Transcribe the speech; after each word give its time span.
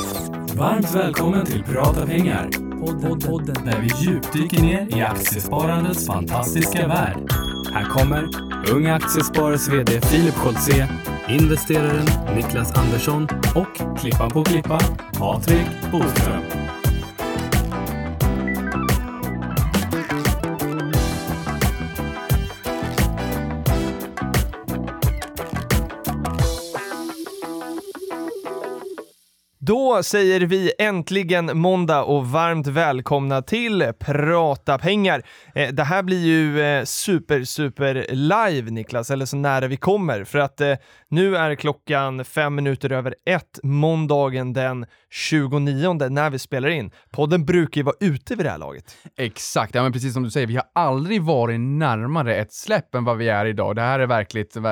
Varmt 0.00 0.94
välkommen 0.94 1.46
till 1.46 1.62
Prata 1.62 2.06
pengar. 2.06 2.48
Podden, 2.80 3.20
podden. 3.20 3.64
Där 3.64 3.80
vi 3.80 4.04
djupdyker 4.04 4.62
ner 4.62 4.96
i 4.96 5.00
aktiesparandets 5.00 6.06
fantastiska 6.06 6.88
värld. 6.88 7.32
Här 7.72 7.84
kommer 7.84 8.28
Unga 8.72 8.94
Aktiesparares 8.94 9.68
VD 9.68 10.00
Filip 10.00 10.34
Scholtze, 10.34 10.88
investeraren 11.28 12.36
Niklas 12.36 12.72
Andersson 12.72 13.28
och 13.54 13.98
klippan 14.00 14.30
på 14.30 14.44
klippan 14.44 14.80
Patrik 15.18 15.66
Boström. 15.92 16.55
Då 29.96 30.02
säger 30.02 30.40
vi 30.40 30.72
äntligen 30.78 31.58
måndag 31.58 32.02
och 32.02 32.26
varmt 32.26 32.66
välkomna 32.66 33.42
till 33.42 33.92
Prata 33.98 34.78
pengar. 34.78 35.22
Eh, 35.54 35.68
det 35.68 35.84
här 35.84 36.02
blir 36.02 36.26
ju 36.26 36.60
eh, 36.60 36.84
super, 36.84 37.44
super 37.44 38.06
live 38.10 38.70
Niklas, 38.70 39.10
eller 39.10 39.26
så 39.26 39.36
nära 39.36 39.66
vi 39.66 39.76
kommer, 39.76 40.24
för 40.24 40.38
att 40.38 40.60
eh, 40.60 40.74
nu 41.08 41.36
är 41.36 41.54
klockan 41.54 42.24
fem 42.24 42.54
minuter 42.54 42.92
över 42.92 43.14
ett 43.26 43.60
måndagen 43.62 44.52
den 44.52 44.86
29 45.16 46.08
när 46.08 46.30
vi 46.30 46.38
spelar 46.38 46.68
in. 46.68 46.90
Podden 47.10 47.44
brukar 47.44 47.78
ju 47.78 47.82
vara 47.82 47.96
ute 48.00 48.34
vid 48.34 48.46
det 48.46 48.50
här 48.50 48.58
laget. 48.58 48.96
Exakt, 49.16 49.74
ja 49.74 49.82
men 49.82 49.92
precis 49.92 50.14
som 50.14 50.22
du 50.22 50.30
säger, 50.30 50.46
vi 50.46 50.56
har 50.56 50.64
aldrig 50.72 51.22
varit 51.22 51.60
närmare 51.60 52.36
ett 52.36 52.52
släpp 52.52 52.94
än 52.94 53.04
vad 53.04 53.16
vi 53.16 53.28
är 53.28 53.46
idag. 53.46 53.76
Det 53.76 53.82
här 53.82 54.00
är 54.00 54.06
verkligt 54.06 54.56
eh, 54.56 54.62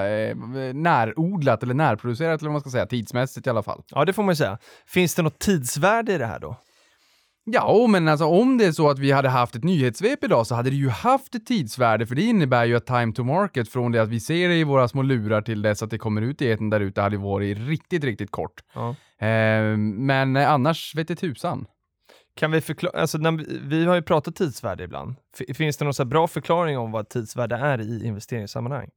närodlat 0.74 1.62
eller 1.62 1.74
närproducerat 1.74 2.40
eller 2.40 2.48
vad 2.48 2.52
man 2.52 2.60
ska 2.60 2.70
säga, 2.70 2.86
tidsmässigt 2.86 3.46
i 3.46 3.50
alla 3.50 3.62
fall. 3.62 3.82
Ja, 3.88 4.04
det 4.04 4.12
får 4.12 4.22
man 4.22 4.32
ju 4.32 4.36
säga. 4.36 4.58
Finns 4.86 5.14
det 5.14 5.22
något 5.22 5.38
tidsvärde 5.38 6.12
i 6.12 6.18
det 6.18 6.26
här 6.26 6.38
då? 6.38 6.56
Ja, 7.46 7.86
men 7.86 8.08
alltså 8.08 8.24
om 8.24 8.58
det 8.58 8.64
är 8.64 8.72
så 8.72 8.90
att 8.90 8.98
vi 8.98 9.12
hade 9.12 9.28
haft 9.28 9.56
ett 9.56 9.64
nyhetssvep 9.64 10.24
idag 10.24 10.46
så 10.46 10.54
hade 10.54 10.70
det 10.70 10.76
ju 10.76 10.88
haft 10.88 11.34
ett 11.34 11.46
tidsvärde, 11.46 12.06
för 12.06 12.14
det 12.14 12.22
innebär 12.22 12.64
ju 12.64 12.76
att 12.76 12.86
time 12.86 13.12
to 13.12 13.24
market 13.24 13.68
från 13.68 13.92
det 13.92 14.02
att 14.02 14.08
vi 14.08 14.20
ser 14.20 14.48
det 14.48 14.54
i 14.54 14.64
våra 14.64 14.88
små 14.88 15.02
lurar 15.02 15.42
till 15.42 15.62
dess 15.62 15.82
att 15.82 15.90
det 15.90 15.98
kommer 15.98 16.22
ut 16.22 16.42
i 16.42 16.46
eten 16.46 16.70
där 16.70 16.80
ute 16.80 17.00
hade 17.00 17.16
varit 17.16 17.58
riktigt, 17.58 18.04
riktigt 18.04 18.30
kort. 18.30 18.62
Ja. 18.74 18.88
Eh, 19.26 19.76
men 19.76 20.36
annars 20.36 20.94
vet 20.94 21.08
det 21.08 21.16
tusan. 21.16 21.66
Kan 22.36 22.50
vi 22.50 22.60
förklara, 22.60 23.00
alltså 23.00 23.18
när 23.18 23.32
vi, 23.32 23.60
vi 23.62 23.84
har 23.84 23.94
ju 23.94 24.02
pratat 24.02 24.36
tidsvärde 24.36 24.84
ibland. 24.84 25.14
F 25.48 25.56
finns 25.56 25.76
det 25.76 25.84
någon 25.84 25.94
så 25.94 26.04
bra 26.04 26.28
förklaring 26.28 26.78
om 26.78 26.92
vad 26.92 27.08
tidsvärde 27.08 27.56
är 27.56 27.80
i 27.80 28.06
investeringssammanhang? 28.06 28.88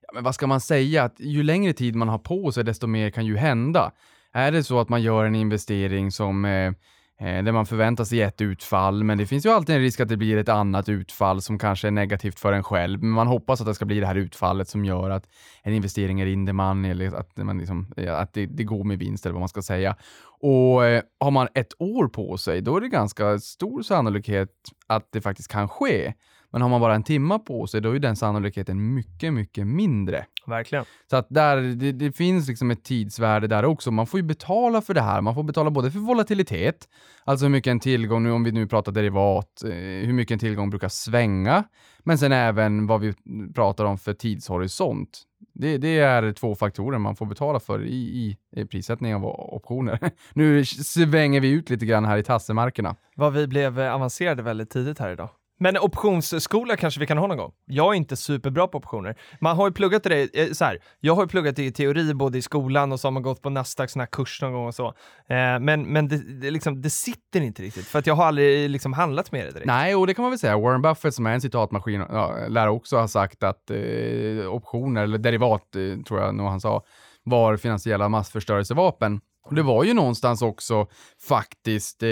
Ja, 0.00 0.08
men 0.14 0.24
vad 0.24 0.34
ska 0.34 0.46
man 0.46 0.60
säga? 0.60 1.04
Att 1.04 1.20
ju 1.20 1.42
längre 1.42 1.72
tid 1.72 1.96
man 1.96 2.08
har 2.08 2.18
på 2.18 2.52
sig, 2.52 2.64
desto 2.64 2.86
mer 2.86 3.10
kan 3.10 3.26
ju 3.26 3.36
hända. 3.36 3.92
Är 4.32 4.52
det 4.52 4.64
så 4.64 4.80
att 4.80 4.88
man 4.88 5.02
gör 5.02 5.24
en 5.24 5.34
investering 5.34 6.12
som 6.12 6.44
eh, 6.44 6.52
eh, 6.52 6.72
Eh, 7.20 7.44
där 7.44 7.52
man 7.52 7.66
förväntar 7.66 8.04
sig 8.04 8.22
ett 8.22 8.40
utfall, 8.40 9.04
men 9.04 9.18
det 9.18 9.26
finns 9.26 9.46
ju 9.46 9.50
alltid 9.50 9.74
en 9.74 9.80
risk 9.80 10.00
att 10.00 10.08
det 10.08 10.16
blir 10.16 10.36
ett 10.36 10.48
annat 10.48 10.88
utfall 10.88 11.42
som 11.42 11.58
kanske 11.58 11.86
är 11.86 11.90
negativt 11.90 12.40
för 12.40 12.52
en 12.52 12.62
själv. 12.62 13.02
Men 13.02 13.10
man 13.10 13.26
hoppas 13.26 13.60
att 13.60 13.66
det 13.66 13.74
ska 13.74 13.84
bli 13.84 14.00
det 14.00 14.06
här 14.06 14.14
utfallet 14.14 14.68
som 14.68 14.84
gör 14.84 15.10
att 15.10 15.28
en 15.62 15.74
investering 15.74 16.20
är 16.20 16.26
in 16.26 16.46
the 16.46 16.52
money 16.52 16.90
eller 16.90 17.14
att, 17.14 17.36
man 17.36 17.58
liksom, 17.58 17.92
eh, 17.96 18.18
att 18.18 18.32
det, 18.32 18.46
det 18.46 18.64
går 18.64 18.84
med 18.84 18.98
vinst 18.98 19.26
eller 19.26 19.32
vad 19.32 19.40
man 19.40 19.48
ska 19.48 19.62
säga. 19.62 19.96
Och 20.40 20.86
eh, 20.86 21.02
har 21.20 21.30
man 21.30 21.48
ett 21.54 21.72
år 21.78 22.08
på 22.08 22.36
sig, 22.36 22.60
då 22.60 22.76
är 22.76 22.80
det 22.80 22.88
ganska 22.88 23.38
stor 23.38 23.82
sannolikhet 23.82 24.50
att 24.86 25.08
det 25.12 25.20
faktiskt 25.20 25.52
kan 25.52 25.68
ske. 25.68 26.12
Men 26.52 26.62
har 26.62 26.68
man 26.68 26.80
bara 26.80 26.94
en 26.94 27.02
timma 27.02 27.38
på 27.38 27.66
sig, 27.66 27.80
då 27.80 27.96
är 27.96 27.98
den 27.98 28.16
sannolikheten 28.16 28.94
mycket, 28.94 29.32
mycket 29.32 29.66
mindre. 29.66 30.24
Verkligen. 30.46 30.84
Så 31.10 31.16
att 31.16 31.26
där, 31.30 31.56
det, 31.56 31.92
det, 31.92 32.12
finns 32.12 32.48
liksom 32.48 32.70
ett 32.70 32.84
tidsvärde 32.84 33.46
där 33.46 33.64
också. 33.64 33.90
Man 33.90 34.06
får 34.06 34.20
ju 34.20 34.24
betala 34.26 34.80
för 34.80 34.94
det 34.94 35.00
här. 35.00 35.20
Man 35.20 35.34
får 35.34 35.42
betala 35.42 35.70
både 35.70 35.90
för 35.90 35.98
volatilitet, 35.98 36.88
alltså 37.24 37.44
hur 37.46 37.50
mycket 37.50 37.70
en 37.70 37.80
tillgång, 37.80 38.22
nu 38.22 38.30
om 38.30 38.44
vi 38.44 38.52
nu 38.52 38.66
pratar 38.66 38.92
derivat, 38.92 39.62
eh, 39.64 39.70
hur 40.06 40.12
mycket 40.12 40.32
en 40.32 40.38
tillgång 40.38 40.70
brukar 40.70 40.88
svänga, 40.88 41.64
men 42.04 42.18
sen 42.18 42.32
även 42.32 42.86
vad 42.86 43.00
vi 43.00 43.14
pratar 43.54 43.84
om 43.84 43.98
för 43.98 44.12
tidshorisont. 44.12 45.22
Det, 45.54 45.78
det 45.78 45.98
är 45.98 46.32
två 46.32 46.54
faktorer 46.54 46.98
man 46.98 47.16
får 47.16 47.26
betala 47.26 47.60
för 47.60 47.84
i, 47.84 48.36
i 48.56 48.64
prissättning 48.64 49.14
av 49.14 49.24
optioner. 49.26 49.98
nu 50.32 50.64
svänger 50.64 51.40
vi 51.40 51.50
ut 51.50 51.70
lite 51.70 51.86
grann 51.86 52.04
här 52.04 52.18
i 52.18 52.22
tassemarkerna. 52.22 52.96
Vad 53.16 53.32
vi 53.32 53.46
blev 53.46 53.80
avancerade 53.80 54.42
väldigt 54.42 54.70
tidigt 54.70 54.98
här 54.98 55.10
idag. 55.10 55.28
Men 55.58 55.78
optionsskola 55.78 56.76
kanske 56.76 57.00
vi 57.00 57.06
kan 57.06 57.18
ha 57.18 57.26
någon 57.26 57.36
gång. 57.36 57.52
Jag 57.66 57.92
är 57.92 57.96
inte 57.96 58.16
superbra 58.16 58.66
på 58.66 58.78
optioner. 58.78 59.16
Man 59.40 59.56
har 59.56 59.68
ju 59.68 59.72
pluggat 59.72 60.02
det, 60.02 60.36
eh, 60.36 60.52
så 60.52 60.64
här, 60.64 60.78
jag 61.00 61.14
har 61.14 61.22
ju 61.22 61.28
pluggat 61.28 61.56
det 61.56 61.64
i 61.64 61.72
teori 61.72 62.14
både 62.14 62.38
i 62.38 62.42
skolan 62.42 62.92
och 62.92 63.00
så 63.00 63.06
har 63.06 63.12
man 63.12 63.22
gått 63.22 63.42
på 63.42 63.50
Nasdaqs 63.50 63.96
här 63.96 64.06
kurs 64.06 64.42
någon 64.42 64.52
gång 64.52 64.66
och 64.66 64.74
så. 64.74 64.86
Eh, 65.28 65.58
men 65.60 65.82
men 65.82 66.08
det, 66.08 66.40
det, 66.40 66.50
liksom, 66.50 66.82
det 66.82 66.90
sitter 66.90 67.40
inte 67.40 67.62
riktigt, 67.62 67.86
för 67.86 67.98
att 67.98 68.06
jag 68.06 68.14
har 68.14 68.24
aldrig 68.24 68.70
liksom 68.70 68.92
handlat 68.92 69.32
med 69.32 69.46
det 69.46 69.50
direkt. 69.50 69.66
Nej, 69.66 69.94
och 69.94 70.06
det 70.06 70.14
kan 70.14 70.22
man 70.22 70.30
väl 70.30 70.38
säga. 70.38 70.58
Warren 70.58 70.82
Buffett 70.82 71.14
som 71.14 71.26
är 71.26 71.32
en 71.32 71.40
citatmaskin 71.40 72.04
ja, 72.10 72.36
lär 72.48 72.68
också 72.68 72.96
ha 72.96 73.08
sagt 73.08 73.42
att 73.42 73.70
eh, 73.70 74.54
optioner, 74.54 75.02
eller 75.02 75.18
derivat 75.18 75.76
eh, 75.76 76.02
tror 76.04 76.20
jag 76.20 76.34
nog 76.34 76.46
han 76.46 76.60
sa, 76.60 76.84
var 77.24 77.56
finansiella 77.56 78.08
massförstörelsevapen. 78.08 79.20
Och 79.48 79.54
det 79.54 79.62
var 79.62 79.84
ju 79.84 79.94
någonstans 79.94 80.42
också 80.42 80.86
faktiskt 81.28 82.02
eh, 82.02 82.08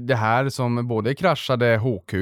det 0.00 0.16
här 0.16 0.48
som 0.48 0.88
både 0.88 1.14
kraschade 1.14 1.76
HQ, 1.76 2.14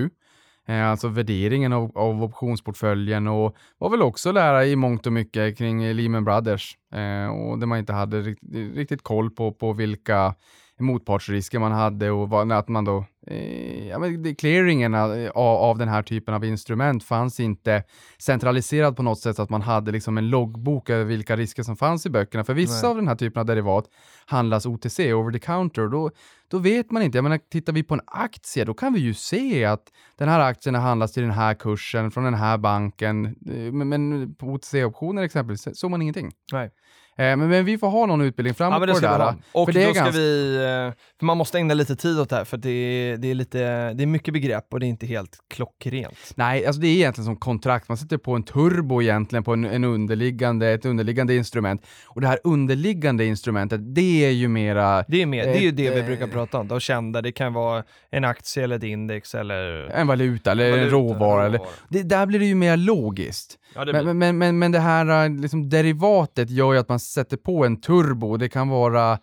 alltså 0.74 1.08
värderingen 1.08 1.72
av, 1.72 1.98
av 1.98 2.22
optionsportföljen 2.22 3.28
och 3.28 3.56
var 3.78 3.90
väl 3.90 4.02
också 4.02 4.32
lära 4.32 4.66
i 4.66 4.76
mångt 4.76 5.06
och 5.06 5.12
mycket 5.12 5.58
kring 5.58 5.92
Lehman 5.92 6.24
Brothers 6.24 6.76
eh, 6.92 7.26
och 7.26 7.58
där 7.58 7.66
man 7.66 7.78
inte 7.78 7.92
hade 7.92 8.20
riktigt, 8.20 8.76
riktigt 8.76 9.02
koll 9.02 9.30
på, 9.30 9.52
på 9.52 9.72
vilka 9.72 10.34
motpartsrisker 10.80 11.58
man 11.58 11.72
hade 11.72 12.10
och 12.10 12.28
vad, 12.28 12.52
att 12.52 12.68
man 12.68 12.84
då, 12.84 13.04
eh, 13.26 13.88
ja, 13.88 13.98
men 13.98 14.34
clearingen 14.34 14.94
av, 14.94 15.30
av, 15.34 15.78
den 15.78 15.88
här 15.88 16.02
typen 16.02 16.34
av 16.34 16.44
instrument 16.44 17.04
fanns 17.04 17.40
inte 17.40 17.82
centraliserad 18.18 18.96
på 18.96 19.02
något 19.02 19.18
sätt 19.18 19.36
så 19.36 19.42
att 19.42 19.50
man 19.50 19.62
hade 19.62 19.92
liksom 19.92 20.18
en 20.18 20.30
loggbok 20.30 20.90
över 20.90 21.04
vilka 21.04 21.36
risker 21.36 21.62
som 21.62 21.76
fanns 21.76 22.06
i 22.06 22.10
böckerna. 22.10 22.44
För 22.44 22.54
vissa 22.54 22.86
Nej. 22.86 22.90
av 22.90 22.96
den 22.96 23.08
här 23.08 23.14
typen 23.14 23.40
av 23.40 23.46
derivat 23.46 23.84
handlas 24.26 24.66
OTC, 24.66 25.12
over 25.12 25.32
the 25.32 25.38
counter, 25.38 25.82
och 25.82 25.90
då, 25.90 26.10
då 26.48 26.58
vet 26.58 26.90
man 26.90 27.02
inte. 27.02 27.18
Jag 27.18 27.22
menar, 27.22 27.38
tittar 27.38 27.72
vi 27.72 27.82
på 27.82 27.94
en 27.94 28.00
aktie, 28.06 28.64
då 28.64 28.74
kan 28.74 28.92
vi 28.92 29.00
ju 29.00 29.14
se 29.14 29.64
att 29.64 29.92
den 30.16 30.28
här 30.28 30.40
aktien 30.40 30.74
har 30.74 30.82
handlats 30.82 31.12
till 31.12 31.22
den 31.22 31.32
här 31.32 31.54
kursen 31.54 32.10
från 32.10 32.24
den 32.24 32.34
här 32.34 32.58
banken. 32.58 33.26
Eh, 33.26 33.72
men, 33.72 33.88
men 33.88 34.34
på 34.34 34.46
OTC-optioner 34.46 35.22
exempelvis 35.22 35.68
såg 35.78 35.90
man 35.90 36.02
ingenting. 36.02 36.32
Nej. 36.52 36.70
Eh, 37.18 37.36
men, 37.36 37.48
men, 37.48 37.64
vi 37.64 37.78
får 37.78 37.88
ha 37.88 38.06
någon 38.06 38.20
utbildning 38.20 38.54
framåt 38.54 38.80
ja, 38.80 38.86
det 38.86 38.92
på 38.92 39.00
det 39.00 39.06
där. 39.06 39.34
Och 39.52 39.68
för 39.68 39.72
det 39.72 39.86
då 39.86 39.94
ska 39.94 40.02
ganska... 40.02 40.20
vi, 40.20 40.56
eh, 40.56 40.94
för 41.18 41.26
man 41.26 41.36
måste 41.36 41.58
ägna 41.58 41.74
lite 41.74 41.96
tid 41.96 42.20
åt 42.20 42.30
det 42.30 42.36
här, 42.36 42.44
för 42.44 42.56
det 42.56 42.70
är, 42.70 43.16
det 43.16 43.30
är, 43.30 43.34
lite, 43.34 43.58
det 43.94 44.02
är 44.02 44.06
mycket 44.06 44.34
begrepp 44.34 44.66
och 44.72 44.80
det 44.80 44.86
är 44.86 44.88
inte 44.88 45.06
helt 45.06 45.38
klockrent. 45.50 46.32
Nej, 46.34 46.66
alltså 46.66 46.80
det 46.80 46.88
är 46.88 46.94
egentligen 46.94 47.24
som 47.24 47.36
kontrakt. 47.36 47.88
Man 47.88 47.98
sätter 47.98 48.18
på 48.18 48.34
en 48.34 48.42
turbo 48.42 49.02
egentligen 49.02 49.44
på 49.44 49.52
en, 49.52 49.64
en 49.64 49.84
underliggande, 49.84 50.68
ett 50.68 50.84
underliggande 50.84 51.36
instrument. 51.36 51.86
Och 52.06 52.20
det 52.20 52.26
här 52.26 52.38
underliggande 52.44 53.24
instrumentet, 53.24 53.94
det 53.94 54.24
är 54.24 54.30
ju 54.30 54.48
mera... 54.48 55.04
Det 55.08 55.22
är, 55.22 55.26
mer, 55.26 55.46
ett, 55.46 55.52
det 55.52 55.58
är 55.58 55.62
ju 55.62 55.70
det 55.70 55.90
vi 55.90 56.02
brukar 56.02 56.26
prata 56.26 56.58
om, 56.58 56.68
de 56.68 56.80
kända. 56.80 57.22
Det 57.22 57.32
kan 57.32 57.52
vara 57.52 57.84
en 58.10 58.24
aktie 58.24 58.64
eller 58.64 58.76
ett 58.76 58.82
index 58.82 59.34
eller... 59.34 59.90
En 59.90 60.06
valuta 60.06 60.52
eller 60.52 60.70
valuta, 60.70 60.84
en 60.84 60.90
råvara. 60.90 61.46
Eller, 61.46 61.60
det, 61.88 62.02
där 62.02 62.26
blir 62.26 62.38
det 62.38 62.46
ju 62.46 62.54
mer 62.54 62.76
logiskt. 62.76 63.58
Ja, 63.74 63.84
det 63.84 63.92
men, 63.92 64.18
men, 64.18 64.38
men, 64.38 64.58
men 64.58 64.72
det 64.72 64.78
här 64.78 65.28
liksom, 65.28 65.68
derivatet 65.68 66.50
gör 66.50 66.72
ju 66.72 66.78
att 66.78 66.88
man 66.88 67.00
sätter 67.00 67.36
på 67.36 67.64
en 67.64 67.80
turbo. 67.80 68.36
Det 68.36 68.48
kan 68.48 68.68
vara 68.68 69.18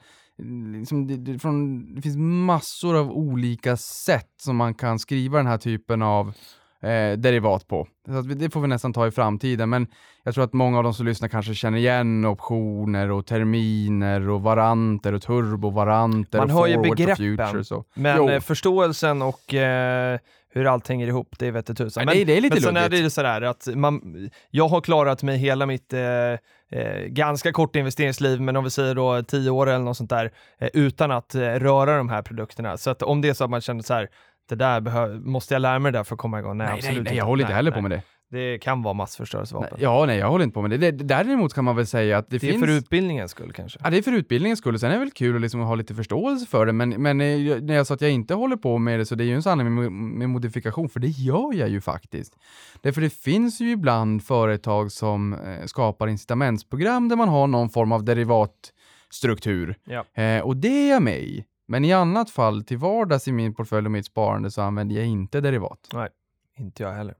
Liksom, 0.73 1.07
det, 1.07 1.17
det, 1.17 1.39
från, 1.39 1.95
det 1.95 2.01
finns 2.01 2.17
massor 2.17 2.95
av 2.95 3.11
olika 3.11 3.77
sätt 3.77 4.31
som 4.41 4.55
man 4.55 4.73
kan 4.73 4.99
skriva 4.99 5.37
den 5.37 5.47
här 5.47 5.57
typen 5.57 6.01
av 6.01 6.27
eh, 6.81 7.17
derivat 7.17 7.67
på. 7.67 7.87
Så 8.05 8.21
det 8.21 8.49
får 8.49 8.61
vi 8.61 8.67
nästan 8.67 8.93
ta 8.93 9.07
i 9.07 9.11
framtiden, 9.11 9.69
men 9.69 9.87
jag 10.23 10.33
tror 10.33 10.43
att 10.43 10.53
många 10.53 10.77
av 10.77 10.83
de 10.83 10.93
som 10.93 11.05
lyssnar 11.05 11.29
kanske 11.29 11.55
känner 11.55 11.77
igen 11.77 12.25
optioner 12.25 13.11
och 13.11 13.25
terminer 13.25 14.29
och 14.29 14.41
varanter 14.41 15.13
och 15.13 15.21
turbovaranter 15.21 16.37
Man 16.37 16.51
och 16.51 16.57
hör 16.57 16.67
ju 16.67 16.77
begreppen, 16.77 17.63
och, 17.71 17.87
men 17.93 18.17
jo. 18.17 18.29
Eh, 18.29 18.39
förståelsen 18.39 19.21
och 19.21 19.53
eh, 19.53 20.19
hur 20.55 20.65
allt 20.65 20.87
hänger 20.87 21.07
ihop, 21.07 21.35
det 21.39 21.51
vet 21.51 21.77
tusan. 21.77 22.05
Men, 22.05 22.17
det, 22.17 22.23
det 22.23 22.37
är 22.37 22.41
lite 22.41 22.55
men 22.55 22.61
sen 22.63 22.77
är 22.77 22.89
det 22.89 23.09
sådär 23.09 23.41
att 23.41 23.67
man, 23.75 24.01
jag 24.49 24.67
har 24.67 24.81
klarat 24.81 25.23
mig 25.23 25.37
hela 25.37 25.65
mitt 25.65 25.93
eh, 25.93 26.01
eh, 26.71 27.05
ganska 27.07 27.51
korta 27.51 27.79
investeringsliv, 27.79 28.41
men 28.41 28.55
om 28.55 28.63
vi 28.63 28.69
säger 28.69 28.95
då 28.95 29.23
tio 29.23 29.49
år 29.49 29.69
eller 29.69 29.79
något 29.79 29.97
sånt 29.97 30.09
där, 30.09 30.31
eh, 30.59 30.69
utan 30.73 31.11
att 31.11 31.35
eh, 31.35 31.39
röra 31.41 31.97
de 31.97 32.09
här 32.09 32.21
produkterna. 32.21 32.77
Så 32.77 32.89
att 32.89 33.01
om 33.01 33.21
det 33.21 33.29
är 33.29 33.33
så 33.33 33.43
att 33.43 33.49
man 33.49 33.61
känner 33.61 33.81
så 33.81 33.93
här, 33.93 34.09
det 34.49 34.55
där 34.55 35.19
måste 35.19 35.53
jag 35.53 35.61
lära 35.61 35.79
mig 35.79 35.91
det 35.91 35.97
där 35.97 36.03
för 36.03 36.15
att 36.15 36.19
komma 36.19 36.39
igång? 36.39 36.57
Nej, 36.57 36.67
nej 36.67 36.75
absolut 36.75 37.03
nej, 37.03 37.03
nej 37.03 37.17
jag 37.17 37.25
håller 37.25 37.43
inte 37.43 37.53
heller 37.53 37.71
på 37.71 37.81
med 37.81 37.91
det. 37.91 38.01
Det 38.31 38.59
kan 38.59 38.81
vara 38.81 38.93
massförstörelsevapen. 38.93 39.69
Nej, 39.71 39.83
ja, 39.83 40.05
nej, 40.05 40.17
jag 40.17 40.29
håller 40.29 40.43
inte 40.43 40.53
på 40.53 40.61
med 40.61 40.71
det. 40.71 40.77
det. 40.77 40.91
Däremot 40.91 41.53
kan 41.53 41.65
man 41.65 41.75
väl 41.75 41.87
säga 41.87 42.17
att 42.17 42.29
det, 42.29 42.35
det 42.35 42.39
finns... 42.39 42.61
Det 42.61 42.65
är 42.65 42.67
för 42.67 42.77
utbildningens 42.77 43.31
skull 43.31 43.53
kanske? 43.53 43.79
Ja, 43.83 43.89
det 43.89 43.97
är 43.97 44.01
för 44.01 44.11
utbildningens 44.11 44.59
skull. 44.59 44.79
Sen 44.79 44.89
är 44.89 44.93
det 44.93 44.99
väl 44.99 45.11
kul 45.11 45.35
att 45.35 45.41
liksom 45.41 45.59
ha 45.59 45.75
lite 45.75 45.95
förståelse 45.95 46.45
för 46.45 46.65
det, 46.65 46.73
men, 46.73 46.89
men 46.89 47.21
eh, 47.21 47.61
när 47.61 47.73
jag 47.73 47.87
sa 47.87 47.93
att 47.93 48.01
jag 48.01 48.11
inte 48.11 48.33
håller 48.33 48.57
på 48.57 48.77
med 48.77 48.99
det, 48.99 49.05
så 49.05 49.15
det 49.15 49.23
är 49.23 49.25
ju 49.25 49.35
en 49.35 49.43
sanning 49.43 49.75
med, 49.75 49.91
med 49.91 50.29
modifikation, 50.29 50.89
för 50.89 50.99
det 50.99 51.07
gör 51.07 51.53
jag 51.53 51.69
ju 51.69 51.81
faktiskt. 51.81 52.37
Därför 52.81 53.01
det 53.01 53.09
finns 53.09 53.61
ju 53.61 53.71
ibland 53.71 54.23
företag 54.23 54.91
som 54.91 55.33
eh, 55.33 55.65
skapar 55.65 56.07
incitamentsprogram 56.07 57.09
där 57.09 57.15
man 57.15 57.29
har 57.29 57.47
någon 57.47 57.69
form 57.69 57.91
av 57.91 58.03
derivat 58.05 58.71
struktur. 59.09 59.75
Ja. 59.83 60.23
Eh, 60.23 60.41
och 60.41 60.57
det 60.57 60.89
är 60.89 60.91
jag 60.91 61.01
med 61.01 61.19
i. 61.19 61.45
Men 61.67 61.85
i 61.85 61.93
annat 61.93 62.29
fall, 62.29 62.63
till 62.63 62.77
vardags 62.77 63.27
i 63.27 63.31
min 63.31 63.53
portfölj 63.53 63.85
och 63.85 63.91
mitt 63.91 64.05
sparande 64.05 64.51
så 64.51 64.61
använder 64.61 64.95
jag 64.95 65.05
inte 65.05 65.41
derivat. 65.41 65.79
Inte 66.57 66.83
jag 66.83 66.91
heller. 66.91 67.15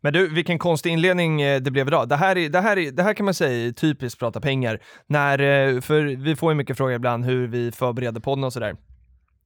Men 0.00 0.12
du, 0.12 0.28
vilken 0.28 0.58
konstig 0.58 0.92
inledning 0.92 1.42
eh, 1.42 1.60
det 1.60 1.70
blev 1.70 1.88
idag. 1.88 2.08
Det 2.08 2.16
här, 2.16 2.38
är, 2.38 2.48
det 2.48 2.60
här, 2.60 2.78
är, 2.78 2.90
det 2.90 3.02
här 3.02 3.14
kan 3.14 3.24
man 3.24 3.34
säga 3.34 3.68
är 3.68 3.72
typiskt 3.72 4.18
prata 4.18 4.40
pengar. 4.40 4.80
När, 5.06 5.38
eh, 5.38 5.80
för 5.80 6.02
vi 6.02 6.36
får 6.36 6.52
ju 6.52 6.56
mycket 6.56 6.76
frågor 6.76 6.94
ibland 6.94 7.24
hur 7.24 7.46
vi 7.46 7.72
förbereder 7.72 8.20
podden 8.20 8.44
och 8.44 8.52
sådär. 8.52 8.76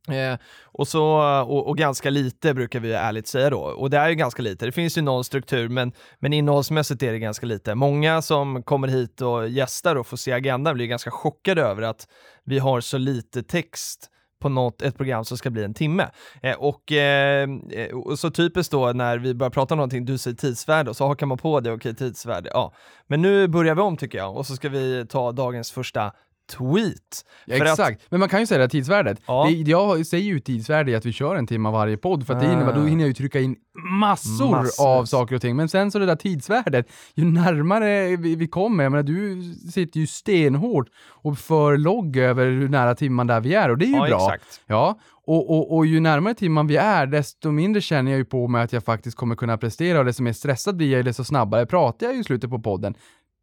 Eh, 0.09 0.39
och, 0.65 0.89
så, 0.89 1.05
och, 1.43 1.69
och 1.69 1.79
ganska 1.79 2.11
lite 2.11 2.55
brukar 2.55 2.81
vi 2.81 2.93
ärligt 2.93 3.27
säga 3.27 3.51
då. 3.51 3.61
Och 3.61 3.91
det 3.91 3.99
är 3.99 4.09
ju 4.09 4.15
ganska 4.15 4.43
lite. 4.43 4.67
Det 4.67 4.73
finns 4.73 4.99
ju 4.99 5.03
någon 5.03 5.25
struktur, 5.25 5.69
men, 5.69 5.93
men 6.19 6.33
innehållsmässigt 6.33 7.03
är 7.03 7.13
det 7.13 7.19
ganska 7.19 7.47
lite. 7.47 7.75
Många 7.75 8.23
som 8.23 8.63
kommer 8.63 8.89
hit 8.89 9.21
och 9.21 9.49
gästar 9.49 9.97
och 9.97 10.07
får 10.07 10.17
se 10.17 10.33
agendan 10.33 10.75
blir 10.75 10.87
ganska 10.87 11.11
chockade 11.11 11.63
över 11.63 11.83
att 11.83 12.09
vi 12.45 12.59
har 12.59 12.81
så 12.81 12.99
lite 12.99 13.43
text 13.43 14.11
på 14.41 14.49
något, 14.49 14.83
ett 14.83 14.97
program 14.97 15.25
som 15.25 15.39
ska 15.39 15.51
bli 15.51 15.65
en 15.65 15.75
timme. 15.75 16.11
Eh, 16.43 16.57
och, 16.57 16.93
eh, 16.93 17.49
eh, 17.71 17.97
och 17.97 18.19
så 18.19 18.31
typiskt 18.31 18.73
då 18.73 18.93
när 18.93 19.19
vi 19.19 19.35
börjar 19.35 19.51
prata 19.51 19.75
om 19.75 19.79
någonting, 19.79 20.05
du 20.05 20.19
säger 20.19 20.37
tidsvärde 20.37 20.91
och 20.91 20.97
så 20.97 21.07
hakar 21.07 21.27
man 21.27 21.39
på 21.39 21.61
det, 21.61 21.73
okej 21.73 21.95
tidsvärde, 21.95 22.51
ja. 22.55 22.73
Men 23.07 23.23
nu 23.23 23.49
börjar 23.49 23.75
vi 23.75 23.81
om 23.81 23.97
tycker 23.97 24.19
jag 24.19 24.37
och 24.37 24.47
så 24.47 24.57
ska 24.57 24.69
vi 24.69 25.07
ta 25.09 25.33
dagens 25.33 25.71
första 25.71 26.13
tweet. 26.51 27.25
Ja, 27.47 27.57
För 27.57 27.65
att- 27.65 27.71
exakt, 27.71 28.03
men 28.11 28.21
man 28.21 28.29
kan 28.29 28.41
ju 28.41 28.47
säga 28.47 28.59
det 28.59 28.65
här 28.65 28.69
tidsvärdet. 28.69 29.21
Ja. 29.27 29.47
Det, 29.51 29.71
jag 29.71 30.07
säger 30.07 30.25
ju 30.25 30.41
tidsvärde 30.41 30.91
i 30.91 30.95
att 30.95 31.07
vi 31.07 31.13
kör 31.13 31.37
en 31.37 31.47
timme 31.47 31.71
varje 31.71 31.97
podd, 31.97 32.27
för 32.27 32.35
att 32.35 32.41
det 32.41 32.47
innebär, 32.53 32.73
då 32.75 32.81
Ah. 32.81 32.85
hinner 32.85 33.03
jag 33.03 33.09
ju 33.09 33.15
trycka 33.15 33.41
in 33.41 33.57
massor, 34.01 34.51
Massor. 34.51 34.87
av 34.89 35.05
saker 35.05 35.35
och 35.35 35.41
ting. 35.43 35.57
Men 35.57 35.69
sen 35.69 35.91
så 35.91 35.99
det 35.99 36.07
där 36.07 36.17
tidsvärdet, 36.17 36.87
ju 37.15 37.25
närmare 37.25 38.17
vi, 38.17 38.35
vi 38.37 38.49
kommer, 38.49 38.85
jag 38.85 38.91
menar 38.93 39.03
du 39.03 39.43
sitter 39.73 40.01
ju 40.01 40.07
stenhårt 40.07 40.89
och 41.09 41.39
för 41.39 41.77
logg 41.77 42.17
över 42.17 42.47
hur 42.47 42.69
nära 42.69 42.95
timman 42.95 43.27
där 43.27 43.41
vi 43.41 43.55
är 43.55 43.69
och 43.71 43.79
det 43.79 43.85
är 43.85 43.89
ju 43.89 43.95
Ja, 43.97 44.07
bra. 44.07 44.35
exakt. 44.35 44.61
Ja, 44.67 44.99
och, 45.27 45.51
och, 45.51 45.77
och 45.77 45.87
ju 45.87 46.01
närmare 46.01 46.35
timman 46.35 46.67
vi 46.67 46.77
är, 46.77 47.07
desto 47.07 47.51
mindre 47.51 47.81
känner 47.83 48.11
jag 48.11 48.19
ju 48.19 48.25
på 48.25 48.49
mig 48.49 48.63
att 48.63 48.73
jag 48.73 48.85
faktiskt 48.85 49.17
kommer 49.17 49.35
kunna 49.37 49.59
prestera 49.59 49.99
och 49.99 50.05
desto 50.05 50.23
mer 50.23 50.33
stressad 50.33 50.77
blir 50.77 50.93
jag, 50.97 51.05
desto 51.05 51.25
snabbare 51.25 51.67
pratar 51.67 52.07
jag 52.07 52.15
ju 52.15 52.21
i 52.21 52.25
slutet 52.25 52.51
på 52.51 52.59
podden. 52.59 52.95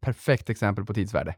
Perfekt 0.02 0.50
exempel 0.50 0.84
på 0.84 0.94
tidsvärde. 0.94 1.34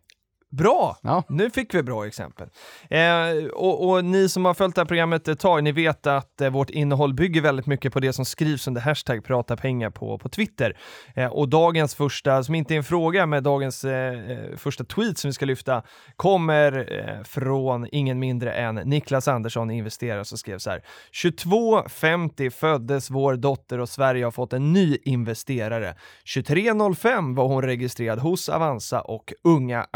Bra! 0.50 0.96
Ja. 1.02 1.22
Nu 1.28 1.50
fick 1.50 1.74
vi 1.74 1.82
bra 1.82 2.06
exempel. 2.06 2.48
Eh, 2.90 3.46
och, 3.52 3.88
och 3.88 4.04
ni 4.04 4.28
som 4.28 4.44
har 4.44 4.54
följt 4.54 4.74
det 4.74 4.80
här 4.80 4.86
programmet 4.86 5.28
ett 5.28 5.40
tag, 5.40 5.64
ni 5.64 5.72
vet 5.72 6.06
att 6.06 6.40
eh, 6.40 6.50
vårt 6.50 6.70
innehåll 6.70 7.14
bygger 7.14 7.40
väldigt 7.40 7.66
mycket 7.66 7.92
på 7.92 8.00
det 8.00 8.12
som 8.12 8.24
skrivs 8.24 8.68
under 8.68 8.80
hashtag 8.80 9.24
prata 9.24 9.56
pengar 9.56 9.90
på, 9.90 10.18
på 10.18 10.28
Twitter. 10.28 10.76
Eh, 11.14 11.26
och 11.26 11.48
dagens 11.48 11.94
första, 11.94 12.44
som 12.44 12.54
inte 12.54 12.74
är 12.74 12.76
en 12.76 12.84
fråga, 12.84 13.26
men 13.26 13.42
dagens 13.42 13.84
eh, 13.84 14.30
eh, 14.30 14.56
första 14.56 14.84
tweet 14.84 15.18
som 15.18 15.28
vi 15.28 15.32
ska 15.32 15.44
lyfta 15.44 15.82
kommer 16.16 16.92
eh, 16.98 17.22
från 17.24 17.86
ingen 17.92 18.18
mindre 18.18 18.52
än 18.52 18.74
Niklas 18.74 19.28
Andersson, 19.28 19.70
investerare, 19.70 20.24
som 20.24 20.38
skrev 20.38 20.58
så 20.58 20.70
här. 20.70 20.82
22.50 21.24 22.50
föddes 22.50 23.10
vår 23.10 23.36
dotter 23.36 23.78
och 23.78 23.88
Sverige 23.88 24.24
har 24.24 24.30
fått 24.30 24.52
en 24.52 24.72
ny 24.72 24.98
investerare. 25.04 25.94
23.05 26.24 27.36
var 27.36 27.48
hon 27.48 27.62
registrerad 27.62 28.18
hos 28.18 28.48
Avanza 28.48 29.00
och 29.00 29.32
unga 29.44 29.86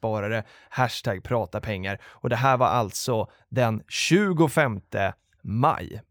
aktiesparare, 0.00 0.44
hashtag 0.70 1.22
prata 1.22 1.60
pengar. 1.60 1.98
Och 2.22 2.28
det 2.28 2.36
här 2.36 2.56
var 2.56 2.66
alltså 2.66 3.28
den 3.50 3.82
25 3.88 4.80
maj. 5.42 6.02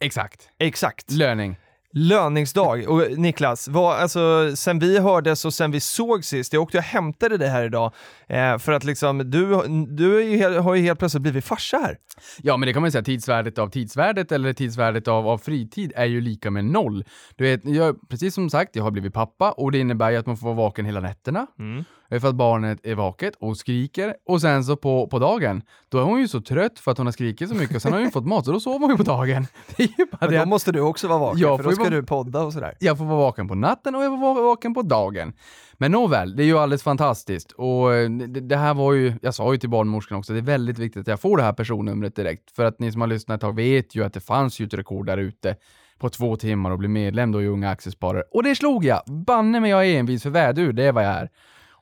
Exakt. 0.00 0.48
Exakt. 0.58 1.10
Löning. 1.10 1.56
Löningsdag. 1.94 2.88
Och 2.88 3.18
Niklas, 3.18 3.68
vad, 3.68 3.96
alltså, 3.96 4.56
sen 4.56 4.78
vi 4.78 4.98
hördes 4.98 5.44
och 5.44 5.54
sen 5.54 5.70
vi 5.70 5.80
såg 5.80 6.24
sist, 6.24 6.52
jag 6.52 6.62
åkte 6.62 6.78
och 6.78 6.84
hämtade 6.84 7.36
dig 7.36 7.48
här 7.48 7.64
idag, 7.64 7.92
eh, 8.28 8.58
för 8.58 8.72
att 8.72 8.84
liksom, 8.84 9.18
du, 9.30 9.62
du 9.88 10.22
ju, 10.22 10.58
har 10.58 10.74
ju 10.74 10.82
helt 10.82 10.98
plötsligt 10.98 11.22
blivit 11.22 11.44
farsa 11.44 11.76
här. 11.76 11.98
Ja, 12.42 12.56
men 12.56 12.66
det 12.66 12.72
kan 12.72 12.82
man 12.82 12.86
ju 12.86 12.92
säga, 12.92 13.02
tidsvärdet 13.04 13.58
av 13.58 13.68
tidsvärdet 13.68 14.32
eller 14.32 14.52
tidsvärdet 14.52 15.08
av, 15.08 15.28
av 15.28 15.38
fritid 15.38 15.92
är 15.96 16.04
ju 16.04 16.20
lika 16.20 16.50
med 16.50 16.64
noll. 16.64 17.04
Du 17.36 17.44
vet, 17.44 17.64
jag, 17.64 18.08
precis 18.08 18.34
som 18.34 18.50
sagt, 18.50 18.76
jag 18.76 18.84
har 18.84 18.90
blivit 18.90 19.14
pappa 19.14 19.52
och 19.52 19.72
det 19.72 19.78
innebär 19.78 20.10
ju 20.10 20.16
att 20.16 20.26
man 20.26 20.36
får 20.36 20.46
vara 20.46 20.56
vaken 20.56 20.86
hela 20.86 21.00
nätterna. 21.00 21.46
eh, 21.58 21.84
För 22.20 22.28
att 22.28 22.34
barnet 22.34 22.78
är 22.82 22.94
vaket 22.94 23.34
och 23.40 23.56
skriker. 23.56 24.14
Och 24.26 24.40
sen 24.40 24.64
så 24.64 24.76
på, 24.76 25.06
på 25.06 25.18
dagen, 25.18 25.62
då 25.88 25.98
är 25.98 26.02
hon 26.02 26.20
ju 26.20 26.28
så 26.28 26.40
trött 26.40 26.78
för 26.78 26.90
att 26.92 26.98
hon 26.98 27.06
har 27.06 27.12
skrikit 27.12 27.48
så 27.48 27.54
mycket 27.54 27.76
och 27.76 27.82
sen 27.82 27.92
har 27.92 27.98
hon 27.98 28.06
ju 28.06 28.12
fått 28.12 28.26
mat, 28.26 28.44
så 28.44 28.52
då 28.52 28.60
sover 28.60 28.78
hon 28.78 28.90
ju 28.90 28.96
på 28.96 29.02
dagen. 29.02 29.46
Det 29.76 29.82
är 29.82 30.06
bara 30.20 30.30
Men 30.30 30.40
då 30.40 30.46
måste 30.46 30.72
du 30.72 30.80
också 30.80 31.08
vara 31.08 31.18
vaken, 31.18 31.40
Jag 31.40 31.56
för 31.58 31.62
får 31.62 31.64
då 31.64 31.70
ju 31.70 31.74
ska 31.74 31.84
vara- 31.84 31.94
du 32.00 32.02
podda 32.06 32.40
och 32.42 32.52
sådär. 32.52 32.74
jag 32.80 32.98
får 32.98 33.04
vara 33.04 33.18
vaken 33.18 33.48
på 33.48 33.54
natten 33.54 33.94
och 33.94 34.04
jag 34.04 34.10
får 34.12 34.34
vara 34.34 34.42
vaken 34.42 34.74
på 34.74 34.82
dagen. 34.82 35.32
Men 35.74 35.92
nåväl, 35.92 36.36
det 36.36 36.42
är 36.42 36.44
ju 36.46 36.58
alldeles 36.58 36.82
fantastiskt. 36.82 37.52
Och 37.52 37.94
eh, 37.94 38.10
det, 38.10 38.40
det 38.40 38.56
här 38.56 38.74
var 38.74 38.92
ju, 38.92 39.12
jag 39.22 39.34
sa 39.34 39.52
ju 39.52 39.58
till 39.58 39.70
barnmorskan 39.70 40.18
också, 40.18 40.32
det 40.32 40.38
är 40.38 40.42
väldigt 40.42 40.78
viktigt 40.78 41.00
att 41.00 41.06
jag 41.06 41.20
får 41.20 41.36
det 41.36 41.42
här 41.42 41.52
personnumret 41.52 42.16
direkt. 42.16 42.50
För 42.50 42.64
att 42.64 42.78
ni 42.78 42.92
som 42.92 43.00
har 43.00 43.08
lyssnat 43.08 43.34
ett 43.34 43.40
tag 43.40 43.56
vet 43.56 43.94
ju 43.94 44.04
att 44.04 44.12
det 44.14 44.20
fanns 44.20 44.60
ju 44.60 44.66
ett 44.66 44.74
rekord 44.74 45.06
där 45.06 45.18
ute 45.18 45.56
på 45.98 46.08
två 46.08 46.36
timmar 46.36 46.70
och 46.70 46.78
bli 46.78 46.88
medlem 46.88 47.32
då 47.32 47.42
i 47.42 47.46
Unga 47.46 47.70
Aktiesparare. 47.70 48.22
Och 48.32 48.42
det 48.42 48.54
slog 48.54 48.84
jag! 48.84 49.00
Banne 49.06 49.60
mig 49.60 49.70
jag 49.70 49.86
är 49.86 49.98
envis 49.98 50.22
för 50.22 50.30
vädur, 50.30 50.72
det 50.72 50.84
är 50.84 50.92
vad 50.92 51.04
jag 51.04 51.12
är. 51.12 51.28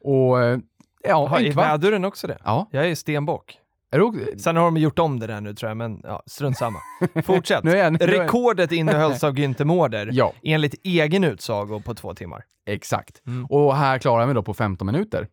Och 0.01 0.43
eh, 0.43 0.59
ja, 1.09 1.27
Har, 1.27 1.41
är 1.41 1.45
en 1.47 1.53
kvart. 1.53 1.67
väduren 1.67 2.05
också 2.05 2.27
det? 2.27 2.39
Ja, 2.45 2.69
Jag 2.71 2.87
är 2.91 2.95
stenbock. 2.95 3.59
är 3.93 4.01
också? 4.01 4.21
Sen 4.39 4.57
har 4.57 4.65
de 4.65 4.77
gjort 4.77 4.99
om 4.99 5.21
det 5.21 5.27
där 5.27 5.41
nu 5.41 5.55
tror 5.55 5.71
jag, 5.71 5.77
men 5.77 6.01
ja, 6.05 6.23
strunt 6.27 6.57
samma. 6.59 6.79
Fortsätt. 7.25 7.65
Nu 7.65 7.71
är 7.71 7.77
jag- 7.77 7.93
nu 7.93 7.99
är 8.01 8.07
Rekordet 8.09 8.73
innehölls 8.73 9.25
av 9.25 9.35
Günther 9.35 9.65
Mårder, 9.65 10.09
Ja. 10.13 10.33
enligt 10.43 10.75
egen 10.85 11.25
utsago 11.25 11.81
på 11.85 11.95
två 11.95 12.15
timmar. 12.15 12.45
Exakt. 12.67 13.27
Mm. 13.27 13.47
Och 13.47 13.77
här 13.77 13.99
klarar 13.99 14.27
mig 14.27 14.35
då 14.35 14.43
på 14.43 14.55
15 14.55 14.87
minuter. 14.87 15.29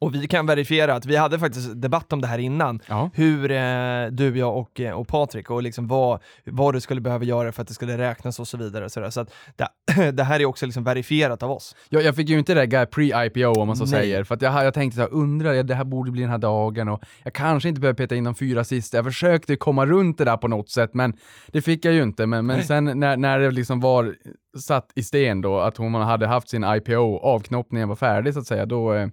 Och 0.00 0.14
vi 0.14 0.26
kan 0.26 0.46
verifiera 0.46 0.94
att 0.94 1.06
vi 1.06 1.16
hade 1.16 1.38
faktiskt 1.38 1.82
debatt 1.82 2.12
om 2.12 2.20
det 2.20 2.26
här 2.26 2.38
innan, 2.38 2.80
Ja. 2.86 3.10
hur 3.14 3.50
eh, 3.50 4.06
du, 4.10 4.38
jag 4.38 4.56
och, 4.56 4.80
eh, 4.80 4.92
och 4.92 5.08
Patrik 5.08 5.50
och 5.50 5.62
liksom 5.62 5.88
vad, 5.88 6.22
vad 6.44 6.74
du 6.74 6.80
skulle 6.80 7.00
behöva 7.00 7.24
göra 7.24 7.52
för 7.52 7.62
att 7.62 7.68
det 7.68 7.74
skulle 7.74 7.98
räknas 7.98 8.40
och 8.40 8.48
så 8.48 8.56
vidare. 8.56 8.90
Så, 8.90 9.10
så 9.10 9.20
att 9.20 9.32
det, 9.56 10.10
det 10.12 10.24
här 10.24 10.40
är 10.40 10.44
också 10.44 10.66
liksom 10.66 10.84
verifierat 10.84 11.42
av 11.42 11.50
oss. 11.50 11.76
Jag, 11.88 12.02
jag 12.02 12.16
fick 12.16 12.28
ju 12.28 12.38
inte 12.38 12.54
regga 12.54 12.84
pre-IPO 12.84 13.58
om 13.58 13.66
man 13.66 13.76
så 13.76 13.84
Nej. 13.84 13.90
säger, 13.92 14.24
för 14.24 14.34
att 14.34 14.42
jag, 14.42 14.64
jag 14.64 14.74
tänkte 14.74 14.96
så 14.96 15.02
här, 15.02 15.12
undrar, 15.12 15.62
det 15.62 15.74
här 15.74 15.84
borde 15.84 16.10
bli 16.10 16.20
den 16.22 16.30
här 16.30 16.38
dagen 16.38 16.88
och 16.88 17.02
jag 17.24 17.32
kanske 17.32 17.68
inte 17.68 17.80
behöver 17.80 17.96
peta 17.96 18.14
in 18.14 18.24
de 18.24 18.34
fyra 18.34 18.64
sista. 18.64 18.96
Jag 18.96 19.04
försökte 19.04 19.56
komma 19.56 19.86
runt 19.86 20.18
det 20.18 20.24
där 20.24 20.36
på 20.36 20.48
något 20.48 20.70
sätt, 20.70 20.94
men 20.94 21.12
det 21.46 21.62
fick 21.62 21.84
jag 21.84 21.94
ju 21.94 22.02
inte. 22.02 22.26
Men, 22.26 22.46
men 22.46 22.56
Nej. 22.56 22.66
sen 22.66 22.84
när, 23.00 23.16
när 23.16 23.38
det 23.38 23.50
liksom 23.50 23.80
var 23.80 24.14
satt 24.60 24.92
i 24.94 25.02
sten 25.02 25.40
då, 25.40 25.60
att 25.60 25.76
hon 25.76 25.94
hade 25.94 26.26
haft 26.26 26.48
sin 26.48 26.64
IPO, 26.64 27.18
avknoppningen 27.18 27.88
var 27.88 27.96
färdig 27.96 28.34
så 28.34 28.40
att 28.40 28.46
säga, 28.46 28.66
då, 28.66 28.94
eh, 28.94 29.08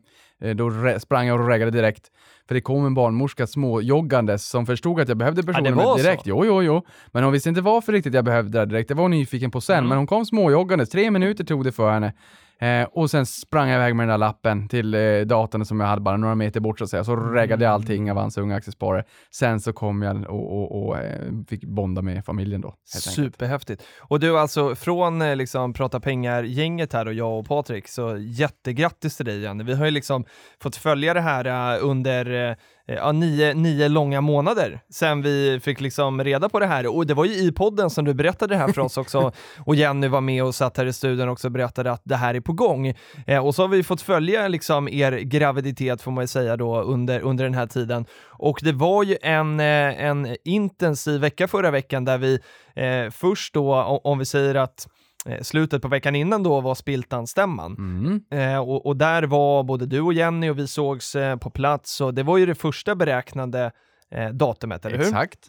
då 0.56 0.70
re- 0.70 1.00
sprang 1.00 1.28
jag 1.28 1.40
och 1.42 1.48
reggade 1.48 1.72
direkt. 1.72 2.12
För 2.48 2.56
det 2.56 2.62
kom 2.62 2.86
en 2.86 2.94
barnmorska 2.94 3.48
småjoggandes 3.48 4.45
som 4.50 4.66
förstod 4.66 5.00
att 5.00 5.07
jag 5.07 5.18
behövde 5.18 5.44
personen 5.44 5.76
så? 5.80 5.95
direkt. 5.98 6.21
Jo, 6.26 6.45
jo, 6.45 6.64
jo. 6.64 6.81
Men 7.12 7.24
hon 7.24 7.33
visste 7.33 7.50
inte 7.50 7.62
varför 7.62 7.92
riktigt 7.94 8.14
jag 8.14 8.26
behövde 8.26 8.60
det 8.60 8.66
direkt. 8.66 8.90
Jag 8.90 8.98
var 8.98 9.07
nyfiken 9.10 9.52
på 9.52 9.62
sen, 9.62 9.78
Mm. 9.78 9.90
men 9.90 9.98
hon 9.98 10.07
kom 10.07 10.26
småjoggandes. 10.26 10.90
Tre 10.90 11.12
minuter 11.12 11.44
tog 11.44 11.64
det 11.64 11.71
för 11.71 11.92
henne. 11.92 12.14
Eh, 12.61 12.87
och 12.91 13.11
sen 13.11 13.25
sprang 13.25 13.69
jag 13.69 13.75
iväg 13.75 13.95
med 13.95 14.03
den 14.03 14.09
där 14.09 14.18
lappen 14.18 14.68
till 14.68 14.94
eh, 14.94 15.19
datorn 15.19 15.65
som 15.65 15.80
jag 15.80 15.87
hade 15.87 16.01
bara 16.01 16.18
några 16.18 16.35
meter 16.35 16.59
bort 16.59 16.77
så 16.77 16.83
att 16.83 16.89
säga. 16.89 17.03
Så 17.03 17.15
reggade 17.15 17.65
jag 17.65 17.73
allting 17.73 18.11
av 18.11 18.18
hans 18.18 18.37
unga 18.37 18.56
aktiesparare. 18.56 19.03
Sen 19.31 19.61
så 19.61 19.73
kom 19.73 20.01
jag 20.01 20.30
och, 20.30 20.61
och, 20.61 20.87
och 20.87 20.97
eh, 20.97 21.31
fick 21.49 21.63
bonda 21.63 22.01
med 22.01 22.25
familjen 22.25 22.61
då. 22.61 22.68
helt 22.68 23.07
enkelt. 23.07 23.15
Superhäftigt. 23.15 23.83
Och 23.99 24.19
du 24.19 24.39
alltså, 24.39 24.75
från 24.75 25.21
eh, 25.21 25.35
liksom 25.35 25.73
Prata 25.73 25.99
Pengar-gänget 25.99 26.94
här 26.94 27.06
och 27.06 27.13
jag 27.13 27.39
och 27.39 27.47
Patrik, 27.47 27.87
så 27.87 28.18
jättegrattis 28.18 29.18
till 29.18 29.25
dig 29.25 29.41
Jenny. 29.41 29.63
Vi 29.63 29.73
har 29.73 29.85
ju 29.85 29.91
liksom 29.91 30.25
fått 30.61 30.75
följa 30.75 31.13
det 31.13 31.21
här 31.21 31.75
eh, 31.75 31.85
under 31.85 32.49
eh, 32.49 32.56
ja, 32.85 33.11
nio, 33.11 33.54
nio 33.54 33.88
långa 33.88 34.21
månader 34.21 34.80
sen 34.90 35.21
vi 35.21 35.59
fick 35.64 35.81
liksom 35.81 36.23
reda 36.23 36.50
på 36.50 36.59
det 36.59 36.66
här. 36.66 36.95
Och 36.95 37.07
det 37.07 37.14
var 37.14 37.26
ju 37.26 37.33
i 37.33 37.52
podden 37.52 37.90
som 37.90 38.06
du 38.06 38.14
berättade 38.14 38.54
det 38.54 38.57
här 38.57 38.68
för 38.68 38.81
oss 38.81 38.97
också. 38.97 39.31
och 39.66 39.76
Jenny 39.76 40.07
var 40.07 40.21
med 40.21 40.44
och 40.44 40.56
satt 40.56 40.78
här 40.78 40.85
i 40.85 40.94
studion 40.94 41.30
också 41.30 41.47
och 41.47 41.52
berättade 41.52 41.92
att 41.92 42.02
det 42.04 42.16
här 42.16 42.35
är 42.35 42.42
på 42.42 42.54
gång. 42.54 42.94
Eh, 43.28 43.45
och 43.45 43.56
så 43.56 43.64
har 43.64 43.68
vi 43.68 43.83
fått 43.83 44.02
följa 44.02 44.47
liksom 44.47 44.90
er 44.90 45.11
graviditet 45.11 46.02
får 46.02 46.11
man 46.11 46.23
ju 46.23 46.28
säga 46.28 46.57
då 46.57 46.81
under, 46.81 47.19
under 47.19 47.44
den 47.44 47.54
här 47.54 47.68
tiden. 47.68 48.06
Och 48.28 48.59
det 48.64 48.71
var 48.71 49.04
ju 49.04 49.18
en, 49.21 49.59
eh, 49.59 50.06
en 50.06 50.35
intensiv 50.45 51.21
vecka 51.21 51.47
förra 51.47 51.71
veckan 51.71 52.06
där 52.06 52.18
vi 52.18 52.40
eh, 52.76 53.11
först 53.11 53.54
då, 53.54 53.73
om 54.04 54.19
vi 54.19 54.26
säger 54.26 54.56
att 54.56 54.88
eh, 54.88 55.01
slutet 55.42 55.81
på 55.81 55.87
veckan 55.87 56.16
innan 56.16 56.44
då 56.44 56.61
var 56.61 56.75
Spiltan-stämman. 56.75 57.75
Mm. 57.78 58.21
Eh, 58.31 58.59
och, 58.59 58.85
och 58.85 58.97
där 58.97 59.23
var 59.23 59.63
både 59.63 59.85
du 59.85 60.01
och 60.01 60.13
Jenny 60.13 60.49
och 60.49 60.59
vi 60.59 60.68
sågs 60.68 61.16
eh, 61.16 61.35
på 61.37 61.49
plats 61.49 62.01
och 62.01 62.13
det 62.13 62.23
var 62.23 62.37
ju 62.37 62.45
det 62.45 62.56
första 62.56 62.95
beräknade 62.95 63.71
eh, 64.11 64.30
datumet, 64.30 64.85
eller 64.85 64.97
hur? 64.97 65.06
Exakt. 65.06 65.40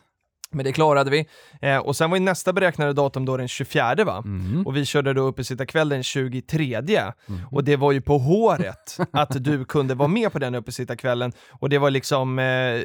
Men 0.55 0.65
det 0.65 0.73
klarade 0.73 1.11
vi. 1.11 1.27
Eh, 1.63 1.79
och 1.79 1.97
sen 1.97 2.11
var 2.11 2.17
ju 2.17 2.25
nästa 2.25 2.53
beräknade 2.53 2.93
datum 2.93 3.25
då 3.25 3.37
den 3.37 3.49
24 3.49 4.05
va? 4.05 4.23
Mm. 4.25 4.67
Och 4.67 4.77
vi 4.77 4.85
körde 4.85 5.13
då 5.13 5.23
uppesittarkväll 5.23 5.89
den 5.89 6.03
23 6.03 6.83
Mm. 6.83 7.41
och 7.51 7.65
det 7.65 7.77
var 7.77 7.93
ju 7.93 8.01
på 8.01 8.19
håret 8.19 8.99
att 9.13 9.45
du 9.45 9.65
kunde 9.65 9.95
vara 9.95 10.09
med 10.09 10.33
på 10.33 10.39
den 10.39 10.55
uppesittarkvällen 10.55 11.33
och 11.61 11.69
det 11.69 11.79
var 11.79 11.91
liksom 11.91 12.39
eh, 12.39 12.81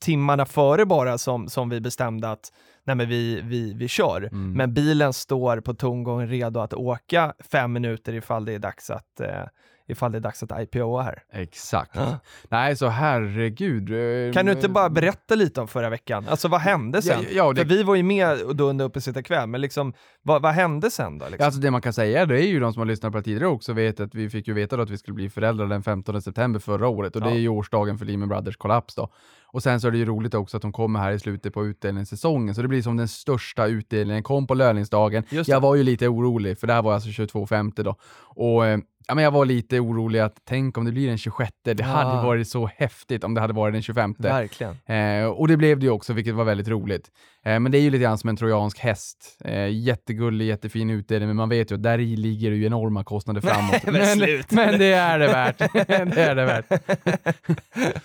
timmarna 0.00 0.46
före 0.46 0.86
bara 0.86 1.18
som, 1.18 1.48
som 1.48 1.68
vi 1.68 1.80
bestämde 1.80 2.30
att 2.30 2.52
nej 2.84 2.96
men 2.96 3.08
vi, 3.08 3.40
vi, 3.40 3.74
vi 3.74 3.88
kör. 3.88 4.22
Mm. 4.22 4.52
Men 4.52 4.74
bilen 4.74 5.12
står 5.12 5.60
på 5.60 5.74
tomgång 5.74 6.26
redo 6.26 6.60
att 6.60 6.74
åka 6.74 7.34
fem 7.52 7.72
minuter 7.72 8.12
ifall 8.12 8.44
det 8.44 8.52
är 8.52 8.58
dags 8.58 8.90
att, 8.90 9.20
eh, 9.20 9.44
ifall 9.90 10.12
det 10.12 10.18
är 10.18 10.20
dags 10.20 10.42
att 10.42 10.60
IPOa 10.62 11.02
här. 11.02 11.22
Exakt. 11.32 11.90
Ja. 11.94 12.18
Nej, 12.48 12.76
så 12.76 12.88
herregud. 12.88 13.90
eh, 14.28 14.32
Kan 14.32 14.46
du 14.46 14.52
inte 14.52 14.68
bara 14.68 14.90
berätta 14.90 15.34
lite 15.34 15.60
om 15.60 15.68
förra 15.68 15.90
veckan? 15.90 16.26
Alltså 16.28 16.48
vad 16.48 16.60
hände 16.60 17.02
sen? 17.02 17.22
Ja, 17.22 17.28
ja, 17.32 17.52
det- 17.52 17.60
För 17.60 17.68
vi 17.68 17.82
var 17.82 17.94
ju 17.94 18.02
med 18.02 18.38
då 18.54 18.64
under 18.68 18.84
Uppe 18.84 19.00
sitta 19.00 19.22
kväll, 19.22 19.48
men 19.48 19.60
liksom, 19.60 19.92
vad, 20.22 20.42
vad 20.42 20.52
hände 20.52 20.90
sen 20.90 21.18
då? 21.18 21.26
Liksom? 21.28 21.44
Alltså 21.46 21.60
det 21.60 21.70
man 21.70 21.80
kan 21.82 21.92
säga, 21.92 22.26
det 22.26 22.42
är 22.42 22.46
ju 22.46 22.60
de 22.60 22.72
som 22.72 22.80
har 22.80 22.86
lyssnat 22.86 23.12
på 23.12 23.18
det 23.18 23.24
tidigare 23.24 23.46
också 23.46 23.72
vet 23.72 24.00
att 24.00 24.14
vi 24.14 24.30
fick 24.30 24.48
ju 24.48 24.54
veta 24.54 24.82
att 24.82 24.90
vi 24.90 24.98
skulle 24.98 25.14
bli 25.14 25.30
föräldrar 25.30 25.66
den 25.66 25.82
15 25.82 26.22
september 26.22 26.60
förra 26.60 26.88
året 26.88 27.16
och 27.16 27.22
det 27.22 27.30
är 27.30 27.34
ju 27.38 27.48
årsdagen 27.48 27.98
för 27.98 28.06
Lehman 28.06 28.28
Brothers 28.28 28.56
kollaps 28.56 28.94
då. 28.94 29.12
Och 29.52 29.62
sen 29.62 29.80
så 29.80 29.86
är 29.88 29.90
det 29.92 29.98
ju 29.98 30.04
roligt 30.04 30.34
också 30.34 30.56
att 30.56 30.62
de 30.62 30.72
kommer 30.72 31.00
här 31.00 31.12
i 31.12 31.18
slutet 31.18 31.54
på 31.54 31.66
utdelningssäsongen, 31.66 32.54
så 32.54 32.62
det 32.62 32.68
blir 32.68 32.82
som 32.82 32.96
den 32.96 33.08
största 33.08 33.66
utdelningen, 33.66 34.22
kom 34.22 34.46
på 34.46 34.54
löningsdagen. 34.54 35.24
Jag 35.50 35.60
var 35.60 35.74
ju 35.74 35.82
lite 35.82 36.08
orolig, 36.08 36.58
för 36.58 36.66
det 36.66 36.72
här 36.72 36.82
var 36.82 36.94
alltså 36.94 37.08
22.50 37.08 37.82
då. 37.82 37.96
Och 38.20 38.66
eh, 38.66 38.78
ja, 39.10 39.14
men 39.14 39.24
jag 39.24 39.30
var 39.30 39.44
lite 39.44 39.80
orolig 39.80 40.18
att 40.20 40.36
tänk 40.44 40.78
om 40.78 40.84
det 40.84 40.92
blir 40.92 41.08
den 41.08 41.18
26, 41.18 41.52
det 41.64 41.80
Ja. 41.80 41.84
hade 41.86 42.26
varit 42.26 42.48
så 42.48 42.70
häftigt 42.76 43.24
om 43.24 43.34
det 43.34 43.40
hade 43.40 43.52
varit 43.52 43.74
den 43.74 43.82
25. 43.82 44.14
Verkligen. 44.18 44.76
Eh, 44.86 45.26
och 45.26 45.48
det 45.48 45.56
blev 45.56 45.78
det 45.78 45.84
ju 45.86 45.90
också, 45.92 46.12
vilket 46.12 46.34
var 46.34 46.44
väldigt 46.44 46.68
roligt. 46.68 47.10
Eh, 47.44 47.60
men 47.60 47.72
det 47.72 47.78
är 47.78 47.82
ju 47.82 47.90
lite 47.90 48.02
grann 48.02 48.18
som 48.18 48.30
en 48.30 48.36
trojansk 48.36 48.78
häst. 48.78 49.38
Eh, 49.44 49.68
jättegullig, 49.68 50.46
jättefin 50.46 50.90
utdelning, 50.90 51.28
men 51.28 51.36
man 51.36 51.48
vet 51.48 51.70
ju 51.70 51.74
att 51.74 51.82
där 51.82 51.98
i 51.98 52.16
ligger 52.16 52.50
det 52.50 52.56
ju 52.56 52.66
enorma 52.66 53.04
kostnader 53.04 53.40
framåt. 53.40 53.74
men 53.84 53.92
men, 53.94 54.06
sluta. 54.18 54.54
men 54.56 54.78
det 54.78 54.92
är 54.92 55.18
det 55.18 55.26
värt. 55.26 55.58
det 56.14 56.18
är 56.22 56.34
det 56.34 56.44
värt. 56.44 56.64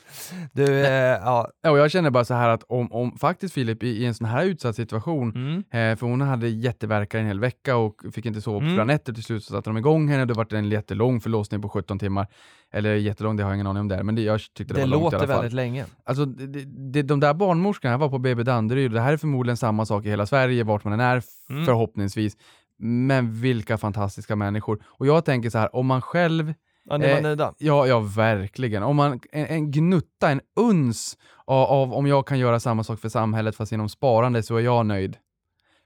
Du, 0.53 0.85
eh, 0.85 0.91
ja. 1.23 1.49
Och 1.67 1.77
jag 1.77 1.91
känner 1.91 2.09
bara 2.09 2.25
så 2.25 2.33
här 2.33 2.49
att 2.49 2.63
om, 2.63 2.91
om 2.91 3.17
faktiskt 3.17 3.53
Filip 3.53 3.83
i, 3.83 3.87
i 3.87 4.05
en 4.05 4.13
sån 4.13 4.27
här 4.27 4.45
utsatt 4.45 4.75
situation, 4.75 5.31
Mm. 5.35 5.57
eh, 5.57 5.97
för 5.99 6.07
hon 6.07 6.21
hade 6.21 6.49
jätteverkar 6.49 7.19
en 7.19 7.25
hel 7.27 7.39
vecka 7.39 7.75
och 7.75 8.01
fick 8.13 8.25
inte 8.25 8.41
sova 8.41 8.59
på 8.59 8.63
Mm. 8.63 8.75
flera 8.75 8.85
nätter, 8.85 9.13
till 9.13 9.23
slut 9.23 9.43
så 9.43 9.53
satte 9.53 9.69
de 9.69 9.77
igång 9.77 10.07
henne, 10.09 10.25
det 10.25 10.33
var 10.33 10.53
en 10.53 10.69
jättelång 10.69 11.21
förlossning 11.21 11.61
på 11.61 11.69
17 11.69 11.99
timmar. 11.99 12.27
Eller 12.73 12.95
jättelång, 12.95 13.35
det 13.37 13.43
har 13.43 13.49
jag 13.49 13.55
ingen 13.55 13.67
aning 13.67 13.81
om 13.81 13.87
det 13.87 13.95
är, 13.95 14.03
men 14.03 14.15
det, 14.15 14.21
jag 14.21 14.39
tyckte 14.39 14.63
det, 14.63 14.73
Det, 14.73 14.79
var 14.79 14.87
långt 14.87 15.01
i 15.01 15.03
låter 15.03 15.17
alla 15.17 15.27
fall. 15.27 15.35
väldigt 15.35 15.53
länge. 15.53 15.85
Alltså, 16.03 16.25
det, 16.25 16.47
det, 16.47 16.65
det, 16.91 17.01
de 17.01 17.19
där 17.19 17.33
barnmorskorna 17.33 17.97
var 17.97 18.09
på 18.09 18.17
BB 18.17 18.43
Danderyd, 18.43 18.91
det 18.91 19.01
här 19.01 19.13
är 19.13 19.17
förmodligen 19.25 19.57
samma 19.57 19.85
sak 19.85 20.05
i 20.05 20.09
hela 20.09 20.25
Sverige, 20.25 20.63
vart 20.63 20.83
man 20.83 20.93
än 20.93 20.99
är, 20.99 21.23
Mm. 21.49 21.65
förhoppningsvis. 21.65 22.37
Men 22.79 23.41
vilka 23.41 23.77
fantastiska 23.77 24.35
människor. 24.35 24.83
Och 24.85 25.07
jag 25.07 25.25
tänker 25.25 25.49
så 25.49 25.57
här, 25.57 25.75
om 25.75 25.85
man 25.85 26.01
själv, 26.01 26.53
Ja, 26.89 26.97
ni 26.97 27.07
var 27.07 27.17
Eh, 27.17 27.21
nöjda? 27.23 27.53
ja, 27.57 27.87
ja 27.87 27.99
verkligen, 27.99 28.83
om 28.83 28.95
man, 28.95 29.19
en, 29.31 29.45
en 29.45 29.71
gnutta, 29.71 30.29
en 30.29 30.41
uns 30.59 31.17
av, 31.45 31.63
av 31.63 31.93
om 31.93 32.07
jag 32.07 32.27
kan 32.27 32.39
göra 32.39 32.59
samma 32.59 32.83
sak 32.83 32.99
för 32.99 33.09
samhället 33.09 33.55
fast 33.55 33.71
genom 33.71 33.89
sparande 33.89 34.43
så 34.43 34.55
är 34.55 34.61
jag 34.61 34.85
nöjd. 34.85 35.17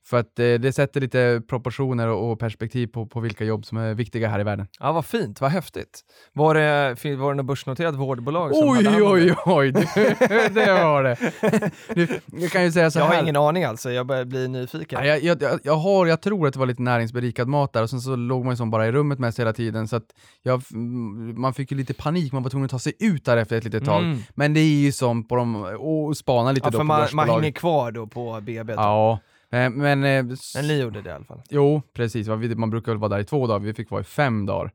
För 0.06 0.18
att 0.18 0.39
eh, 0.39 0.53
det 0.53 0.74
sätter 0.74 1.01
lite 1.01 1.41
proportioner 1.50 2.08
och, 2.08 2.39
perspektiv 2.39 2.88
på, 2.88 3.06
på 3.06 3.20
vilka 3.20 3.44
jobb 3.46 3.65
som 3.65 3.77
är 3.77 3.94
viktiga 3.94 4.29
här 4.29 4.39
i 4.39 4.44
världen. 4.44 4.68
Ja, 4.79 4.91
vad 4.91 5.06
fint, 5.06 5.41
vad 5.41 5.51
häftigt. 5.51 6.01
Var 6.34 6.56
det, 6.56 7.15
var 7.15 7.32
det 7.32 7.38
något 7.38 7.46
börsnoterat 7.46 7.96
vårdbolag 7.96 8.56
som 8.56 8.70
Oj, 8.70 8.86
hade 8.86 9.01
oj, 9.03 9.25
det? 9.25 9.36
oj, 9.46 9.72
det, 9.72 10.50
det 10.53 10.74
var 10.84 11.03
det. 11.03 11.18
Nu, 11.96 12.08
jag 12.41 12.51
kan 12.51 12.63
ju 12.63 12.72
säga 12.72 12.91
så 12.91 13.00
Jag 13.00 13.06
här. 13.06 13.15
har 13.15 13.24
ingen 13.24 13.36
aning 13.36 13.63
alltså, 13.63 13.91
jag 13.91 14.06
börjar 14.08 14.25
bli 14.25 14.48
nyfiken. 14.48 15.00
Ja, 15.00 15.06
jag, 15.06 15.24
jag, 15.24 15.41
jag- 15.41 15.60
jag, 15.63 15.75
har, 15.75 16.06
jag 16.08 16.22
tror 16.22 16.48
att 16.48 16.53
det 16.53 16.60
var 16.60 16.65
lite 16.68 16.82
näringsberikad 16.82 17.48
mat 17.48 17.74
där 17.74 17.84
och 17.84 17.89
sen 17.89 18.01
så 18.01 18.15
låg 18.15 18.46
man 18.46 18.53
ju 18.53 18.58
som 18.58 18.72
bara 18.72 18.88
i 18.88 18.91
rummet 18.91 19.20
med 19.20 19.34
sig 19.34 19.44
hela 19.44 19.53
tiden 19.53 19.88
så 19.88 19.96
att 19.96 20.06
jag, 20.41 20.62
mm, 20.74 21.41
man 21.41 21.53
fick 21.53 21.72
ju 21.72 21.77
lite 21.77 21.94
panik, 21.94 22.34
man 22.34 22.44
var 22.44 22.50
tvungen 22.50 22.65
att 22.65 22.72
ta 22.72 22.79
sig 22.79 22.94
ut 23.00 23.25
där 23.25 23.38
efter 23.38 23.58
ett 23.58 23.63
litet 23.63 23.86
tag. 23.86 24.03
Mm. 24.03 24.18
Men 24.36 24.53
det 24.53 24.60
är 24.60 24.82
ju 24.82 24.91
som 24.91 25.27
på 25.27 25.36
de, 25.36 25.56
och 25.79 26.18
spana 26.18 26.51
lite 26.51 26.65
Ja, 26.68 26.70
då 26.72 26.77
för 26.77 26.77
på 26.79 26.84
man, 26.84 27.08
man 27.13 27.29
hänger 27.29 27.51
kvar 27.51 27.91
då 27.91 28.08
på 28.08 28.39
BB. 28.41 28.74
Ja, 28.74 29.20
eh, 29.51 29.70
men... 29.70 30.03
eh, 30.03 30.25
Men 30.56 30.68
ni 30.68 30.82
gjorde 30.82 31.01
det 31.01 31.10
i 31.10 31.13
alla 31.13 31.25
fall. 31.25 31.41
Jo, 31.50 31.82
precis. 31.94 32.27
Man 32.56 32.70
brukar 32.70 32.91
väl 32.91 33.00
vara 33.00 33.10
där 33.10 33.20
i 33.20 33.25
två 33.25 33.48
dagar, 33.48 33.60
vi 33.60 33.74
fick 33.74 33.89
vara 33.91 34.01
i 34.01 34.03
fem 34.03 34.46
dagar. 34.46 34.72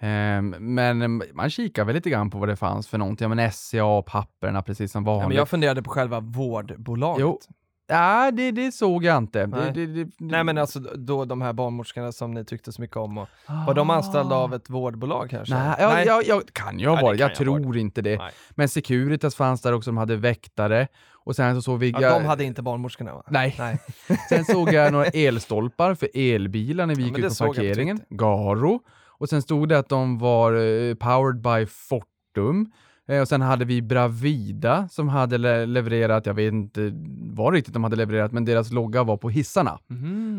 Ehm, 0.00 0.50
Men 0.58 1.02
eh, 1.02 1.08
man 1.34 1.50
kikar 1.50 1.84
väl 1.84 1.94
lite 1.94 2.10
grann 2.10 2.30
på 2.30 2.38
vad 2.38 2.48
det 2.48 2.56
fanns 2.56 2.88
för 2.88 2.98
någonting, 2.98 3.24
ja 3.30 3.34
men 3.34 3.52
SCA 3.52 3.84
och 3.84 4.06
papperna 4.06 4.62
precis 4.62 4.92
som 4.92 5.04
vanligt. 5.04 5.22
Ja, 5.22 5.28
men 5.28 5.36
jag 5.36 5.48
funderade 5.48 5.82
på 5.82 5.90
själva 5.90 6.20
vårdbolaget. 6.20 7.20
Jo, 7.20 7.40
Ja, 7.86 8.30
det, 8.30 8.50
det 8.50 8.72
såg 8.72 9.04
jag 9.04 9.18
inte. 9.18 9.46
Nej. 9.46 9.72
Det, 9.74 9.86
det, 9.86 10.10
Nej 10.18 10.44
men 10.44 10.58
alltså 10.58 10.80
då 10.80 11.24
de 11.24 11.42
här 11.42 11.52
barnmorskorna 11.52 12.12
som 12.12 12.30
ni 12.30 12.44
tyckte 12.44 12.72
så 12.72 12.80
mycket 12.80 12.96
om, 12.96 13.18
och, 13.18 13.28
var 13.66 13.74
de 13.74 13.90
anställda 13.90 14.34
av 14.34 14.54
ett 14.54 14.70
vårdbolag 14.70 15.30
kanske? 15.30 15.54
Nej, 15.54 15.76
ja, 15.78 16.02
ja, 16.04 16.22
ja, 16.26 16.42
kan 16.52 16.78
ju 16.78 16.88
ha 16.88 17.02
varit. 17.02 17.20
Jag 17.20 17.28
ha 17.28 17.34
tror 17.36 17.76
inte 17.76 18.02
det. 18.02 18.18
Nej. 18.18 18.32
Men 18.50 18.68
Securitas 18.68 19.34
fanns 19.34 19.62
där 19.62 19.72
också, 19.72 19.90
de 19.90 19.96
hade 19.96 20.16
väktare. 20.16 20.88
Och 21.24 21.36
sen 21.36 21.54
så 21.54 21.62
såg 21.62 21.78
vi... 21.78 21.90
Ja, 21.90 22.18
de 22.18 22.24
hade 22.24 22.44
inte 22.44 22.62
barnmorskorna 22.62 23.14
va? 23.14 23.22
Nej. 23.28 23.54
Nej. 23.58 23.78
Sen 24.28 24.44
såg 24.44 24.72
jag 24.72 24.92
några 24.92 25.06
elstolpar 25.14 25.94
för 25.94 26.08
elbilar 26.14 26.86
när 26.86 26.94
vi 26.94 27.02
Ja, 27.02 27.08
gick 27.08 27.18
ut 27.18 27.38
på 27.38 27.46
parkeringen. 27.46 28.00
Garo. 28.10 28.80
Och 29.18 29.28
sen 29.28 29.42
stod 29.42 29.68
det 29.68 29.78
att 29.78 29.88
de 29.88 30.18
var 30.18 30.52
eh, 30.52 30.94
powered 30.94 31.40
by 31.40 31.66
Fortum. 31.66 32.70
Eh, 33.08 33.20
och 33.20 33.28
sen 33.28 33.40
hade 33.40 33.64
vi 33.64 33.82
Bravida 33.82 34.88
som 34.88 35.08
hade 35.08 35.38
le- 35.38 35.66
levererat, 35.66 36.26
jag 36.26 36.34
vet 36.34 36.52
inte 36.52 36.92
vad 37.34 37.52
riktigt 37.54 37.74
de 37.74 37.84
hade 37.84 37.96
levererat, 37.96 38.32
men 38.32 38.44
deras 38.44 38.72
logga 38.72 39.02
var 39.02 39.16
på 39.16 39.30
hissarna. 39.30 39.78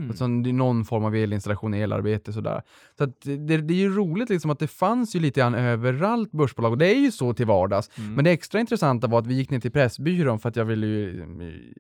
Och 0.10 0.16
det 0.44 0.50
är 0.50 0.54
någon 0.54 0.86
form 0.86 1.06
av 1.06 1.16
elinstallation, 1.16 1.74
elarbete 1.74 2.34
sådär. 2.34 2.62
Så 2.98 3.04
att 3.04 3.22
det, 3.22 3.58
det 3.58 3.74
är 3.74 3.78
ju 3.78 3.96
roligt 3.96 4.30
liksom 4.30 4.52
att 4.52 4.60
det 4.60 4.68
fanns 4.68 5.16
ju 5.16 5.20
lite 5.20 5.40
grann 5.40 5.56
överallt 5.56 6.32
börsbolag 6.32 6.72
och 6.72 6.78
det 6.78 6.96
är 6.96 7.00
ju 7.00 7.12
så 7.12 7.34
till 7.34 7.46
vardags. 7.46 7.90
Mm. 7.98 8.14
Men 8.14 8.26
det 8.26 8.32
extra 8.32 8.60
intressanta 8.60 9.08
var 9.08 9.20
att 9.20 9.28
vi 9.28 9.34
gick 9.34 9.50
ner 9.50 9.60
till 9.60 9.72
Pressbyrån 9.72 10.40
för 10.40 10.50
att 10.50 10.56
jag 10.56 10.66
ville 10.66 10.88
ju 10.88 11.26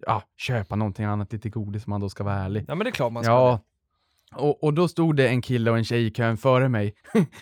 ja, 0.07 0.23
köpa 0.37 0.75
någonting 0.75 1.05
annat, 1.05 1.33
lite 1.33 1.49
godis 1.49 1.85
om 1.87 1.89
man 1.91 2.01
då 2.01 2.09
ska 2.09 2.23
vara 2.23 2.35
ärlig. 2.35 2.65
Ja 2.67 2.75
men 2.75 2.85
det 2.85 2.89
är 2.89 2.91
klart 2.91 3.13
man 3.13 3.23
ska 3.23 3.31
Ja. 3.33 3.59
Och, 4.37 4.63
och 4.63 4.73
då 4.73 4.87
stod 4.87 5.15
det 5.15 5.27
en 5.27 5.41
kille 5.41 5.71
och 5.71 5.77
en 5.77 5.83
tjej 5.83 6.05
i 6.05 6.11
kön 6.11 6.37
före 6.37 6.69
mig. 6.69 6.93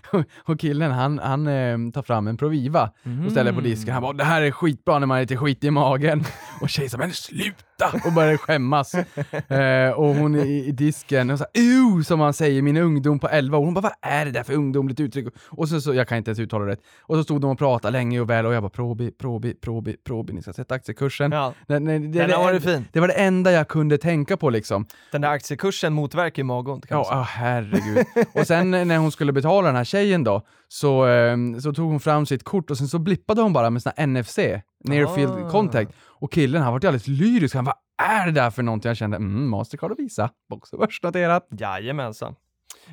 och 0.46 0.60
killen 0.60 0.92
han, 0.92 1.20
han 1.20 1.48
eh, 1.48 1.92
tar 1.94 2.02
fram 2.02 2.28
en 2.28 2.38
Proviva 2.38 2.92
och 3.26 3.32
ställer 3.32 3.54
på 3.54 3.62
disken. 3.62 3.94
Han 3.94 4.04
bara 4.04 4.14
“det 4.14 4.24
här 4.24 4.42
är 4.42 4.52
skitbra 4.52 5.00
när 5.00 5.08
man 5.08 5.18
är 5.18 5.22
lite 5.22 5.38
skit 5.38 5.64
i 5.64 5.72
magen”. 5.72 6.24
och 6.62 6.70
tjejen 6.70 6.90
sa 6.90 6.98
“men 6.98 7.12
sluta!” 7.12 7.92
och 8.06 8.14
började 8.14 8.38
skämmas. 8.38 8.94
eh, 9.48 9.90
och 9.96 10.16
hon 10.16 10.36
i, 10.36 10.66
i 10.68 10.72
disken, 10.72 11.30
och 11.30 11.38
så 11.38 11.46
här, 11.54 11.62
“Ew!” 11.64 12.04
som 12.04 12.20
man 12.20 12.34
säger, 12.34 12.62
min 12.62 12.78
ungdom 12.78 13.20
på 13.20 13.28
11 13.30 13.58
år. 13.58 13.66
Hon 13.66 13.74
bara 13.74 13.82
“vad 13.82 14.12
är 14.12 14.26
det 14.26 14.32
där 14.32 14.44
för 14.44 14.54
ungdomligt 14.54 15.00
uttryck?” 15.00 15.28
Och 15.50 15.70
så, 15.70 15.82
så 15.82 15.94
jag 15.94 16.08
kan 16.08 16.18
inte 16.18 16.30
ens 16.32 16.40
uttala 16.40 16.66
det 16.66 16.72
rätt. 16.72 16.82
Och 17.02 17.16
så 17.18 17.24
stod 17.24 17.42
de 17.42 17.52
och 17.52 17.58
pratade 17.58 17.92
länge 17.92 18.20
och 18.20 18.30
väl 18.30 18.46
och 18.46 18.54
jag 18.54 18.64
bara 18.64 18.70
“probi, 18.70 19.12
probi, 19.12 19.54
probi, 19.54 19.96
probi, 20.08 20.34
ni 20.34 20.42
ska 20.42 20.54
sätta 20.54 20.76
aktiekursen”. 20.76 21.32
Ja. 21.32 21.54
Nej, 21.68 21.80
nej, 21.80 22.00
det, 22.00 22.20
Den 22.20 22.30
det, 22.30 22.38
varit 22.38 22.66
enda- 22.66 22.78
fin. 22.78 22.88
det 22.92 23.00
var 23.00 23.08
det 23.08 23.14
enda 23.14 23.52
jag 23.52 23.68
kunde 23.68 23.98
tänka 23.98 24.38
på 24.38 24.50
liksom. 24.50 24.86
Den 25.12 25.22
där 25.22 25.30
aktiekursen 25.30 25.94
motverkar 25.94 26.40
ju 26.44 26.48
magont 26.92 27.08
kan 27.08 27.18
Ja, 27.18 27.22
ah, 27.22 27.24
herregud. 27.24 28.06
och 28.34 28.48
sen 28.48 28.72
när 28.88 28.98
hon 28.98 29.12
skulle 29.12 29.32
betala 29.34 29.68
den 29.68 29.76
här 29.76 29.84
tjejen 29.84 30.24
då, 30.24 30.42
så, 30.68 31.08
eh, 31.08 31.38
så 31.64 31.74
tog 31.74 31.90
hon 31.92 32.00
fram 32.00 32.26
sitt 32.26 32.44
kort 32.44 32.72
och 32.72 32.78
sen 32.78 32.88
så 32.88 33.00
blippade 33.00 33.42
hon 33.42 33.54
bara 33.54 33.70
med 33.70 33.82
sån 33.82 33.92
här 33.98 34.08
NFC, 34.08 34.38
Near 34.84 35.06
Ah. 35.06 35.16
Field 35.16 35.52
Contact. 35.52 35.92
Och 36.02 36.32
killen 36.32 36.62
han 36.62 36.74
vart 36.74 36.84
ju 36.84 36.88
alldeles 36.88 37.08
lyrisk. 37.08 37.56
Han 37.56 37.66
vad 37.66 37.76
är 38.04 38.26
det 38.26 38.32
där 38.32 38.50
för 38.52 38.64
någonting? 38.64 38.90
Jag 38.90 38.98
kände, 38.98 39.18
mm, 39.18 39.50
Mastercard 39.50 39.92
och 39.92 40.00
Visa, 40.00 40.30
också 40.54 40.78
börsnoterat. 40.78 41.48
Jajamensan. 41.60 42.36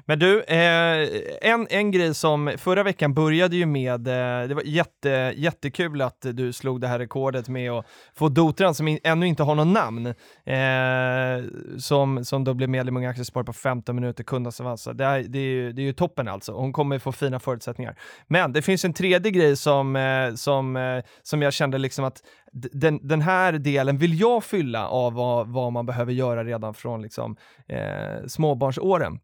Men 0.07 0.19
du, 0.19 0.43
eh, 0.43 1.09
en, 1.41 1.67
en 1.71 1.91
grej 1.91 2.15
som 2.15 2.53
förra 2.59 2.83
veckan 2.83 3.15
började 3.15 3.57
ju 3.57 3.67
med, 3.67 4.09
eh, 4.09 4.49
det 4.49 4.55
var 4.55 4.63
jätte, 4.63 5.35
jättekul 5.37 6.03
att 6.03 6.21
du 6.21 6.53
slog 6.53 6.81
det 6.81 6.89
här 6.89 6.99
rekordet 6.99 7.49
med 7.49 7.71
att 7.71 7.87
få 8.15 8.29
Dotran, 8.29 8.75
som 8.75 8.89
in, 8.89 8.99
ännu 9.05 9.27
inte 9.27 9.43
har 9.43 9.55
något 9.55 9.67
namn, 9.67 10.07
eh, 10.07 11.51
som, 11.79 12.25
som 12.25 12.45
då 12.45 12.55
blev 12.55 12.69
medlem 12.69 12.97
i 12.97 12.99
Unga 12.99 13.11
Aktiesparare 13.11 13.47
på 13.47 13.53
15 13.53 13.95
minuter, 13.95 14.25
kundas 14.25 14.61
avansa. 14.61 14.93
Det, 14.93 15.05
är, 15.05 15.23
det, 15.23 15.39
är 15.39 15.43
ju, 15.43 15.73
det 15.73 15.83
är 15.83 15.87
ju 15.87 15.93
toppen 15.93 16.29
alltså, 16.29 16.53
hon 16.53 16.73
kommer 16.73 16.99
få 16.99 17.13
fina 17.13 17.41
förutsättningar. 17.41 17.99
Men 18.27 18.53
det 18.53 18.63
finns 18.63 18.85
en 18.85 18.93
tredje 18.93 19.31
grej 19.31 19.57
som, 19.57 19.97
eh, 19.97 20.35
som, 20.35 20.77
eh, 20.77 21.05
som 21.23 21.43
jag 21.43 21.53
kände 21.53 21.79
liksom 21.79 22.05
att 22.05 22.23
den, 22.53 23.09
den 23.09 23.21
här 23.21 23.53
delen 23.53 23.99
vill 23.99 24.21
jag 24.21 24.45
fylla 24.45 24.89
av 24.89 25.13
vad, 25.13 25.49
vad 25.49 25.73
man 25.73 25.87
behöver 25.87 26.13
göra 26.13 26.45
redan 26.45 26.75
från 26.75 27.03
liksom, 27.03 27.37
eh, 27.69 28.27
småbarnsåren. 28.27 29.21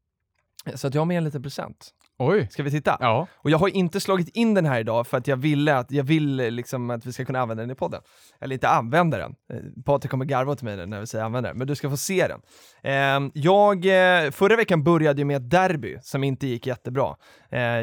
Så 0.74 0.86
att 0.86 0.94
jag 0.94 1.00
har 1.00 1.06
med 1.06 1.18
en 1.18 1.24
liten 1.24 1.42
present. 1.42 1.94
Oj. 2.18 2.48
Ska 2.50 2.62
vi 2.62 2.70
titta? 2.70 2.96
Ja. 3.00 3.26
Och 3.34 3.50
jag 3.50 3.58
har 3.58 3.68
inte 3.68 4.00
slagit 4.00 4.28
in 4.28 4.54
den 4.54 4.66
här 4.66 4.80
idag 4.80 5.06
för 5.06 5.18
att 5.18 5.26
jag 5.26 5.36
ville 5.36 5.76
att, 5.76 5.90
jag 5.90 6.04
vill 6.04 6.40
eh, 6.40 6.50
liksom 6.50 6.90
att 6.90 7.06
vi 7.06 7.12
ska 7.12 7.24
kunna 7.24 7.40
använda 7.40 7.62
den 7.62 7.70
i 7.70 7.74
podden. 7.74 8.00
Eller 8.40 8.54
inte 8.54 8.68
använda 8.68 9.18
den. 9.18 9.34
Eh, 9.52 9.82
Patrik 9.84 10.10
kommer 10.10 10.24
garva 10.24 10.52
åt 10.52 10.62
mig 10.62 10.86
när 10.86 11.00
vi 11.00 11.06
säger 11.06 11.24
använda 11.24 11.48
den, 11.48 11.58
men 11.58 11.66
du 11.66 11.74
ska 11.74 11.90
få 11.90 11.96
se 11.96 12.26
den. 12.28 12.40
Eh, 12.82 13.30
jag, 13.34 13.76
eh, 13.86 14.30
förra 14.30 14.56
veckan 14.56 14.84
började 14.84 15.20
ju 15.20 15.24
med 15.24 15.36
ett 15.36 15.50
derby 15.50 15.98
som 16.02 16.24
inte 16.24 16.46
gick 16.46 16.66
jättebra. 16.66 17.16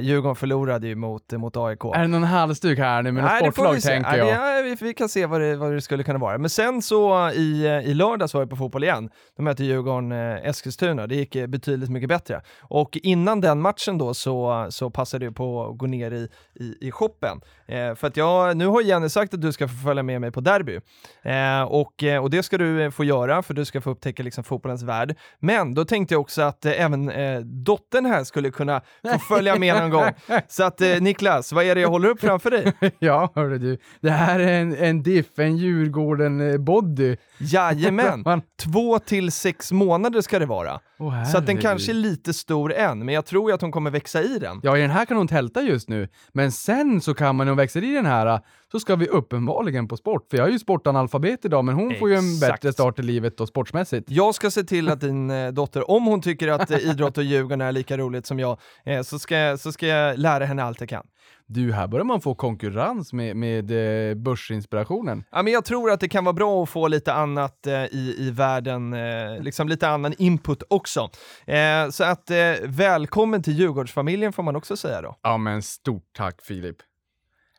Djurgården 0.02 0.36
förlorade 0.36 0.88
ju 0.88 0.96
mot, 0.96 1.32
mot 1.32 1.58
AIK. 1.58 1.84
Är 1.84 2.02
det 2.02 2.08
någon 2.08 2.24
halsduk 2.24 2.80
här 2.80 3.02
nu 3.02 3.12
med 3.12 3.24
Nej, 3.24 3.40
sportlag 3.40 3.82
tänker 3.82 4.10
Nej, 4.10 4.20
jag? 4.20 4.68
ja, 4.70 4.76
vi, 4.82 4.94
kan 4.94 5.10
se 5.10 5.26
vad 5.26 5.42
det, 5.42 5.56
vad 5.56 5.72
det 5.72 5.82
skulle 5.82 6.04
kunna 6.04 6.20
vara. 6.20 6.38
Men 6.38 6.50
sen 6.50 6.82
så 6.82 7.30
i, 7.30 7.66
i 7.86 7.94
lördags 7.94 8.34
var 8.34 8.42
jag 8.42 8.50
på 8.50 8.56
fotboll 8.56 8.84
igen. 8.84 9.10
De 9.38 9.44
mötte 9.44 9.64
Djurgården 9.64 10.12
Eskilstuna. 10.12 11.08
Det 11.08 11.16
gick 11.16 11.48
betydligt 11.48 11.90
mycket 11.90 12.10
bättre. 12.10 12.42
Och 12.62 12.98
innan 13.04 13.42
den 13.42 13.62
matchen 13.62 13.98
då 13.98 14.14
så, 14.24 14.68
så 14.70 14.90
passar 14.90 15.20
du 15.20 15.32
på 15.32 15.66
att 15.66 15.78
gå 15.78 15.86
ner 15.86 16.12
i, 16.12 16.28
i, 16.56 16.88
i 16.88 16.92
shoppen. 16.92 17.42
Eh, 17.68 17.96
för 17.96 18.08
att 18.08 18.18
jag, 18.18 18.58
nu 18.58 18.68
har 18.68 18.82
Jenny 18.82 19.10
sagt 19.10 19.34
att 19.34 19.42
du 19.42 19.52
ska 19.52 19.68
få 19.68 19.76
följa 19.76 20.04
med 20.04 20.22
mig 20.22 20.32
på 20.32 20.42
derby. 20.42 20.80
Eh, 21.22 21.62
och, 21.62 22.04
eh, 22.04 22.24
och 22.24 22.30
det 22.30 22.44
ska 22.44 22.58
du 22.58 22.92
få 22.92 23.04
göra 23.04 23.44
för 23.44 23.54
du 23.54 23.66
ska 23.66 23.82
få 23.82 23.90
upptäcka 23.90 24.24
liksom 24.24 24.44
fotbollens 24.44 24.84
värld. 24.84 25.16
Men 25.40 25.74
då 25.74 25.86
tänkte 25.86 26.14
jag 26.14 26.22
också 26.22 26.42
att 26.42 26.66
eh, 26.66 26.82
även 26.82 27.10
eh, 27.10 27.40
dottern 27.40 28.06
här 28.06 28.24
skulle 28.24 28.52
kunna 28.52 28.82
få 29.14 29.20
följa 29.20 29.56
med 29.56 29.76
någon 29.76 29.90
gång. 29.90 30.12
Så 30.48 30.64
att 30.64 30.82
eh, 30.82 31.02
Niklas, 31.02 31.54
vad 31.54 31.66
är 31.66 31.76
det 31.76 31.82
jag 31.82 31.90
håller 31.90 32.10
upp 32.10 32.20
framför 32.20 32.52
dig? 32.52 32.74
ja, 33.00 33.32
hörru 33.36 33.58
du. 33.58 33.78
Det 34.02 34.12
här 34.12 34.40
är 34.40 34.62
en, 34.62 34.76
en 34.76 35.04
diff, 35.04 35.40
en 35.40 35.58
Djurgården-body. 35.58 37.18
Jajamän! 37.38 38.24
Två 38.64 39.00
till 39.00 39.32
sex 39.32 39.72
månader 39.72 40.22
ska 40.22 40.40
det 40.40 40.46
vara. 40.46 40.80
Åh, 41.00 41.24
Så 41.24 41.38
att 41.38 41.46
den 41.46 41.58
kanske 41.58 41.92
är 41.92 41.94
lite 41.94 42.34
stor 42.34 42.74
än, 42.74 43.00
men 43.06 43.16
jag 43.16 43.26
tror 43.26 43.54
att 43.54 43.62
hon 43.62 43.72
kommer 43.72 43.92
växa 43.92 44.13
i 44.22 44.40
den. 44.40 44.60
Ja, 44.64 44.78
i 44.78 44.82
den 44.82 44.90
här 44.90 45.06
kan 45.06 45.18
hon 45.18 45.28
tälta 45.28 45.62
just 45.62 45.90
nu, 45.90 46.08
men 46.32 46.52
sen 46.52 47.02
så 47.02 47.14
kan 47.14 47.36
man, 47.36 47.46
när 47.48 47.52
hon 47.52 47.58
växer 47.58 47.84
i 47.84 47.94
den 47.94 48.06
här, 48.06 48.40
så 48.72 48.80
ska 48.80 48.96
vi 48.96 49.08
uppenbarligen 49.08 49.88
på 49.88 49.98
sport. 49.98 50.28
För 50.30 50.38
jag 50.38 50.48
är 50.48 50.52
ju 50.52 50.60
sportanalfabet 50.60 51.46
idag, 51.46 51.66
men 51.66 51.76
hon 51.76 51.96
får 52.00 52.10
ju 52.10 52.16
en 52.16 52.34
Exakt. 52.34 52.52
bättre 52.52 52.74
start 52.74 53.00
i 53.00 53.04
livet 53.04 53.40
och 53.40 53.48
sportsmässigt. 53.48 54.10
Jag 54.10 54.36
ska 54.36 54.52
se 54.52 54.64
till 54.64 54.90
att 54.90 55.02
din 55.02 55.30
eh, 55.30 55.52
dotter, 55.52 55.92
om 55.92 56.06
hon 56.06 56.22
tycker 56.22 56.48
att 56.48 56.72
eh, 56.72 56.78
idrott 56.78 57.18
och 57.18 57.24
Djurgården 57.34 57.62
är 57.62 57.72
lika 57.72 57.98
roligt 57.98 58.26
som 58.26 58.40
jag, 58.40 58.60
eh, 58.86 59.02
så, 59.02 59.20
ska, 59.20 59.58
så 59.60 59.72
ska 59.72 59.88
jag 59.88 60.20
lära 60.20 60.46
henne 60.46 60.64
allt 60.64 60.80
jag 60.80 60.90
kan. 60.90 61.06
Du, 61.54 61.74
här 61.74 61.88
börjar 61.88 62.04
man 62.04 62.22
få 62.22 62.36
konkurrens 62.36 63.14
med, 63.14 63.36
med 63.36 63.72
eh, 64.10 64.16
börsinspirationen. 64.16 65.24
Ja, 65.32 65.44
men 65.44 65.54
jag 65.54 65.66
tror 65.66 65.92
att 65.92 66.00
det 66.00 66.10
kan 66.10 66.24
vara 66.24 66.34
bra 66.34 66.64
att 66.64 66.70
få 66.70 66.88
lite 66.88 67.14
annat 67.14 67.68
eh, 67.68 67.74
i, 67.74 68.16
i 68.20 68.32
världen, 68.32 68.94
eh, 68.94 69.42
liksom 69.42 69.70
lite 69.70 69.90
annan 69.90 70.14
input 70.18 70.64
också. 70.68 71.10
Eh, 71.46 71.90
så 71.90 72.04
att 72.04 72.30
eh, 72.30 72.38
välkommen 72.64 73.44
till 73.44 73.54
Djurgårdsfamiljen 73.54 74.34
får 74.34 74.44
man 74.44 74.56
också 74.56 74.78
säga 74.78 75.02
då. 75.02 75.16
Ja, 75.22 75.38
men 75.38 75.62
stort 75.62 76.06
tack 76.18 76.42
Filip. 76.42 76.78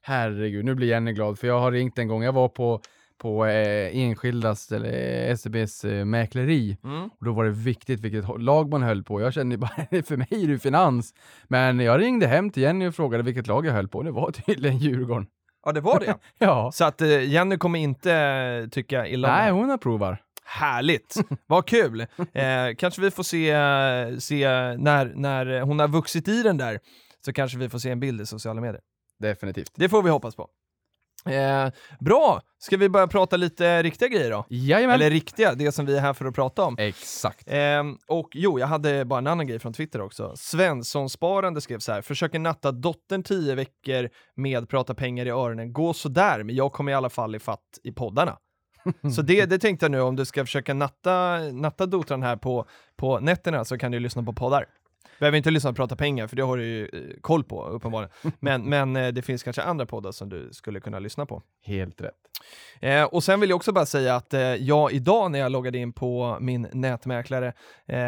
Herregud, 0.03 0.65
nu 0.65 0.75
blir 0.75 0.89
Jenny 0.89 1.13
glad, 1.13 1.39
för 1.39 1.47
jag 1.47 1.61
har 1.61 1.73
ringt 1.73 1.99
en 1.99 2.09
gång. 2.09 2.23
Jag 2.23 2.33
var 2.33 2.49
på, 2.49 2.81
på 3.19 3.47
eh, 3.47 3.99
Enskildas, 3.99 4.73
eller 4.73 5.37
SEBs 5.37 5.85
eh, 5.85 6.05
mäkleri. 6.05 6.77
Och 7.19 7.25
då 7.25 7.33
var 7.33 7.45
det 7.45 7.51
viktigt 7.51 8.01
vilket 8.01 8.41
lag 8.41 8.71
man 8.71 8.83
höll 8.83 9.03
på. 9.03 9.21
Jag 9.21 9.35
kände 9.35 9.57
bara, 9.57 9.71
för 10.05 10.17
mig 10.17 10.29
är 10.31 10.49
det 10.49 10.59
finans. 10.59 11.15
Men 11.49 11.81
jag 11.81 12.01
ringde 12.01 12.27
hem 12.27 12.51
till 12.51 12.63
Jenny 12.63 12.87
och 12.87 12.95
frågade 12.95 13.23
vilket 13.23 13.47
lag 13.47 13.67
jag 13.67 13.73
höll 13.73 13.89
på. 13.89 14.03
Det 14.03 14.11
var 14.11 14.31
tydligen 14.31 14.79
Djurgården. 14.79 15.27
Ja, 15.65 15.73
det 15.73 15.81
var 15.81 16.01
det. 16.01 16.19
Ja. 16.39 16.71
Så 16.75 16.85
att 16.85 17.01
eh, 17.01 17.23
Jenny 17.23 17.59
kommer 17.59 17.79
inte 17.79 18.13
eh, 18.13 18.69
tycka 18.69 19.07
illa 19.07 19.29
om 19.29 19.35
Nej, 19.35 19.51
hon 19.51 19.71
approvar. 19.71 20.23
Härligt! 20.45 21.17
Vad 21.47 21.67
kul! 21.67 22.01
Eh, 22.01 22.75
kanske 22.79 23.01
vi 23.01 23.11
får 23.11 23.23
se, 23.23 24.21
se 24.21 24.49
när, 24.79 25.13
när 25.15 25.61
hon 25.61 25.79
har 25.79 25.89
vuxit 25.89 26.29
i 26.29 26.43
den 26.43 26.57
där, 26.57 26.81
så 27.25 27.33
kanske 27.33 27.59
vi 27.59 27.69
får 27.69 27.79
se 27.79 27.91
en 27.91 28.01
bild 28.01 28.21
i 28.21 28.27
sociala 28.27 28.61
medier. 28.61 28.81
Definitivt. 29.19 29.73
Det 29.75 29.89
får 29.89 30.03
vi 30.03 30.11
hoppas 30.11 30.37
på. 30.37 30.49
Eh, 31.29 31.73
bra! 32.01 32.41
Ska 32.59 32.77
vi 32.77 32.89
börja 32.89 33.07
prata 33.07 33.37
lite 33.37 33.83
riktiga 33.83 34.09
grejer 34.09 34.31
då? 34.31 34.45
Jajamän. 34.49 34.95
Eller 34.95 35.11
riktiga, 35.11 35.55
det 35.55 35.73
som 35.73 35.87
vi 35.87 35.97
är 35.97 36.01
här 36.01 36.13
för 36.13 36.25
att 36.25 36.35
prata 36.35 36.65
om. 36.65 36.77
Exakt. 36.79 37.45
Ehm, 37.47 37.97
och 38.09 38.29
jo, 38.33 38.59
jag 38.59 38.67
hade 38.67 39.05
bara 39.05 39.19
en 39.19 39.27
annan 39.27 39.47
grej 39.47 39.59
från 39.59 39.73
Twitter 39.73 40.01
också. 40.01 40.33
Svensson-sparande 40.37 41.61
skrev 41.61 41.79
så 41.79 41.93
här, 41.93 42.03
försöker 42.03 42.39
natta 42.39 42.73
dottern 42.73 43.23
tio 43.23 43.55
veckor 43.55 44.09
med 44.37 44.69
prata 44.69 44.95
pengar 44.95 45.27
i 45.27 45.31
öronen, 45.31 45.73
gå 45.73 45.93
sådär, 45.93 46.43
men 46.43 46.55
jag 46.55 46.73
kommer 46.73 46.93
i 46.93 46.95
alla 46.95 47.11
fall 47.11 47.35
i 47.35 47.39
fatt 47.39 47.79
i 47.83 47.93
poddarna. 47.93 48.39
så 49.17 49.23
det, 49.23 49.45
det 49.45 49.59
tänkte 49.59 49.85
jag 49.85 49.91
nu, 49.91 50.01
om 50.01 50.17
du 50.17 50.25
ska 50.25 50.45
försöka 50.45 50.75
natta, 50.75 51.39
natta 51.53 51.87
dotran 51.87 52.23
här 52.23 52.37
på, 52.37 52.67
på 52.97 53.21
nätterna 53.21 53.65
så 53.65 53.79
kan 53.79 53.93
du 53.93 54.01
lyssna 54.01 54.23
på 54.23 54.33
poddar. 54.33 54.67
Behöver 55.19 55.39
inte 55.39 55.51
lyssna 55.51 55.71
på 55.71 55.77
prata 55.77 55.97
pengar, 55.97 56.27
för 56.27 56.37
det 56.37 56.43
har 56.43 56.57
du 56.57 56.65
ju 56.65 56.85
eh, 56.85 57.21
koll 57.21 57.45
på 57.45 57.65
uppenbarligen. 57.65 58.11
Men, 58.41 58.69
men 58.69 58.97
eh, 58.97 59.09
det 59.09 59.23
finns 59.23 59.43
kanske 59.43 59.63
andra 59.63 59.87
poddar 59.87 60.13
som 60.13 60.29
du 60.29 60.49
skulle 60.53 60.81
kunna 60.81 60.99
lyssna 60.99 61.27
på. 61.27 61.43
Helt 61.63 62.01
rätt. 62.01 62.15
Eh, 62.81 63.05
och 63.05 63.25
sen 63.25 63.41
vill 63.41 63.51
jag 63.51 63.57
också 63.57 63.73
bara 63.73 63.87
säga 63.87 64.17
att 64.17 64.35
eh, 64.35 64.41
jag 64.41 64.93
idag 64.93 65.31
när 65.31 65.39
jag 65.39 65.53
loggade 65.53 65.79
in 65.79 65.93
på 65.93 66.39
min 66.41 66.69
nätmäklare, 66.73 67.53
eh, 67.87 67.99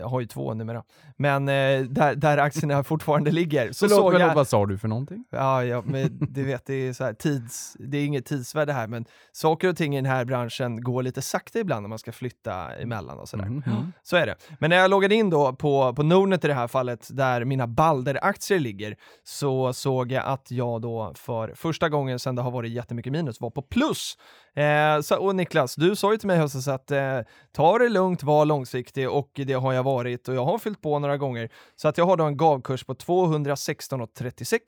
jag 0.00 0.08
har 0.08 0.20
ju 0.20 0.26
två 0.26 0.54
numera, 0.54 0.82
men 1.16 1.48
eh, 1.48 1.80
där, 1.80 2.14
där 2.14 2.38
aktierna 2.38 2.84
fortfarande 2.84 3.30
ligger, 3.30 3.72
så 3.72 3.88
Förlåt, 3.88 4.12
såg 4.12 4.20
jag... 4.20 4.34
vad 4.34 4.48
sa 4.48 4.66
du 4.66 4.78
för 4.78 4.88
någonting? 4.88 5.24
Ja, 5.30 5.64
ja, 5.64 5.82
men 5.86 6.18
du 6.20 6.44
vet, 6.44 6.66
det 6.66 6.74
är 6.74 6.92
så 6.92 7.04
här 7.04 7.12
tids... 7.12 7.76
Det 7.78 7.98
är 7.98 8.04
inget 8.04 8.26
tidsvärde 8.26 8.72
här, 8.72 8.86
men 8.86 9.04
saker 9.32 9.68
och 9.68 9.76
ting 9.76 9.94
i 9.94 9.98
den 9.98 10.10
här 10.10 10.24
branschen 10.24 10.82
går 10.82 11.02
lite 11.02 11.22
sakta 11.22 11.58
ibland 11.58 11.82
när 11.82 11.88
man 11.88 11.98
ska 11.98 12.12
flytta 12.12 12.74
emellan 12.74 13.18
och 13.18 13.28
sådär. 13.28 13.44
Mm, 13.44 13.62
mm. 13.66 13.92
Så 14.02 14.16
är 14.16 14.26
det. 14.26 14.36
Men 14.58 14.70
när 14.70 14.76
jag 14.76 14.90
loggade 14.90 15.14
in 15.14 15.30
då 15.30 15.52
på, 15.52 15.94
på 15.94 16.02
Nordnet 16.30 16.44
i 16.44 16.48
det 16.48 16.54
här 16.54 16.68
fallet, 16.68 17.08
där 17.10 17.44
mina 17.44 17.66
Balder-aktier 17.66 18.58
ligger, 18.58 18.96
så 19.24 19.72
såg 19.72 20.12
jag 20.12 20.24
att 20.24 20.50
jag 20.50 20.80
då 20.80 21.12
för 21.14 21.54
första 21.54 21.88
gången 21.88 22.18
sedan 22.18 22.34
det 22.34 22.42
har 22.42 22.50
varit 22.50 22.70
jättemycket 22.70 23.12
minus 23.12 23.40
var 23.40 23.50
på 23.50 23.62
plus. 23.62 24.16
Eh, 24.54 25.00
så, 25.00 25.18
och 25.18 25.36
Niklas, 25.36 25.74
du 25.74 25.96
sa 25.96 26.12
ju 26.12 26.18
till 26.18 26.26
mig 26.26 26.36
i 26.36 26.40
höstas 26.40 26.68
att 26.68 26.90
eh, 26.90 27.20
ta 27.52 27.78
det 27.78 27.88
lugnt, 27.88 28.22
var 28.22 28.44
långsiktig 28.44 29.10
och 29.10 29.30
det 29.34 29.52
har 29.52 29.72
jag 29.72 29.82
varit 29.82 30.28
och 30.28 30.34
jag 30.34 30.44
har 30.44 30.58
fyllt 30.58 30.80
på 30.80 30.98
några 30.98 31.16
gånger. 31.16 31.50
Så 31.76 31.88
att 31.88 31.98
jag 31.98 32.04
har 32.04 32.16
då 32.16 32.24
en 32.24 32.36
gavkurs 32.36 32.84
på 32.84 32.94
216,36, 32.94 34.58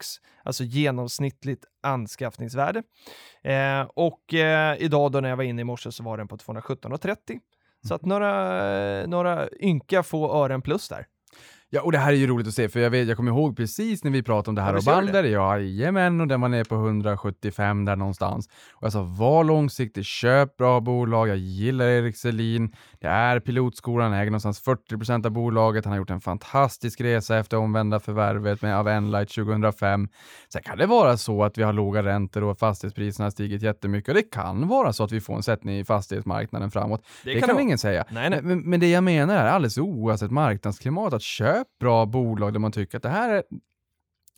alltså 0.43 0.63
genomsnittligt 0.63 1.65
anskaffningsvärde. 1.83 2.83
Eh, 3.43 3.81
och 3.95 4.33
eh, 4.33 4.75
idag 4.79 5.11
då 5.11 5.19
när 5.19 5.29
jag 5.29 5.37
var 5.37 5.43
inne 5.43 5.61
i 5.61 5.65
morse 5.65 5.91
så 5.91 6.03
var 6.03 6.17
den 6.17 6.27
på 6.27 6.37
217,30. 6.37 7.39
Så 7.87 7.93
att 7.93 8.05
några, 8.05 8.31
eh, 9.01 9.07
några 9.07 9.49
ynka 9.61 10.03
få 10.03 10.43
ören 10.43 10.61
plus 10.61 10.89
där. 10.89 11.05
Ja, 11.75 11.81
och 11.81 11.91
det 11.91 11.97
här 11.97 12.11
är 12.11 12.17
ju 12.17 12.27
roligt 12.27 12.47
att 12.47 12.53
se, 12.53 12.69
för 12.69 12.79
jag, 12.79 12.89
vet, 12.89 13.07
jag 13.07 13.17
kommer 13.17 13.31
ihåg 13.31 13.57
precis 13.57 14.03
när 14.03 14.11
vi 14.11 14.23
pratade 14.23 14.49
om 14.49 14.55
det 14.55 14.61
här 14.61 14.75
och 14.75 14.83
Balder. 14.83 15.23
Ja, 15.23 15.59
jajamän, 15.59 16.21
och 16.21 16.27
den 16.27 16.41
var 16.41 16.49
nere 16.49 16.65
på 16.65 16.75
175 16.75 17.85
där 17.85 17.95
någonstans. 17.95 18.49
Och 18.73 18.83
jag 18.83 18.91
sa, 18.91 19.03
var 19.03 19.43
långsiktig, 19.43 20.05
köp 20.05 20.57
bra 20.57 20.79
bolag, 20.79 21.27
jag 21.27 21.37
gillar 21.37 21.85
Erik 21.85 22.17
Selin, 22.17 22.75
det 23.01 23.07
är 23.07 23.39
pilotskolan, 23.39 24.11
han 24.11 24.21
äger 24.21 24.31
någonstans 24.31 24.63
40% 24.63 25.25
av 25.25 25.31
bolaget, 25.31 25.85
han 25.85 25.91
har 25.91 25.97
gjort 25.97 26.09
en 26.09 26.21
fantastisk 26.21 27.01
resa 27.01 27.37
efter 27.37 27.57
omvända 27.57 27.99
förvärvet 27.99 28.61
med 28.61 28.77
av 28.77 28.87
Enlight 28.87 29.29
2005. 29.29 30.07
Sen 30.53 30.61
kan 30.63 30.77
det 30.77 30.85
vara 30.85 31.17
så 31.17 31.43
att 31.43 31.57
vi 31.57 31.63
har 31.63 31.73
låga 31.73 32.03
räntor 32.03 32.43
och 32.43 32.59
fastighetspriserna 32.59 33.25
har 33.25 33.31
stigit 33.31 33.61
jättemycket 33.61 34.09
och 34.09 34.15
det 34.15 34.31
kan 34.31 34.67
vara 34.67 34.93
så 34.93 35.03
att 35.03 35.11
vi 35.11 35.21
får 35.21 35.35
en 35.35 35.43
sättning 35.43 35.79
i 35.79 35.85
fastighetsmarknaden 35.85 36.71
framåt. 36.71 37.05
Det, 37.23 37.31
kan 37.31 37.39
kan 37.39 37.47
det 37.47 37.53
vara. 37.53 37.63
ingen 37.63 37.77
säga. 37.77 38.05
Nej, 38.09 38.29
nej. 38.29 38.41
Men, 38.41 38.59
men 38.59 38.79
det 38.79 38.89
jag 38.89 39.03
menar 39.03 39.35
är 39.35 39.47
alldeles 39.47 39.77
oavsett 39.77 40.31
marknadsklimat, 40.31 41.13
att 41.13 41.21
köp 41.21 41.62
bra 41.79 42.05
bolag 42.05 42.53
där 42.53 42.59
man 42.59 42.71
tycker 42.71 42.97
att 42.97 43.03
det 43.03 43.09
här 43.09 43.29
är, 43.29 43.43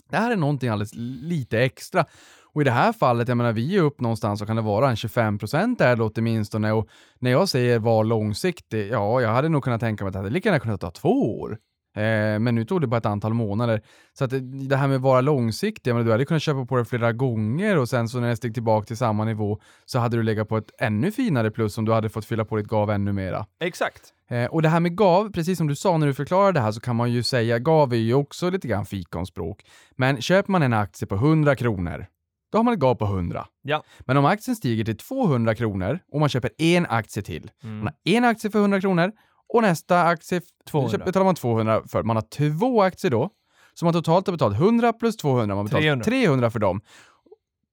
det 0.09 0.17
här 0.17 0.31
är 0.31 0.35
någonting 0.35 0.69
alldeles 0.69 0.95
lite 1.21 1.59
extra. 1.59 2.05
Och 2.53 2.61
i 2.61 2.63
det 2.63 2.71
här 2.71 2.93
fallet, 2.93 3.27
jag 3.27 3.37
menar 3.37 3.53
vi 3.53 3.77
är 3.77 3.81
upp 3.81 4.01
någonstans 4.01 4.39
så 4.39 4.45
kan 4.45 4.55
det 4.55 4.61
vara 4.61 4.89
en 4.89 4.95
25 4.95 5.37
procent 5.37 5.79
där 5.79 5.95
då 5.95 6.11
åtminstone. 6.15 6.71
Och 6.71 6.89
när 7.19 7.31
jag 7.31 7.49
säger 7.49 7.79
var 7.79 8.03
långsiktig, 8.03 8.91
ja, 8.91 9.21
jag 9.21 9.29
hade 9.29 9.49
nog 9.49 9.63
kunnat 9.63 9.81
tänka 9.81 10.03
mig 10.03 10.09
att 10.09 10.13
det 10.13 10.19
hade 10.19 10.29
lika 10.29 10.49
gärna 10.49 10.59
kunnat 10.59 10.81
ta 10.81 10.91
två 10.91 11.39
år. 11.39 11.57
Eh, 11.95 12.39
men 12.39 12.55
nu 12.55 12.65
tog 12.65 12.81
det 12.81 12.87
bara 12.87 12.97
ett 12.97 13.05
antal 13.05 13.33
månader. 13.33 13.81
Så 14.13 14.25
att 14.25 14.31
det, 14.69 14.75
här 14.75 14.87
med 14.87 14.95
att 14.95 15.01
vara 15.01 15.21
långsiktig, 15.21 15.95
du 15.95 16.11
hade 16.11 16.25
kunnat 16.25 16.41
köpa 16.43 16.65
på 16.65 16.77
det 16.77 16.85
flera 16.85 17.11
gånger 17.13 17.77
och 17.77 17.89
sen 17.89 18.09
så 18.09 18.19
när 18.19 18.27
det 18.29 18.35
steg 18.35 18.53
tillbaka 18.53 18.85
till 18.85 18.97
samma 18.97 19.25
nivå 19.25 19.59
så 19.85 19.99
hade 19.99 20.17
du 20.17 20.23
legat 20.23 20.49
på 20.49 20.57
ett 20.57 20.71
ännu 20.79 21.11
finare 21.11 21.51
plus 21.51 21.77
om 21.77 21.85
du 21.85 21.91
hade 21.93 22.09
fått 22.09 22.25
fylla 22.25 22.45
på 22.45 22.57
ditt 22.57 22.67
gav 22.67 22.91
ännu 22.91 23.13
mera. 23.13 23.45
Exakt. 23.59 24.01
Eh, 24.29 24.45
och 24.45 24.61
det 24.61 24.69
här 24.69 24.79
med 24.79 24.97
GAV, 24.97 25.31
precis 25.31 25.57
som 25.57 25.67
du 25.67 25.75
sa 25.75 25.97
när 25.97 26.07
du 26.07 26.13
förklarade 26.13 26.51
det 26.59 26.59
här 26.63 26.71
så 26.71 26.79
kan 26.81 26.95
man 26.95 27.11
ju 27.11 27.23
säga, 27.23 27.59
GAV 27.59 27.93
är 27.93 27.97
ju 27.97 28.13
också 28.13 28.49
lite 28.49 28.67
grann 28.67 28.85
fikonspråk. 28.85 29.65
Men 29.95 30.21
köper 30.21 30.51
man 30.51 30.63
en 30.63 30.73
aktie 30.73 31.07
på 31.07 31.15
100 31.15 31.55
kronor, 31.55 32.05
då 32.51 32.57
har 32.57 32.63
man 32.63 32.73
ett 32.73 32.79
GAV 32.79 32.95
på 32.95 33.05
100. 33.05 33.45
Ja. 33.61 33.83
Men 33.99 34.17
om 34.17 34.25
aktien 34.25 34.55
stiger 34.55 34.85
till 34.85 34.97
200 34.97 35.55
kronor 35.55 35.99
och 36.11 36.19
man 36.19 36.29
köper 36.29 36.49
en 36.57 36.85
aktie 36.85 37.23
till, 37.23 37.51
Mm. 37.63 37.77
man 37.77 37.85
har 37.85 37.93
en 38.17 38.23
aktie 38.25 38.51
för 38.51 38.59
100 38.59 38.81
kronor 38.81 39.11
och 39.53 39.61
nästa 39.61 40.03
aktie 40.03 40.37
f- 40.37 40.43
200. 40.69 40.91
köper- 40.91 41.05
betalar 41.05 41.23
man 41.25 41.35
200 41.35 41.81
för. 41.87 42.03
Man 42.03 42.15
har 42.15 42.23
två 42.57 42.81
aktier 42.81 43.11
då, 43.11 43.29
så 43.73 43.85
man 43.85 43.93
totalt 43.93 44.27
har 44.27 44.31
betalat 44.31 44.57
100 44.59 44.93
plus 44.93 45.17
200, 45.17 45.55
man 45.55 45.57
har 45.57 45.63
betalat 45.63 45.81
300. 45.83 46.03
300, 46.05 46.49
för 46.51 46.59
dem. 46.59 46.81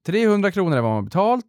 300 0.06 0.50
kronor 0.50 0.76
är 0.76 0.80
vad 0.80 0.90
man 0.90 0.96
har 0.96 1.02
betalt 1.02 1.46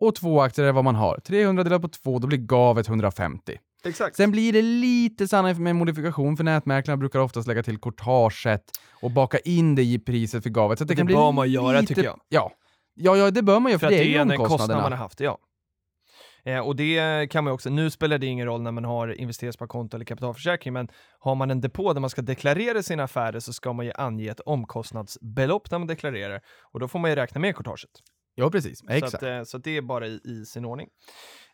och 0.00 0.14
två 0.14 0.40
aktier 0.40 0.66
är 0.66 0.72
vad 0.72 0.84
man 0.84 0.94
har. 0.94 1.18
300 1.24 1.64
delat 1.64 1.82
på 1.82 1.88
två, 1.88 2.18
då 2.18 2.26
blir 2.26 2.38
gavet 2.38 2.88
150. 2.88 3.58
Exakt. 3.84 4.16
Sen 4.16 4.30
blir 4.30 4.52
det 4.52 4.62
lite 4.62 5.28
sannare 5.28 5.54
med 5.54 5.76
modifikation, 5.76 6.36
för 6.36 6.44
nätmäklarna 6.44 6.96
brukar 6.96 7.18
oftast 7.18 7.48
lägga 7.48 7.62
till 7.62 7.78
courtaget 7.78 8.62
och 9.02 9.10
baka 9.10 9.38
in 9.38 9.74
det 9.74 9.82
i 9.82 9.98
priset 9.98 10.42
för 10.42 10.50
gavet. 10.50 10.78
Så 10.78 10.84
det, 10.84 10.94
Det 10.94 10.96
kan 10.96 11.06
bli 11.06 11.14
bör 11.14 11.32
man 11.32 11.50
göra, 11.50 11.80
lite... 11.80 11.94
tycker 11.94 12.04
jag. 12.08 12.20
Ja. 12.28 12.52
Ja, 12.94 13.16
ja, 13.16 13.30
det 13.30 13.42
bör 13.42 13.60
man 13.60 13.72
göra, 13.72 13.78
för 13.78 13.86
för, 13.86 13.86
att 13.86 13.90
det 13.90 13.96
är 13.96 14.04
det 14.04 14.10
ju 14.10 14.16
är 14.16 14.20
en 14.32 14.36
kostnad 14.36 14.68
man 14.70 14.92
har 14.92 14.98
haft, 14.98 15.20
ja. 15.20 15.38
Eh, 16.44 16.58
och 16.58 16.76
det 16.76 17.26
kan 17.30 17.44
man 17.44 17.52
också, 17.52 17.70
nu 17.70 17.90
spelar 17.90 18.18
det 18.18 18.26
ingen 18.26 18.46
roll 18.46 18.62
när 18.62 18.72
man 18.72 18.84
har 18.84 19.08
investeringssparkonto 19.20 19.96
eller 19.96 20.04
kapitalförsäkring, 20.04 20.72
men 20.72 20.88
har 21.18 21.34
man 21.34 21.50
en 21.50 21.60
depå 21.60 21.92
där 21.92 22.00
man 22.00 22.10
ska 22.10 22.22
deklarera 22.22 22.82
sina 22.82 23.02
affärer 23.02 23.40
så 23.40 23.52
ska 23.52 23.72
man 23.72 23.86
ju 23.86 23.92
ange 23.94 24.30
ett 24.30 24.40
omkostnadsbelopp 24.40 25.70
när 25.70 25.78
man 25.78 25.88
deklarerar 25.88 26.40
och 26.72 26.80
då 26.80 26.88
får 26.88 26.98
man 26.98 27.10
ju 27.10 27.16
räkna 27.16 27.40
med 27.40 27.56
courtaget. 27.56 27.90
Ja, 28.34 28.50
precis. 28.50 28.78
Så, 28.78 28.86
Exakt. 28.88 29.14
att, 29.14 29.22
eh, 29.22 29.42
så 29.42 29.56
att 29.56 29.64
det 29.64 29.76
är 29.76 29.82
bara 29.82 30.06
i, 30.06 30.20
i 30.24 30.44
sin 30.44 30.64
ordning. 30.64 30.88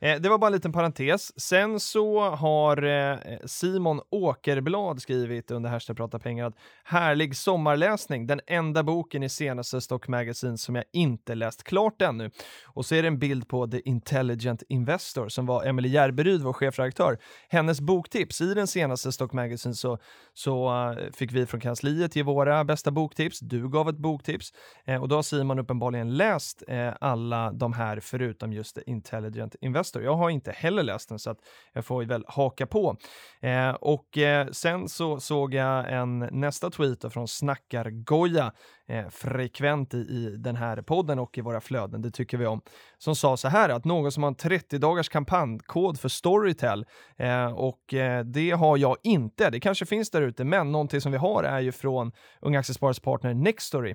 Eh, 0.00 0.20
det 0.20 0.28
var 0.28 0.38
bara 0.38 0.46
en 0.46 0.52
liten 0.52 0.72
parentes. 0.72 1.40
Sen 1.40 1.80
så 1.80 2.30
har 2.30 2.82
eh, 2.82 3.18
Simon 3.44 4.00
Åkerblad 4.10 5.02
skrivit 5.02 5.50
under 5.50 5.70
hashtag 5.70 5.96
prata 5.96 6.18
pengar 6.18 6.46
att 6.46 6.54
härlig 6.84 7.36
sommarläsning, 7.36 8.26
den 8.26 8.40
enda 8.46 8.82
boken 8.82 9.22
i 9.22 9.28
senaste 9.28 9.80
Stock 9.80 10.08
Magazine 10.08 10.58
som 10.58 10.74
jag 10.74 10.84
inte 10.92 11.34
läst 11.34 11.64
klart 11.64 12.02
ännu. 12.02 12.30
Och 12.64 12.86
så 12.86 12.94
är 12.94 13.02
det 13.02 13.08
en 13.08 13.18
bild 13.18 13.48
på 13.48 13.66
The 13.66 13.80
Intelligent 13.88 14.62
Investor 14.68 15.28
som 15.28 15.46
var 15.46 15.64
Emelie 15.64 15.92
Järberyd, 15.92 16.42
vår 16.42 16.52
chefredaktör. 16.52 17.18
Hennes 17.48 17.80
boktips 17.80 18.40
i 18.40 18.54
den 18.54 18.66
senaste 18.66 19.12
Stock 19.12 19.32
Magazine 19.32 19.74
så, 19.74 19.98
så 20.34 20.68
eh, 20.92 21.12
fick 21.12 21.32
vi 21.32 21.46
från 21.46 21.60
kansliet 21.60 22.16
ge 22.16 22.22
våra 22.22 22.64
bästa 22.64 22.90
boktips. 22.90 23.40
Du 23.40 23.68
gav 23.68 23.88
ett 23.88 23.98
boktips 23.98 24.52
eh, 24.84 25.02
och 25.02 25.08
då 25.08 25.14
har 25.14 25.22
Simon 25.22 25.58
uppenbarligen 25.58 26.16
läst 26.16 26.62
eh, 26.68 26.92
alla 27.00 27.52
de 27.52 27.72
här 27.72 28.00
förutom 28.00 28.52
just 28.52 28.76
The 28.76 28.82
Intelligent 28.86 29.54
Investor. 29.60 29.85
Jag 29.94 30.16
har 30.16 30.30
inte 30.30 30.52
heller 30.52 30.82
läst 30.82 31.08
den 31.08 31.18
så 31.18 31.30
att 31.30 31.38
jag 31.72 31.84
får 31.84 32.04
väl 32.04 32.24
haka 32.28 32.66
på. 32.66 32.96
Eh, 33.40 33.70
och 33.70 34.18
eh, 34.18 34.48
sen 34.50 34.88
så 34.88 35.20
såg 35.20 35.54
jag 35.54 35.92
en 35.92 36.18
nästa 36.18 36.70
tweet 36.70 37.12
från 37.12 37.28
Snackargoja 37.28 38.52
eh, 38.88 39.08
frekvent 39.08 39.94
i, 39.94 39.98
i 39.98 40.36
den 40.38 40.56
här 40.56 40.82
podden 40.82 41.18
och 41.18 41.38
i 41.38 41.40
våra 41.40 41.60
flöden, 41.60 42.02
det 42.02 42.10
tycker 42.10 42.38
vi 42.38 42.46
om, 42.46 42.60
som 42.98 43.16
sa 43.16 43.36
så 43.36 43.48
här 43.48 43.68
att 43.68 43.84
någon 43.84 44.12
som 44.12 44.22
har 44.22 44.28
en 44.28 44.34
30 44.34 44.78
dagars 44.78 45.08
kampanjkod 45.08 46.00
för 46.00 46.08
Storytel 46.08 46.86
eh, 47.16 47.46
och 47.46 47.94
eh, 47.94 48.24
det 48.24 48.50
har 48.50 48.76
jag 48.76 48.96
inte. 49.02 49.50
Det 49.50 49.60
kanske 49.60 49.86
finns 49.86 50.10
där 50.10 50.22
ute, 50.22 50.44
men 50.44 50.72
någonting 50.72 51.00
som 51.00 51.12
vi 51.12 51.18
har 51.18 51.44
är 51.44 51.60
ju 51.60 51.72
från 51.72 52.12
Unga 52.40 52.58
Aktiesparares 52.58 53.00
partner 53.00 53.34
Nextory 53.34 53.94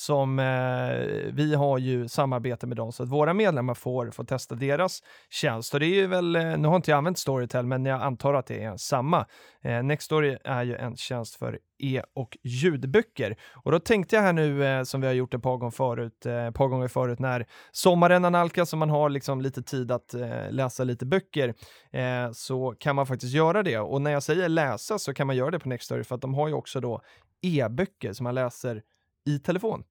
som 0.00 0.38
eh, 0.38 1.32
vi 1.32 1.54
har 1.54 1.78
ju 1.78 2.08
samarbete 2.08 2.66
med 2.66 2.76
dem 2.76 2.92
så 2.92 3.02
att 3.02 3.08
våra 3.08 3.34
medlemmar 3.34 3.74
får, 3.74 4.10
får 4.10 4.24
testa 4.24 4.54
deras 4.54 5.02
tjänst. 5.30 5.74
Och 5.74 5.80
det 5.80 5.86
är 5.86 5.94
ju 5.94 6.06
väl, 6.06 6.36
eh, 6.36 6.58
nu 6.58 6.68
har 6.68 6.76
inte 6.76 6.90
jag 6.90 6.98
använt 6.98 7.18
Storytel, 7.18 7.66
men 7.66 7.84
jag 7.84 8.02
antar 8.02 8.34
att 8.34 8.46
det 8.46 8.64
är 8.64 8.76
samma. 8.76 9.26
Eh, 9.62 9.82
Nextory 9.82 10.36
är 10.44 10.62
ju 10.62 10.76
en 10.76 10.96
tjänst 10.96 11.34
för 11.34 11.58
e 11.78 12.02
och 12.14 12.38
ljudböcker. 12.42 13.36
Och 13.54 13.72
då 13.72 13.78
tänkte 13.78 14.16
jag 14.16 14.22
här 14.22 14.32
nu, 14.32 14.64
eh, 14.64 14.82
som 14.82 15.00
vi 15.00 15.06
har 15.06 15.14
gjort 15.14 15.34
ett 15.34 15.42
par 15.42 15.56
gånger 15.56 15.70
förut, 15.70 16.26
eh, 16.26 16.50
par 16.50 16.68
gånger 16.68 16.88
förut, 16.88 17.18
när 17.18 17.46
sommaren 17.72 18.24
analkas 18.24 18.72
och 18.72 18.78
man 18.78 18.90
har 18.90 19.10
liksom 19.10 19.40
lite 19.40 19.62
tid 19.62 19.90
att 19.92 20.14
eh, 20.14 20.50
läsa 20.50 20.84
lite 20.84 21.06
böcker, 21.06 21.54
eh, 21.92 22.32
så 22.32 22.74
kan 22.78 22.96
man 22.96 23.06
faktiskt 23.06 23.34
göra 23.34 23.62
det. 23.62 23.78
Och 23.78 24.02
när 24.02 24.10
jag 24.10 24.22
säger 24.22 24.48
läsa 24.48 24.98
så 24.98 25.14
kan 25.14 25.26
man 25.26 25.36
göra 25.36 25.50
det 25.50 25.58
på 25.58 25.68
Nextory 25.68 26.04
för 26.04 26.14
att 26.14 26.22
de 26.22 26.34
har 26.34 26.48
ju 26.48 26.54
också 26.54 26.80
då 26.80 27.00
e-böcker 27.42 28.12
som 28.12 28.24
man 28.24 28.34
läser 28.34 28.82
i 29.26 29.38
telefon. 29.38 29.84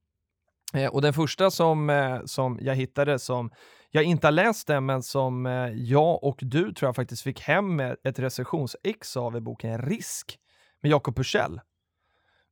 Eh, 0.73 0.93
och 0.93 1.01
den 1.01 1.13
första 1.13 1.51
som, 1.51 1.89
eh, 1.89 2.19
som 2.25 2.60
jag 2.62 2.75
hittade 2.75 3.19
som 3.19 3.51
jag 3.91 4.04
inte 4.04 4.28
har 4.28 4.32
läst 4.32 4.67
den, 4.67 4.86
men 4.86 5.04
som 5.04 5.45
eh, 5.45 5.52
jag 5.75 6.23
och 6.23 6.39
du 6.41 6.73
tror 6.73 6.88
jag 6.88 6.95
faktiskt 6.95 7.21
fick 7.21 7.41
hem 7.41 7.75
med 7.75 7.95
ett 8.04 8.19
recensionsex 8.19 9.17
av 9.17 9.38
i 9.38 9.41
boken 9.41 9.82
Risk 9.82 10.39
med 10.82 10.91
Jakob 10.91 11.15
Pursell. 11.15 11.62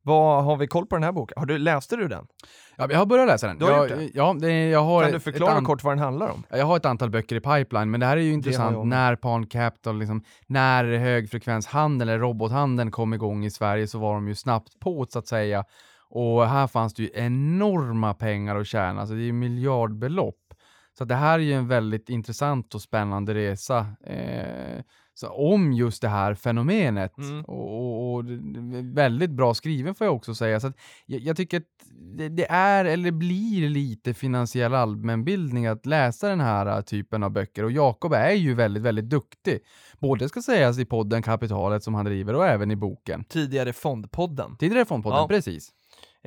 Vad 0.01 0.43
har 0.43 0.57
vi 0.57 0.67
koll 0.67 0.85
på 0.85 0.95
den 0.95 1.03
här 1.03 1.11
boken? 1.11 1.39
Har 1.39 1.45
du, 1.45 1.57
läste 1.57 1.95
du 1.95 2.07
den? 2.07 2.27
Ja, 2.75 2.87
jag 2.89 2.97
har 2.97 3.05
börjat 3.05 3.27
läsa 3.27 3.47
den. 3.47 3.57
Du 3.57 3.65
har 3.65 3.71
jag, 3.71 3.89
gjort 3.89 3.97
det? 3.97 4.09
Ja, 4.13 4.35
det, 4.39 4.69
jag 4.69 4.83
har 4.83 5.03
Kan 5.03 5.11
du 5.11 5.19
förklara 5.19 5.61
kort 5.61 5.83
vad 5.83 5.91
den 5.91 5.99
handlar 5.99 6.29
om? 6.29 6.43
Jag 6.49 6.65
har 6.65 6.77
ett 6.77 6.85
antal 6.85 7.09
böcker 7.09 7.35
i 7.35 7.39
pipeline, 7.39 7.91
men 7.91 7.99
det 7.99 8.05
här 8.05 8.17
är 8.17 8.21
ju 8.21 8.33
intressant 8.33 8.87
när 8.87 9.15
Pan 9.15 9.47
Capital, 9.47 9.99
liksom, 9.99 10.23
när 10.47 10.83
högfrekvenshandeln 10.83 12.09
eller 12.09 12.19
robothandeln 12.19 12.91
kom 12.91 13.13
igång 13.13 13.45
i 13.45 13.51
Sverige 13.51 13.87
så 13.87 13.99
var 13.99 14.13
de 14.13 14.27
ju 14.27 14.35
snabbt 14.35 14.79
på 14.79 15.05
så 15.09 15.19
att 15.19 15.27
säga. 15.27 15.65
Och 16.09 16.47
här 16.47 16.67
fanns 16.67 16.93
det 16.93 17.03
ju 17.03 17.09
enorma 17.13 18.13
pengar 18.13 18.55
att 18.55 18.67
tjäna, 18.67 18.99
alltså 18.99 19.15
det 19.15 19.21
är 19.21 19.25
ju 19.25 19.33
miljardbelopp. 19.33 20.46
Så 20.97 21.05
det 21.05 21.15
här 21.15 21.39
är 21.39 21.43
ju 21.43 21.53
en 21.53 21.67
väldigt 21.67 22.09
intressant 22.09 22.75
och 22.75 22.81
spännande 22.81 23.33
resa 23.33 23.87
eh, 24.03 24.83
så 25.13 25.27
om 25.27 25.73
just 25.73 26.01
det 26.01 26.07
här 26.07 26.33
fenomenet. 26.33 27.17
Mm. 27.17 27.45
Och, 27.45 27.71
och, 27.73 28.13
och 28.15 28.23
väldigt 28.83 29.31
bra 29.31 29.53
skriven 29.53 29.95
får 29.95 30.07
jag 30.07 30.15
också 30.15 30.35
säga. 30.35 30.59
Så 30.59 30.73
jag, 31.05 31.21
jag 31.21 31.37
tycker 31.37 31.57
att 31.57 31.63
det, 32.17 32.29
det 32.29 32.51
är, 32.51 32.85
eller 32.85 33.11
blir 33.11 33.69
lite 33.69 34.13
finansiell 34.13 34.73
allmänbildning 34.73 35.65
att 35.65 35.85
läsa 35.85 36.29
den 36.29 36.39
här 36.39 36.65
äh, 36.65 36.81
typen 36.81 37.23
av 37.23 37.31
böcker. 37.31 37.63
Och 37.63 37.71
Jakob 37.71 38.13
är 38.13 38.31
ju 38.31 38.53
väldigt, 38.53 38.83
väldigt 38.83 39.09
duktig. 39.09 39.59
Både 39.99 40.29
ska 40.29 40.41
sägas 40.41 40.79
i 40.79 40.85
podden 40.85 41.21
Kapitalet 41.21 41.83
som 41.83 41.93
han 41.95 42.05
driver 42.05 42.33
och 42.35 42.45
även 42.45 42.71
i 42.71 42.75
boken. 42.75 43.23
Tidigare 43.23 43.73
Fondpodden. 43.73 44.57
Tidigare 44.57 44.85
Fondpodden, 44.85 45.19
Ja. 45.19 45.27
precis. 45.27 45.71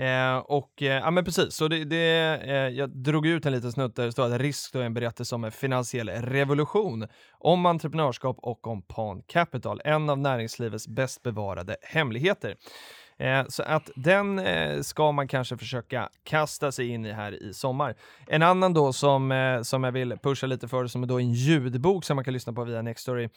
Eh, 0.01 0.37
och 0.37 0.83
eh, 0.83 0.89
ja, 0.89 1.11
men 1.11 1.25
precis, 1.25 1.55
så 1.55 1.69
det, 1.69 1.85
det, 1.85 2.41
eh, 2.43 2.69
jag 2.69 2.91
drog 2.91 3.27
ut 3.27 3.47
en 3.47 3.53
liten 3.53 3.73
snutt 3.73 3.97
där 3.97 4.07
det 4.07 4.13
står 4.13 4.35
att 4.35 4.41
Risk 4.41 4.73
då 4.73 4.79
är 4.79 4.85
en 4.85 4.95
berättelse 4.95 5.35
om 5.35 5.45
en 5.45 5.53
finansiell 5.53 6.09
revolution, 6.09 7.07
om 7.39 7.67
entreprenörskap 7.67 8.39
och 8.43 8.67
om 8.67 8.83
Pan 8.83 9.23
Capital, 9.27 9.81
en 9.85 10.11
av 10.11 10.19
näringslivets 10.19 10.89
bäst 10.89 11.23
bevarade 11.23 11.77
hemligheter. 11.83 12.57
Eh, 13.21 13.45
så 13.49 13.63
att 13.63 13.91
den 13.97 14.39
eh, 14.39 14.81
ska 14.81 15.13
man 15.13 15.29
kanske 15.29 15.57
försöka 15.57 16.09
kasta 16.25 16.73
sig 16.73 16.89
in 16.89 17.07
i 17.07 17.13
här 17.13 17.43
i 17.43 17.55
sommar. 17.55 17.95
En 18.27 18.43
annan 18.43 18.75
då 18.75 18.93
som, 18.93 19.33
eh, 19.33 19.63
som 19.63 19.85
jag 19.85 19.93
vill 19.93 20.17
pusha 20.23 20.47
lite 20.47 20.69
för, 20.69 20.87
som 20.87 21.03
är 21.03 21.07
då 21.07 21.19
en 21.19 21.33
ljudbok 21.33 22.05
som 22.05 22.17
man 22.17 22.25
kan 22.25 22.35
lyssna 22.35 22.53
på 22.53 22.65
via 22.65 22.83
Nextory, 22.83 23.29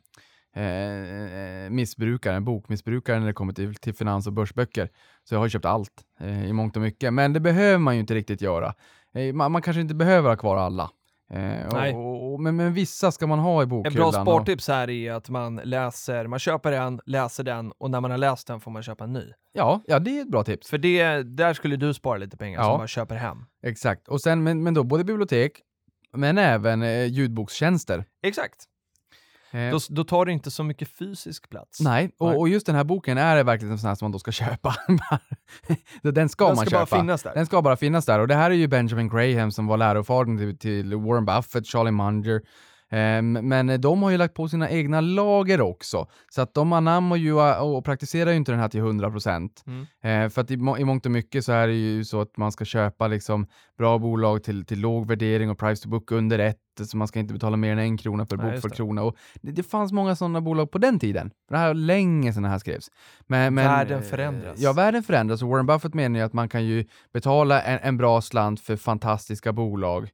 eh, 0.56 1.70
missbrukaren, 1.70 2.44
bokmissbrukaren 2.44 3.20
när 3.20 3.26
det 3.26 3.32
kommer 3.32 3.52
till, 3.52 3.74
till 3.74 3.94
finans 3.94 4.26
och 4.26 4.32
börsböcker. 4.32 4.88
Så 5.24 5.34
jag 5.34 5.40
har 5.40 5.48
köpt 5.48 5.64
allt 5.64 5.92
eh, 6.20 6.44
i 6.46 6.52
mångt 6.52 6.76
och 6.76 6.82
mycket. 6.82 7.12
Men 7.12 7.32
det 7.32 7.40
behöver 7.40 7.78
man 7.78 7.94
ju 7.94 8.00
inte 8.00 8.14
riktigt 8.14 8.40
göra. 8.40 8.74
Eh, 9.14 9.34
man, 9.34 9.52
man 9.52 9.62
kanske 9.62 9.80
inte 9.80 9.94
behöver 9.94 10.28
ha 10.28 10.36
kvar 10.36 10.56
alla. 10.56 10.90
Eh, 11.30 11.38
Nej. 11.72 11.94
och, 11.94 12.32
och, 12.32 12.40
men, 12.40 12.56
men 12.56 12.74
vissa 12.74 13.12
ska 13.12 13.26
man 13.26 13.38
ha 13.38 13.60
i 13.60 13.62
En 13.62 13.68
bokhyllan. 13.68 13.94
bra 13.96 14.06
och- 14.06 14.14
spartips 14.14 14.68
här 14.68 14.90
är 14.90 15.12
att 15.12 15.28
man 15.28 15.56
läser, 15.64 16.26
man 16.26 16.38
köper 16.38 16.72
en, 16.72 17.00
läser 17.06 17.44
den 17.44 17.72
och 17.78 17.90
när 17.90 18.00
man 18.00 18.10
har 18.10 18.18
läst 18.18 18.46
den 18.46 18.60
får 18.60 18.70
man 18.70 18.82
köpa 18.82 19.04
en 19.04 19.12
ny. 19.12 19.32
Ja, 19.52 19.82
ja, 19.86 19.98
det 19.98 20.18
är 20.18 20.22
ett 20.22 20.30
bra 20.30 20.44
tips. 20.44 20.68
För 20.70 20.78
det, 20.78 21.22
där 21.22 21.54
skulle 21.54 21.76
du 21.76 21.94
spara 21.94 22.18
lite 22.18 22.36
pengar 22.36 22.60
Ja. 22.60 22.64
som 22.64 22.78
man 22.78 22.88
köper 22.88 23.14
hem. 23.16 23.38
Exakt. 23.62 24.08
Och 24.08 24.20
sen, 24.20 24.42
men, 24.42 24.62
men 24.62 24.74
då 24.74 24.84
både 24.84 25.04
bibliotek, 25.04 25.60
men 26.16 26.38
även 26.38 26.82
eh, 26.82 27.04
ljudbokstjänster. 27.06 28.04
Exakt. 28.22 28.56
Eh, 29.52 29.70
Då, 29.70 29.78
då 29.88 30.04
tar 30.04 30.24
det 30.26 30.32
inte 30.32 30.50
så 30.50 30.64
mycket 30.64 30.88
fysisk 30.98 31.50
plats. 31.50 31.80
Nej, 31.80 32.10
och, 32.18 32.38
och 32.40 32.48
just 32.48 32.66
den 32.66 32.74
här 32.74 32.84
boken 32.84 33.18
är 33.18 33.44
verkligen 33.44 33.72
en 33.72 33.78
sån 33.78 33.88
här 33.88 33.94
som 33.94 34.04
man 34.04 34.12
då 34.12 34.18
ska 34.18 34.32
köpa. 34.32 34.74
den 36.02 36.28
ska 36.28 36.46
Den 36.46 36.56
man 36.56 36.66
ska 36.66 36.76
bara 36.76 36.86
köpa. 36.86 36.96
finnas 36.96 37.22
där. 37.22 37.34
Den 37.34 37.46
ska 37.46 37.62
bara 37.62 37.76
finnas 37.76 38.06
där. 38.06 38.18
Och 38.18 38.28
det 38.28 38.34
här 38.34 38.50
är 38.50 38.54
ju 38.54 38.66
Benjamin 38.68 39.08
Graham 39.08 39.50
som 39.52 39.66
var 39.66 39.76
lärofadern 39.76 40.38
till, 40.38 40.58
till 40.58 40.94
Warren 40.94 41.24
Buffett, 41.24 41.66
Charlie 41.66 41.90
Munger. 41.90 42.40
Ehm, 42.92 43.32
men 43.32 43.80
de 43.80 44.02
har 44.02 44.10
ju 44.10 44.16
lagt 44.16 44.34
på 44.34 44.48
sina 44.48 44.70
egna 44.70 45.00
lager 45.00 45.60
också. 45.60 46.06
Så 46.28 46.42
att 46.42 46.54
de 46.54 46.72
anammar 46.72 47.16
ju 47.16 47.32
och 47.60 47.84
praktiserar 47.84 48.30
ju 48.30 48.36
inte 48.36 48.52
den 48.52 48.60
här 48.60 48.68
till 48.68 48.80
100%. 48.80 49.50
Mm. 49.66 49.86
Eh, 50.24 50.30
för 50.30 50.40
att 50.40 50.50
i, 50.50 50.56
må- 50.56 50.78
i 50.78 50.84
mångt 50.84 51.06
och 51.06 51.12
mycket 51.12 51.44
så 51.44 51.52
är 51.52 51.66
det 51.66 51.74
ju 51.74 52.04
så 52.04 52.20
att 52.20 52.36
man 52.36 52.52
ska 52.52 52.64
köpa 52.64 53.06
liksom 53.08 53.46
bra 53.78 53.98
bolag 53.98 54.42
till, 54.44 54.64
till 54.66 54.80
låg 54.80 55.06
värdering 55.06 55.50
och 55.50 55.58
price 55.58 55.82
to 55.82 55.88
book 55.88 56.12
under 56.12 56.38
ett, 56.38 56.58
så 56.86 56.96
man 56.96 57.08
ska 57.08 57.18
inte 57.18 57.34
betala 57.34 57.56
mer 57.56 57.72
än 57.72 57.78
en 57.78 57.96
krona 57.96 58.26
per 58.26 58.36
just 58.36 58.52
bokförd 58.52 58.70
det. 58.70 58.76
krona. 58.76 59.02
Och 59.02 59.16
det, 59.34 59.52
det 59.52 59.62
fanns 59.62 59.92
många 59.92 60.16
sådana 60.16 60.40
bolag 60.40 60.70
på 60.70 60.78
den 60.78 60.98
tiden. 60.98 61.30
Det 61.48 61.56
här 61.56 61.66
var 61.66 61.74
länge 61.74 62.32
sedan 62.32 62.42
det 62.42 62.48
här 62.48 62.58
skrevs. 62.58 62.90
Men, 63.26 63.54
men, 63.54 63.64
Världen 63.64 63.98
eh, 63.98 64.04
förändras. 64.04 64.58
Ja, 64.58 64.72
världen 64.72 65.02
förändras 65.02 65.42
och 65.42 65.48
Warren 65.48 65.66
Buffett 65.66 65.94
menar 65.94 66.18
ju 66.18 66.24
att 66.24 66.32
man 66.32 66.48
kan 66.48 66.64
ju 66.64 66.84
betala 67.12 67.62
en, 67.62 67.78
en 67.82 67.96
bra 67.96 68.20
slant 68.20 68.60
för 68.60 68.76
fantastiska 68.76 69.52
bolag. 69.52 70.10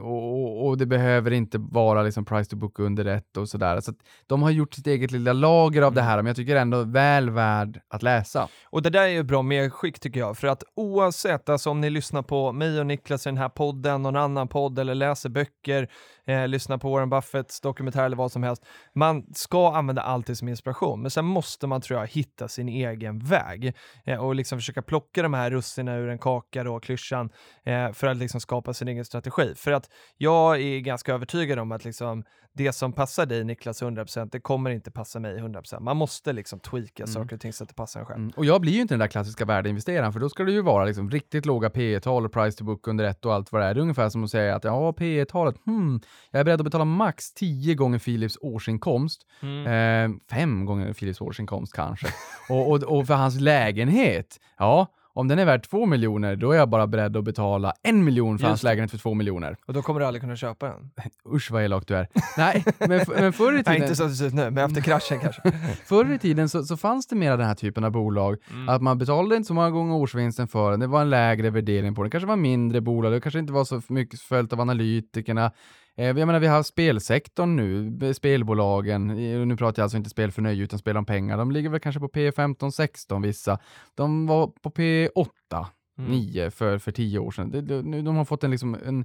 Och, 0.00 0.42
och, 0.42 0.66
och 0.66 0.78
det 0.78 0.86
behöver 0.86 1.30
inte 1.30 1.58
vara 1.58 2.02
liksom 2.02 2.24
price 2.24 2.50
to 2.50 2.56
book 2.56 2.78
under 2.78 3.04
ett 3.04 3.36
och 3.36 3.48
sådär. 3.48 3.80
Så 3.80 3.90
att 3.90 3.96
de 4.26 4.42
har 4.42 4.50
gjort 4.50 4.74
sitt 4.74 4.86
eget 4.86 5.10
lilla 5.10 5.32
lager 5.32 5.82
av 5.82 5.94
det 5.94 6.00
Mm. 6.00 6.10
här, 6.10 6.16
men 6.16 6.26
jag 6.26 6.36
tycker 6.36 6.56
ändå 6.56 6.82
väl 6.82 7.30
värd 7.30 7.80
att 7.88 8.02
läsa. 8.02 8.48
Och 8.64 8.82
det 8.82 8.90
där 8.90 9.02
är 9.02 9.08
ju 9.08 9.22
bra 9.22 9.42
medskick 9.42 10.00
tycker 10.00 10.20
jag, 10.20 10.38
för 10.38 10.48
att 10.48 10.62
oavsett, 10.76 11.48
alltså 11.48 11.70
om 11.70 11.80
ni 11.80 11.90
lyssnar 11.90 12.22
på 12.22 12.52
mig 12.52 12.80
och 12.80 12.86
Niklas 12.86 13.26
i 13.26 13.28
den 13.28 13.38
här 13.38 13.48
podden, 13.48 14.02
någon 14.02 14.16
annan 14.16 14.48
podd 14.48 14.78
eller 14.78 14.94
läser 14.94 15.28
böcker, 15.28 15.88
eh, 16.26 16.48
lyssna 16.48 16.78
på 16.78 16.90
Warren 16.90 17.10
Buffetts 17.10 17.60
dokumentär 17.60 18.04
eller 18.04 18.16
vad 18.16 18.32
som 18.32 18.42
helst, 18.42 18.64
man 18.92 19.26
ska 19.34 19.74
använda 19.74 20.02
alltid 20.02 20.38
som 20.38 20.48
inspiration, 20.48 21.02
men 21.02 21.10
sen 21.10 21.24
måste 21.24 21.66
man 21.66 21.80
tror 21.80 22.00
jag 22.00 22.06
hitta 22.06 22.48
sin 22.48 22.68
egen 22.68 23.18
väg 23.18 23.74
eh, 24.04 24.24
och 24.24 24.34
liksom 24.34 24.58
försöka 24.58 24.82
plocka 24.82 25.22
de 25.22 25.34
här 25.34 25.50
russinen 25.50 25.94
ur 25.94 26.08
en 26.08 26.18
kaka 26.18 26.64
då, 26.64 26.80
klyschan, 26.80 27.30
eh, 27.64 27.92
för 27.92 28.06
att 28.06 28.16
liksom 28.16 28.40
skapa 28.40 28.74
sin 28.74 28.88
egen 28.88 29.04
strategi. 29.04 29.54
För 29.56 29.72
att 29.72 29.90
jag 30.16 30.60
är 30.60 30.80
ganska 30.80 31.14
övertygad 31.14 31.58
om 31.58 31.72
att 31.72 31.84
liksom 31.84 32.24
det 32.56 32.72
som 32.72 32.92
passar 32.92 33.26
dig 33.26 33.44
Niklas 33.44 33.82
100%, 33.82 34.28
det 34.32 34.40
kommer 34.40 34.70
inte 34.70 34.90
passa 34.90 35.20
mig 35.20 35.40
100%. 35.40 35.80
Man 35.80 35.96
måste 35.96 36.32
liksom 36.32 36.60
tweaka 36.60 37.06
saker 37.06 37.34
och 37.34 37.40
ting 37.40 37.52
så 37.52 37.64
att 37.64 37.68
det 37.68 37.74
passar 37.74 38.00
en 38.00 38.06
själv. 38.06 38.20
Mm. 38.20 38.32
Och 38.36 38.44
jag 38.44 38.60
blir 38.60 38.72
ju 38.72 38.80
inte 38.80 38.94
den 38.94 38.98
där 38.98 39.06
klassiska 39.06 39.44
värdeinvesteraren, 39.44 40.12
för 40.12 40.20
då 40.20 40.28
ska 40.28 40.44
det 40.44 40.52
ju 40.52 40.62
vara 40.62 40.84
liksom 40.84 41.10
riktigt 41.10 41.46
låga 41.46 41.70
P 41.70 42.00
tal 42.00 42.24
och 42.24 42.32
price 42.32 42.58
to 42.58 42.64
book 42.64 42.88
under 42.88 43.04
ett 43.04 43.24
och 43.24 43.34
allt 43.34 43.52
vad 43.52 43.62
det 43.62 43.66
är. 43.66 43.74
Det 43.74 43.80
är 43.80 43.82
ungefär 43.82 44.08
som 44.08 44.24
att 44.24 44.30
säga 44.30 44.56
att 44.56 44.64
ja, 44.64 44.92
P 44.92 45.24
talet 45.24 45.56
hmm, 45.66 46.00
jag 46.30 46.40
är 46.40 46.44
beredd 46.44 46.60
att 46.60 46.64
betala 46.64 46.84
max 46.84 47.32
10 47.32 47.74
gånger 47.74 47.98
Philips 47.98 48.38
årsinkomst. 48.40 49.26
Eh, 49.42 50.10
fem 50.30 50.64
gånger 50.64 50.92
Philips 50.92 51.20
årsinkomst 51.20 51.72
kanske. 51.72 52.06
och, 52.48 52.70
och, 52.70 52.82
och 52.82 53.06
för 53.06 53.14
hans 53.14 53.40
lägenhet, 53.40 54.40
ja, 54.58 54.86
om 55.16 55.28
den 55.28 55.38
är 55.38 55.44
värd 55.44 55.62
två 55.70 55.86
miljoner, 55.86 56.36
då 56.36 56.52
är 56.52 56.56
jag 56.56 56.68
bara 56.68 56.86
beredd 56.86 57.16
att 57.16 57.24
betala 57.24 57.72
en 57.82 58.04
miljon 58.04 58.38
för 58.38 58.42
Just 58.44 58.48
hans 58.48 58.60
det. 58.60 58.64
lägenhet 58.68 58.90
för 58.90 58.98
två 58.98 59.14
miljoner. 59.14 59.56
Och 59.66 59.74
då 59.74 59.82
kommer 59.82 60.00
du 60.00 60.06
aldrig 60.06 60.22
kunna 60.22 60.36
köpa 60.36 60.66
den. 60.66 60.90
Usch 61.34 61.50
vad 61.50 61.64
elak 61.64 61.86
du 61.86 61.96
är. 61.96 62.08
Nej, 62.36 62.64
men, 62.78 62.92
f- 62.92 63.08
men 63.18 63.32
förr 63.32 63.52
i 63.52 63.54
Nej, 63.54 63.64
tiden, 63.64 63.82
inte 63.82 63.96
så 63.96 64.04
att 64.04 64.10
det 64.10 64.16
ser 64.16 64.26
ut 64.26 64.34
nu, 64.34 64.50
men 64.50 64.64
efter 64.64 64.80
kraschen 64.80 65.20
kanske. 65.20 65.42
förr 65.84 66.12
i 66.12 66.18
tiden 66.18 66.48
så, 66.48 66.62
så 66.64 66.76
fanns 66.76 67.06
det 67.06 67.16
mera 67.16 67.36
den 67.36 67.46
här 67.46 67.54
typen 67.54 67.84
av 67.84 67.90
bolag. 67.90 68.36
Mm. 68.50 68.68
Att 68.68 68.82
man 68.82 68.98
betalade 68.98 69.36
inte 69.36 69.46
så 69.46 69.54
många 69.54 69.70
gånger 69.70 69.94
årsvinsten 69.94 70.48
för 70.48 70.70
den, 70.70 70.80
det 70.80 70.86
var 70.86 71.00
en 71.00 71.10
lägre 71.10 71.50
värdering 71.50 71.94
på 71.94 72.02
den. 72.02 72.06
Det 72.08 72.12
kanske 72.12 72.28
var 72.28 72.36
mindre 72.36 72.80
bolag, 72.80 73.12
det 73.12 73.20
kanske 73.20 73.38
inte 73.38 73.52
var 73.52 73.64
så 73.64 73.82
mycket 73.88 74.20
följt 74.20 74.52
av 74.52 74.60
analytikerna. 74.60 75.50
Eh, 75.96 76.06
jag 76.06 76.16
menar, 76.26 76.40
vi 76.40 76.46
har 76.46 76.62
spelsektorn 76.62 77.56
nu, 77.56 78.14
spelbolagen, 78.14 79.06
nu 79.48 79.56
pratar 79.56 79.80
jag 79.80 79.84
alltså 79.84 79.96
inte 79.96 80.10
spel 80.10 80.32
för 80.32 80.42
nöje 80.42 80.62
utan 80.64 80.78
spel 80.78 80.96
om 80.96 81.06
pengar. 81.06 81.38
De 81.38 81.50
ligger 81.50 81.68
väl 81.70 81.80
kanske 81.80 82.00
på 82.00 82.08
P15, 82.08 82.70
16 82.70 83.22
vissa. 83.22 83.58
De 83.94 84.26
var 84.26 84.46
på 84.46 84.70
P8, 84.70 85.66
Mm. 85.98 86.10
9 86.10 86.50
för, 86.50 86.78
för 86.78 86.92
10 86.92 87.18
år 87.18 87.30
sedan. 87.30 87.50
Det, 87.50 87.82
nu, 87.82 88.02
de 88.02 88.16
har 88.16 88.24
fått 88.24 88.44
en, 88.44 88.50
liksom, 88.50 88.74
en, 88.86 89.04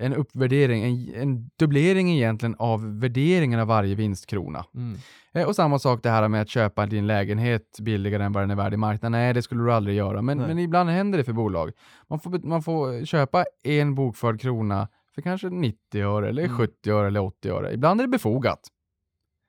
en 0.00 0.14
uppvärdering, 0.14 0.82
en, 0.84 1.22
en 1.22 1.50
dubblering 1.58 2.10
egentligen 2.10 2.56
av 2.58 3.00
värderingen 3.00 3.60
av 3.60 3.66
varje 3.66 3.94
vinstkrona. 3.94 4.64
Mm. 4.74 4.98
Eh, 5.34 5.46
Och 5.46 5.56
samma 5.56 5.78
sak 5.78 6.02
det 6.02 6.10
här 6.10 6.28
med 6.28 6.42
att 6.42 6.48
köpa 6.48 6.86
din 6.86 7.06
lägenhet 7.06 7.78
billigare 7.80 8.24
än 8.24 8.32
vad 8.32 8.42
den 8.42 8.50
är 8.50 8.54
värd 8.54 8.74
i 8.74 8.76
marknaden. 8.76 9.12
Nej, 9.12 9.34
det 9.34 9.42
skulle 9.42 9.62
du 9.62 9.72
aldrig 9.72 9.96
göra. 9.96 10.22
Men, 10.22 10.38
Nej. 10.38 10.46
men 10.46 10.58
ibland 10.58 10.90
händer 10.90 11.18
det 11.18 11.24
för 11.24 11.32
bolag. 11.32 11.72
Man 12.08 12.20
får, 12.20 12.46
man 12.46 12.62
får 12.62 13.04
köpa 13.04 13.44
en 13.64 13.94
bokförd 13.94 14.40
krona 14.40 14.88
för 15.16 15.22
kanske 15.22 15.48
90 15.50 16.02
öre, 16.02 16.28
eller 16.28 16.42
Mm. 16.44 16.56
70 16.56 16.90
öre 16.90 17.06
eller 17.06 17.20
80 17.20 17.50
öre. 17.50 17.72
Ibland 17.74 18.00
är 18.00 18.04
det 18.04 18.08
befogat. 18.08 18.60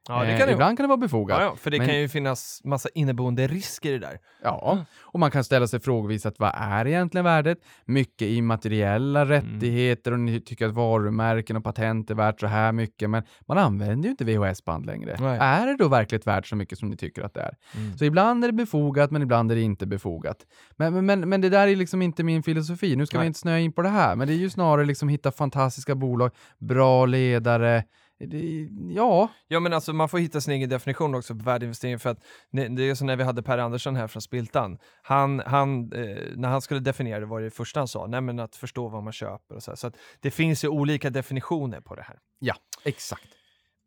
Ja, 0.10 0.24
det 0.24 0.32
Eh, 0.32 0.38
kan 0.38 0.40
vara. 0.48 0.52
ibland 0.54 0.78
kan 0.78 0.84
det 0.84 0.88
vara 0.88 0.98
befogat. 0.98 1.40
Ja, 1.40 1.46
ja, 1.46 1.56
för 1.56 1.72
det 1.72 1.78
Men- 1.78 1.88
kan 1.88 2.00
ju 2.00 2.10
finnas 2.10 2.62
massa 2.64 2.90
inneboende 2.94 3.48
risker 3.48 3.90
i 3.90 3.92
det 3.92 4.00
där. 4.08 4.20
Ja, 4.44 4.86
och 5.02 5.20
man 5.20 5.32
kan 5.32 5.44
ställa 5.44 5.68
sig 5.68 5.80
frågvis 5.80 6.26
att 6.26 6.40
vad 6.40 6.52
är 6.56 6.88
egentligen 6.88 7.26
värdet? 7.26 7.58
Mycket 7.86 8.28
immateriella 8.28 9.22
Mm. 9.22 9.30
rättigheter 9.30 10.12
och 10.12 10.20
ni 10.20 10.42
tycker 10.42 10.66
att 10.68 10.74
varumärken 10.74 11.56
och 11.58 11.64
patent 11.64 12.10
är 12.12 12.16
värt 12.16 12.40
så 12.40 12.48
här 12.48 12.72
mycket, 12.72 13.10
men 13.10 13.24
man 13.48 13.58
använder 13.58 14.04
ju 14.06 14.12
inte 14.12 14.26
VHS-band 14.26 14.86
längre. 14.86 15.18
Nej. 15.20 15.38
Är 15.42 15.66
det 15.68 15.76
då 15.78 15.88
verkligt 15.88 16.28
värt 16.28 16.48
så 16.48 16.56
mycket 16.56 16.78
som 16.80 16.90
ni 16.90 16.98
tycker 16.98 17.22
att 17.24 17.34
det 17.34 17.42
är? 17.42 17.54
Mm. 17.76 17.98
Så 17.98 18.06
ibland 18.06 18.44
är 18.44 18.48
det 18.48 18.54
befogat, 18.54 19.12
men 19.12 19.22
ibland 19.22 19.52
är 19.52 19.56
det 19.56 19.62
inte 19.62 19.86
befogat. 19.86 20.38
Men, 20.76 21.06
men- 21.06 21.30
men, 21.30 21.42
det 21.42 21.50
där 21.50 21.68
är 21.68 21.76
liksom 21.76 22.02
inte 22.02 22.24
min 22.24 22.44
filosofi. 22.44 22.96
Nu 22.96 23.06
ska 23.06 23.18
vi 23.18 23.20
Nej. 23.22 23.28
inte 23.28 23.40
snöa 23.40 23.60
in 23.60 23.74
på 23.74 23.82
det 23.82 23.90
här, 23.90 24.16
men 24.16 24.28
det 24.28 24.34
är 24.34 24.38
ju 24.38 24.50
snarare 24.50 24.86
liksom 24.86 25.10
hitta 25.10 25.32
fantastiska 25.32 25.96
bolag, 25.96 26.32
bra 26.60 27.06
ledare. 27.06 27.84
Det, 28.20 28.70
ja, 28.90 29.30
Ja 29.48 29.60
men 29.60 29.74
alltså 29.74 29.94
man 29.94 30.10
får 30.10 30.20
hitta 30.20 30.42
sin 30.42 30.54
egen 30.54 30.70
definition 30.70 31.16
också 31.16 31.36
på 31.36 31.44
värdeinvestering 31.44 32.00
för 32.00 32.10
att 32.10 32.24
det, 32.52 32.84
är 32.84 32.96
som 32.96 33.08
när 33.08 33.16
vi 33.16 33.24
hade 33.24 33.44
Per 33.44 33.58
Andersson 33.58 33.96
här 33.96 34.08
från 34.08 34.22
Spiltan. 34.22 34.78
Han, 35.02 35.40
han, 35.46 35.94
eh, 35.94 36.18
när 36.36 36.50
han 36.50 36.62
skulle 36.62 36.80
definiera 36.80 37.20
det 37.20 37.26
var 37.26 37.42
det 37.42 37.52
första 37.52 37.80
han 37.80 37.88
sa, 37.88 38.08
nej 38.08 38.22
men 38.22 38.40
att 38.40 38.56
förstå 38.56 38.88
vad 38.90 39.04
man 39.04 39.14
köper 39.14 39.56
och 39.56 39.64
så 39.64 39.72
här. 39.72 39.76
Så 39.76 39.88
att 39.88 39.98
det 40.20 40.32
finns 40.32 40.64
ju 40.64 40.68
olika 40.68 41.10
definitioner 41.10 41.82
på 41.82 41.96
det 41.96 42.02
här. 42.04 42.18
ja, 42.40 42.56
exakt. 42.84 43.37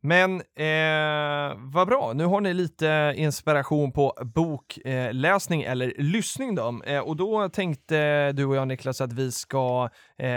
Men 0.02 0.34
eh, 0.40 1.56
vad 1.56 1.88
bra, 1.88 2.12
nu 2.14 2.24
har 2.24 2.40
ni 2.40 2.54
lite 2.54 3.14
inspiration 3.16 3.92
på 3.92 4.14
bokläsning 4.34 5.62
eh, 5.62 5.70
eller 5.70 5.94
lyssning 5.98 6.54
då. 6.54 6.80
Eh, 6.86 6.98
och 6.98 7.16
då 7.16 7.48
tänkte 7.48 8.32
du 8.32 8.44
och 8.44 8.56
jag 8.56 8.68
Niklas 8.68 9.00
att 9.00 9.12
vi 9.12 9.32
ska 9.32 9.88
eh, 10.18 10.28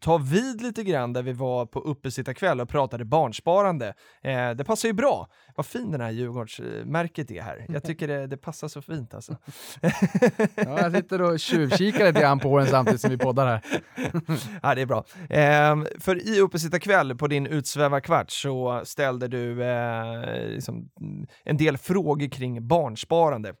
ta 0.00 0.18
vid 0.18 0.62
lite 0.62 0.82
grann 0.82 1.12
där 1.12 1.22
vi 1.22 1.32
var 1.32 1.66
på 1.66 1.80
uppesittarkväll 1.80 2.60
och 2.60 2.68
pratade 2.68 3.04
barnsparande. 3.04 3.94
Eh, 4.22 4.50
det 4.50 4.64
passar 4.64 4.88
ju 4.88 4.92
bra. 4.92 5.28
Vad 5.56 5.66
fin 5.66 5.90
den 5.90 6.00
här 6.00 6.10
Djurgårdsmärket 6.10 7.30
är 7.30 7.42
här. 7.42 7.66
Jag 7.68 7.82
tycker 7.84 8.08
det, 8.08 8.26
det 8.26 8.36
passar 8.36 8.68
så 8.68 8.82
fint 8.82 9.14
alltså. 9.14 9.36
Ja, 10.54 10.80
jag 10.80 10.92
sitter 10.92 11.22
och 11.22 11.40
tjuvkikar 11.40 12.06
lite 12.06 12.20
grann 12.20 12.38
på 12.38 12.58
den 12.58 12.66
samtidigt 12.66 13.00
som 13.00 13.10
vi 13.10 13.18
poddar 13.18 13.46
här. 13.46 13.60
ja, 14.62 14.74
det 14.74 14.80
är 14.80 14.86
bra. 14.86 15.04
Ehm, 15.30 15.86
för 16.00 16.28
i 16.28 16.40
Uppesittarkväll 16.40 17.16
på 17.16 17.26
din 17.26 17.46
utsvävarkvart 17.46 18.30
så 18.30 18.82
ställde 18.84 19.28
du 19.28 19.64
eh, 19.64 20.48
liksom, 20.48 20.88
en 21.44 21.56
del 21.56 21.78
frågor 21.78 22.28
kring 22.28 22.68
barnsparande. 22.68 23.54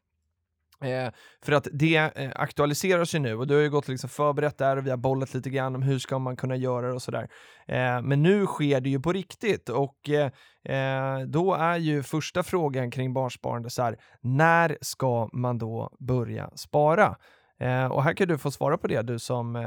Eh, 0.80 1.12
för 1.42 1.52
att 1.52 1.68
det 1.72 1.96
eh, 1.96 2.30
aktualiseras 2.34 3.14
ju 3.14 3.18
nu 3.18 3.34
och 3.34 3.46
du 3.46 3.54
har 3.54 3.62
ju 3.62 3.70
gått 3.70 3.88
liksom 3.88 4.10
förberett 4.10 4.58
där 4.58 4.76
och 4.76 4.86
vi 4.86 4.90
har 4.90 4.96
bollat 4.96 5.34
lite 5.34 5.50
grann 5.50 5.74
om 5.74 5.82
hur 5.82 5.98
ska 5.98 6.18
man 6.18 6.36
kunna 6.36 6.56
göra 6.56 6.86
det 6.86 6.92
och 6.92 7.02
sådär. 7.02 7.28
Eh, 7.66 8.02
men 8.02 8.22
nu 8.22 8.46
sker 8.46 8.80
det 8.80 8.90
ju 8.90 9.00
på 9.00 9.12
riktigt 9.12 9.68
och 9.68 10.10
eh, 10.10 10.30
eh, 10.76 11.20
då 11.26 11.54
är 11.54 11.76
ju 11.76 12.02
första 12.02 12.42
frågan 12.42 12.90
kring 12.90 13.12
barnsparande 13.12 13.70
så 13.70 13.82
här, 13.82 13.96
när 14.20 14.78
ska 14.80 15.28
man 15.32 15.58
då 15.58 15.96
börja 15.98 16.50
spara? 16.56 17.16
Eh, 17.60 17.86
och 17.86 18.02
här 18.02 18.14
kan 18.14 18.28
du 18.28 18.38
få 18.38 18.50
svara 18.50 18.78
på 18.78 18.86
det, 18.86 19.02
du 19.02 19.18
som 19.18 19.64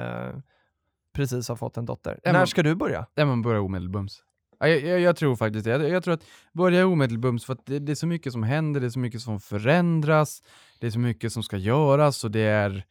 precis 1.16 1.50
har 1.50 1.56
fått 1.56 1.78
en 1.78 1.86
dotter. 1.86 2.20
Ja, 2.24 2.32
När 2.32 2.46
ska 2.46 2.64
du 2.64 2.76
börja? 2.76 3.06
Ja, 3.16 3.26
man 3.26 3.42
börjar 3.42 3.60
omedelbums. 3.60 4.24
Ja, 4.60 4.68
Jag, 4.68 4.82
jag, 4.82 5.00
jag 5.00 5.16
tror 5.16 5.36
faktiskt 5.36 5.66
det. 5.66 5.72
Jag, 5.72 5.90
jag 5.90 6.04
tror 6.04 6.14
att 6.14 6.24
börja 6.54 6.88
omedelbums 6.88 7.46
för 7.46 7.54
att 7.54 7.66
det, 7.66 7.80
det 7.80 7.92
är 7.92 7.96
så 7.96 8.08
mycket 8.08 8.34
som 8.34 8.44
händer, 8.44 8.80
det 8.82 8.86
är 8.88 8.90
så 8.90 9.00
mycket 9.00 9.22
som 9.22 9.40
förändras, 9.40 10.42
det 10.80 10.88
är 10.88 10.92
så 10.92 11.00
mycket 11.00 11.34
som 11.34 11.44
ska 11.44 11.58
göras 11.58 12.24
och 12.24 12.32
det 12.32 12.40
är 12.42 12.84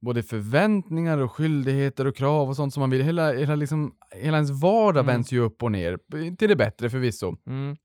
både 0.00 0.22
förväntningar 0.22 1.18
och 1.18 1.32
skyldigheter 1.32 2.06
och 2.06 2.16
krav 2.16 2.48
och 2.48 2.56
sånt 2.56 2.74
som 2.74 2.80
man 2.80 2.90
vill. 2.90 3.02
Hela, 3.02 3.32
hela, 3.32 3.54
liksom, 3.54 3.92
hela 4.16 4.36
ens 4.36 4.50
vardag 4.62 5.00
Mm. 5.04 5.14
vänds 5.14 5.32
ju 5.32 5.40
upp 5.40 5.62
och 5.62 5.72
ner, 5.72 5.98
till 6.36 6.48
det 6.48 6.56
bättre 6.56 6.90
förvisso. 6.90 7.36
Mm. 7.46 7.76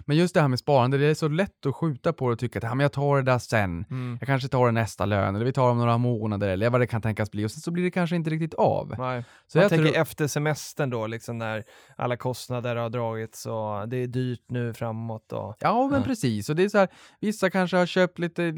Men 0.00 0.16
just 0.16 0.34
det 0.34 0.40
här 0.40 0.48
med 0.48 0.58
sparande, 0.58 0.98
det 0.98 1.06
är 1.06 1.14
så 1.14 1.28
lätt 1.28 1.66
att 1.66 1.74
skjuta 1.74 2.12
på 2.12 2.28
det 2.28 2.32
och 2.32 2.38
tycka 2.38 2.58
att 2.58 2.76
men 2.76 2.80
jag 2.80 2.92
tar 2.92 3.16
det 3.16 3.22
där 3.22 3.38
sen. 3.38 3.84
Mm. 3.90 4.16
Jag 4.20 4.26
kanske 4.26 4.48
tar 4.48 4.66
det 4.66 4.72
nästa 4.72 5.06
lön, 5.06 5.36
eller 5.36 5.44
vi 5.44 5.52
tar 5.52 5.70
om 5.70 5.78
några 5.78 5.98
månader, 5.98 6.48
eller 6.48 6.70
vad 6.70 6.80
det 6.80 6.86
kan 6.86 7.02
tänkas 7.02 7.30
bli. 7.30 7.46
Och 7.46 7.50
sen 7.50 7.60
så 7.60 7.70
blir 7.70 7.84
det 7.84 7.90
kanske 7.90 8.16
inte 8.16 8.30
riktigt 8.30 8.54
av. 8.54 8.94
Nej. 8.98 9.24
Så 9.46 9.58
man 9.58 9.62
jag 9.62 9.70
tänker 9.70 9.86
tror, 9.86 10.00
efter 10.02 10.26
semestern 10.26 10.90
då, 10.90 11.06
liksom 11.06 11.38
när 11.38 11.64
alla 11.96 12.16
kostnader 12.16 12.76
har 12.76 12.90
dragits 12.90 13.46
och 13.46 13.88
det 13.88 13.96
är 13.96 14.06
dyrt 14.06 14.44
nu 14.48 14.74
framåt. 14.74 15.32
Och... 15.32 15.56
Ja, 15.60 15.88
men 15.90 16.00
Ja. 16.00 16.06
precis. 16.06 16.48
Och 16.50 16.56
det 16.56 16.64
är 16.64 16.68
så 16.68 16.78
här, 16.78 16.88
vissa 17.20 17.50
kanske 17.50 17.76
har 17.76 17.86
köpt 17.86 18.18
lite, 18.18 18.52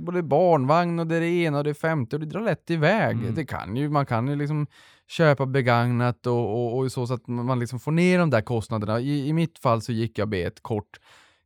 både 0.00 0.22
barnvagn 0.22 0.98
och 0.98 1.06
det 1.06 1.16
är 1.16 1.20
det 1.20 1.26
ena 1.30 1.58
och 1.58 1.64
det 1.64 1.74
femte 1.74 2.16
och 2.16 2.20
det 2.20 2.26
drar 2.26 2.40
lätt 2.40 2.70
iväg. 2.70 3.16
Mm. 3.16 3.34
Det 3.34 3.44
kan 3.44 3.76
ju, 3.76 3.88
man 3.88 4.06
kan 4.06 4.28
ju 4.28 4.36
liksom 4.36 4.66
köpa 5.12 5.46
begagnat 5.46 6.26
och, 6.26 6.34
och, 6.34 6.78
och 6.78 6.92
så, 6.92 7.06
så 7.06 7.14
att 7.14 7.28
man 7.28 7.60
liksom 7.60 7.80
får 7.80 7.92
ner 7.92 8.18
de 8.18 8.30
där 8.30 8.40
kostnaderna. 8.40 9.00
I, 9.00 9.28
I 9.28 9.32
mitt 9.32 9.58
fall 9.58 9.82
så 9.82 9.92
gick 9.92 10.18
jag 10.18 10.28
bet 10.28 10.62
kort. 10.62 10.98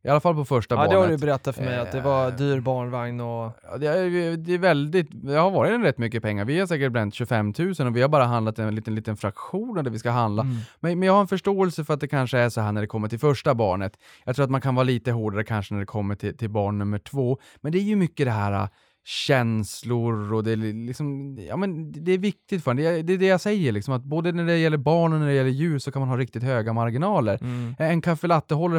I 0.03 0.09
alla 0.09 0.19
fall 0.19 0.35
på 0.35 0.45
första 0.45 0.75
Ja, 0.75 0.77
barnet. 0.77 0.91
det 0.91 0.97
har 0.97 1.07
du 1.07 1.17
berättat 1.17 1.55
för 1.55 1.63
mig, 1.63 1.79
att 1.79 1.91
det 1.91 2.01
var 2.01 2.27
Eh, 2.27 2.35
dyr 2.35 2.59
barnvagn 2.59 3.21
och... 3.21 3.51
Ja, 3.63 3.77
det, 3.77 3.87
är, 3.87 4.37
det 4.37 4.53
är 4.53 4.57
väldigt, 4.57 5.07
det 5.11 5.33
har 5.33 5.51
varit 5.51 5.81
rätt 5.81 5.97
mycket 5.97 6.23
pengar. 6.23 6.45
Vi 6.45 6.59
har 6.59 6.67
säkert 6.67 6.91
bränt 6.91 7.13
25 7.13 7.53
000 7.57 7.73
och 7.79 7.95
vi 7.95 8.01
har 8.01 8.09
bara 8.09 8.25
handlat 8.25 8.59
en 8.59 8.75
liten, 8.75 8.95
liten 8.95 9.17
fraktion 9.17 9.77
av 9.77 9.83
det 9.83 9.89
vi 9.89 9.99
ska 9.99 10.11
handla. 10.11 10.41
Mm. 10.41 10.57
Men, 10.79 10.99
men 10.99 11.07
jag 11.07 11.13
har 11.13 11.21
en 11.21 11.27
förståelse 11.27 11.83
för 11.83 11.93
att 11.93 11.99
det 11.99 12.07
kanske 12.07 12.37
är 12.37 12.49
så 12.49 12.61
här 12.61 12.71
när 12.71 12.81
det 12.81 12.87
kommer 12.87 13.07
till 13.07 13.19
första 13.19 13.55
barnet. 13.55 13.93
Jag 14.25 14.35
tror 14.35 14.43
att 14.43 14.51
man 14.51 14.61
kan 14.61 14.75
vara 14.75 14.83
lite 14.83 15.11
hårdare 15.11 15.43
kanske 15.43 15.73
när 15.73 15.79
det 15.79 15.85
kommer 15.85 16.15
till, 16.15 16.37
till 16.37 16.49
barn 16.49 16.77
nummer 16.77 16.99
två. 16.99 17.37
Men 17.61 17.71
det 17.71 17.77
är 17.77 17.83
ju 17.83 17.95
mycket 17.95 18.25
det 18.25 18.31
här 18.31 18.69
känslor 19.07 20.33
och 20.33 20.43
det 20.43 20.51
är 20.51 20.85
liksom, 20.85 21.37
ja 21.49 21.57
men 21.57 21.91
det 21.91 22.11
är 22.11 22.17
viktigt 22.17 22.63
för 22.63 22.71
en. 22.71 22.77
Det 22.77 22.85
är 22.85 23.03
det, 23.03 23.13
är 23.13 23.17
det 23.17 23.25
jag 23.25 23.41
säger 23.41 23.71
liksom, 23.71 23.93
att 23.93 24.03
både 24.03 24.31
när 24.31 24.45
det 24.45 24.57
gäller 24.57 24.77
barn 24.77 25.13
och 25.13 25.19
när 25.19 25.27
det 25.27 25.33
gäller 25.33 25.49
djur 25.49 25.79
så 25.79 25.91
kan 25.91 25.99
man 25.99 26.09
ha 26.09 26.17
riktigt 26.17 26.43
höga 26.43 26.73
marginaler. 26.73 27.37
Mm. 27.41 27.75
En 27.79 28.01
kaffe 28.01 28.27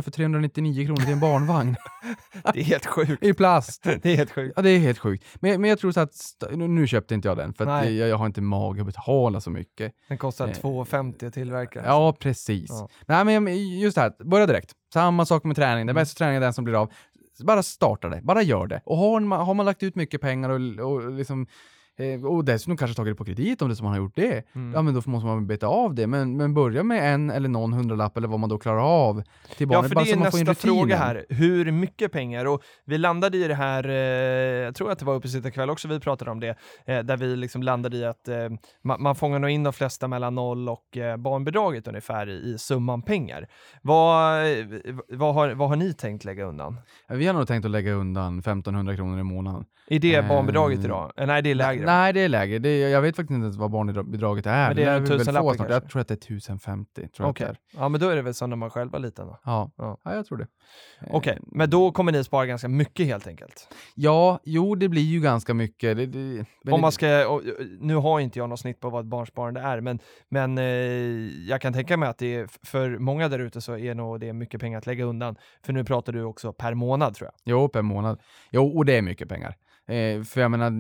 för 0.03 0.11
399 0.11 0.87
kronor 0.87 1.01
till 1.01 1.13
en 1.13 1.21
barnvagn 1.21 1.77
Det 2.55 2.61
är 2.61 2.65
helt 2.65 2.87
sjukt. 2.87 3.23
i 3.25 3.35
plast. 3.35 3.83
Det 4.03 4.13
är 4.13 4.17
helt 4.17 4.31
sjukt. 4.31 4.53
Ja, 4.57 4.63
det 4.63 4.71
är 4.71 4.79
helt 4.79 4.99
sjukt. 4.99 5.25
Men, 5.35 5.61
men 5.61 5.71
jag 5.71 5.79
tror 5.79 5.93
så 5.93 6.01
att, 6.01 6.13
nu, 6.51 6.87
köpte 6.87 7.15
inte 7.15 7.29
jag 7.29 7.37
den 7.37 7.55
för 7.55 7.67
att 7.67 7.85
jag, 7.85 8.09
jag 8.09 8.17
har 8.17 8.27
inte 8.27 8.41
mag 8.41 8.81
att 8.81 8.87
betala 8.87 9.41
så 9.41 9.51
mycket. 9.51 9.93
Den 10.09 10.19
kostar 10.19 10.49
Eh, 10.49 10.53
2,50 10.53 11.27
att 11.27 11.35
tillverka. 11.35 11.83
Ja, 11.85 12.17
precis. 12.21 12.71
Ja. 12.71 12.89
Nej, 13.07 13.41
men 13.41 13.79
just 13.79 13.95
det 13.95 14.01
här, 14.01 14.25
börja 14.25 14.47
direkt. 14.47 14.73
Samma 14.93 15.27
sak 15.27 15.45
med 15.45 15.57
träning. 15.57 15.83
Mm. 15.83 15.87
Den 15.87 15.95
bästa 15.95 16.19
träningen 16.19 16.43
är 16.43 16.47
den 16.47 16.55
som 16.55 16.65
blir 16.65 16.83
av. 16.83 16.93
Bara 17.41 17.63
starta 17.63 18.09
det, 18.09 18.21
bara 18.23 18.43
gör 18.43 18.67
det. 18.67 18.81
Och 18.85 18.97
har 18.97 19.21
man, 19.21 19.47
har 19.47 19.55
man 19.55 19.67
lagt 19.67 19.83
ut 19.83 19.95
mycket 19.95 20.21
pengar 20.21 20.49
och, 20.51 20.91
och 20.93 21.13
liksom 21.13 21.47
eh, 21.99 22.25
och 22.27 22.45
dessutom 22.45 22.77
kanske 22.77 22.95
tagit 22.97 23.13
det 23.13 23.17
på 23.17 23.25
kredit 23.25 23.63
om 23.63 23.69
det 23.69 23.77
som 23.77 23.85
man 23.85 23.93
har 23.93 23.99
gjort 24.01 24.17
det. 24.17 24.55
Mm. 24.55 24.73
Ja 24.75 24.83
men 24.83 24.95
då 24.95 25.03
måste 25.07 25.27
man 25.27 25.47
beta 25.47 25.67
av 25.67 25.95
det. 25.95 26.07
Men, 26.07 26.37
men 26.37 26.55
börja 26.55 26.83
med 26.83 27.15
en 27.15 27.31
eller 27.31 27.49
någon 27.49 27.73
hundralapp 27.73 28.17
eller 28.17 28.29
vad 28.29 28.41
man 28.41 28.49
då 28.49 28.59
klarar 28.59 28.81
av 28.81 29.23
till 29.57 29.67
Ja, 29.71 29.77
barnet. 29.77 29.89
för 29.89 29.95
bara 29.95 30.05
det 30.05 30.11
så 30.11 30.37
är 30.37 30.41
in 30.41 30.47
nästa 30.47 30.55
fråga 30.55 30.97
här. 30.97 31.27
Hur 31.29 31.73
mycket 31.73 32.13
pengar? 32.13 32.45
Och 32.45 32.63
vi 32.85 32.99
landade 32.99 33.39
i 33.39 33.49
det 33.49 33.55
här, 33.55 33.89
eh, 33.89 33.95
jag 34.65 34.75
tror 34.75 34.91
att 34.91 34.99
det 34.99 35.05
var 35.05 35.15
uppe 35.15 35.29
sitta 35.29 35.51
kväll 35.51 35.71
också 35.71 35.89
vi 35.89 36.01
pratade 36.01 36.31
om 36.31 36.41
det, 36.41 36.57
eh, 36.87 36.99
där 36.99 37.17
vi 37.17 37.37
liksom 37.37 37.63
landade 37.63 37.97
i 37.97 38.05
att 38.05 38.29
eh, 38.29 38.37
man, 38.85 39.03
man 39.03 39.15
fångar 39.15 39.39
nog 39.39 39.51
in 39.51 39.63
de 39.63 39.73
flesta 39.73 40.09
mellan 40.09 40.35
noll 40.35 40.69
och 40.69 40.97
eh, 40.97 41.17
barnbidraget 41.17 41.89
ungefär 41.89 42.29
i, 42.29 42.33
i 42.55 42.59
summan 42.59 43.03
pengar. 43.03 43.49
Vad, 43.83 44.43
eh, 44.59 44.67
vad, 45.09 45.35
har, 45.35 45.51
vad 45.51 45.69
har 45.69 45.77
ni 45.77 45.93
tänkt 45.93 46.25
lägga 46.25 46.45
undan? 46.45 46.77
Vi 47.09 47.27
har 47.27 47.35
nog 47.35 47.47
tänkt 47.49 47.65
att 47.65 47.71
lägga 47.71 47.93
undan 47.93 48.39
1500 48.39 48.97
kronor 48.97 49.21
i 49.21 49.23
månaden. 49.23 49.65
Är 49.91 49.99
det 49.99 50.15
Eh, 50.15 50.29
barnbidraget 50.29 50.85
idag? 50.85 51.13
Nej, 51.17 51.43
det 51.43 51.51
är 51.51 51.55
lägre. 51.55 51.87
Nej, 51.89 52.13
det 52.13 52.21
är 52.21 52.29
lägre. 52.29 52.59
Det 52.59 52.69
är, 52.69 52.89
jag 52.89 53.03
vet 53.03 53.17
faktiskt 53.17 53.35
inte 53.35 53.45
ens 53.45 53.57
vad 53.57 53.71
barnbidraget 53.71 54.47
är. 54.47 54.69
Men 54.69 54.77
det 54.77 54.85
är 54.85 54.97
en 54.97 55.07
tusenlapp 55.07 55.57
snart. 55.57 55.71
Jag 55.71 55.91
tror 55.91 56.01
att 56.01 56.09
det 56.09 56.15
är 56.15 56.35
1050. 56.35 56.95
Tror 56.95 57.11
jag 57.19 57.31
Okej, 57.31 57.47
är. 57.47 57.57
ja 57.77 57.89
men 57.89 58.01
då 58.01 58.09
är 58.09 58.17
det 58.17 58.23
väl 58.23 58.35
som 58.35 58.51
när 58.51 58.57
man 58.57 58.71
själv 58.71 58.93
var 58.93 58.99
liten 58.99 59.27
då. 59.27 59.39
Ja. 59.45 59.71
Ja. 59.77 59.99
Ja. 60.05 60.15
jag 60.15 60.27
tror 60.27 60.39
det. 60.39 60.47
Okej, 61.11 61.29
Eh, 61.29 61.39
men 61.47 61.71
då 61.71 61.93
kommer 61.93 62.13
ni 62.13 62.25
spara 62.25 62.47
ganska 62.47 62.69
mycket 62.69 63.07
helt 63.07 63.27
enkelt. 63.27 63.69
Ja, 63.95 64.41
jo, 64.45 64.75
det 64.75 64.89
blir 64.89 65.03
ju 65.03 65.21
ganska 65.21 65.55
mycket. 65.55 65.97
Det, 65.97 66.07
det, 66.07 66.47
Om 66.73 66.81
man 66.81 66.93
ska, 66.93 67.29
och, 67.29 67.35
och, 67.35 67.43
nu 67.81 67.95
har 67.95 68.21
inte 68.21 68.39
jag 68.39 68.49
något 68.49 68.61
snitt 68.61 68.81
på 68.81 68.91
vad 68.91 69.01
ett 69.05 69.11
barnsparande 69.11 69.61
är, 69.61 69.81
men, 69.81 69.99
men 70.29 70.59
eh, 70.59 70.65
jag 71.49 71.61
kan 71.61 71.73
tänka 71.73 71.97
mig 71.97 72.09
att 72.09 72.19
det 72.19 72.35
är, 72.35 72.49
för 72.67 72.99
många 72.99 73.29
där 73.29 73.39
ute 73.39 73.61
så 73.61 73.77
är 73.77 73.95
nog 73.95 74.21
det 74.21 74.33
mycket 74.33 74.61
pengar 74.61 74.79
att 74.79 74.87
lägga 74.87 75.05
undan. 75.05 75.37
För 75.63 75.73
nu 75.73 75.85
pratar 75.85 76.13
du 76.13 76.23
också 76.23 76.53
per 76.53 76.75
månad 76.75 77.15
tror 77.15 77.27
jag. 77.27 77.35
Jo, 77.45 77.69
per 77.69 77.83
månad. 77.83 78.21
Jo, 78.51 78.77
och 78.77 78.85
det 78.85 78.97
är 78.97 79.03
mycket 79.03 79.29
pengar. 79.29 79.57
Eh, 79.89 80.23
för 80.23 80.41
jag 80.41 80.51
menar, 80.51 80.71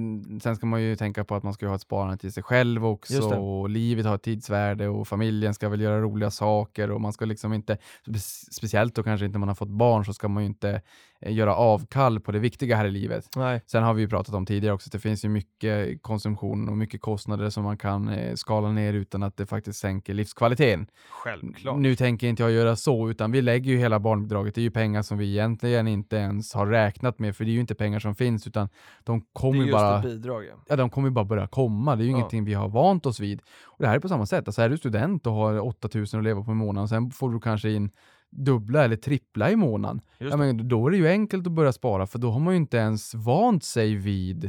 sen 0.40 0.56
ska 0.56 0.66
man 0.66 0.82
ju 0.82 0.96
tänka 0.96 1.24
på 1.24 1.34
att 1.34 1.42
man 1.42 1.54
ska 1.54 1.68
ha 1.68 1.74
ett 1.74 1.80
sparande 1.80 2.16
till 2.16 2.32
sig 2.32 2.42
själv 2.42 2.86
också 2.86 3.14
och 3.34 3.68
livet 3.70 4.06
har 4.06 4.14
ett 4.14 4.22
tidsvärde 4.22 4.88
och 4.88 5.08
familjen 5.08 5.54
ska 5.54 5.68
väl 5.68 5.80
göra 5.80 6.00
roliga 6.00 6.30
saker 6.30 6.90
och 6.90 7.00
man 7.00 7.12
ska 7.12 7.24
liksom 7.24 7.52
inte, 7.52 7.78
spe- 8.06 8.50
speciellt 8.50 8.94
då 8.94 9.02
kanske 9.02 9.26
inte 9.26 9.38
man 9.38 9.48
har 9.48 9.54
fått 9.54 9.68
barn 9.68 10.04
så 10.04 10.14
ska 10.14 10.28
man 10.28 10.42
ju 10.42 10.46
inte 10.46 10.82
göra 11.26 11.54
avkall 11.54 12.20
på 12.20 12.32
det 12.32 12.38
viktiga 12.38 12.76
här 12.76 12.84
i 12.84 12.90
livet. 12.90 13.28
Nej. 13.36 13.62
Sen 13.66 13.82
har 13.82 13.94
vi 13.94 14.02
ju 14.02 14.08
pratat 14.08 14.34
om 14.34 14.46
tidigare 14.46 14.74
också 14.74 14.88
att 14.88 14.92
det 14.92 14.98
finns 14.98 15.24
ju 15.24 15.28
mycket 15.28 16.02
konsumtion 16.02 16.68
och 16.68 16.76
mycket 16.76 17.00
kostnader 17.00 17.50
som 17.50 17.64
man 17.64 17.78
kan 17.78 18.08
eh, 18.08 18.34
skala 18.34 18.72
ner 18.72 18.92
utan 18.92 19.22
att 19.22 19.36
det 19.36 19.46
faktiskt 19.46 19.78
sänker 19.80 20.14
livskvaliteten. 20.14 20.86
Självklart. 21.10 21.78
Nu 21.78 21.96
tänker 21.96 22.26
inte 22.26 22.42
jag 22.42 22.52
göra 22.52 22.76
så, 22.76 23.10
utan 23.10 23.32
vi 23.32 23.42
lägger 23.42 23.72
ju 23.72 23.78
hela 23.78 24.00
barnbidraget. 24.00 24.54
Det 24.54 24.60
är 24.60 24.62
ju 24.62 24.70
pengar 24.70 25.02
som 25.02 25.18
vi 25.18 25.30
egentligen 25.30 25.88
inte 25.88 26.16
ens 26.16 26.54
har 26.54 26.66
räknat 26.66 27.18
med, 27.18 27.36
för 27.36 27.44
det 27.44 27.50
är 27.50 27.52
ju 27.52 27.60
inte 27.60 27.74
pengar 27.74 27.98
som 27.98 28.14
finns, 28.14 28.46
utan 28.46 28.68
de 29.04 29.24
kommer 29.32 29.64
ju 29.64 29.72
bara, 29.72 30.00
bidrag. 30.02 30.44
Ja. 30.44 30.54
ja, 30.68 30.76
de 30.76 30.90
kommer 30.90 31.10
bara 31.10 31.24
börja 31.24 31.46
komma. 31.46 31.96
Det 31.96 32.02
är 32.02 32.04
ju 32.04 32.10
Ja. 32.10 32.16
ingenting 32.16 32.44
vi 32.44 32.54
har 32.54 32.68
vant 32.68 33.06
oss 33.06 33.20
vid. 33.20 33.40
Och 33.64 33.76
det 33.82 33.86
här 33.88 33.96
är 33.96 34.00
på 34.00 34.08
samma 34.08 34.26
sätt. 34.26 34.48
Alltså 34.48 34.62
är 34.62 34.68
du 34.68 34.78
student 34.78 35.26
och 35.26 35.32
har 35.32 35.60
8000 35.66 36.20
att 36.20 36.24
leva 36.24 36.42
på 36.42 36.50
i 36.50 36.54
månaden, 36.54 36.88
sen 36.88 37.10
får 37.10 37.30
du 37.30 37.40
kanske 37.40 37.70
in 37.70 37.90
dubbla 38.30 38.84
eller 38.84 38.96
trippla 38.96 39.50
i 39.50 39.56
månaden. 39.56 40.00
Ja, 40.18 40.36
men 40.36 40.68
då 40.68 40.86
är 40.86 40.90
det 40.90 40.96
ju 40.96 41.08
enkelt 41.08 41.46
att 41.46 41.52
börja 41.52 41.72
spara, 41.72 42.06
för 42.06 42.18
då 42.18 42.30
har 42.30 42.40
man 42.40 42.52
ju 42.54 42.56
inte 42.56 42.76
ens 42.76 43.14
vant 43.14 43.64
sig 43.64 43.94
vid 43.94 44.44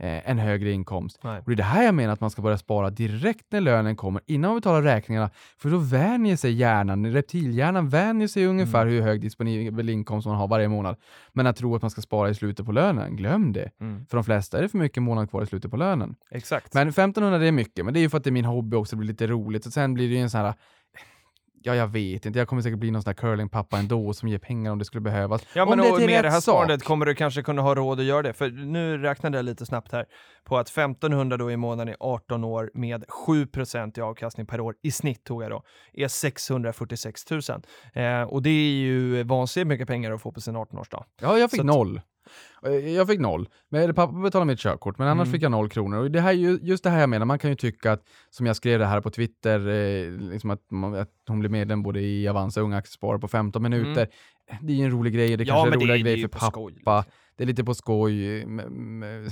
eh, 0.00 0.30
en 0.30 0.38
högre 0.38 0.72
inkomst. 0.72 1.20
Nej. 1.22 1.38
Och 1.38 1.44
det 1.46 1.52
är 1.52 1.56
det 1.56 1.62
här 1.62 1.82
jag 1.84 1.94
menar 1.94 2.12
att 2.12 2.20
man 2.20 2.30
ska 2.30 2.42
börja 2.42 2.58
spara 2.58 2.90
direkt 2.90 3.46
när 3.50 3.60
lönen 3.60 3.96
kommer, 3.96 4.22
innan 4.26 4.48
man 4.50 4.56
betalar 4.56 4.82
räkningarna. 4.82 5.30
För 5.58 5.70
då 5.70 5.78
vänjer 5.78 6.36
sig 6.36 6.52
hjärnan, 6.52 7.06
reptilhjärnan 7.12 7.88
vänjer 7.88 8.28
sig 8.28 8.46
ungefär 8.46 8.82
Mm. 8.82 8.94
hur 8.94 9.02
hög 9.02 9.20
disponibel 9.20 9.88
inkomst 9.88 10.26
man 10.26 10.36
har 10.36 10.48
varje 10.48 10.68
månad. 10.68 10.96
Men 11.32 11.46
att 11.46 11.56
tro 11.56 11.74
att 11.76 11.82
man 11.82 11.90
ska 11.90 12.00
spara 12.00 12.30
i 12.30 12.34
slutet 12.34 12.66
på 12.66 12.72
lönen, 12.72 13.16
glöm 13.16 13.52
det. 13.52 13.70
Mm. 13.80 14.06
För 14.06 14.16
de 14.16 14.24
flesta 14.24 14.58
är 14.58 14.62
det 14.62 14.68
för 14.68 14.78
mycket 14.78 15.02
månad 15.02 15.30
kvar 15.30 15.42
i 15.42 15.46
slutet 15.46 15.70
på 15.70 15.76
lönen. 15.76 16.14
Exakt. 16.30 16.74
Men 16.74 16.88
1500 16.88 17.38
det 17.38 17.46
är 17.46 17.52
mycket, 17.52 17.84
men 17.84 17.94
det 17.94 18.00
är 18.00 18.02
ju 18.02 18.08
för 18.10 18.18
att 18.18 18.24
det 18.24 18.30
är 18.30 18.32
min 18.32 18.44
hobby 18.44 18.76
också, 18.76 18.96
det 18.96 19.00
blir 19.00 19.08
lite 19.08 19.26
roligt. 19.26 19.66
Och 19.66 19.72
sen 19.72 19.94
blir 19.94 20.08
det 20.08 20.14
ju 20.14 20.20
en 20.20 20.30
sån 20.30 20.40
här 20.40 20.54
Ja, 21.68 21.76
jag 21.76 21.88
vet 21.88 22.26
inte. 22.26 22.38
Jag 22.38 22.48
kommer 22.48 22.62
säkert 22.62 22.78
bli 22.78 22.90
någon 22.90 23.02
sån 23.02 23.10
här 23.10 23.14
curlingpappa 23.14 23.78
ändå 23.78 24.12
som 24.12 24.28
ger 24.28 24.38
pengar 24.38 24.72
om 24.72 24.78
det 24.78 24.84
skulle 24.84 25.00
behövas. 25.00 25.46
Ja, 25.54 25.62
Om 25.62 25.68
men 25.68 25.78
det 25.78 25.90
och 25.90 26.00
med 26.00 26.24
det 26.24 26.30
här 26.30 26.40
sparandet 26.40 26.84
kommer 26.84 27.06
du 27.06 27.14
kanske 27.14 27.42
kunna 27.42 27.62
ha 27.62 27.74
råd 27.74 28.00
att 28.00 28.06
göra 28.06 28.22
det. 28.22 28.32
För 28.32 28.50
nu 28.50 28.98
räknade 28.98 29.38
jag 29.38 29.44
lite 29.44 29.66
snabbt 29.66 29.92
här 29.92 30.06
på 30.44 30.58
att 30.58 30.68
1500 30.68 31.36
då 31.36 31.50
i 31.50 31.56
månaden 31.56 31.94
i 31.94 31.96
18 32.00 32.44
år 32.44 32.70
med 32.74 33.04
7% 33.26 33.98
i 33.98 34.02
avkastning 34.02 34.46
per 34.46 34.60
år 34.60 34.74
i 34.82 34.90
snitt 34.90 35.24
tog 35.24 35.42
jag 35.42 35.50
då, 35.50 35.62
är 35.92 36.08
646 36.08 37.30
000. 37.30 37.40
Eh, 37.94 38.22
och 38.22 38.42
det 38.42 38.50
är 38.50 38.72
ju 38.72 39.22
vansinnigt 39.22 39.68
mycket 39.68 39.88
pengar 39.88 40.12
att 40.12 40.22
få 40.22 40.32
på 40.32 40.40
sin 40.40 40.56
18-årsdag. 40.56 41.04
Ja, 41.20 41.38
jag 41.38 41.50
fick 41.50 41.60
Så 41.60 41.66
noll. 41.66 42.00
Eh, 42.66 42.72
Jag 42.72 43.08
fick 43.08 43.20
noll. 43.20 43.48
Men 43.68 43.94
pappa 43.94 44.12
betalade 44.12 44.46
mitt 44.46 44.58
körkort, 44.60 44.98
men 44.98 45.08
annars 45.08 45.26
Mm. 45.26 45.32
fick 45.32 45.42
jag 45.42 45.50
noll 45.50 45.68
kronor. 45.68 45.98
Och 45.98 46.10
det 46.10 46.20
här, 46.20 46.30
är 46.30 46.34
ju- 46.34 46.58
just 46.62 46.84
det 46.84 46.90
här 46.90 47.00
jag 47.00 47.08
menar, 47.08 47.26
man 47.26 47.38
kan 47.38 47.50
ju 47.50 47.56
tycka 47.56 47.92
att, 47.92 48.02
som 48.30 48.46
jag 48.46 48.56
skrev 48.56 48.78
det 48.78 48.86
här 48.86 49.00
på 49.00 49.10
Twitter, 49.10 49.68
eh, 49.68 50.10
liksom 50.10 50.50
att, 50.50 50.60
att 51.00 51.10
hon 51.28 51.38
blev 51.40 51.50
medlem 51.52 51.82
både 51.82 52.00
i 52.00 52.28
Avanza 52.28 52.60
och 52.60 52.64
Unga 52.66 52.76
Aktiesparare 52.76 53.18
på 53.18 53.28
15 53.28 53.62
minuter. 53.62 54.08
Det 54.62 54.72
är 54.72 54.76
ju 54.76 54.84
en 54.84 54.90
rolig 54.90 55.14
grej, 55.14 55.28
det 55.28 55.34
Mm. 55.34 55.46
Ja, 55.46 55.54
kanske 55.64 55.80
är 55.86 55.90
en 55.94 55.96
är 56.00 56.02
grej 56.02 56.20
för 56.20 56.28
pappa. 56.28 56.46
skoj, 56.46 56.72
liksom. 56.72 57.02
Det 57.36 57.44
är 57.44 57.46
lite 57.46 57.64
på 57.64 57.74
skoj. 57.74 58.46
Men, 58.46 58.98
men- 58.98 59.30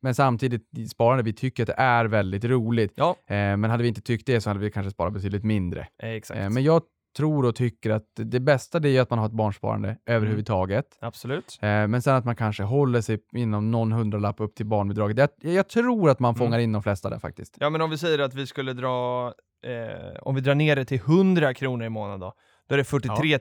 men 0.00 0.14
samtidigt, 0.14 0.90
sparande, 0.90 1.22
vi 1.22 1.32
tycker 1.32 1.62
att 1.62 1.66
det 1.66 1.74
är 1.78 2.04
väldigt 2.04 2.44
roligt. 2.44 2.92
Ja, 2.94 3.10
Eh, 3.26 3.34
men 3.56 3.64
hade 3.64 3.82
vi 3.82 3.88
inte 3.88 4.00
tyckt 4.00 4.26
det 4.26 4.40
så 4.40 4.50
hade 4.50 4.60
vi 4.60 4.70
kanske 4.70 4.90
sparat 4.90 5.12
betydligt 5.12 5.44
mindre. 5.44 5.80
eh, 6.02 6.10
exakt. 6.10 6.40
Eh, 6.40 6.50
men 6.50 6.62
jag 6.64 6.82
tror 7.16 7.44
och 7.44 7.54
tycker 7.56 7.90
att 7.90 8.04
det 8.14 8.40
bästa 8.40 8.78
det 8.80 8.88
är 8.88 9.00
att 9.00 9.10
man 9.10 9.18
har 9.18 9.26
ett 9.26 9.32
barnsparande 9.32 9.96
överhuvudtaget. 10.06 10.86
Absolut. 11.00 11.58
Eh, 11.62 11.68
men 11.68 12.02
sen 12.02 12.14
att 12.16 12.24
man 12.24 12.36
kanske 12.36 12.62
håller 12.62 13.00
sig 13.00 13.18
inom 13.32 13.70
någon 13.70 13.92
hundralapp 13.92 14.40
upp 14.40 14.54
till 14.54 14.66
barnbidraget. 14.66 15.16
Jag, 15.40 15.54
jag 15.54 15.68
tror 15.68 16.10
att 16.10 16.20
man 16.20 16.28
Mm. 16.34 16.38
fångar 16.38 16.58
in 16.58 16.72
de 16.72 16.82
flesta 16.82 17.10
där 17.10 17.18
faktiskt. 17.18 17.56
Ja, 17.60 17.70
men 17.70 17.80
om 17.80 17.90
vi 17.90 17.98
säger 17.98 18.18
att 18.18 18.34
vi 18.34 18.46
skulle 18.46 18.72
dra, 18.72 19.26
eh, 19.66 20.16
om 20.22 20.34
vi 20.34 20.40
drar 20.40 20.54
ner 20.54 20.76
det 20.76 20.84
till 20.84 20.98
100 21.00 21.54
kronor 21.54 21.86
i 21.86 21.88
månaden 21.88 22.20
då, 22.20 22.32
då 22.68 22.74
är 22.74 22.78
det 22.78 22.84
43 22.84 23.38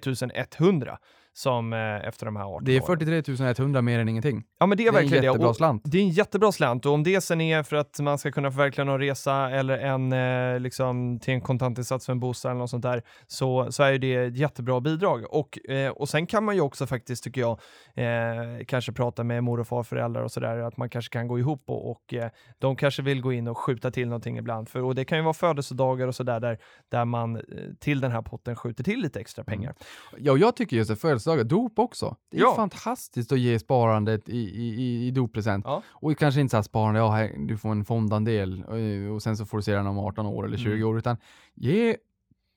100 0.59 0.97
som 1.33 1.73
eh, 1.73 2.07
efter 2.07 2.25
de 2.25 2.35
här 2.35 2.43
18 2.43 2.63
Det 2.63 2.71
är 2.71 2.75
åren. 2.75 2.99
43 3.23 3.63
100 3.63 3.81
mer 3.81 3.99
än 3.99 4.09
ingenting. 4.09 4.43
Ja, 4.59 4.65
men 4.65 4.77
det 4.77 4.83
är 4.87 4.91
Det 4.91 4.97
är 4.97 5.01
en 5.01 5.09
verkligen 5.09 5.21
det. 5.21 5.27
jättebra 5.27 5.49
Och 5.49 5.55
slant. 5.55 5.81
Det 5.85 5.97
är 5.97 6.01
en 6.01 6.09
jättebra 6.09 6.51
slant 6.51 6.85
och 6.85 6.93
om 6.93 7.03
det 7.03 7.21
sen 7.21 7.41
är 7.41 7.63
för 7.63 7.75
att 7.75 7.99
man 7.99 8.17
ska 8.17 8.31
kunna 8.31 8.51
förverkliga 8.51 8.85
någon 8.85 8.99
resa 8.99 9.49
eller 9.51 9.77
en, 9.77 10.13
eh, 10.13 10.59
liksom, 10.59 11.19
till 11.19 11.33
en 11.33 11.41
kontantinsats 11.41 12.05
för 12.05 12.13
en 12.13 12.19
bostad 12.19 12.51
eller 12.51 12.59
något 12.59 12.69
sånt 12.69 12.83
där, 12.83 13.03
så, 13.27 13.71
så 13.71 13.83
är 13.83 13.97
det 13.97 14.15
ett 14.15 14.37
jättebra 14.37 14.81
bidrag. 14.81 15.25
Och, 15.29 15.69
eh, 15.69 15.91
och 15.91 16.09
sen 16.09 16.27
kan 16.27 16.43
man 16.43 16.55
ju 16.55 16.61
också 16.61 16.87
faktiskt, 16.87 17.23
tycker 17.23 17.41
jag, 17.41 17.59
eh, 17.95 18.65
kanske 18.67 18.91
prata 18.91 19.23
med 19.23 19.43
mor 19.43 19.59
och 19.59 19.67
farföräldrar 19.67 20.23
och 20.23 20.31
sådär, 20.31 20.57
att 20.57 20.77
man 20.77 20.89
kanske 20.89 21.13
kan 21.13 21.27
gå 21.27 21.39
ihop 21.39 21.63
och, 21.67 21.91
och 21.91 22.13
eh, 22.13 22.29
de 22.59 22.75
kanske 22.75 23.01
vill 23.01 23.21
gå 23.21 23.33
in 23.33 23.47
och 23.47 23.57
skjuta 23.57 23.91
till 23.91 24.07
någonting 24.07 24.37
ibland. 24.37 24.69
För, 24.69 24.81
och 24.83 24.95
det 24.95 25.05
kan 25.05 25.17
ju 25.17 25.23
vara 25.23 25.33
födelsedagar 25.33 26.07
och 26.07 26.15
sådär 26.15 26.39
där, 26.39 26.57
där 26.89 27.05
man 27.05 27.35
eh, 27.35 27.41
till 27.79 27.99
den 27.99 28.11
här 28.11 28.21
potten 28.21 28.55
skjuter 28.55 28.83
till 28.83 28.99
lite 29.01 29.19
extra 29.19 29.43
pengar. 29.43 29.75
Ja, 30.17 30.31
och 30.31 30.37
jag 30.37 30.55
tycker 30.55 30.77
just 30.77 30.91
att 30.91 30.99
födelsedagar, 31.23 31.43
dop 31.43 31.79
också. 31.79 32.15
Det 32.31 32.37
är 32.37 32.41
Ja. 32.41 32.55
fantastiskt 32.55 33.31
att 33.31 33.39
ge 33.39 33.59
sparandet 33.59 34.29
i, 34.29 34.37
i, 34.37 35.07
i, 35.07 35.11
doppresent. 35.11 35.65
Ja. 35.67 35.81
Och 35.87 36.17
kanske 36.17 36.41
inte 36.41 36.51
så 36.51 36.57
här 36.57 36.61
sparande, 36.63 36.99
ja, 36.99 37.09
här, 37.11 37.35
du 37.47 37.57
får 37.57 37.69
en 37.71 37.85
fondandel 37.85 38.63
och, 38.63 39.13
och 39.15 39.23
sen 39.23 39.37
så 39.37 39.45
får 39.45 39.57
du 39.57 39.63
se 39.63 39.73
den 39.75 39.87
om 39.87 39.97
18 39.99 40.25
år 40.25 40.45
eller 40.45 40.57
20 40.57 40.71
Mm. 40.73 40.87
år, 40.87 40.97
utan 40.97 41.17
ge, 41.55 41.97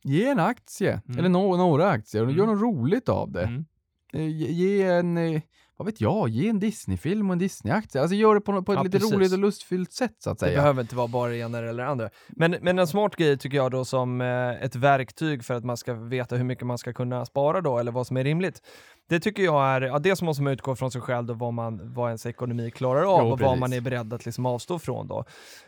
ge 0.04 0.26
en 0.28 0.38
aktie, 0.38 1.00
Mm. 1.08 1.18
eller 1.18 1.28
no, 1.28 1.56
några 1.56 1.90
aktier, 1.90 2.22
och 2.22 2.28
Mm. 2.30 2.38
gör 2.38 2.46
något 2.46 2.62
roligt 2.62 3.08
av 3.08 3.32
det. 3.32 3.42
Mm. 3.44 3.64
Eh, 4.12 4.28
Ge, 4.28 4.52
ge 4.52 4.82
en, 4.82 5.16
eh, 5.18 5.40
vad 5.76 5.86
vet 5.86 6.00
jag, 6.00 6.28
ge 6.28 6.48
en 6.48 6.58
Disney-film 6.58 7.30
och 7.30 7.32
en 7.32 7.38
Disney-aktie. 7.38 8.00
Alltså 8.00 8.14
gör 8.16 8.34
det 8.34 8.40
på, 8.40 8.62
på 8.62 8.72
ett 8.72 8.76
Ja, 8.76 8.82
lite 8.82 8.98
precis. 8.98 9.14
roligt 9.14 9.32
och 9.32 9.38
lustfyllt 9.38 9.92
sätt 9.92 10.14
så 10.18 10.30
att 10.30 10.38
Det 10.38 10.46
säga. 10.46 10.58
behöver 10.58 10.82
inte 10.82 10.96
vara 10.96 11.08
bara 11.08 11.30
det 11.30 11.36
ena 11.38 11.58
eller 11.58 11.82
det 11.84 11.88
andra. 11.88 12.10
Men, 12.28 12.56
men 12.62 12.78
en 12.78 12.86
smart 12.86 13.16
grej 13.16 13.38
tycker 13.38 13.56
jag 13.56 13.70
då 13.70 13.84
som 13.84 14.20
eh, 14.20 14.62
ett 14.64 14.76
verktyg 14.76 15.44
för 15.44 15.54
att 15.54 15.64
man 15.64 15.76
ska 15.76 15.94
veta 15.94 16.36
hur 16.36 16.44
mycket 16.44 16.66
man 16.66 16.78
ska 16.78 16.92
kunna 16.92 17.24
spara 17.26 17.60
då, 17.60 17.78
eller 17.78 17.92
vad 17.92 18.06
som 18.06 18.16
är 18.16 18.24
rimligt. 18.24 18.62
Det 19.08 19.20
tycker 19.20 19.42
jag 19.42 19.64
är, 19.66 19.80
ja 19.80 19.98
dels 19.98 20.22
måste 20.22 20.42
man 20.42 20.52
utgå 20.52 20.76
från 20.76 20.90
sig 20.90 21.00
själv 21.00 21.26
då 21.26 21.34
vad, 21.34 21.52
man, 21.54 21.92
vad 21.94 22.08
ens 22.08 22.26
ekonomi 22.26 22.70
klarar 22.70 23.00
av 23.02 23.20
Jo, 23.20 23.24
och 23.24 23.28
vad 23.30 23.38
precis. 23.38 23.60
man 23.60 23.72
är 23.72 23.80
beredd 23.80 24.12
att 24.12 24.26
liksom 24.26 24.46
avstå 24.46 24.78
från 24.78 25.06
då. 25.08 25.24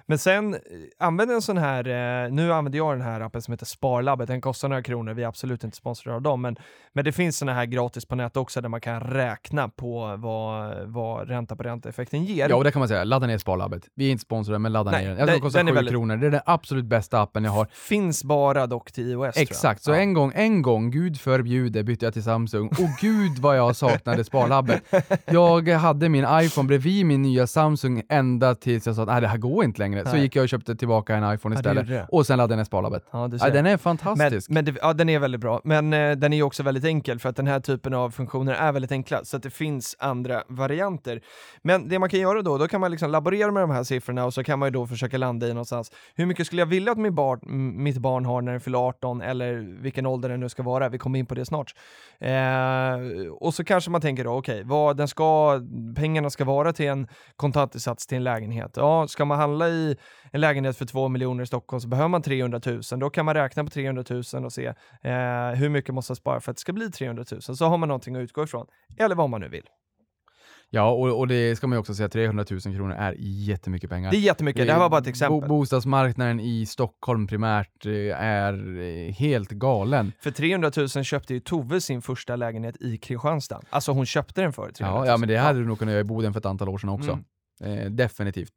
Men 0.07 0.19
sen, 0.19 0.55
eh, 0.55 0.61
använd 0.99 1.31
en 1.31 1.43
sån 1.43 1.59
här, 1.59 1.89
eh, 2.25 2.31
nu 2.33 2.53
använder 2.53 2.77
jag 2.79 2.95
den 2.95 3.01
här 3.03 3.21
appen 3.21 3.43
som 3.43 3.53
heter 3.53 3.67
Sparlabbet, 3.67 4.27
den 4.29 4.41
kostar 4.41 4.69
några 4.69 4.83
kronor, 4.83 5.15
vi 5.15 5.23
är 5.23 5.27
absolut 5.29 5.65
inte 5.65 5.77
sponsrade 5.77 6.17
av 6.17 6.23
dem, 6.23 6.41
men, 6.43 6.57
men 6.93 7.05
det 7.05 7.13
finns 7.13 7.39
såna 7.39 7.55
här 7.55 7.65
gratis 7.67 8.05
på 8.05 8.15
nätet 8.15 8.37
också 8.37 8.61
där 8.61 8.69
man 8.69 8.81
kan 8.81 9.01
räkna 9.01 9.69
på 9.69 10.17
vad, 10.19 10.77
vad 10.89 11.29
ränta 11.29 11.57
på 11.57 11.63
ränta-effekten 11.63 12.25
ger. 12.25 12.49
Ja, 12.49 12.57
och 12.57 12.65
det 12.65 12.71
kan 12.73 12.79
man 12.81 12.89
säga. 12.89 13.05
Ladda 13.05 13.27
ner 13.27 13.39
Sparlabbet. 13.39 13.83
Vi 13.95 14.07
är 14.07 14.11
inte 14.13 14.23
sponsrade, 14.23 14.59
men 14.59 14.73
ladda 14.73 14.91
Nej, 14.91 15.03
ner 15.05 15.11
den. 15.11 15.19
Jag 15.19 15.29
den- 15.29 15.41
kostar 15.41 15.61
den 15.61 15.69
är 15.69 15.73
7 15.73 15.75
väldigt- 15.75 15.93
kronor. 15.93 16.17
Det 16.17 16.27
är 16.27 16.31
den 16.31 16.41
absolut 16.47 16.85
bästa 16.85 17.23
appen 17.23 17.45
jag 17.45 17.51
har. 17.51 17.67
Finns 17.73 18.25
bara 18.25 18.67
dock 18.67 18.93
till 18.93 19.11
iOS. 19.11 19.37
Exakt, 19.37 19.83
så 19.83 19.91
Ja. 19.91 19.97
en 19.97 20.15
gång, 20.15 20.33
en 20.35 20.63
gång, 20.63 20.91
gud 20.91 21.21
förbjude, 21.21 21.83
bytte 21.85 22.05
jag 22.07 22.13
till 22.13 22.23
Samsung. 22.23 22.69
Och 22.69 22.89
gud 23.01 23.28
vad 23.39 23.57
jag 23.59 23.77
saknade 23.77 24.25
Sparlabbet. 24.25 24.83
Jag 25.27 25.69
hade 25.69 26.09
min 26.09 26.27
iPhone 26.31 26.67
bredvid 26.69 27.07
min 27.07 27.23
nya 27.23 27.47
Samsung 27.47 28.03
ända 28.09 28.55
tills 28.55 28.87
jag 28.87 28.97
sa 28.97 29.03
att 29.03 29.09
nej, 29.09 29.21
det 29.21 29.29
här 29.29 29.39
går 29.39 29.65
inte 29.65 29.79
längre. 29.79 30.05
Så 30.05 30.13
Nej. 30.13 30.21
gick 30.21 30.37
jag 30.37 30.43
och 30.43 30.49
köpte 30.49 30.77
tillbaka 30.77 31.17
en 31.17 31.35
iPhone 31.35 31.55
Ja, 31.57 31.63
du 31.63 31.69
istället. 31.71 31.89
gjorde 31.89 32.01
det. 32.01 32.07
och 32.09 32.27
sen 32.27 32.37
laddade 32.39 32.53
jag 32.53 32.57
ner 32.59 32.65
Sparlabbet. 32.65 33.05
Ja, 33.11 33.29
du 33.29 33.37
Ja, 33.41 33.51
den 33.51 33.67
är 33.67 33.71
men, 33.71 33.79
fantastisk. 33.79 34.51
men 34.51 34.65
det, 34.65 34.75
ja, 34.83 34.93
den 34.93 35.09
är 35.09 35.19
väldigt 35.19 35.41
bra, 35.41 35.61
men 35.65 35.93
eh, 35.93 36.11
den 36.13 36.33
är 36.33 36.37
ju 36.37 36.43
också 36.43 36.63
väldigt 36.63 36.85
enkel 36.85 37.19
för 37.19 37.29
att 37.29 37.37
den 37.37 37.47
här 37.47 37.61
typen 37.61 37.95
av 37.95 38.11
funktioner 38.11 38.53
är 38.55 38.73
väldigt 38.73 38.93
enkla, 38.93 39.25
så 39.25 39.37
att 39.37 39.43
det 39.43 39.51
finns 39.51 39.97
andra 39.99 40.43
varianter. 40.49 41.21
Men 41.63 41.89
det 41.89 41.99
man 41.99 42.09
kan 42.09 42.21
göra 42.21 42.43
då, 42.43 42.59
då 42.59 42.69
kan 42.69 42.81
man 42.81 42.91
liksom 42.91 43.11
laborera 43.11 43.51
med 43.51 43.63
de 43.63 43.71
här 43.71 43.83
siffrorna 43.85 44.25
och 44.25 44.35
så 44.35 44.45
kan 44.45 44.59
man 44.59 44.67
ju 44.67 44.71
då 44.71 44.87
försöka 44.87 45.19
landa 45.19 45.47
i 45.47 45.51
någonstans, 45.51 45.93
hur 46.15 46.27
mycket 46.27 46.47
skulle 46.47 46.63
jag 46.63 46.67
vilja 46.67 46.93
att 46.93 46.99
min 46.99 47.15
barn, 47.15 47.41
m- 47.47 47.83
mitt 47.83 47.99
barn 47.99 48.25
har 48.25 48.43
när 48.43 48.53
den 48.53 48.61
fyller 48.61 48.79
18 48.89 49.23
eller 49.23 49.55
vilken 49.83 50.07
ålder 50.07 50.29
den 50.29 50.41
nu 50.41 50.49
ska 50.49 50.63
vara, 50.63 50.89
vi 50.89 50.99
kommer 50.99 51.19
in 51.19 51.27
på 51.27 51.35
det 51.35 51.45
snart. 51.47 51.75
Eh, 52.21 52.29
och 53.27 53.55
så 53.55 53.65
kanske 53.65 53.91
man 53.91 54.01
tänker 54.01 54.25
då, 54.25 54.31
okej, 54.31 54.63
vad 54.65 54.97
den 54.97 55.09
ska, 55.09 55.61
pengarna 55.97 56.31
ska 56.31 56.45
vara 56.45 56.73
till 56.73 56.87
en 56.87 57.09
kontantinsats 57.37 58.07
till 58.07 58.17
en 58.17 58.25
lägenhet. 58.25 58.73
Ja, 58.77 59.09
ska 59.09 59.25
man 59.25 59.39
handla 59.39 59.69
i 59.69 59.97
en 60.33 60.41
lägenhet 60.41 60.77
för 60.77 60.85
2 60.85 61.09
miljoner 61.09 61.43
i 61.43 61.47
Stockholm 61.47 61.81
så 61.81 61.89
behöver 61.89 62.09
man 62.09 62.23
300 62.23 62.61
000. 62.67 62.81
Då 63.01 63.11
kan 63.11 63.25
man 63.25 63.35
räkna 63.35 63.65
på 63.65 63.71
300 63.71 64.05
000 64.11 64.45
och 64.45 64.53
se 64.53 64.67
eh, 65.03 65.51
hur 65.55 65.69
mycket 65.69 65.95
måste 65.95 66.11
jag 66.11 66.17
spara 66.17 66.41
för 66.41 66.51
att 66.51 66.57
det 66.57 66.61
ska 66.61 66.73
bli 66.73 66.91
300 66.91 67.25
000. 67.33 67.43
Så 67.43 67.65
har 67.65 67.79
man 67.79 67.89
någonting 67.89 68.17
att 68.17 68.21
utgå 68.21 68.45
ifrån. 68.45 68.67
Eller 68.99 69.15
vad 69.15 69.31
man 69.31 69.41
nu 69.41 69.49
vill. 69.49 69.65
Ja, 70.71 70.91
och, 70.91 71.19
och 71.19 71.29
det 71.29 71.57
ska 71.57 71.67
man 71.67 71.77
ju 71.77 71.81
också 71.81 71.95
säga, 71.95 72.09
300 72.09 72.45
000 72.51 72.61
kronor 72.61 72.93
är 72.93 73.15
jättemycket 73.19 73.91
pengar. 73.91 74.11
Det 74.11 74.17
är 74.17 74.21
jättemycket. 74.21 74.67
Det 74.67 74.73
här 74.73 74.81
var 74.81 74.89
bara 74.89 75.01
ett 75.01 75.07
exempel. 75.07 75.41
Bo 75.41 75.47
bostadsmarknaden 75.49 76.41
i 76.41 76.67
Stockholm 76.67 77.27
primärt 77.27 77.87
eh, 77.87 77.93
är 78.23 78.79
eh, 78.81 79.13
helt 79.13 79.51
galen. 79.51 80.13
För 80.21 80.31
300 80.31 80.71
000 80.77 80.89
köpte 80.89 81.35
ju 81.35 81.41
Tove 81.41 81.81
sin 81.81 82.03
första 82.03 82.37
lägenhet 82.37 82.77
i 82.81 82.97
Kristianstad. 82.97 83.61
Alltså 83.71 83.93
hon 83.93 84.07
köpte 84.07 84.41
den 84.41 84.53
för 84.53 84.71
300 84.71 84.99
000. 84.99 85.07
Ja, 85.07 85.13
ja, 85.13 85.17
men 85.17 85.29
det 85.29 85.37
hade 85.37 85.59
du 85.59 85.67
nog 85.67 85.79
kunnat 85.79 85.93
göra 85.93 86.01
i 86.01 86.05
Boden 86.05 86.33
för 86.33 86.41
ett 86.41 86.47
antal 86.47 86.69
år 86.69 86.79
sedan 86.79 86.91
också. 86.91 87.19
Mm. 87.61 87.79
Eh, 87.79 87.91
definitivt. 87.91 88.53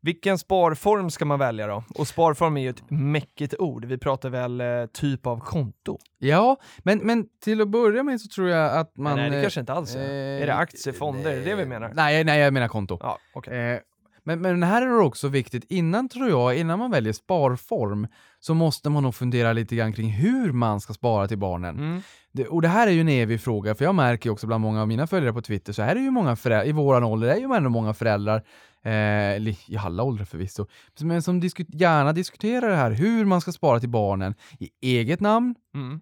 Vilken 0.00 0.38
sparform 0.38 1.10
ska 1.10 1.24
man 1.24 1.38
välja 1.38 1.66
då? 1.66 1.84
Och 1.94 2.08
sparform 2.08 2.56
är 2.56 2.60
ju 2.60 2.70
ett 2.70 2.90
mäckigt 2.90 3.54
ord. 3.58 3.84
Vi 3.84 3.98
pratar 3.98 4.30
väl 4.30 4.60
eh, 4.60 4.66
typ 4.92 5.26
av 5.26 5.40
konto? 5.40 5.98
Ja, 6.18 6.56
men, 6.78 6.98
men 6.98 7.24
till 7.44 7.60
att 7.60 7.68
börja 7.68 8.02
med 8.02 8.20
så 8.20 8.28
tror 8.28 8.48
jag 8.48 8.76
att 8.76 8.96
man... 8.96 9.16
Nej, 9.16 9.30
det 9.30 9.36
eh, 9.36 9.42
kanske 9.42 9.60
inte 9.60 9.72
alls 9.72 9.94
är. 9.94 10.00
eh, 10.00 10.42
är 10.42 10.46
det 10.46 10.54
aktiefonder? 10.54 11.30
Är 11.30 11.36
det 11.36 11.44
det 11.44 11.54
vi 11.54 11.62
eh, 11.62 11.68
menar? 11.68 11.92
Nej, 11.94 12.24
nej, 12.24 12.40
jag 12.40 12.52
menar 12.52 12.68
konto. 12.68 12.98
Ja, 13.00 13.18
okej. 13.34 13.72
Eh, 13.72 13.80
men, 14.24 14.40
men 14.40 14.62
här 14.62 14.82
är 14.82 14.86
det 14.86 14.96
också 14.96 15.28
viktigt, 15.28 15.64
innan 15.68 16.08
tror 16.08 16.28
jag, 16.28 16.56
innan 16.56 16.78
man 16.78 16.90
väljer 16.90 17.12
sparform, 17.12 18.06
så 18.40 18.54
måste 18.54 18.90
man 18.90 19.02
nog 19.02 19.14
fundera 19.14 19.52
lite 19.52 19.76
grann 19.76 19.92
kring 19.92 20.10
hur 20.10 20.52
man 20.52 20.80
ska 20.80 20.92
spara 20.92 21.28
till 21.28 21.38
barnen. 21.38 21.78
Mm. 21.78 22.02
Det, 22.32 22.46
och 22.46 22.62
det 22.62 22.68
här 22.68 22.86
är 22.86 22.90
ju 22.90 23.00
en 23.00 23.08
evig 23.08 23.40
fråga, 23.40 23.74
för 23.74 23.84
jag 23.84 23.94
märker 23.94 24.30
också 24.30 24.46
bland 24.46 24.62
många 24.62 24.80
av 24.80 24.88
mina 24.88 25.06
följare 25.06 25.32
på 25.32 25.42
Twitter, 25.42 25.72
så 25.72 25.82
här 25.82 25.96
är 25.96 26.00
ju 26.00 26.10
många 26.10 26.36
föräldrar, 26.36 26.68
i 26.68 26.72
våran 26.72 27.04
ålder, 27.04 27.28
är 27.28 27.36
ju 27.36 27.54
ändå 27.54 27.70
många 27.70 27.94
föräldrar, 27.94 28.42
eh, 28.84 28.92
eller 29.36 29.70
i 29.70 29.76
alla 29.78 30.02
åldrar 30.02 30.24
förvisso, 30.24 30.66
men 31.00 31.22
som 31.22 31.40
disku, 31.40 31.64
gärna 31.68 32.12
diskuterar 32.12 32.68
det 32.70 32.76
här, 32.76 32.90
hur 32.90 33.24
man 33.24 33.40
ska 33.40 33.52
spara 33.52 33.80
till 33.80 33.88
barnen 33.88 34.34
i 34.58 34.70
eget 34.80 35.20
namn, 35.20 35.54
Mm. 35.74 36.00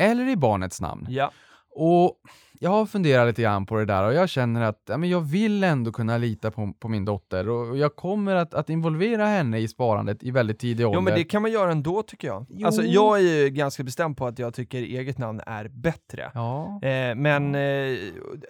eller 0.00 0.28
i 0.28 0.36
barnets 0.36 0.80
namn. 0.80 1.06
Ja. 1.10 1.30
Och 1.76 2.20
jag 2.60 2.70
har 2.70 2.86
funderat 2.86 3.26
lite 3.26 3.42
grann 3.42 3.66
på 3.66 3.76
det 3.76 3.84
där 3.84 4.04
och 4.04 4.14
jag 4.14 4.28
känner 4.28 4.62
att 4.62 4.82
ja, 4.88 4.96
men 4.96 5.08
jag 5.10 5.20
vill 5.20 5.64
ändå 5.64 5.92
kunna 5.92 6.18
lita 6.18 6.50
på, 6.50 6.72
på 6.78 6.88
min 6.88 7.04
dotter 7.04 7.48
och 7.48 7.76
jag 7.78 7.96
kommer 7.96 8.34
att, 8.34 8.54
att 8.54 8.70
involvera 8.70 9.26
henne 9.26 9.58
i 9.58 9.68
sparandet 9.68 10.22
i 10.22 10.30
väldigt 10.30 10.58
tidig 10.58 10.86
ålder. 10.86 10.96
Jo 10.98 11.00
men 11.00 11.14
det 11.14 11.24
kan 11.24 11.42
man 11.42 11.52
göra 11.52 11.72
ändå 11.72 12.02
tycker 12.02 12.28
jag. 12.28 12.46
Jo. 12.48 12.66
Alltså 12.66 12.82
jag 12.82 13.16
är 13.18 13.22
ju 13.22 13.48
ganska 13.50 13.82
bestämd 13.82 14.16
på 14.16 14.26
att 14.26 14.38
jag 14.38 14.54
tycker 14.54 14.78
eget 14.82 15.18
namn 15.18 15.40
är 15.46 15.68
bättre. 15.68 16.30
Ja. 16.34 16.80
Eh, 16.82 17.14
men 17.14 17.54
eh, 17.54 17.98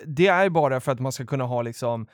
det 0.07 0.27
är 0.27 0.49
bara 0.49 0.81
för 0.81 0.93
att 0.93 1.01
man 1.01 1.13
ska 1.13 1.27
kunna 1.27 1.45
ha 1.45 1.63
liksom 1.63 2.03
eh, 2.03 2.07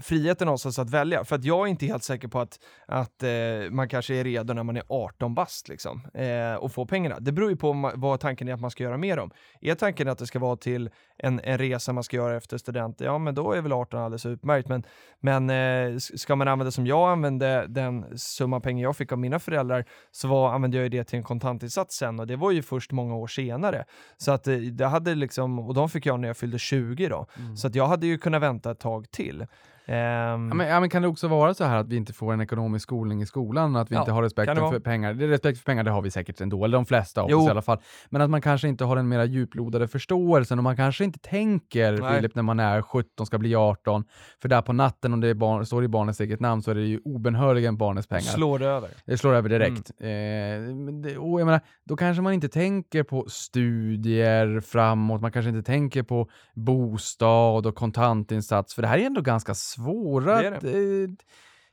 friheten 0.00 0.46
någonstans 0.46 0.78
att 0.78 0.90
välja. 0.90 1.24
För 1.24 1.36
att 1.36 1.44
jag 1.44 1.66
är 1.66 1.70
inte 1.70 1.86
helt 1.86 2.04
säker 2.04 2.28
på 2.28 2.40
att, 2.40 2.58
att 2.86 3.22
eh, 3.22 3.30
man 3.70 3.88
kanske 3.88 4.14
är 4.14 4.24
redo 4.24 4.54
när 4.54 4.62
man 4.62 4.76
är 4.76 4.82
18 4.88 5.34
bast 5.34 5.68
liksom, 5.68 6.06
eh, 6.14 6.54
och 6.54 6.72
få 6.72 6.86
pengarna. 6.86 7.20
Det 7.20 7.32
beror 7.32 7.50
ju 7.50 7.56
på 7.56 7.92
vad 7.94 8.20
tanken 8.20 8.48
är 8.48 8.54
att 8.54 8.60
man 8.60 8.70
ska 8.70 8.84
göra 8.84 8.96
med 8.96 9.18
dem. 9.18 9.30
Är 9.60 9.74
tanken 9.74 10.08
att 10.08 10.18
det 10.18 10.26
ska 10.26 10.38
vara 10.38 10.56
till 10.56 10.90
en, 11.18 11.40
en 11.44 11.58
resa 11.58 11.92
man 11.92 12.04
ska 12.04 12.16
göra 12.16 12.36
efter 12.36 12.58
student, 12.58 13.00
ja 13.00 13.18
men 13.18 13.34
då 13.34 13.52
är 13.52 13.60
väl 13.60 13.72
18 13.72 14.00
alldeles 14.00 14.26
utmärkt. 14.26 14.68
Men, 14.68 14.82
men 15.20 15.50
eh, 15.50 15.98
ska 15.98 16.36
man 16.36 16.48
använda 16.48 16.70
som 16.70 16.86
jag 16.86 17.10
använde 17.10 17.66
den 17.68 18.18
summa 18.18 18.60
pengar 18.60 18.82
jag 18.82 18.96
fick 18.96 19.12
av 19.12 19.18
mina 19.18 19.38
föräldrar 19.38 19.84
så 20.10 20.28
var, 20.28 20.52
använde 20.52 20.76
jag 20.76 20.84
ju 20.84 20.88
det 20.88 21.04
till 21.04 21.16
en 21.16 21.22
kontantinsats 21.22 21.96
sen 21.96 22.20
och 22.20 22.26
det 22.26 22.36
var 22.36 22.50
ju 22.50 22.62
först 22.62 22.92
många 22.92 23.14
år 23.14 23.26
senare. 23.26 23.84
Så 24.16 24.32
att 24.32 24.46
eh, 24.46 24.56
det 24.56 24.86
hade 24.86 25.14
liksom, 25.14 25.58
och 25.58 25.74
de 25.74 25.88
fick 25.88 26.06
jag 26.06 26.20
när 26.20 26.28
jag 26.28 26.36
fyllde 26.36 26.58
20 26.58 27.08
då. 27.08 27.26
Så 27.56 27.66
att 27.66 27.74
jag 27.74 27.86
hade 27.86 28.06
ju 28.06 28.18
kunnat 28.18 28.42
vänta 28.42 28.70
ett 28.70 28.80
tag 28.80 29.10
till. 29.10 29.46
Ehm, 29.90 30.48
Ja, 30.48 30.54
men, 30.54 30.68
ja, 30.68 30.80
men 30.80 30.90
kan 30.90 31.02
det 31.02 31.08
också 31.08 31.28
vara 31.28 31.54
så 31.54 31.64
här 31.64 31.76
att 31.76 31.88
vi 31.88 31.96
inte 31.96 32.12
får 32.12 32.32
en 32.32 32.40
ekonomisk 32.40 32.82
skolning 32.82 33.22
i 33.22 33.26
skolan, 33.26 33.76
att 33.76 33.90
vi 33.90 33.94
Ja, 33.94 34.00
inte 34.00 34.10
har 34.12 34.16
kan 34.18 34.22
respekt 34.24 34.54
det 34.54 34.60
vara. 34.60 34.72
för 34.72 34.80
pengar? 34.80 35.14
Det, 35.14 35.26
respekt 35.26 35.58
för 35.58 35.64
pengar, 35.64 35.82
det 35.84 35.90
har 35.90 36.02
vi 36.02 36.10
säkert 36.10 36.40
ändå, 36.40 36.64
eller 36.64 36.78
de 36.78 36.86
flesta 36.86 37.22
av 37.22 37.26
oss 37.30 37.46
i 37.46 37.50
alla 37.50 37.62
fall. 37.62 37.78
Men 38.08 38.22
att 38.22 38.30
man 38.30 38.40
kanske 38.42 38.68
inte 38.68 38.84
har 38.84 38.96
den 38.96 39.08
mera 39.08 39.24
djuplodade 39.24 39.88
förståelsen 39.88 40.58
och 40.58 40.64
man 40.64 40.76
kanske 40.76 41.04
inte 41.04 41.18
tänker, 41.18 41.92
Nej. 41.92 42.16
Filip, 42.16 42.34
när 42.34 42.42
man 42.42 42.60
är 42.60 42.82
17, 42.82 43.26
ska 43.26 43.38
bli 43.38 43.54
18, 43.56 44.04
för 44.42 44.48
där 44.48 44.62
på 44.62 44.72
natten 44.72 45.12
om 45.12 45.20
det 45.20 45.28
är 45.28 45.34
barn, 45.34 45.66
står 45.66 45.84
i 45.84 45.88
barnets 45.88 46.20
eget 46.20 46.40
namn 46.40 46.62
så 46.62 46.70
är 46.70 46.74
det 46.74 46.80
ju 46.86 47.00
obenhörligen 47.04 47.76
barnets 47.76 48.08
pengar. 48.08 48.20
slår 48.22 48.62
över. 48.62 48.90
Det 49.06 49.18
slår 49.18 49.34
över 49.34 49.48
direkt. 49.48 49.90
Mm. 50.00 50.88
Eh, 50.88 50.94
det, 51.02 51.18
och 51.18 51.40
jag 51.40 51.46
menar, 51.46 51.60
då 51.84 51.96
kanske 51.96 52.22
man 52.22 52.32
inte 52.32 52.48
tänker 52.48 53.02
på 53.02 53.24
studier 53.28 54.60
framåt, 54.60 55.20
man 55.20 55.32
kanske 55.32 55.48
inte 55.48 55.62
tänker 55.62 56.02
på 56.02 56.28
bostad 56.54 57.66
och 57.66 57.74
kontantinsats, 57.74 58.74
för 58.74 58.82
det 58.82 58.88
här 58.88 58.98
är 58.98 59.06
ändå 59.06 59.20
ganska 59.20 59.54
svåra, 59.84 60.42
Det 60.60 60.70
är 60.70 61.02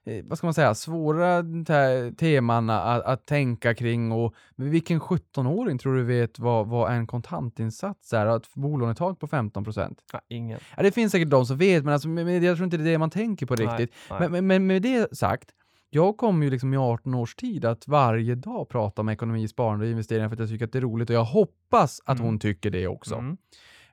eh, 0.06 0.18
eh, 0.18 0.24
vad 0.26 0.38
ska 0.38 0.48
man 0.48 0.54
säga, 0.54 0.76
svåra 0.76 1.44
te- 1.68 2.12
teman 2.12 2.70
att, 2.70 3.04
att 3.04 3.26
tänka 3.26 3.74
kring 3.76 4.12
och 4.12 4.36
vilken 4.56 5.00
17-åring 5.02 5.78
tror 5.78 5.96
du 5.96 6.04
vet 6.04 6.40
vad, 6.40 6.68
vad 6.68 6.92
en 6.92 7.08
kontantinsats 7.08 8.14
är 8.14 8.38
ett 8.38 8.54
bolånetag 8.54 9.20
på 9.20 9.28
15 9.28 9.64
procent? 9.64 10.02
Ja, 10.14 10.22
ingen. 10.28 10.60
Ja, 10.78 10.84
det 10.84 10.92
finns 10.92 11.12
säkert 11.12 11.30
de 11.30 11.46
som 11.46 11.58
vet, 11.58 11.84
men, 11.84 11.94
alltså, 11.94 12.10
jag 12.10 12.56
tror 12.58 12.64
inte 12.64 12.78
det 12.78 12.84
är 12.84 12.92
det 12.92 12.98
man 12.98 13.10
tänker 13.10 13.46
på 13.46 13.56
riktigt. 13.56 13.94
Nej, 14.10 14.20
nej. 14.20 14.30
Men, 14.30 14.32
men, 14.32 14.48
men 14.48 14.68
med 14.68 14.82
det 14.82 15.18
sagt, 15.18 15.50
jag 15.90 16.18
kommer 16.18 16.46
ju 16.46 16.52
liksom 16.52 16.74
i 16.74 16.78
18 16.78 17.14
års 17.14 17.36
tid 17.36 17.66
att 17.66 17.88
varje 17.88 18.36
dag 18.36 18.70
prata 18.70 19.02
om 19.02 19.10
ekonomi, 19.10 19.48
sparande 19.48 19.86
och 19.86 19.92
investeringar 19.92 20.30
för 20.30 20.34
att 20.36 20.40
jag 20.40 20.50
tycker 20.50 20.66
att 20.66 20.72
det 20.72 20.80
är 20.80 20.82
roligt 20.82 21.10
och 21.10 21.16
jag 21.16 21.24
hoppas 21.24 22.02
att 22.06 22.18
Mm. 22.20 22.26
hon 22.26 22.40
tycker 22.40 22.70
det 22.72 22.88
också. 22.88 23.16
Mm. 23.16 23.38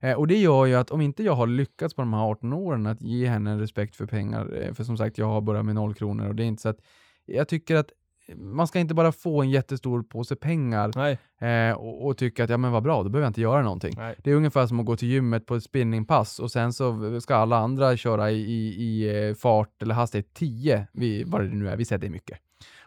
Eh, 0.04 0.14
och 0.14 0.26
det 0.26 0.38
gör 0.38 0.66
ju 0.66 0.74
att 0.74 0.90
om 0.90 1.00
inte 1.00 1.22
jag 1.22 1.34
har 1.34 1.46
lyckats 1.46 1.94
på 1.94 2.02
de 2.02 2.12
här 2.12 2.30
18 2.30 2.52
åren 2.52 2.86
att 2.86 3.02
ge 3.02 3.26
henne 3.28 3.50
en 3.50 3.60
respekt 3.60 3.96
för 3.96 4.06
pengar, 4.06 4.62
eh, 4.62 4.72
för 4.72 4.84
som 4.84 4.96
sagt 4.96 5.18
jag 5.18 5.26
har 5.26 5.40
börjat 5.40 5.64
med 5.64 5.74
noll 5.74 5.94
kronor 5.94 6.28
och 6.28 6.34
det 6.34 6.42
är 6.42 6.46
inte 6.46 6.62
så 6.62 6.68
att 6.68 6.78
jag 7.26 7.48
tycker 7.48 7.76
att 7.76 7.90
man 8.36 8.66
ska 8.66 8.78
inte 8.78 8.94
bara 8.94 9.12
få 9.12 9.42
en 9.42 9.50
jättestor 9.50 10.02
påse 10.02 10.36
pengar 10.36 11.16
eh, 11.44 11.72
och, 11.72 12.06
och 12.06 12.18
tycka 12.18 12.44
att 12.44 12.50
ja 12.50 12.56
men 12.56 12.72
vad 12.72 12.82
bra, 12.82 13.02
då 13.02 13.08
behöver 13.08 13.24
jag 13.24 13.30
inte 13.30 13.40
göra 13.40 13.62
någonting. 13.62 13.94
nej. 13.96 14.14
Det 14.24 14.30
är 14.30 14.34
ungefär 14.34 14.66
som 14.66 14.80
att 14.80 14.86
gå 14.86 14.96
till 14.96 15.08
gymmet 15.08 15.46
på 15.46 15.56
ett 15.56 15.64
spinningpass 15.64 16.38
och 16.38 16.50
sen 16.50 16.72
så 16.72 17.20
ska 17.20 17.34
alla 17.34 17.56
andra 17.56 17.96
köra 17.96 18.30
i, 18.30 18.40
i, 18.40 18.84
i 18.84 19.28
eh, 19.28 19.34
fart 19.34 19.82
eller 19.82 19.94
hastighet 19.94 20.34
10, 20.34 20.86
vid, 20.92 21.28
vad 21.28 21.40
det 21.40 21.48
nu 21.48 21.68
är, 21.68 21.76
vi 21.76 21.84
säger 21.84 22.00
det 22.00 22.06
är 22.06 22.10
mycket. 22.10 22.38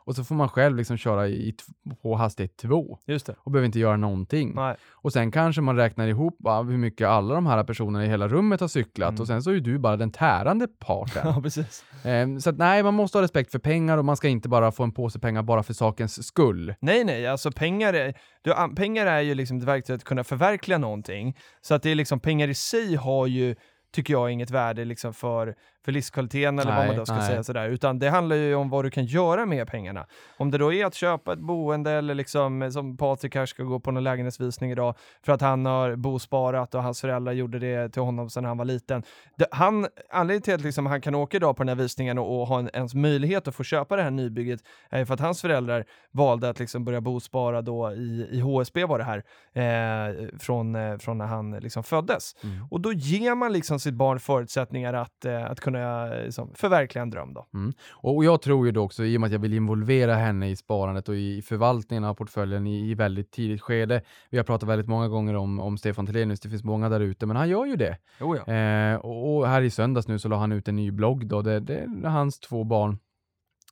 Och 0.08 0.16
så 0.16 0.24
får 0.24 0.36
man 0.36 0.50
själv 0.50 0.78
liksom 0.78 0.98
köra 0.98 1.28
i, 1.28 1.56
på 2.02 2.16
hastighet 2.16 2.58
2 2.58 2.98
Just 3.06 3.26
det. 3.26 3.36
och 3.40 3.52
behöver 3.52 3.66
inte 3.66 3.80
göra 3.80 3.98
någonting. 3.98 4.52
Nej. 4.56 4.76
Och 4.92 5.14
sen 5.14 5.32
kanske 5.32 5.62
man 5.62 5.76
räknar 5.76 6.08
ihop 6.08 6.36
va, 6.40 6.62
hur 6.62 6.78
mycket 6.78 7.08
alla 7.08 7.36
de 7.36 7.46
här 7.46 7.64
personerna 7.64 8.06
i 8.06 8.10
hela 8.10 8.28
rummet 8.28 8.60
har 8.62 8.68
cyklat 8.68 9.10
Mm. 9.10 9.22
och 9.22 9.28
sen 9.28 9.44
så 9.44 9.50
är 9.50 9.54
ju 9.54 9.60
du 9.60 9.78
bara 9.80 9.98
den 9.98 10.12
tärande 10.12 10.68
parten. 10.68 11.22
Ja, 11.36 11.42
precis. 11.42 11.86
Ehm, 12.04 12.42
så 12.42 12.50
att 12.50 12.58
nej, 12.58 12.84
man 12.84 12.94
måste 12.94 13.18
ha 13.18 13.24
respekt 13.24 13.52
för 13.52 13.60
pengar 13.60 13.98
och 13.98 14.06
man 14.06 14.18
ska 14.18 14.28
inte 14.28 14.50
bara 14.50 14.72
få 14.72 14.84
en 14.84 14.92
påse 14.92 15.20
pengar 15.20 15.44
bara 15.44 15.64
för 15.64 15.74
sakens 15.74 16.28
skull. 16.28 16.74
Nej, 16.80 17.04
nej, 17.04 17.28
alltså 17.28 17.52
pengar 17.52 17.94
är, 17.94 18.14
du, 18.42 18.54
pengar 18.76 19.06
är 19.06 19.22
ju 19.22 19.36
liksom 19.36 19.58
ett 19.58 19.64
verktyg 19.64 19.96
att 19.96 20.04
kunna 20.04 20.24
förverkliga 20.24 20.78
någonting. 20.78 21.38
Så 21.62 21.76
att 21.76 21.84
det 21.84 21.90
är 21.90 21.96
liksom, 21.96 22.20
pengar 22.20 22.48
i 22.48 22.54
sig 22.54 22.96
har 22.96 23.28
ju 23.28 23.56
tycker 23.94 24.14
jag 24.14 24.32
inget 24.32 24.52
värde 24.52 24.86
liksom 24.86 25.14
för, 25.14 25.56
för 25.88 25.92
livskvaliteten 25.92 26.60
eller 26.60 26.72
vad 26.72 26.80
Nej, 26.80 26.88
man 26.88 26.98
då 26.98 27.06
ska 27.06 27.16
nej. 27.16 27.28
säga 27.28 27.44
sådär, 27.44 27.70
utan 27.70 28.00
det 28.00 28.10
handlar 28.10 28.36
ju 28.36 28.56
om 28.56 28.70
vad 28.70 28.86
du 28.86 28.90
kan 28.90 29.06
göra 29.06 29.46
med 29.46 29.68
pengarna. 29.68 30.06
Om 30.38 30.52
det 30.52 30.58
då 30.58 30.74
är 30.74 30.86
att 30.86 30.94
köpa 30.94 31.34
ett 31.34 31.40
boende 31.40 31.92
eller 31.92 32.16
liksom 32.16 32.62
eh, 32.62 32.70
som 32.70 32.98
Patrik 32.98 33.36
här 33.36 33.46
ska 33.46 33.64
gå 33.64 33.80
på 33.80 33.92
någon 33.92 34.04
lägenhetsvisning 34.04 34.72
idag 34.72 34.96
för 35.22 35.34
att 35.34 35.42
han 35.42 35.66
har 35.66 35.96
bosparat 35.96 36.76
och 36.76 36.84
hans 36.84 37.02
föräldrar 37.02 37.34
gjorde 37.34 37.60
det 37.60 37.90
till 37.90 38.02
honom 38.02 38.30
sedan 38.30 38.46
han 38.46 38.58
var 38.58 38.66
liten. 38.66 39.04
Det, 39.36 39.46
han, 39.52 39.88
anledningen 40.10 40.42
till 40.42 40.54
att 40.54 40.62
liksom 40.62 40.86
han 40.86 41.02
kan 41.02 41.16
åka 41.16 41.38
idag 41.38 41.58
på 41.58 41.64
den 41.64 41.70
här 41.70 41.84
visningen 41.84 42.18
och, 42.18 42.42
och 42.42 42.48
ha 42.48 42.60
en, 42.60 42.70
ens 42.74 42.94
möjlighet 42.94 43.48
att 43.48 43.56
få 43.56 43.64
köpa 43.64 43.96
det 43.96 44.04
här 44.04 44.12
nybygget 44.12 44.60
är 44.90 45.06
för 45.06 45.14
att 45.14 45.20
hans 45.20 45.42
föräldrar 45.42 45.86
valde 46.12 46.50
att 46.50 46.60
liksom 46.60 46.86
börja 46.86 47.02
bospara 47.02 47.62
då 47.62 47.92
i, 47.92 48.28
i 48.32 48.40
HSB 48.40 48.86
var 48.86 49.00
det 49.00 49.06
här, 49.06 49.24
eh, 49.54 50.28
från, 50.40 50.76
eh, 50.76 50.98
från 50.98 51.18
när 51.18 51.26
han 51.26 51.52
liksom 51.52 51.84
föddes. 51.84 52.36
Mm. 52.44 52.68
Och 52.72 52.82
då 52.82 52.94
ger 52.94 53.36
man 53.36 53.54
liksom 53.54 53.80
sitt 53.80 53.94
barn 53.94 54.20
förutsättningar 54.20 54.94
att, 54.94 55.26
eh, 55.26 55.46
att 55.52 55.60
kunna 55.60 55.77
eh, 55.82 56.24
liksom, 56.24 56.54
förverkliga 56.56 57.02
en 57.02 57.10
dröm. 57.10 57.34
Då. 57.34 57.46
Och 57.92 58.26
jag 58.26 58.42
tror 58.42 58.66
ju 58.66 58.72
då 58.72 58.82
också, 58.82 59.04
i 59.04 59.18
och 59.18 59.22
med 59.22 59.28
att 59.28 59.32
jag 59.32 59.40
vill 59.40 59.54
involvera 59.54 60.16
henne 60.16 60.50
i 60.50 60.56
sparandet 60.56 61.10
och 61.10 61.16
i 61.16 61.42
förvaltningen 61.42 62.04
av 62.04 62.14
portföljen 62.14 62.68
i, 62.68 62.90
i 62.92 62.94
väldigt 62.94 63.32
tidigt 63.32 63.62
skede. 63.62 64.02
Vi 64.30 64.38
har 64.38 64.46
pratat 64.46 64.70
väldigt 64.70 64.88
många 64.88 65.08
gånger 65.08 65.36
om, 65.36 65.60
om 65.60 65.78
Stefan 65.78 66.06
Telenius, 66.06 66.40
det 66.40 66.50
finns 66.50 66.64
många 66.64 66.90
där 66.90 67.00
ute, 67.00 67.26
men 67.26 67.38
han 67.38 67.50
gör 67.50 67.66
ju 67.66 67.76
det. 67.76 67.98
Jo, 68.20 68.36
ja. 68.36 68.54
Eh, 68.54 68.96
och, 68.96 69.38
och 69.38 69.48
här 69.48 69.62
i 69.62 69.70
söndags 69.70 70.08
nu 70.08 70.20
så 70.20 70.30
la 70.30 70.38
han 70.38 70.52
ut 70.52 70.68
en 70.68 70.76
ny 70.76 70.92
blogg 70.92 71.28
då, 71.28 71.42
det, 71.42 71.60
det, 71.60 71.86
där 72.02 72.10
hans 72.10 72.40
två 72.40 72.64
barn 72.64 72.98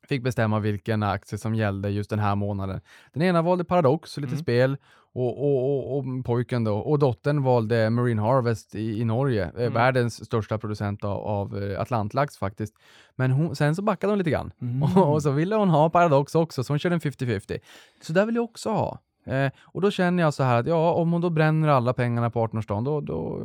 fick 0.07 0.23
bestämma 0.23 0.59
vilken 0.59 1.03
aktie 1.03 1.37
som 1.37 1.55
gällde 1.55 1.89
just 1.89 2.09
den 2.09 2.19
här 2.19 2.35
månaden. 2.35 2.81
Den 3.13 3.23
ena 3.23 3.41
valde 3.41 3.63
Paradox, 3.63 4.17
lite 4.17 4.27
Mm. 4.27 4.39
spel, 4.39 4.77
och, 5.13 5.37
och, 5.43 5.65
och, 5.65 5.97
och 5.97 6.25
pojken 6.25 6.63
då, 6.63 6.77
och 6.77 6.99
dottern 6.99 7.43
valde 7.43 7.89
Marine 7.89 8.21
Harvest 8.21 8.75
i, 8.75 9.01
i 9.01 9.05
Norge, 9.05 9.43
eh, 9.43 9.61
Mm. 9.61 9.73
världens 9.73 10.25
största 10.25 10.57
producent 10.57 11.03
av, 11.03 11.17
av 11.17 11.63
eh, 11.63 11.81
atlantlax 11.81 12.37
faktiskt. 12.37 12.75
Men 13.15 13.31
hon, 13.31 13.55
sen 13.55 13.75
så 13.75 13.81
backade 13.81 14.11
hon 14.11 14.17
lite 14.17 14.29
grann. 14.29 14.51
Mm. 14.61 14.83
Och, 14.83 14.97
och 15.13 15.23
så 15.23 15.31
ville 15.31 15.55
hon 15.55 15.69
ha 15.69 15.89
Paradox 15.89 16.35
också, 16.35 16.63
så 16.63 16.73
hon 16.73 16.79
körde 16.79 16.95
en 16.95 17.01
50-50. 17.01 17.59
Så 18.01 18.13
där 18.13 18.25
vill 18.25 18.35
jag 18.35 18.43
också 18.43 18.69
ha. 18.69 18.99
Eh, 19.25 19.51
och 19.61 19.81
då 19.81 19.91
känner 19.91 20.23
jag 20.23 20.33
så 20.33 20.43
här 20.43 20.59
att 20.59 20.67
ja, 20.67 20.93
om 20.93 21.11
hon 21.11 21.21
då 21.21 21.29
bränner 21.29 21.67
alla 21.67 21.93
pengarna 21.93 22.29
på 22.29 22.47
18-årsdagen, 22.47 22.83
då, 22.85 23.01
då, 23.01 23.41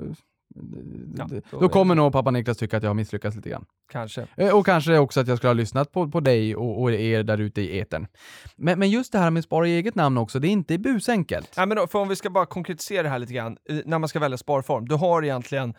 Ja, 1.17 1.29
då, 1.51 1.59
då 1.61 1.69
kommer 1.69 1.95
nog 1.95 2.13
pappa 2.13 2.31
Niklas 2.31 2.57
tycka 2.57 2.77
att 2.77 2.83
jag 2.83 2.91
har 2.91 2.95
misslyckats 2.95 3.37
lite 3.37 3.49
grann. 3.49 3.65
Kanske. 3.93 4.27
Eh, 4.37 4.57
Och 4.57 4.67
kanske 4.67 4.99
också 4.99 5.21
att 5.21 5.29
jag 5.29 5.39
skulle 5.39 5.49
ha 5.49 5.55
lyssnat 5.55 5.93
på, 5.93 6.09
på 6.11 6.21
dig 6.21 6.57
och, 6.57 6.83
och 6.83 6.93
er 6.93 7.23
där 7.23 7.39
ute 7.39 7.61
i 7.61 7.79
etern. 7.81 8.07
Men, 8.57 8.79
men 8.79 8.91
just 8.91 9.13
det 9.13 9.19
här 9.19 9.31
med 9.31 9.45
spara 9.45 9.69
i 9.69 9.77
eget 9.77 9.95
namn 9.95 10.19
också, 10.19 10.39
det 10.39 10.49
är 10.49 10.53
inte 10.53 10.79
busenkelt. 10.79 11.55
Ja, 11.57 11.67
men 11.67 11.77
då, 11.77 11.87
för 11.87 11.99
om 11.99 12.09
vi 12.09 12.17
ska 12.17 12.31
bara 12.31 12.47
konkretisera 12.47 13.03
det 13.03 13.09
här 13.09 13.19
lite 13.19 13.33
grann, 13.33 13.57
när 13.85 13.99
man 13.99 14.09
ska 14.09 14.19
välja 14.19 14.39
sparform, 14.39 14.89
du 14.89 14.95
har 14.95 15.23
egentligen 15.23 15.75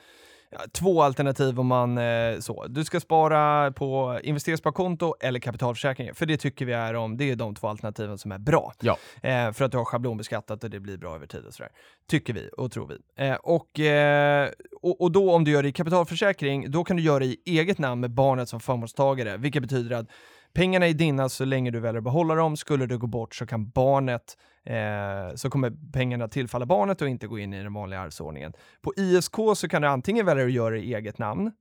två 0.71 1.01
alternativ 1.01 1.59
om 1.59 1.67
man 1.67 1.97
eh, 1.97 2.39
så. 2.39 2.67
Du 2.67 2.83
ska 2.83 2.99
spara 2.99 3.71
på 3.71 4.19
investeringssparkonto 4.23 5.15
eller 5.19 5.39
kapitalförsäkring, 5.39 6.15
för 6.15 6.25
det 6.25 6.37
tycker 6.37 6.65
vi 6.65 6.73
är 6.73 6.93
om, 6.93 7.17
det 7.17 7.31
är 7.31 7.35
de 7.35 7.55
två 7.55 7.67
alternativen 7.67 8.17
som 8.17 8.31
är 8.31 8.37
bra. 8.37 8.73
Ja. 8.81 8.97
Eh, 9.23 9.51
för 9.51 9.65
att 9.65 9.71
du 9.71 9.77
har 9.77 9.85
schablonbeskattat 9.85 10.63
och 10.63 10.69
det 10.69 10.79
blir 10.79 10.97
bra 10.97 11.15
över 11.15 11.27
tid 11.27 11.45
och 11.45 11.53
sådär. 11.53 11.71
Tycker 12.09 12.33
vi 12.33 12.49
och 12.57 12.71
tror 12.71 12.87
vi. 12.87 13.25
Eh, 13.25 13.35
och, 13.35 13.79
eh, 13.79 14.49
och, 14.81 15.01
och 15.01 15.11
då 15.11 15.33
om 15.33 15.43
du 15.43 15.51
gör 15.51 15.63
det 15.63 15.69
i 15.69 15.73
kapitalförsäkring, 15.73 16.71
då 16.71 16.83
kan 16.83 16.97
du 16.97 17.03
göra 17.03 17.19
det 17.19 17.25
i 17.25 17.39
eget 17.45 17.77
namn 17.77 18.01
med 18.01 18.11
barnet 18.11 18.49
som 18.49 18.59
förmånstagare, 18.59 19.37
vilket 19.37 19.61
betyder 19.61 19.95
att 19.95 20.07
pengarna 20.53 20.87
är 20.87 20.93
dina 20.93 21.29
så 21.29 21.45
länge 21.45 21.71
du 21.71 21.79
väljer 21.79 21.97
att 21.97 22.03
behålla 22.03 22.35
dem. 22.35 22.57
Skulle 22.57 22.85
du 22.85 22.97
gå 22.97 23.07
bort 23.07 23.35
så 23.35 23.45
kan 23.45 23.69
barnet 23.69 24.37
Eh, 24.65 25.35
så 25.35 25.49
kommer 25.49 25.73
pengarna 25.93 26.27
tillfalla 26.27 26.65
barnet 26.65 27.01
och 27.01 27.07
inte 27.07 27.27
gå 27.27 27.39
in 27.39 27.53
i 27.53 27.63
den 27.63 27.73
vanliga 27.73 27.99
arvsordningen. 27.99 28.53
På 28.81 28.93
ISK 28.97 29.35
så 29.55 29.67
kan 29.69 29.81
du 29.81 29.87
antingen 29.87 30.25
välja 30.25 30.45
att 30.45 30.51
göra 30.51 30.75
det 30.75 30.81
i 30.81 30.93
eget 30.93 31.17
namn, 31.17 31.51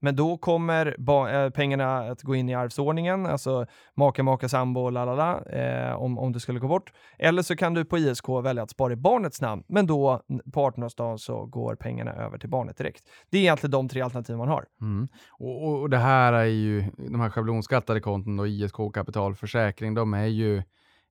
men 0.00 0.16
då 0.16 0.36
kommer 0.36 0.96
ba- 0.98 1.28
eh, 1.28 1.50
pengarna 1.50 1.98
att 1.98 2.22
gå 2.22 2.34
in 2.34 2.48
i 2.48 2.54
arvsordningen, 2.54 3.26
alltså 3.26 3.66
maka, 3.96 4.22
maka, 4.22 4.48
sambo, 4.48 4.90
la, 4.90 5.40
eh, 5.40 5.92
om, 6.02 6.18
om 6.18 6.32
du 6.32 6.40
skulle 6.40 6.58
gå 6.60 6.68
bort. 6.68 6.92
Eller 7.18 7.42
så 7.42 7.56
kan 7.56 7.74
du 7.74 7.84
på 7.84 7.98
ISK 7.98 8.28
välja 8.28 8.62
att 8.62 8.70
spara 8.70 8.92
i 8.92 8.96
barnets 8.96 9.40
namn, 9.40 9.62
men 9.68 9.86
då 9.86 10.22
på 10.52 10.70
18-årsdagen 10.70 11.16
så 11.16 11.46
går 11.46 11.74
pengarna 11.74 12.12
över 12.12 12.38
till 12.38 12.48
barnet 12.48 12.78
direkt. 12.78 13.04
Det 13.30 13.38
är 13.38 13.42
egentligen 13.42 13.70
de 13.70 13.88
tre 13.88 14.00
alternativ 14.00 14.36
man 14.36 14.48
har. 14.48 14.64
Mm. 14.80 15.08
Och, 15.30 15.80
och, 15.80 15.90
det 15.90 15.98
här 15.98 16.32
är 16.32 16.44
ju, 16.44 16.84
de 16.96 17.20
här 17.20 17.30
schablonskattade 17.30 18.00
konton 18.00 18.36
då, 18.36 18.46
ISK 18.46 18.76
kapitalförsäkring, 18.94 19.94
de 19.94 20.14
är 20.14 20.26
ju 20.26 20.62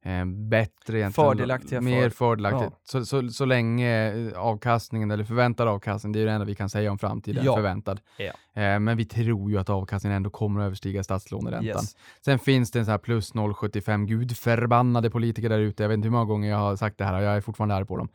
eh, 0.05 0.25
bättre 0.25 0.97
egentligen. 0.99 1.11
Fördelaktiga 1.11 1.81
Mer 1.81 2.03
för- 2.03 2.09
fördelaktigt. 2.09 2.71
ja. 2.71 2.79
Så, 2.83 3.05
så, 3.05 3.29
så 3.29 3.45
länge 3.45 4.13
eh, 4.13 4.39
avkastningen, 4.39 5.11
eller 5.11 5.23
förväntad 5.23 5.67
avkastning, 5.67 6.11
det 6.13 6.19
är 6.21 6.25
det 6.25 6.31
enda 6.31 6.45
vi 6.45 6.55
kan 6.55 6.69
säga 6.69 6.91
om 6.91 6.97
framtiden, 6.99 7.45
Ja. 7.45 7.55
förväntad. 7.55 7.99
Ja. 8.17 8.61
Eh, 8.61 8.79
men 8.79 8.97
vi 8.97 9.05
tror 9.05 9.51
ju 9.51 9.57
att 9.57 9.69
avkastningen 9.69 10.15
ändå 10.15 10.29
kommer 10.29 10.61
att 10.61 10.65
överstiga 10.65 11.03
statslåneräntan. 11.03 11.65
Yes. 11.65 11.95
Sen 12.25 12.39
finns 12.39 12.71
det 12.71 12.79
en 12.79 12.85
sån 12.85 12.91
här 12.91 12.97
plus 12.97 13.33
0,75, 13.33 14.05
gud 14.05 14.37
förbannade 14.37 15.09
politiker 15.09 15.49
där 15.49 15.59
ute. 15.59 15.83
Jag 15.83 15.87
vet 15.89 15.95
inte 15.95 16.05
hur 16.05 16.11
många 16.11 16.25
gånger 16.25 16.49
jag 16.49 16.57
har 16.57 16.75
sagt 16.75 16.97
det 16.97 17.05
här 17.05 17.17
och 17.17 17.23
jag 17.23 17.35
är 17.37 17.41
fortfarande 17.41 17.75
arg 17.75 17.85
på 17.85 17.97
dem. 17.97 18.09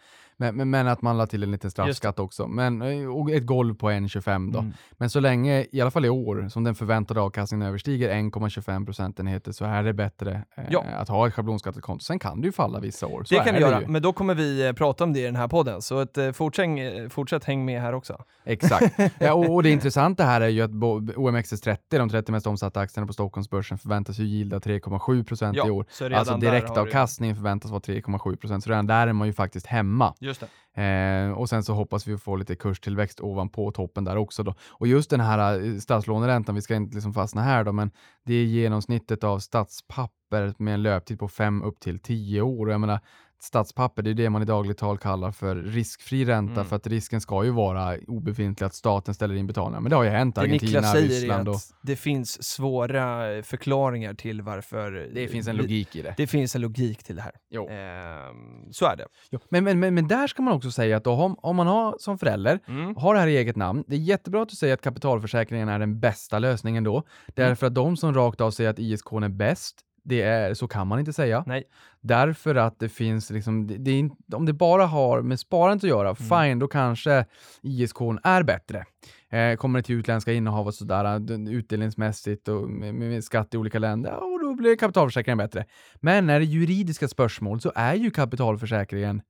Men, 0.45 0.57
men, 0.57 0.71
men 0.71 0.89
att 0.89 1.03
man 1.03 1.19
la 1.19 1.27
till 1.27 1.43
en 1.43 1.51
liten 1.51 1.71
straffskatt 1.71 2.19
också. 2.19 2.47
Men, 2.47 2.83
eh, 2.83 3.07
och 3.17 3.31
ett 3.31 3.47
golv 3.47 3.75
på 3.75 3.91
1,25 3.91 4.53
då. 4.53 4.59
Mm. 4.59 4.73
Men 4.93 5.11
så 5.11 5.21
länge, 5.21 5.67
i 5.73 5.81
alla 5.81 5.91
fall 5.91 6.05
i 6.05 6.09
år, 6.09 6.49
som 6.49 6.65
den 6.65 6.75
förväntade 6.75 7.21
avkastningen 7.21 7.69
överstiger 7.69 8.11
1,25 8.15 8.87
procentenheter 8.87 9.53
så 9.53 9.65
är 9.65 9.83
det 9.83 9.93
bättre 9.93 10.45
eh, 10.57 10.65
Ja. 10.71 10.85
att 10.97 11.09
ha 11.09 11.27
ett 11.27 11.35
schablonskattekonto. 11.35 12.05
Sen 12.05 12.19
kan 12.19 12.41
det 12.41 12.47
ju 12.47 12.53
falla 12.53 12.81
vissa 12.81 13.07
år. 13.07 13.25
Så 13.25 13.35
Det 13.35 13.41
kan 13.45 13.55
du 13.55 13.61
göra, 13.61 13.81
ju. 13.81 13.87
men 13.87 14.03
då 14.03 14.13
kommer 14.13 14.35
vi 14.35 14.67
eh, 14.67 14.73
prata 14.73 15.05
om 15.05 15.13
det 15.13 15.21
i 15.21 15.23
den 15.23 15.37
här 15.37 15.49
podden, 15.49 15.83
så 15.83 16.01
ett, 16.01 16.19
eh, 16.19 16.33
fortsätt, 16.33 16.65
eh, 16.69 17.09
fortsätt 17.09 17.45
häng 17.45 17.65
med 17.65 17.81
här 17.81 17.93
också. 17.93 18.25
Exakt. 18.45 18.95
Ja, 19.19 19.33
och, 19.35 19.55
och 19.55 19.63
det 19.63 19.71
intressanta 19.71 20.25
här 20.25 20.41
är 20.41 20.49
ju 20.49 20.63
att 20.63 20.71
bo- 20.71 21.01
OMXS30, 21.01 21.77
de 21.89 22.09
30 22.09 22.33
mest 22.33 22.47
omsatta 22.47 22.81
aktierna 22.81 23.07
på 23.07 23.13
Stockholmsbörsen, 23.13 23.79
förväntas 23.79 24.19
ju 24.19 24.25
gilda 24.25 24.59
3,7 24.59 25.25
procent 25.25 25.57
Ja, 25.57 25.67
i 25.67 25.71
år. 25.71 25.87
Alltså 26.15 26.37
direktavkastningen 26.37 27.37
förväntas 27.37 27.71
vara 27.71 27.81
3,7 27.81 28.37
procent, 28.37 28.65
så 28.65 28.71
redan 28.71 28.87
där 28.87 29.07
är 29.07 29.13
man 29.13 29.27
ju 29.27 29.33
faktiskt 29.33 29.67
hemma. 29.67 30.15
Just 30.21 30.34
det. 30.41 30.49
Eh, 30.83 31.31
och 31.31 31.49
sen 31.49 31.65
så 31.65 31.73
hoppas 31.73 32.07
vi 32.07 32.19
få 32.19 32.37
lite 32.37 32.57
kurstillväxt 32.57 33.21
ovanpå 33.21 33.73
toppen 33.73 34.05
där 34.05 34.17
också 34.17 34.43
då. 34.43 34.55
Och 34.71 34.87
just 34.87 35.11
den 35.11 35.21
här 35.21 35.61
eh, 35.61 35.79
statslåneräntan, 35.79 36.55
vi 36.55 36.63
ska 36.63 36.75
inte 36.75 36.95
liksom 36.95 37.15
fastna 37.15 37.43
här 37.43 37.65
då, 37.65 37.73
men 37.73 37.91
det 38.25 38.35
är 38.35 38.45
genomsnittet 38.45 39.25
av 39.25 39.39
statspapper 39.39 40.55
med 40.59 40.75
en 40.75 40.83
löptid 40.83 41.19
på 41.19 41.29
5 41.29 41.63
upp 41.63 41.81
till 41.81 41.99
10 41.99 42.43
år. 42.43 42.67
Och 42.67 42.73
jag 42.73 42.81
menar, 42.81 43.01
statspapper, 43.45 44.03
det 44.03 44.11
är 44.11 44.15
det 44.15 44.31
man 44.31 44.43
i 44.43 44.45
dagligt 44.45 44.79
tal 44.79 44.99
kallar 44.99 45.33
för 45.33 45.57
riskfri 45.57 46.25
ränta, 46.25 46.53
Mm. 46.55 46.65
för 46.65 46.77
att 46.77 46.87
risken 46.87 47.21
ska 47.21 47.45
ju 47.45 47.51
vara 47.51 47.97
obefintlig 48.07 48.67
att 48.67 48.75
staten 48.75 49.15
ställer 49.15 49.35
in 49.35 49.47
betalningar. 49.47 49.81
Men 49.81 49.91
det 49.91 49.97
har 49.97 50.05
ju 50.05 50.11
hänt 50.11 50.35
Det 50.35 50.41
Argentina, 50.41 50.71
Niklas 50.71 50.93
säger 50.93 51.09
Ryssland 51.09 51.49
och 51.49 51.57
det 51.83 51.97
finns 51.97 52.43
svåra 52.45 53.33
eh, 53.37 53.43
förklaringar 53.43 54.15
till 54.15 54.43
varför... 54.43 55.11
det 55.15 55.29
finns 55.29 55.49
en 55.49 55.57
logik 55.57 55.97
i 55.97 56.03
det. 56.03 56.15
Det 56.17 56.27
finns 56.27 56.55
en 56.55 56.61
logik 56.61 57.03
till 57.05 57.17
det 57.17 57.23
här. 57.23 57.33
Jo. 57.51 57.69
Ehm, 57.69 58.73
så 58.73 58.87
är 58.87 58.97
det. 58.97 59.07
Jo. 59.31 59.39
Men, 59.49 59.65
men, 59.65 59.81
men, 59.81 59.95
men 59.95 60.09
där 60.09 60.27
ska 60.27 60.43
man 60.43 60.55
också 60.55 60.71
säga 60.71 60.97
att 60.97 61.07
om, 61.07 61.37
om 61.39 61.57
man 61.57 61.67
har 61.67 61.97
som 61.99 62.19
förälder 62.19 62.61
Mm. 62.69 62.97
har 62.97 63.15
det 63.15 63.21
här 63.21 63.27
i 63.29 63.37
eget 63.37 63.57
namn. 63.57 63.85
Det 63.87 63.95
är 63.95 63.99
jättebra 64.01 64.43
att 64.43 64.49
du 64.49 64.57
säger 64.57 64.75
att 64.75 64.83
kapitalförsäkringen 64.83 65.69
är 65.69 65.79
den 65.79 66.01
bästa 66.01 66.39
lösningen 66.39 66.85
då. 66.85 67.03
Därför 67.35 67.67
att 67.67 67.75
de 67.75 67.97
som 67.97 68.15
rakt 68.15 68.41
av 68.41 68.51
säger 68.51 68.71
att 68.71 68.79
ISK 68.79 69.13
är 69.13 69.29
bäst, 69.29 69.81
det 70.05 70.23
är, 70.23 70.55
så 70.55 70.69
kan 70.69 70.87
man 70.87 70.99
inte 70.99 71.13
säga. 71.13 71.45
Nej. 71.47 71.65
Därför 72.01 72.55
att 72.55 72.79
det 72.79 72.89
finns, 72.89 73.31
liksom, 73.31 73.67
det, 73.67 73.77
det 73.79 74.11
om 74.37 74.47
det 74.47 74.53
bara 74.53 74.87
har 74.87 75.23
med 75.23 75.41
sparandet 75.41 75.85
att 75.85 75.91
göra, 75.91 76.15
fine, 76.15 76.59
då 76.59 76.69
kanske 76.69 77.25
ISK 77.63 78.01
är 78.23 78.43
bättre. 78.43 78.85
Eh, 79.31 79.57
kommer 79.57 79.79
det 79.79 79.83
till 79.83 79.95
utländska 79.99 80.33
innehav 80.33 80.67
och 80.67 80.75
sådär, 80.75 81.21
utdelningsmässigt 81.51 82.49
och 82.49 82.71
med, 82.71 82.95
med, 82.95 83.09
med 83.09 83.25
skatt 83.25 83.55
i 83.55 83.57
olika 83.57 83.79
länder, 83.79 84.11
ja, 84.11 84.17
och 84.17 84.41
då 84.41 84.55
blir 84.55 84.77
kapitalförsäkringen 84.77 85.39
bättre. 85.39 85.65
Men 86.01 86.27
när 86.27 86.41
det 86.41 86.45
är 86.45 86.49
juridiska 86.49 87.09
spörsmål 87.09 87.61
så 87.61 87.73
är 87.75 87.95
ju 87.95 88.11
kapitalförsäkringen 88.11 89.23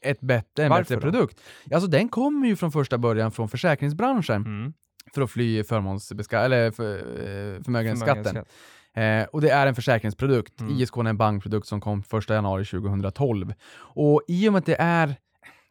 ett 0.00 0.20
bättre, 0.20 0.64
en 0.64 0.70
Varför 0.70 0.82
bättre 0.82 0.94
då? 0.94 1.00
produkt. 1.00 1.40
Alltså 1.72 1.88
den 1.88 2.08
kommer 2.08 2.46
ju 2.48 2.56
från 2.56 2.72
första 2.72 2.98
början 2.98 3.32
från 3.32 3.48
försäkringsbranschen 3.48 4.36
Mm. 4.46 4.72
för 5.14 5.22
att 5.22 5.30
fly 5.30 5.62
förmånsbeska- 5.62 6.40
eller 6.44 6.70
för, 6.70 6.94
eh, 6.94 7.62
förmögenhetsskatten. 7.62 8.24
Förmögenhetsskatt. 8.24 8.48
Eh, 8.96 9.24
och 9.32 9.40
det 9.40 9.50
är 9.50 9.66
en 9.66 9.74
försäkringsprodukt. 9.74 10.60
Mm. 10.60 10.72
ISK 10.76 10.96
är 10.96 11.04
en 11.04 11.16
bankprodukt 11.16 11.66
som 11.66 11.80
kom 11.80 12.02
1 12.18 12.30
januari 12.30 12.64
2012. 12.64 13.54
Och 13.78 14.22
i 14.28 14.48
och 14.48 14.52
med 14.52 14.58
att 14.60 14.66
det 14.66 14.76
är, 14.80 15.14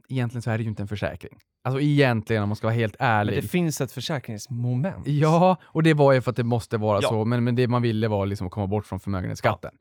egentligen 0.09 0.41
så 0.41 0.51
är 0.51 0.57
det 0.57 0.63
ju 0.63 0.69
inte 0.69 0.84
en 0.84 0.88
försäkring. 0.88 1.39
Alltså 1.63 1.82
egentligen 1.82 2.43
om 2.43 2.49
man 2.49 2.55
ska 2.55 2.67
vara 2.67 2.76
helt 2.76 2.95
Men 2.99 3.07
ärlig. 3.09 3.43
det 3.43 3.47
finns 3.47 3.82
ett 3.82 3.91
försäkringsmoment. 3.91 5.07
Ja, 5.07 5.57
och 5.63 5.84
det 5.84 5.93
var 5.93 6.13
ju 6.13 6.21
för 6.21 6.32
att 6.32 6.38
det 6.38 6.43
måste 6.43 6.78
vara 6.78 6.99
Ja. 7.01 7.09
så, 7.09 7.26
men, 7.26 7.43
men 7.43 7.55
det 7.55 7.67
man 7.67 7.82
ville 7.82 8.07
var 8.07 8.26
liksom 8.26 8.47
att 8.47 8.53
komma 8.53 8.67
bort 8.67 8.86
från 8.86 8.99
förmögenhetsskatten. 8.99 9.71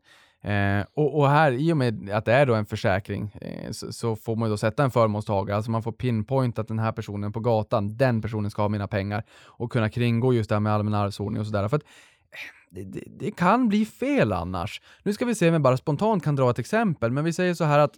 Eh, 0.43 0.85
och, 0.95 1.19
och 1.19 1.29
här, 1.31 1.53
i 1.53 1.73
och 1.73 1.77
med 1.77 2.11
att 2.11 2.25
det 2.25 2.33
är 2.33 2.47
då 2.47 2.55
en 2.55 2.67
försäkring, 2.67 3.31
eh, 3.41 3.71
så, 3.71 3.93
så 3.93 4.17
får 4.17 4.37
man 4.37 4.49
ju 4.49 4.53
då 4.53 4.57
sätta 4.57 4.85
en 4.85 4.91
förmånstagare, 4.91 5.57
alltså 5.57 5.71
man 5.71 5.83
får 5.83 5.93
pinpoint 5.93 6.59
att 6.59 6.69
den 6.69 6.79
här 6.79 6.93
personen 6.93 7.33
på 7.33 7.41
gatan, 7.41 7.97
den 7.97 8.23
personen 8.23 8.51
ska 8.51 8.63
ha 8.63 8.69
mina 8.69 8.89
pengar 8.89 9.25
och 9.45 9.73
kunna 9.73 9.89
kringgå 9.89 10.33
just 10.33 10.49
det 10.49 10.55
här 10.55 10.61
med 10.61 10.73
allmän 10.73 10.95
arvsordning 10.95 11.41
och 11.41 11.47
sådär. 11.47 11.69
För 11.69 11.77
att 11.77 11.83
det, 12.75 12.85
det, 12.85 13.05
det 13.19 13.31
kan 13.31 13.69
bli 13.69 13.85
fel 13.87 14.33
annars. 14.33 14.81
Nu 15.03 15.13
ska 15.13 15.25
vi 15.25 15.35
se 15.35 15.49
om 15.49 15.53
jag 15.53 15.63
bara 15.63 15.77
spontant 15.77 16.25
kan 16.25 16.37
dra 16.37 16.51
ett 16.51 16.59
exempel, 16.59 17.11
men 17.11 17.25
vi 17.25 17.33
säger 17.33 17.55
så 17.55 17.65
här 17.65 17.79
att 17.79 17.93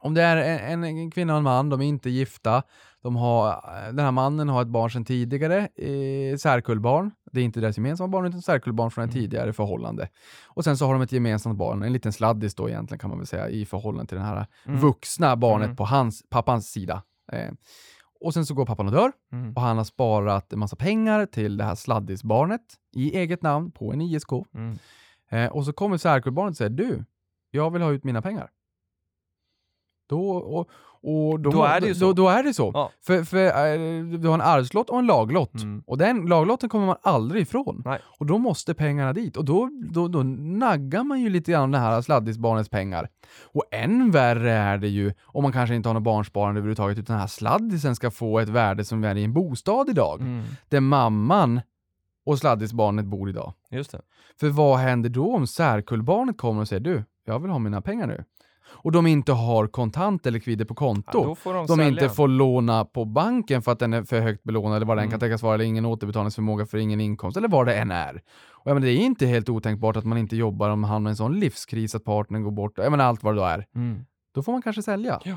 om 0.00 0.14
det 0.14 0.22
är 0.22 0.36
en, 0.72 0.84
en 0.84 1.10
kvinna 1.10 1.32
och 1.32 1.36
en 1.38 1.42
man, 1.44 1.68
de 1.68 1.80
är 1.80 1.86
inte 1.86 2.10
gifta, 2.10 2.62
de 3.02 3.16
har, 3.16 3.62
den 3.92 4.04
här 4.04 4.12
mannen 4.12 4.48
har 4.48 4.62
ett 4.62 4.68
barn 4.68 4.90
sedan 4.90 5.04
tidigare, 5.04 5.58
eh, 5.58 6.36
särkullbarn. 6.36 7.10
Det 7.32 7.40
är 7.40 7.44
inte 7.44 7.60
deras 7.60 7.76
gemensamma 7.76 8.08
barn, 8.08 8.26
utan 8.26 8.42
särkullbarn 8.42 8.90
från 8.90 9.04
ett 9.04 9.14
Mm. 9.14 9.22
tidigare 9.22 9.52
förhållande. 9.52 10.08
Och 10.46 10.64
sen 10.64 10.76
så 10.76 10.86
har 10.86 10.92
de 10.92 11.02
ett 11.02 11.12
gemensamt 11.12 11.58
barn, 11.58 11.82
en 11.82 11.92
liten 11.92 12.12
sladdis 12.12 12.54
då 12.54 12.68
egentligen 12.68 12.98
kan 12.98 13.10
man 13.10 13.18
väl 13.18 13.26
säga, 13.26 13.48
i 13.48 13.64
förhållande 13.66 14.08
till 14.08 14.16
den 14.16 14.26
här 14.26 14.46
Mm. 14.66 14.80
vuxna 14.80 15.36
barnet 15.36 15.66
Mm. 15.66 15.76
på 15.76 15.84
hans, 15.84 16.22
pappans 16.30 16.70
sida. 16.70 17.02
Eh, 17.32 17.50
och 18.26 18.34
sen 18.34 18.46
så 18.46 18.54
går 18.54 18.66
pappan 18.66 18.86
och 18.86 18.92
dör 18.92 19.12
Mm. 19.32 19.52
och 19.52 19.62
han 19.62 19.76
har 19.76 19.84
sparat 19.84 20.52
en 20.52 20.58
massa 20.58 20.76
pengar 20.76 21.26
till 21.26 21.56
det 21.56 21.64
här 21.64 21.74
sladdisbarnet 21.74 22.62
i 22.92 23.16
eget 23.16 23.42
namn 23.42 23.70
på 23.70 23.92
en 23.92 24.00
ISK. 24.00 24.32
Mm. 24.54 24.78
Eh, 25.30 25.52
och 25.52 25.64
så 25.64 25.72
kommer 25.72 25.96
särkullbarnet 25.96 26.50
och 26.50 26.56
säger 26.56 26.70
du, 26.70 27.04
jag 27.50 27.70
vill 27.70 27.82
ha 27.82 27.90
ut 27.90 28.04
mina 28.04 28.22
pengar. 28.22 28.50
Då, 30.08 30.30
och, 30.30 30.70
och 31.02 31.40
då, 31.40 31.50
Då 31.50 31.64
är 31.64 31.80
det 31.80 31.86
ju 31.86 31.94
så. 31.94 32.04
Då, 32.04 32.12
då 32.12 32.28
är 32.28 32.42
det 32.42 32.54
så. 32.54 32.70
Ja. 32.74 32.90
För, 33.06 33.24
för 33.24 33.44
eh, 33.46 34.18
du 34.18 34.28
har 34.28 34.34
en 34.34 34.40
arvslott 34.40 34.90
och 34.90 34.98
en 34.98 35.06
laglott. 35.06 35.54
Mm. 35.54 35.82
Och 35.86 35.98
den 35.98 36.26
laglotten 36.26 36.68
kommer 36.68 36.86
man 36.86 36.96
aldrig 37.02 37.42
ifrån. 37.42 37.82
Nej. 37.84 37.98
Och 38.18 38.26
då 38.26 38.38
måste 38.38 38.74
pengarna 38.74 39.12
dit. 39.12 39.36
Och 39.36 39.44
då, 39.44 39.70
då, 39.90 40.08
då 40.08 40.22
naggar 40.22 41.04
man 41.04 41.20
ju 41.20 41.28
lite 41.28 41.52
grann 41.52 41.70
det 41.70 41.78
här 41.78 42.02
sladdisbarnets 42.02 42.68
pengar. 42.68 43.08
Och 43.42 43.64
än 43.70 44.10
värre 44.10 44.52
är 44.52 44.78
det 44.78 44.88
ju 44.88 45.12
om 45.24 45.42
man 45.42 45.52
kanske 45.52 45.74
inte 45.74 45.88
har 45.88 45.94
något 45.94 46.02
barnsparande 46.02 46.58
överhuvudtaget, 46.58 46.98
utan 46.98 47.14
den 47.14 47.20
här 47.20 47.26
sladdisen 47.26 47.96
ska 47.96 48.10
få 48.10 48.38
ett 48.38 48.48
värde 48.48 48.84
som 48.84 49.04
är 49.04 49.16
i 49.16 49.24
en 49.24 49.32
bostad 49.32 49.88
idag. 49.90 50.20
Mm. 50.20 50.44
Där 50.68 50.80
mamman 50.80 51.60
och 52.26 52.38
sladdisbarnet 52.38 53.04
bor 53.04 53.28
idag. 53.28 53.52
Just 53.70 53.92
det. 53.92 54.00
För 54.40 54.48
vad 54.48 54.78
händer 54.78 55.10
då 55.10 55.34
om 55.34 55.46
särkullbarnet 55.46 56.38
kommer 56.38 56.60
och 56.60 56.68
säger 56.68 56.80
du, 56.80 57.04
jag 57.24 57.38
vill 57.38 57.50
ha 57.50 57.58
mina 57.58 57.80
pengar 57.80 58.06
nu. 58.06 58.24
Och 58.76 58.92
de 58.92 59.06
inte 59.06 59.32
har 59.32 59.66
kontant 59.66 60.26
eller 60.26 60.38
kvidder 60.38 60.64
på 60.64 60.74
konto. 60.74 61.36
Ja, 61.44 61.52
de, 61.52 61.66
de 61.66 61.80
inte 61.80 62.08
får 62.08 62.28
låna 62.28 62.84
på 62.84 63.04
banken 63.04 63.62
för 63.62 63.72
att 63.72 63.78
den 63.78 63.92
är 63.92 64.02
för 64.02 64.20
högt 64.20 64.42
belånad 64.42 64.76
eller 64.76 64.86
vad 64.86 64.96
den 64.96 65.02
Mm. 65.02 65.10
kan 65.10 65.20
tänkas 65.20 65.42
vara, 65.42 65.54
eller 65.54 65.64
ingen 65.64 65.86
återbetalningsförmåga 65.86 66.66
för 66.66 66.78
ingen 66.78 67.00
inkomst, 67.00 67.36
eller 67.36 67.48
vad 67.48 67.66
det 67.66 67.74
än 67.74 67.90
är. 67.90 68.22
Och 68.50 68.70
jag 68.70 68.74
menar, 68.74 68.86
det 68.86 68.92
är 68.92 68.96
inte 69.04 69.26
helt 69.26 69.48
otänkbart 69.48 69.96
att 69.96 70.04
man 70.04 70.18
inte 70.18 70.36
jobbar 70.36 70.70
om 70.70 70.80
man 70.80 70.90
hamnar 70.90 71.10
i 71.10 71.12
en 71.12 71.16
sån 71.16 71.40
livskris 71.40 71.94
att 71.94 72.04
partnern 72.04 72.42
går 72.42 72.50
bort, 72.50 72.72
jag 72.76 72.90
menar 72.90 73.04
allt 73.04 73.22
vad 73.22 73.34
det 73.34 73.40
då 73.40 73.44
är. 73.46 73.66
Mm. 73.74 74.04
Då 74.34 74.42
får 74.42 74.52
man 74.52 74.62
kanske 74.62 74.82
sälja. 74.82 75.20
Ja. 75.24 75.34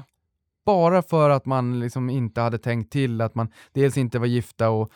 Bara 0.66 1.02
för 1.02 1.30
att 1.30 1.46
man 1.46 1.80
liksom 1.80 2.10
inte 2.10 2.42
hade 2.42 2.58
tänkt 2.58 2.92
till 2.92 3.22
att 3.22 3.36
man 3.36 3.48
dels 3.74 3.98
inte 3.98 4.20
var 4.20 4.26
gifta 4.26 4.70
och 4.70 4.92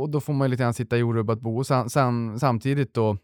och 0.00 0.10
då 0.10 0.20
får 0.20 0.32
man 0.32 0.50
lite 0.50 0.62
grann 0.62 0.74
sitta 0.74 0.98
i 0.98 1.02
orubbat 1.02 1.40
bo. 1.40 1.58
Och 1.58 1.66
sam, 1.66 1.88
sam, 1.88 2.38
samtidigt 2.38 2.94
då 2.94 3.16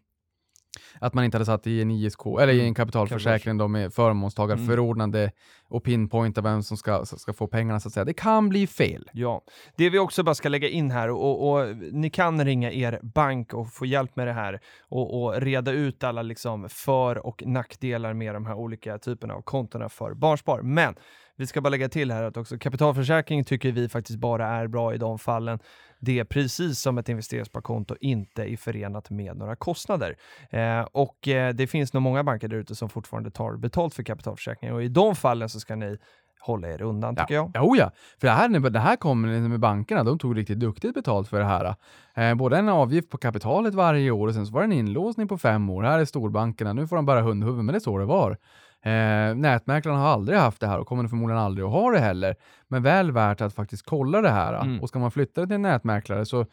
att 0.99 1.13
man 1.13 1.25
inte 1.25 1.37
hade 1.37 1.45
satt 1.45 1.67
i 1.67 1.81
en 1.81 1.91
ISK, 1.91 2.25
eller 2.25 2.53
i 2.53 2.59
en 2.59 2.67
Mm, 2.67 2.75
kapitalförsäkring 2.75 3.57
då 3.57 3.67
med 3.67 3.93
förmånstagarförordnande 3.93 5.31
och 5.69 5.83
pinpointa 5.83 6.41
vem 6.41 6.63
som 6.63 6.77
ska, 6.77 7.05
ska 7.05 7.33
få 7.33 7.47
pengarna 7.47 7.79
så 7.79 7.87
att 7.87 7.93
säga. 7.93 8.05
Det 8.05 8.13
kan 8.13 8.49
bli 8.49 8.67
fel. 8.67 9.09
Ja, 9.13 9.41
det 9.75 9.89
vi 9.89 9.99
också 9.99 10.23
bara 10.23 10.35
ska 10.35 10.49
lägga 10.49 10.69
in 10.69 10.91
här 10.91 11.09
och, 11.09 11.51
och 11.51 11.77
ni 11.91 12.09
kan 12.09 12.45
ringa 12.45 12.71
er 12.71 12.99
bank 13.03 13.53
och 13.53 13.73
få 13.73 13.85
hjälp 13.85 14.15
med 14.15 14.27
det 14.27 14.33
här 14.33 14.59
och, 14.81 15.23
och 15.23 15.41
reda 15.41 15.71
ut 15.71 16.03
alla 16.03 16.21
liksom 16.21 16.69
för 16.69 17.25
och 17.25 17.43
nackdelar 17.45 18.13
med 18.13 18.33
de 18.33 18.45
här 18.45 18.53
olika 18.53 18.97
typerna 18.97 19.33
av 19.33 19.41
kontona 19.41 19.89
för 19.89 20.13
barnspar. 20.13 20.61
Men 20.61 20.95
vi 21.37 21.47
ska 21.47 21.61
bara 21.61 21.69
lägga 21.69 21.89
till 21.89 22.11
här 22.11 22.23
att 22.23 22.37
också 22.37 22.57
kapitalförsäkring 22.57 23.43
tycker 23.43 23.71
vi 23.71 23.89
faktiskt 23.89 24.19
bara 24.19 24.47
är 24.47 24.67
bra 24.67 24.93
i 24.93 24.97
de 24.97 25.19
fallen 25.19 25.59
det 25.99 26.19
är 26.19 26.23
precis 26.23 26.79
som 26.79 26.97
ett 26.97 27.09
investeringssparkonto 27.09 27.95
inte 28.01 28.43
är 28.43 28.57
förenat 28.57 29.09
med 29.09 29.37
några 29.37 29.55
kostnader. 29.55 30.15
Eh, 30.49 30.81
och 30.91 31.27
eh, 31.27 31.53
det 31.53 31.67
finns 31.67 31.93
nog 31.93 32.03
många 32.03 32.23
banker 32.23 32.47
där 32.47 32.57
ute 32.57 32.75
som 32.75 32.89
fortfarande 32.89 33.31
tar 33.31 33.57
betalt 33.57 33.93
för 33.93 34.03
kapitalförsäkringar 34.03 34.73
och 34.73 34.83
i 34.83 34.87
de 34.87 35.15
fallen 35.15 35.49
så 35.49 35.59
ska 35.59 35.75
ni 35.75 35.97
hålla 36.39 36.67
er 36.67 36.81
undan 36.81 37.15
tycker 37.15 37.33
jag. 37.33 37.51
Ja, 37.53 37.61
oh 37.61 37.77
ja. 37.77 37.91
För 38.19 38.27
det 38.27 38.33
här, 38.33 38.69
det 38.69 38.79
här 38.79 38.95
kom 38.95 39.21
med 39.21 39.59
bankerna, 39.59 40.03
de 40.03 40.19
tog 40.19 40.37
riktigt 40.37 40.59
duktigt 40.59 40.93
betalt 40.93 41.27
för 41.27 41.39
det 41.39 41.45
här. 41.45 41.75
Eh, 42.15 42.35
både 42.35 42.57
en 42.57 42.69
avgift 42.69 43.09
på 43.09 43.17
kapitalet 43.17 43.73
varje 43.73 44.11
år 44.11 44.27
och 44.27 44.33
sen 44.33 44.45
så 44.45 44.53
var 44.53 44.61
det 44.61 44.65
en 44.65 44.71
inlåsning 44.71 45.27
på 45.27 45.37
fem 45.37 45.69
år. 45.69 45.83
Här 45.83 45.99
är 45.99 46.05
storbankerna, 46.05 46.73
nu 46.73 46.87
får 46.87 46.95
de 46.95 47.05
bara 47.05 47.21
hundhuvud, 47.21 47.63
men 47.63 47.73
det 47.73 47.77
är 47.77 47.79
så 47.79 47.97
det 47.97 48.05
var. 48.05 48.37
Eh, 48.85 49.35
nätmäklarna 49.35 49.99
har 49.99 50.07
aldrig 50.07 50.37
haft 50.37 50.59
det 50.59 50.67
här 50.67 50.79
och 50.79 50.87
kommer 50.87 51.07
förmodligen 51.07 51.41
aldrig 51.41 51.65
att 51.65 51.71
ha 51.71 51.91
det 51.91 51.99
heller. 51.99 52.35
Men 52.67 52.83
väl 52.83 53.11
värt 53.11 53.41
att 53.41 53.55
faktiskt 53.55 53.85
kolla 53.85 54.21
det 54.21 54.29
här. 54.29 54.53
Mm. 54.53 54.81
Och 54.81 54.89
ska 54.89 54.99
man 54.99 55.11
flytta 55.11 55.41
det 55.41 55.47
till 55.47 55.55
en 55.55 55.61
nätmäklare 55.61 56.25
så 56.25 56.45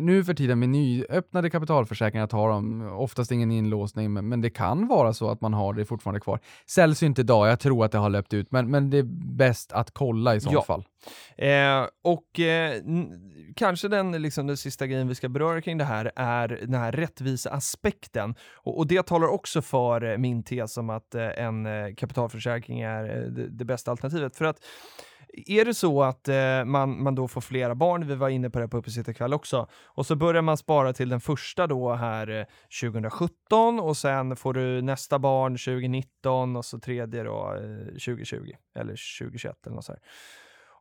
nu 0.00 0.24
för 0.24 0.34
tiden 0.34 0.58
med 0.58 0.68
nyöppnade 0.68 1.50
kapitalförsäkringar 1.50 2.26
tar 2.26 2.48
de 2.48 2.82
oftast 2.92 3.32
ingen 3.32 3.50
inlåsning, 3.50 4.12
men, 4.12 4.28
men 4.28 4.40
det 4.40 4.50
kan 4.50 4.88
vara 4.88 5.12
så 5.12 5.30
att 5.30 5.40
man 5.40 5.54
har 5.54 5.72
det 5.74 5.84
fortfarande 5.84 6.20
kvar. 6.20 6.40
Säljs 6.66 7.02
ju 7.02 7.06
inte 7.06 7.20
idag, 7.20 7.48
jag 7.48 7.60
tror 7.60 7.84
att 7.84 7.92
det 7.92 7.98
har 7.98 8.10
löpt 8.10 8.34
ut, 8.34 8.52
men, 8.52 8.70
men 8.70 8.90
det 8.90 8.98
är 8.98 9.34
bäst 9.36 9.72
att 9.72 9.90
kolla 9.90 10.34
i 10.34 10.40
så 10.40 10.50
Ja. 10.52 10.62
fall. 10.62 10.84
Eh, 11.36 11.86
och 12.04 12.40
eh, 12.40 12.82
kanske 13.56 13.88
den, 13.88 14.22
liksom, 14.22 14.46
den 14.46 14.56
sista 14.56 14.86
grejen 14.86 15.08
vi 15.08 15.14
ska 15.14 15.28
beröra 15.28 15.60
kring 15.60 15.78
det 15.78 15.84
här 15.84 16.12
är 16.16 16.48
den 16.48 16.74
här 16.74 16.92
rättvisa 16.92 17.50
aspekten. 17.50 18.34
Och, 18.54 18.78
och 18.78 18.86
det 18.86 19.06
talar 19.06 19.26
också 19.28 19.62
för 19.62 20.04
eh, 20.04 20.18
min 20.18 20.42
tes 20.42 20.76
om 20.76 20.90
att 20.90 21.14
eh, 21.14 21.44
en 21.44 21.66
eh, 21.66 21.94
kapitalförsäkring 21.96 22.80
är 22.80 23.04
eh, 23.16 23.22
det, 23.32 23.48
det 23.48 23.64
bästa 23.64 23.90
alternativet. 23.90 24.36
För 24.36 24.44
att 24.44 24.56
är 25.32 25.64
det 25.64 25.74
så 25.74 26.02
att 26.02 26.28
eh, 26.28 26.64
man, 26.64 27.02
man 27.02 27.14
då 27.14 27.28
får 27.28 27.40
flera 27.40 27.74
barn, 27.74 28.06
vi 28.06 28.14
var 28.14 28.28
inne 28.28 28.50
på 28.50 28.58
det 28.58 28.68
på 28.68 28.76
Uppesittarkväll 28.76 29.34
också, 29.34 29.68
och 29.84 30.06
så 30.06 30.16
börjar 30.16 30.42
man 30.42 30.56
spara 30.56 30.92
till 30.92 31.08
den 31.08 31.20
första 31.20 31.66
då 31.66 31.94
här 31.94 32.40
eh, 32.40 32.44
2017 32.80 33.80
och 33.80 33.96
sen 33.96 34.36
får 34.36 34.54
du 34.54 34.82
nästa 34.82 35.18
barn 35.18 35.52
2019 35.52 36.56
och 36.56 36.64
så 36.64 36.78
tredje 36.78 37.22
då 37.22 37.54
eh, 37.54 37.86
2020 37.86 38.52
eller 38.74 39.18
2021 39.20 39.66
eller 39.66 39.76
något 39.76 39.84
så. 39.84 39.94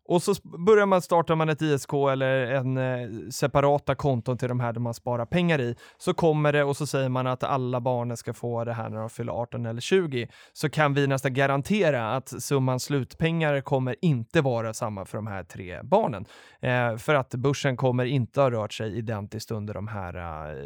Och 0.08 0.24
så 0.24 0.34
börjar 0.66 0.86
man, 0.86 1.02
startar 1.02 1.36
man 1.36 1.50
ett 1.50 1.62
ISK 1.62 1.94
eller 1.94 2.52
en 2.52 2.78
eh, 2.78 3.30
separata 3.30 3.96
konton 3.96 4.38
till 4.38 4.50
de 4.50 4.60
här 4.60 4.74
där 4.74 4.80
man 4.80 4.94
sparar 4.94 5.26
pengar 5.26 5.62
i. 5.62 5.76
Så 5.98 6.14
kommer 6.14 6.54
det 6.54 6.64
och 6.64 6.78
så 6.78 6.88
säger 6.88 7.10
man 7.10 7.28
att 7.28 7.44
alla 7.44 7.82
barnen 7.82 8.18
ska 8.18 8.34
få 8.34 8.64
det 8.64 8.74
här 8.74 8.90
när 8.90 9.00
de 9.00 9.10
fyller 9.10 9.34
18 9.34 9.66
eller 9.66 9.82
20. 9.82 10.28
Så 10.54 10.70
kan 10.70 10.94
vi 10.94 11.08
nästan 11.08 11.34
garantera 11.34 12.16
att 12.16 12.44
summan 12.44 12.80
slutpengar 12.80 13.62
kommer 13.62 13.96
inte 14.02 14.42
vara 14.42 14.74
samma 14.74 15.06
för 15.06 15.18
de 15.18 15.28
här 15.28 15.44
tre 15.44 15.82
barnen. 15.84 16.26
Eh, 16.62 16.98
för 16.98 17.16
att 17.16 17.36
börsen 17.36 17.78
kommer 17.78 18.06
inte 18.06 18.42
ha 18.42 18.52
rört 18.52 18.74
sig 18.74 18.98
identiskt 18.98 19.52
under 19.52 19.74
de 19.74 19.88
här 19.88 20.16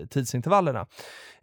eh, 0.02 0.06
tidsintervallerna. 0.06 0.88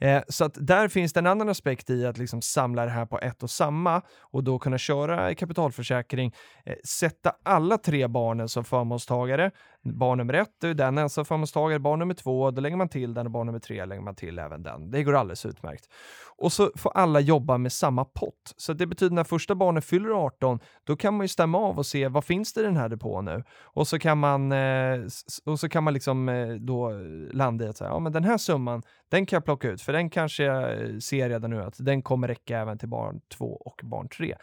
Eh, 0.00 0.22
så 0.28 0.44
att 0.44 0.54
där 0.66 0.88
finns 0.88 1.12
det 1.12 1.20
en 1.20 1.26
annan 1.26 1.48
aspekt 1.48 1.90
i 1.90 2.06
att 2.06 2.18
liksom 2.18 2.42
samla 2.42 2.84
det 2.84 2.90
här 2.90 3.06
på 3.06 3.18
ett 3.18 3.42
och 3.42 3.50
samma 3.50 4.02
och 4.20 4.44
då 4.44 4.58
kunna 4.58 4.78
köra 4.78 5.34
kapitalförsäkring, 5.34 6.34
eh, 6.64 6.74
sätta 6.84 7.32
alla 7.42 7.78
tre 7.82 8.06
barnen 8.06 8.48
som 8.48 8.64
förmånstagare. 8.64 9.50
Barn 9.82 10.18
nummer 10.18 10.34
ett, 10.34 10.50
det 10.60 10.68
är 10.68 10.74
den 10.74 10.98
ensam 10.98 11.24
förmånstagare. 11.24 11.78
Barn 11.78 11.98
nummer 11.98 12.14
två, 12.14 12.50
då 12.50 12.60
lägger 12.60 12.76
man 12.76 12.88
till 12.88 13.14
den 13.14 13.26
och 13.26 13.32
barn 13.32 13.46
nummer 13.46 13.58
tre 13.58 13.84
lägger 13.84 14.02
man 14.02 14.14
till 14.14 14.38
även 14.38 14.62
den. 14.62 14.90
Det 14.90 15.02
går 15.02 15.14
alldeles 15.14 15.46
utmärkt. 15.46 15.88
Och 16.36 16.52
så 16.52 16.70
får 16.76 16.92
alla 16.94 17.20
jobba 17.20 17.58
med 17.58 17.72
samma 17.72 18.04
pott. 18.04 18.54
Så 18.56 18.72
det 18.72 18.86
betyder 18.86 19.14
när 19.14 19.24
första 19.24 19.54
barnet 19.54 19.84
fyller 19.84 20.10
18, 20.10 20.58
då 20.84 20.96
kan 20.96 21.14
man 21.14 21.24
ju 21.24 21.28
stämma 21.28 21.58
av 21.58 21.78
och 21.78 21.86
se 21.86 22.08
vad 22.08 22.24
finns 22.24 22.52
det 22.52 22.60
i 22.60 22.64
den 22.64 22.76
här 22.76 22.88
depån 22.88 23.24
nu? 23.24 23.42
Och 23.62 23.88
så 23.88 23.98
kan 23.98 24.18
man, 24.18 24.52
eh, 24.52 25.00
och 25.44 25.60
så 25.60 25.68
kan 25.68 25.84
man 25.84 25.94
liksom 25.94 26.28
eh, 26.28 26.48
då 26.48 26.90
landa 27.32 27.64
i 27.64 27.68
att 27.68 27.76
säga, 27.76 27.90
ja 27.90 27.98
men 27.98 28.12
den 28.12 28.24
här 28.24 28.38
summan, 28.38 28.82
den 29.10 29.26
kan 29.26 29.36
jag 29.36 29.44
plocka 29.44 29.68
ut, 29.68 29.82
för 29.82 29.92
den 29.92 30.10
kanske 30.10 30.44
jag 30.44 30.82
eh, 30.82 30.98
ser 30.98 31.28
redan 31.28 31.50
nu 31.50 31.62
att 31.62 31.76
den 31.78 32.02
kommer 32.02 32.28
räcka 32.28 32.58
även 32.58 32.78
till 32.78 32.88
barn 32.88 33.20
två 33.38 33.62
och 33.64 33.80
barn 33.82 34.08
tre. 34.08 34.36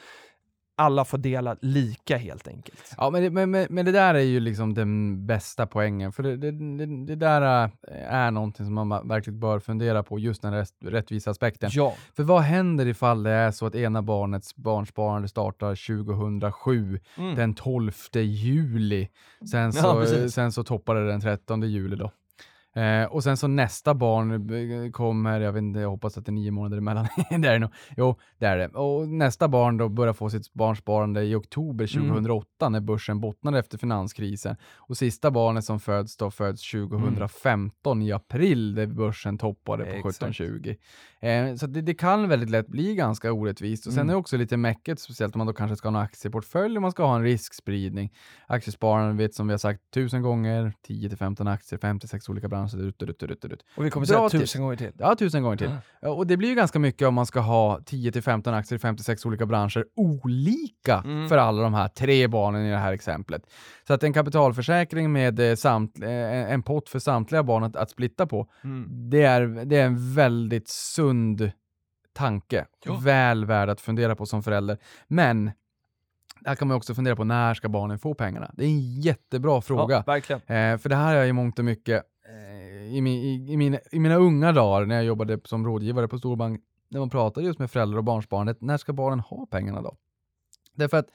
Alla 0.80 1.06
får 1.06 1.18
dela 1.18 1.56
lika 1.62 2.18
helt 2.18 2.48
enkelt. 2.48 2.94
Ja, 2.98 3.10
men 3.10 3.24
det, 3.24 3.30
men, 3.30 3.68
men, 3.70 3.86
det 3.86 3.92
där 3.92 4.16
är 4.16 4.20
ju 4.20 4.40
liksom 4.40 4.74
den 4.74 5.26
bästa 5.26 5.68
poängen, 5.68 6.12
för 6.12 6.24
det, 6.24 6.38
det, 6.38 6.52
det, 6.52 7.06
det 7.06 7.16
där 7.16 7.64
äh, 7.64 7.70
är 8.14 8.32
någonting 8.32 8.66
som 8.66 8.74
man 8.74 9.08
verkligen 9.08 9.40
bör 9.40 9.60
fundera 9.60 10.04
på, 10.04 10.20
just 10.20 10.42
den 10.42 10.54
rätt, 10.54 10.74
rättvisa 10.86 11.32
aspekten. 11.32 11.70
Ja, 11.74 11.96
För 12.16 12.24
vad 12.24 12.42
händer 12.42 12.88
ifall 12.88 13.24
det 13.24 13.32
är 13.32 13.52
så 13.52 13.66
att 13.66 13.76
ena 13.76 14.02
barnets 14.02 14.56
barnsparande 14.56 15.28
startar 15.28 15.88
2007, 15.96 17.00
mm. 17.18 17.36
den 17.36 17.54
12 17.54 17.92
juli, 18.14 19.10
sen 19.52 19.62
Ja, 19.62 19.72
så, 19.72 20.00
precis. 20.00 20.34
sen 20.34 20.52
så 20.52 20.64
toppar 20.64 20.96
det 20.96 21.08
den 21.08 21.22
13 21.22 21.62
juli 21.62 21.96
då. 21.96 22.12
Eh, 22.76 23.04
och 23.04 23.24
sen 23.24 23.38
så 23.38 23.48
nästa 23.48 23.94
barn 23.94 24.32
eh, 24.86 24.92
kommer, 24.92 25.40
jag 25.42 25.52
vet 25.54 25.62
inte, 25.62 25.80
jag 25.80 25.90
hoppas 25.90 26.18
att 26.18 26.26
det 26.26 26.30
är 26.30 26.34
nio 26.34 26.52
månader 26.52 26.78
emellan. 26.78 27.08
det 27.30 27.36
är 27.36 27.40
det 27.54 27.60
nog. 27.60 27.70
Jo, 27.98 28.16
det 28.38 28.46
är 28.46 28.58
det. 28.58 28.68
Och 28.68 29.08
nästa 29.10 29.48
barn 29.48 29.78
då 29.78 29.90
börjar 29.90 30.14
få 30.14 30.30
sitt 30.30 30.54
barnsparande 30.54 31.24
i 31.24 31.36
oktober 31.36 31.98
Mm. 31.98 32.08
2008 32.10 32.70
när 32.70 32.80
börsen 32.80 33.20
bottnade 33.20 33.60
efter 33.60 33.78
finanskrisen. 33.78 34.56
Och 34.78 34.98
sista 34.98 35.32
barnet 35.32 35.66
som 35.66 35.80
föds 35.80 36.18
då 36.18 36.32
föds 36.32 36.72
2015 36.72 38.02
i 38.02 38.12
april 38.12 38.76
där 38.76 38.88
börsen 38.88 39.38
toppade 39.38 39.84
på 39.84 39.90
Exakt. 40.10 40.24
1720. 40.24 40.76
Eh, 41.20 41.56
så 41.56 41.68
det, 41.68 41.82
det 41.82 41.94
kan 41.94 42.28
väldigt 42.30 42.50
lätt 42.50 42.68
bli 42.68 42.96
ganska 42.96 43.32
orättvist. 43.34 43.88
Och 43.88 43.94
sen 43.94 44.00
Mm. 44.02 44.10
är 44.10 44.14
det 44.14 44.18
också 44.20 44.38
lite 44.38 44.58
mäcket, 44.58 45.00
speciellt 45.00 45.36
om 45.36 45.38
man 45.40 45.48
då 45.48 45.54
kanske 45.54 45.76
ska 45.76 45.90
ha 45.90 45.98
en 45.98 46.04
aktieportfölj 46.04 46.76
och 46.78 46.82
man 46.82 46.92
ska 46.92 47.06
ha 47.06 47.16
en 47.16 47.24
riskspridning. 47.24 48.14
Aktiesparande 48.48 49.14
vet 49.24 49.34
som 49.34 49.48
vi 49.48 49.54
har 49.54 49.58
sagt 49.58 49.82
tusen 49.94 50.22
gånger, 50.22 50.74
10-15 50.88 51.52
aktier, 51.52 51.80
56 51.80 52.30
olika 52.30 52.48
branscher 52.48 52.59
branscher. 52.60 52.88
Ut, 52.88 53.04
ut, 53.04 53.24
ut, 53.24 53.46
ut. 53.46 53.66
Och 53.78 53.86
vi 53.86 53.90
kommer 53.90 54.08
Bra 54.08 54.30
säga 54.30 54.42
tusen 54.42 54.62
gånger 54.62 54.76
till. 54.76 54.92
Ja, 54.98 55.16
tusen 55.16 55.44
gånger 55.44 55.58
till. 55.58 55.72
Ja, 56.02 56.10
Och 56.10 56.28
det 56.28 56.38
blir 56.38 56.50
ju 56.50 56.56
ganska 56.56 56.80
mycket 56.80 57.08
om 57.08 57.14
man 57.14 57.26
ska 57.26 57.40
ha 57.40 57.80
10-15 57.80 58.54
aktier 58.58 58.78
i 58.78 58.80
56 58.80 59.26
olika 59.26 59.46
branscher, 59.46 59.86
olika 59.96 60.98
Mm. 61.06 61.30
för 61.30 61.38
alla 61.38 61.62
de 61.64 61.74
här 61.74 61.88
tre 61.88 62.28
barnen 62.28 62.66
i 62.66 62.72
det 62.72 62.78
här 62.78 62.92
exemplet. 62.94 63.42
Så 63.88 63.94
att 63.94 64.04
en 64.04 64.14
kapitalförsäkring 64.14 65.12
med 65.12 65.40
eh, 65.40 65.56
samt, 65.56 66.04
eh, 66.04 66.52
en 66.54 66.64
pott 66.64 66.90
för 66.90 67.00
samtliga 67.00 67.44
barn 67.44 67.64
att, 67.64 67.76
att 67.76 67.90
splitta 67.90 68.28
på, 68.28 68.48
Mm. 68.64 69.10
det 69.10 69.22
är, 69.24 69.42
det 69.66 69.76
är 69.78 69.86
en 69.86 70.14
väldigt 70.16 70.68
sund 70.70 71.52
tanke. 72.14 72.66
Ja. 72.86 73.00
Väl 73.04 73.46
värd 73.46 73.70
att 73.70 73.82
fundera 73.82 74.16
på 74.16 74.26
som 74.26 74.44
förälder. 74.44 74.78
Men 75.08 75.52
där 76.42 76.56
kan 76.56 76.68
man 76.68 76.78
också 76.78 76.96
fundera 76.96 77.16
på 77.16 77.24
när 77.24 77.54
ska 77.54 77.70
barnen 77.70 78.00
få 78.00 78.14
pengarna? 78.14 78.52
Det 78.54 78.64
är 78.64 78.68
en 78.68 79.02
jättebra 79.02 79.62
fråga. 79.62 80.04
Ja. 80.08 80.36
Eh, 80.56 80.78
för 80.78 80.90
det 80.90 80.96
här 80.96 81.16
är 81.16 81.26
i 81.26 81.34
mångt 81.34 81.60
och 81.60 81.66
mycket 81.66 82.04
i, 82.90 83.02
min, 83.02 83.14
i, 83.14 83.54
i, 83.54 83.58
mina, 83.58 83.78
i 83.92 84.00
mina 84.00 84.16
unga 84.16 84.52
dagar 84.52 84.86
när 84.86 84.96
jag 84.96 85.04
jobbade 85.06 85.40
som 85.46 85.66
rådgivare 85.66 86.08
på 86.08 86.18
storbank, 86.18 86.62
när 86.90 87.00
man 87.00 87.10
pratade 87.10 87.46
just 87.46 87.60
med 87.60 87.72
föräldrar 87.72 87.98
och 87.98 88.04
barnsbarnet, 88.04 88.62
när 88.62 88.78
ska 88.78 88.94
barnen 88.94 89.20
ha 89.20 89.48
pengarna 89.52 89.82
då? 89.82 89.98
Därför 90.74 90.98
att 90.98 91.08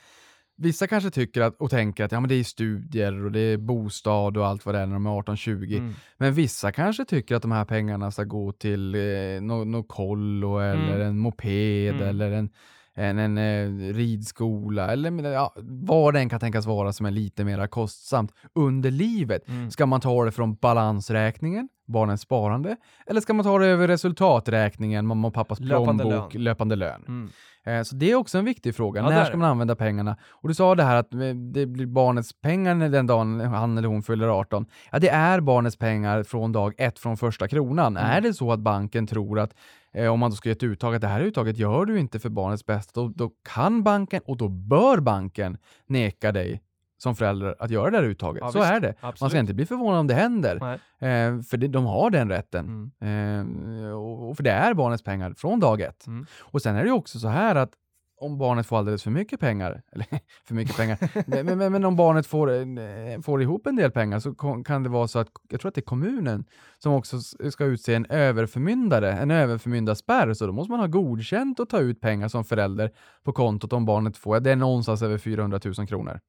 vissa 0.56 0.86
kanske 0.86 1.10
tycker 1.10 1.40
att, 1.40 1.56
och 1.60 1.70
tänker 1.70 2.04
att 2.04 2.12
ja, 2.12 2.20
men 2.20 2.28
det 2.28 2.34
är 2.34 2.44
studier 2.44 3.24
och 3.24 3.32
det 3.32 3.40
är 3.40 3.56
bostad 3.56 4.36
och 4.36 4.46
allt 4.46 4.66
vad 4.66 4.74
det 4.74 4.78
är 4.78 4.86
när 4.86 4.94
de 4.94 5.06
är 5.06 5.10
18-20. 5.10 5.76
Mm. 5.78 5.94
Men 6.16 6.34
vissa 6.34 6.72
kanske 6.72 7.04
tycker 7.04 7.34
att 7.36 7.42
de 7.42 7.52
här 7.52 7.64
pengarna 7.64 8.10
ska 8.10 8.24
gå 8.24 8.52
till 8.52 8.94
eh, 8.94 9.40
något 9.42 9.66
no 9.66 9.82
kollo 9.82 10.58
eller 10.58 10.94
Mm. 10.94 11.06
en 11.06 11.18
moped 11.18 11.94
Mm. 11.94 12.08
eller 12.08 12.30
en, 12.30 12.50
en, 12.94 13.18
en 13.18 13.38
eh, 13.38 13.94
ridskola 13.94 14.92
eller 14.92 15.32
ja, 15.32 15.52
vad 15.62 16.14
den 16.14 16.28
kan 16.28 16.40
tänkas 16.40 16.66
vara 16.66 16.92
som 16.92 17.06
är 17.06 17.10
lite 17.10 17.44
mer 17.44 17.66
kostsamt 17.66 18.32
under 18.54 18.90
livet. 18.90 19.48
Mm. 19.48 19.70
Ska 19.70 19.86
man 19.86 20.00
ta 20.00 20.24
det 20.24 20.32
från 20.32 20.54
balansräkningen, 20.54 21.68
barnens 21.86 22.20
sparande, 22.20 22.76
eller 23.06 23.20
ska 23.20 23.34
man 23.34 23.44
ta 23.44 23.58
det 23.58 23.66
över 23.66 23.88
resultaträkningen, 23.88 25.06
mamma 25.06 25.28
och 25.28 25.34
pappas 25.34 25.60
Löpande 25.60 26.04
plånbok, 26.04 26.34
lön. 26.34 26.44
löpande 26.44 26.76
lön? 26.76 27.04
Mm. 27.08 27.30
Eh, 27.66 27.82
Så 27.82 27.94
det 27.96 28.10
är 28.10 28.14
också 28.14 28.38
en 28.38 28.44
viktig 28.44 28.74
fråga. 28.74 29.00
Ja, 29.00 29.10
när 29.10 29.20
är 29.20 29.24
ska 29.24 29.36
man 29.36 29.50
använda 29.50 29.76
pengarna? 29.76 30.16
Och 30.30 30.48
du 30.48 30.54
sa 30.54 30.74
det 30.74 30.82
här 30.82 30.96
att 30.96 31.14
eh, 31.14 31.18
det 31.52 31.66
blir 31.66 31.86
barnets 31.86 32.32
pengar 32.40 32.88
den 32.88 33.06
dagen 33.06 33.40
han 33.40 33.78
eller 33.78 33.88
hon 33.88 34.02
fyller 34.02 34.28
18. 34.28 34.66
Ja, 34.92 34.98
det 34.98 35.08
är 35.08 35.40
barnets 35.40 35.76
pengar 35.76 36.22
från 36.22 36.52
dag 36.52 36.74
ett, 36.78 36.98
från 36.98 37.16
första 37.16 37.48
kronan. 37.48 37.96
Mm. 37.96 38.10
Är 38.10 38.20
det 38.20 38.34
så 38.34 38.52
att 38.52 38.60
banken 38.60 39.06
tror 39.06 39.38
att 39.38 39.54
eh, 39.92 40.12
om 40.12 40.20
man 40.20 40.30
då 40.30 40.36
ska 40.36 40.48
ge 40.48 40.52
ett 40.52 40.62
uttag, 40.62 40.94
att 40.94 41.00
det 41.00 41.08
här 41.08 41.20
uttaget 41.20 41.58
gör 41.58 41.84
du 41.84 41.98
inte 41.98 42.18
för 42.18 42.28
barnets 42.28 42.66
bästa, 42.66 43.00
då, 43.00 43.08
då 43.08 43.30
kan 43.54 43.82
banken 43.82 44.22
och 44.26 44.36
då 44.36 44.48
bör 44.48 45.00
banken 45.00 45.58
neka 45.86 46.32
dig 46.32 46.60
som 47.04 47.16
förälder 47.16 47.54
att 47.58 47.70
göra 47.70 47.90
det 47.90 47.96
här 47.96 48.04
uttaget. 48.04 48.40
Ja, 48.40 48.52
så 48.52 48.58
visst. 48.58 48.70
är 48.70 48.80
det. 48.80 48.94
Man 49.02 49.08
Absolut. 49.08 49.30
ska 49.30 49.40
inte 49.40 49.54
bli 49.54 49.66
förvånad 49.66 50.00
om 50.00 50.06
det 50.06 50.14
händer, 50.14 50.56
eh, 50.98 51.42
för 51.42 51.56
det, 51.56 51.68
de 51.68 51.86
har 51.86 52.10
den 52.10 52.28
rätten. 52.28 52.90
Mm. 53.00 53.84
Eh, 53.84 53.90
och, 53.90 54.30
och 54.30 54.36
för 54.36 54.44
det 54.44 54.50
är 54.50 54.74
barnets 54.74 55.02
pengar 55.02 55.34
från 55.36 55.60
dag 55.60 55.80
ett. 55.80 56.06
Mm. 56.06 56.26
Och 56.40 56.62
sen 56.62 56.76
är 56.76 56.84
det 56.84 56.92
också 56.92 57.18
så 57.18 57.28
här 57.28 57.54
att 57.54 57.70
om 58.16 58.38
barnet 58.38 58.66
får 58.66 58.78
alldeles 58.78 59.02
för 59.02 59.10
mycket 59.10 59.40
pengar, 59.40 59.82
eller 59.92 60.06
för 60.44 60.54
mycket 60.54 60.76
pengar, 60.76 60.98
men, 61.44 61.58
men, 61.58 61.72
men 61.72 61.84
om 61.84 61.96
barnet 61.96 62.26
får, 62.26 62.52
eh, 62.52 63.20
får 63.22 63.42
ihop 63.42 63.66
en 63.66 63.76
del 63.76 63.90
pengar 63.90 64.18
så 64.20 64.34
kan 64.64 64.82
det 64.82 64.88
vara 64.88 65.08
så 65.08 65.18
att, 65.18 65.28
jag 65.48 65.60
tror 65.60 65.68
att 65.68 65.74
det 65.74 65.80
är 65.80 65.82
kommunen 65.82 66.44
som 66.78 66.92
också 66.92 67.20
ska 67.50 67.64
utse 67.64 67.94
en 67.94 68.06
överförmyndare, 68.06 69.12
en 69.12 69.30
överförmyndarspärr, 69.30 70.34
så 70.34 70.46
då 70.46 70.52
måste 70.52 70.70
man 70.70 70.80
ha 70.80 70.86
godkänt 70.86 71.60
att 71.60 71.68
ta 71.68 71.78
ut 71.78 72.00
pengar 72.00 72.28
som 72.28 72.44
förälder 72.44 72.90
på 73.24 73.32
kontot 73.32 73.72
om 73.72 73.84
barnet 73.84 74.16
får, 74.16 74.40
det 74.40 74.50
är 74.50 74.56
någonstans 74.56 75.02
över 75.02 75.18
400 75.18 75.60
000 75.64 75.86
kronor. 75.86 76.20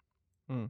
Mm. 0.49 0.69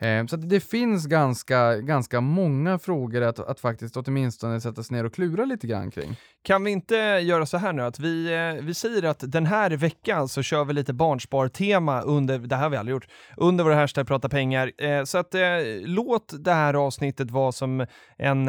Ehm, 0.00 0.28
så 0.28 0.36
att 0.36 0.48
det 0.48 0.60
finns 0.60 1.06
ganska, 1.06 1.76
ganska 1.76 2.20
många 2.20 2.78
frågor 2.78 3.22
att, 3.22 3.38
att 3.38 3.60
faktiskt 3.60 3.96
åtminstone 3.96 4.60
sätta 4.60 4.82
sig 4.82 4.96
ner 4.96 5.04
och 5.04 5.14
klura 5.14 5.44
lite 5.44 5.66
grann 5.66 5.90
kring. 5.90 6.16
Kan 6.42 6.64
vi 6.64 6.70
inte 6.70 6.96
göra 6.96 7.46
så 7.46 7.56
här 7.56 7.72
nu 7.72 7.82
att 7.82 7.98
vi, 7.98 8.34
eh, 8.34 8.64
vi 8.64 8.74
säger 8.74 9.02
att 9.02 9.24
den 9.26 9.46
här 9.46 9.70
veckan 9.70 10.28
så 10.28 10.42
kör 10.42 10.64
vi 10.64 10.72
lite 10.72 10.92
barnspartema 10.92 12.00
under, 12.00 12.38
det 12.38 12.56
här 12.56 12.62
har 12.62 12.70
vi 12.70 12.76
aldrig 12.76 12.92
gjort, 12.92 13.08
under 13.36 13.64
vår 13.64 13.70
hashtag 13.70 14.06
prata 14.06 14.28
pengar. 14.28 14.72
Eh, 14.78 15.04
så 15.04 15.18
att 15.18 15.34
eh, 15.34 15.40
låt 15.80 16.34
det 16.44 16.52
här 16.52 16.74
avsnittet 16.74 17.30
vara 17.30 17.52
som 17.52 17.86
en, 18.18 18.46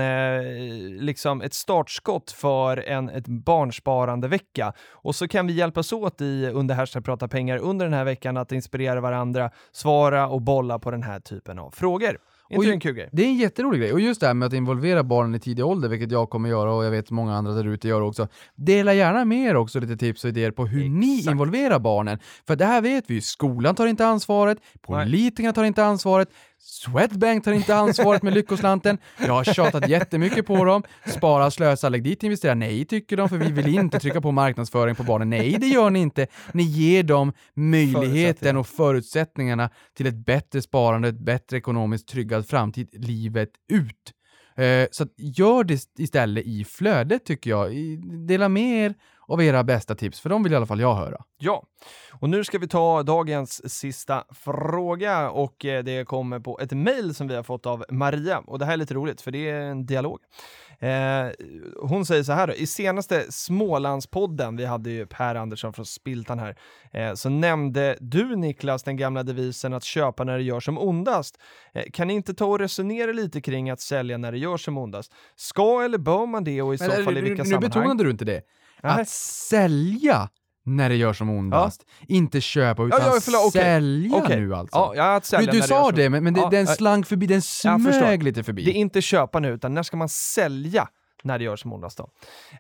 liksom 1.06 1.42
ett 1.42 1.54
startskott 1.54 2.32
för 2.32 2.78
en 2.78 3.10
ett 3.10 3.28
barnsparande 3.28 4.28
vecka. 4.28 4.74
Och 4.92 5.16
så 5.16 5.28
kan 5.28 5.48
vi 5.48 5.54
hjälpas 5.54 5.94
åt 5.94 6.22
i 6.22 6.48
under 6.54 6.76
hashtag 6.76 7.06
prata 7.06 7.28
pengar 7.28 7.58
under 7.58 7.86
den 7.86 7.94
här 7.94 8.04
veckan 8.04 8.38
att 8.38 8.52
inspirera 8.52 9.02
varandra, 9.02 9.52
svara 9.72 10.28
och 10.28 10.42
bolla 10.42 10.80
på 10.80 10.92
den 10.92 11.04
här 11.04 11.20
typen 11.20 11.39
av 11.48 11.72
frågor. 11.72 12.18
Inte 12.50 12.60
Och 12.60 12.66
det 12.66 12.72
en 12.72 12.80
kul 12.80 12.96
grej? 12.96 13.10
Det 13.12 13.24
är 13.24 13.28
en 13.28 13.38
jätterolig 13.38 13.82
grej. 13.82 13.94
Och 13.94 14.00
just 14.00 14.22
det 14.22 14.28
här 14.28 14.34
med 14.34 14.46
att 14.46 14.54
involvera 14.54 15.04
barnen 15.04 15.36
i 15.36 15.40
tidig 15.40 15.66
ålder, 15.66 15.90
vilket 15.90 16.12
jag 16.12 16.30
kommer 16.30 16.50
göra 16.50 16.74
och 16.74 16.86
jag 16.86 16.92
vet 16.92 17.12
många 17.12 17.36
andra 17.36 17.52
där 17.52 17.68
ute 17.68 17.88
gör 17.88 18.02
också. 18.02 18.28
Dela 18.56 18.94
gärna 18.94 19.26
med 19.26 19.50
er 19.50 19.56
också 19.56 19.80
lite 19.80 19.98
tips 19.98 20.24
och 20.24 20.30
idéer 20.30 20.52
på 20.52 20.66
hur 20.66 20.90
ni 20.90 21.18
Exakt. 21.18 21.32
involverar 21.32 21.80
barnen. 21.80 22.20
För 22.48 22.56
det 22.56 22.66
här 22.66 22.82
vet 22.82 23.10
vi 23.10 23.14
ju, 23.14 23.22
skolan 23.22 23.76
tar 23.76 23.88
inte 23.88 24.06
ansvaret, 24.06 24.58
politikerna 24.82 25.54
tar 25.54 25.64
inte 25.64 25.86
ansvaret, 25.86 26.30
Swedbank 26.60 27.44
tar 27.44 27.52
inte 27.52 27.76
ansvaret 27.76 28.24
med 28.24 28.34
lyckoslanten. 28.34 28.98
Jag 29.18 29.34
har 29.34 29.44
tjatat 29.44 29.90
jättemycket 29.90 30.46
på 30.46 30.66
dem. 30.66 30.84
Spara, 31.06 31.52
slösa, 31.52 31.90
lägg 31.90 32.04
dit, 32.04 32.24
investera. 32.24 32.56
Nej, 32.56 32.86
tycker 32.86 33.18
de, 33.18 33.30
för 33.30 33.38
vi 33.38 33.52
vill 33.52 33.76
inte 33.76 34.00
trycka 34.00 34.22
på 34.22 34.32
marknadsföring 34.32 34.96
på 34.96 35.04
barnen. 35.04 35.30
Nej, 35.30 35.58
det 35.60 35.68
gör 35.68 35.90
ni 35.90 36.00
inte. 36.00 36.28
Ni 36.54 36.64
ger 36.64 37.04
dem 37.04 37.34
möjligheten 37.54 38.58
och 38.58 38.68
förutsättningarna 38.68 39.70
till 39.98 40.08
ett 40.08 40.26
bättre 40.26 40.62
sparande, 40.62 41.08
ett 41.08 41.20
bättre 41.20 41.58
ekonomiskt 41.58 42.08
tryggad 42.08 42.48
framtid 42.48 42.90
livet 42.94 43.50
ut. 43.72 44.14
Eh, 44.60 44.88
så 44.92 45.08
gör 45.18 45.64
det 45.64 45.86
istället 45.98 46.46
i 46.46 46.64
flödet 46.64 47.26
tycker 47.26 47.50
jag. 47.50 47.72
Dela 48.28 48.50
med 48.50 48.86
er 48.86 48.96
av 49.30 49.44
era 49.44 49.64
bästa 49.64 49.96
tips, 49.96 50.20
för 50.20 50.30
de 50.30 50.44
vill 50.44 50.54
i 50.54 50.56
alla 50.56 50.66
fall 50.66 50.80
jag 50.80 50.96
höra. 50.96 51.24
Ja, 51.38 51.64
och 52.20 52.30
nu 52.30 52.44
ska 52.44 52.58
vi 52.58 52.68
ta 52.68 53.04
dagens 53.04 53.72
sista 53.80 54.24
fråga 54.34 55.30
och 55.30 55.66
eh, 55.66 55.84
det 55.84 56.06
kommer 56.08 56.40
på 56.40 56.60
ett 56.60 56.72
mejl 56.72 57.16
som 57.16 57.28
vi 57.28 57.36
har 57.36 57.44
fått 57.44 57.66
av 57.66 57.86
Maria 57.90 58.40
och 58.40 58.60
det 58.60 58.66
här 58.66 58.74
är 58.74 58.78
lite 58.78 58.94
roligt 58.94 59.22
för 59.22 59.32
det 59.32 59.50
är 59.50 59.62
en 59.62 59.86
dialog. 59.86 60.20
Eh, 60.80 61.28
hon 61.82 62.06
säger 62.06 62.24
så 62.24 62.32
här 62.34 62.48
då, 62.48 62.54
i 62.54 62.68
senaste 62.68 63.32
Smålandspodden, 63.32 64.58
vi 64.58 64.66
hade 64.66 64.90
ju 64.90 65.06
Per 65.06 65.36
Andersson 65.36 65.74
från 65.74 65.86
Spiltan 65.86 66.40
här, 66.40 66.58
eh, 66.94 67.14
så 67.14 67.30
nämnde 67.30 67.98
du 68.02 68.36
Niklas 68.36 68.84
den 68.84 68.98
gamla 68.98 69.24
devisen 69.24 69.74
att 69.74 69.84
köpa 69.84 70.24
när 70.24 70.38
det 70.38 70.44
gör 70.44 70.60
som 70.60 70.78
ondast. 70.78 71.38
Eh, 71.74 71.84
kan 71.94 72.08
ni 72.08 72.14
inte 72.14 72.34
ta 72.34 72.46
och 72.46 72.60
resonera 72.60 73.12
lite 73.12 73.42
kring 73.42 73.70
att 73.70 73.82
sälja 73.82 74.18
när 74.18 74.32
det 74.32 74.38
gör 74.38 74.58
som 74.58 74.78
ondast? 74.78 75.14
Ska 75.36 75.84
eller 75.84 75.98
bör 75.98 76.26
man 76.26 76.44
det 76.44 76.62
och 76.62 76.74
i 76.74 76.78
så 76.78 76.88
Men, 76.88 77.04
fall 77.04 77.18
i 77.18 77.20
eh, 77.20 77.24
vilka 77.24 77.44
nu 77.44 77.50
sammanhang? 77.50 77.70
betonade 77.70 78.04
du 78.04 78.12
inte 78.12 78.26
det. 78.26 78.42
Nej. 78.84 79.02
Att 79.02 79.10
sälja 79.10 80.30
när 80.66 80.90
det 80.90 80.96
gör 80.96 81.14
som 81.14 81.30
ondast. 81.30 81.86
Inte 82.08 82.42
köpa, 82.42 82.84
utan 82.84 83.00
ja, 83.06 83.20
förlåt, 83.22 83.48
okej. 83.48 83.62
sälja 83.62 84.16
Okej. 84.18 84.40
nu 84.40 84.56
alltså. 84.56 84.78
Ja, 84.78 84.94
ja, 84.96 85.16
att 85.16 85.26
sälja 85.26 85.52
du 85.52 85.60
du 85.60 85.68
sa 85.68 85.92
det, 85.92 86.10
men, 86.10 86.24
men 86.24 86.34
det, 86.34 86.40
Ja, 86.40 86.50
den 86.50 86.66
ja. 86.66 86.76
slank 86.76 87.08
förbi, 87.08 87.28
den 87.28 87.42
smög 87.42 88.24
lite 88.24 88.44
förbi. 88.44 88.64
Det 88.66 88.72
är 88.72 88.74
inte 88.74 89.02
köpa 89.02 89.40
nu, 89.40 89.54
utan 89.54 89.74
när 89.74 89.84
ska 89.84 89.98
man 89.98 90.10
sälja 90.10 90.88
när 91.24 91.38
det 91.38 91.44
gör 91.44 91.56
som 91.56 91.74
ondast 91.74 91.98
då? 91.98 92.10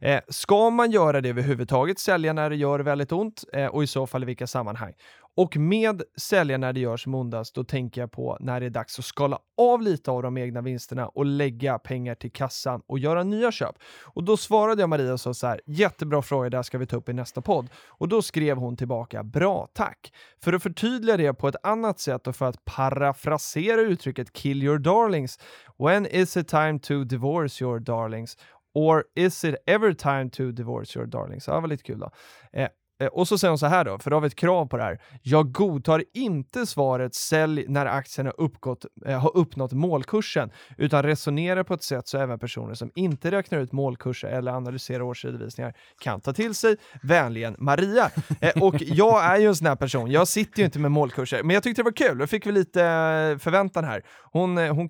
Eh, 0.02 0.20
ska 0.30 0.70
man 0.70 0.92
göra 0.92 1.22
det 1.22 1.30
överhuvudtaget, 1.30 2.00
sälja 2.00 2.34
när 2.34 2.50
det 2.50 2.56
gör 2.56 2.80
väldigt 2.80 3.12
ont 3.12 3.44
eh, 3.54 3.66
och 3.66 3.84
i 3.84 3.88
så 3.88 4.08
fall 4.08 4.24
i 4.24 4.26
vilka 4.26 4.48
sammanhang? 4.48 4.94
Och 5.36 5.58
med 5.58 6.04
sälja 6.18 6.58
när 6.58 6.74
det 6.74 6.80
gör 6.80 6.98
som 6.98 7.16
ondast, 7.16 7.56
då 7.56 7.64
tänker 7.64 8.02
jag 8.02 8.12
på 8.12 8.38
när 8.40 8.60
det 8.60 8.66
är 8.66 8.70
dags 8.70 9.00
att 9.00 9.06
skala 9.06 9.40
av 9.58 9.82
lite 9.82 10.12
av 10.12 10.24
de 10.24 10.38
egna 10.38 10.62
vinsterna 10.62 11.08
och 11.08 11.26
lägga 11.26 11.80
pengar 11.80 12.16
till 12.16 12.32
kassan 12.32 12.82
och 12.88 13.00
göra 13.00 13.24
nya 13.24 13.52
köp. 13.52 13.76
Och 14.04 14.24
då 14.24 14.38
svarade 14.38 14.82
jag 14.82 14.90
Maria 14.90 15.14
och 15.14 15.20
sa 15.20 15.34
så 15.34 15.48
här, 15.48 15.62
jättebra 15.66 16.22
fråga, 16.22 16.50
det 16.50 16.58
här 16.58 16.64
ska 16.64 16.78
vi 16.78 16.86
ta 16.86 16.98
upp 16.98 17.10
i 17.10 17.14
nästa 17.14 17.42
podd. 17.42 17.70
Och 17.88 18.08
då 18.08 18.22
skrev 18.22 18.58
hon 18.58 18.78
tillbaka, 18.78 19.24
bra, 19.24 19.68
tack. 19.74 20.14
För 20.44 20.54
att 20.54 20.64
förtydliga 20.64 21.18
det 21.18 21.34
på 21.34 21.48
ett 21.48 21.56
annat 21.64 22.00
sätt 22.00 22.28
och 22.28 22.36
för 22.36 22.46
att 22.46 22.66
parafrasera 22.66 23.82
uttrycket 23.82 24.34
kill 24.34 24.64
your 24.64 24.78
darlings, 24.78 25.40
when 25.78 26.06
is 26.06 26.38
it 26.38 26.48
time 26.48 26.80
to 26.80 27.04
divorce 27.04 27.64
your 27.64 27.80
darlings? 27.80 28.38
Or 28.74 29.04
is 29.16 29.44
it 29.44 29.56
ever 29.66 29.94
time 29.94 30.30
to 30.30 30.52
divorce 30.52 31.00
your 31.00 31.08
darlings? 31.08 31.48
Ja, 31.48 31.54
det 31.54 31.62
var 31.62 31.68
lite 31.68 31.84
kul 31.84 32.00
då. 32.00 32.12
Eh, 32.54 32.64
eh, 32.64 32.70
och 33.08 33.28
så 33.28 33.38
säger 33.38 33.50
hon 33.50 33.58
så 33.58 33.66
här 33.66 33.86
då, 33.86 34.00
för 34.00 34.10
då 34.10 34.16
har 34.16 34.22
vi 34.22 34.28
ett 34.28 34.36
krav 34.36 34.66
på 34.66 34.78
det 34.78 34.84
här. 34.84 35.02
Jag 35.22 35.52
godtar 35.52 36.04
inte 36.14 36.66
svaret 36.66 37.16
sälj 37.16 37.66
när 37.68 37.86
aktien 37.86 38.26
har, 38.26 38.36
uppgått, 38.38 38.86
eh, 39.06 39.20
har 39.20 39.38
uppnått 39.38 39.72
målkursen, 39.72 40.52
utan 40.78 41.04
resonerar 41.04 41.64
på 41.64 41.74
ett 41.74 41.84
sätt 41.84 42.08
så 42.08 42.18
även 42.18 42.40
personer 42.40 42.74
som 42.74 42.92
inte 42.96 43.32
räknar 43.32 43.60
ut 43.60 43.72
målkurser 43.72 44.28
eller 44.28 44.52
analyserar 44.52 45.02
årsredovisningar 45.02 45.74
kan 46.00 46.22
ta 46.22 46.34
till 46.34 46.56
sig. 46.56 46.76
Vänligen 47.04 47.56
Maria. 47.60 48.12
Eh, 48.42 48.64
och 48.64 48.76
jag 48.80 49.26
är 49.26 49.38
ju 49.38 49.48
en 49.48 49.56
sån 49.56 49.68
här 49.68 49.76
person, 49.76 50.12
jag 50.12 50.28
sitter 50.28 50.60
ju 50.60 50.66
inte 50.66 50.80
med 50.80 50.92
målkurser, 50.92 51.44
men 51.44 51.54
jag 51.54 51.64
tyckte 51.64 51.82
det 51.82 51.84
var 51.84 51.92
kul, 51.92 52.18
då 52.18 52.28
fick 52.28 52.46
vi 52.46 52.52
lite 52.52 52.84
eh, 52.84 53.38
förväntan 53.38 53.84
här. 53.84 54.04
Hon, 54.32 54.58
eh, 54.58 54.76
hon, 54.76 54.90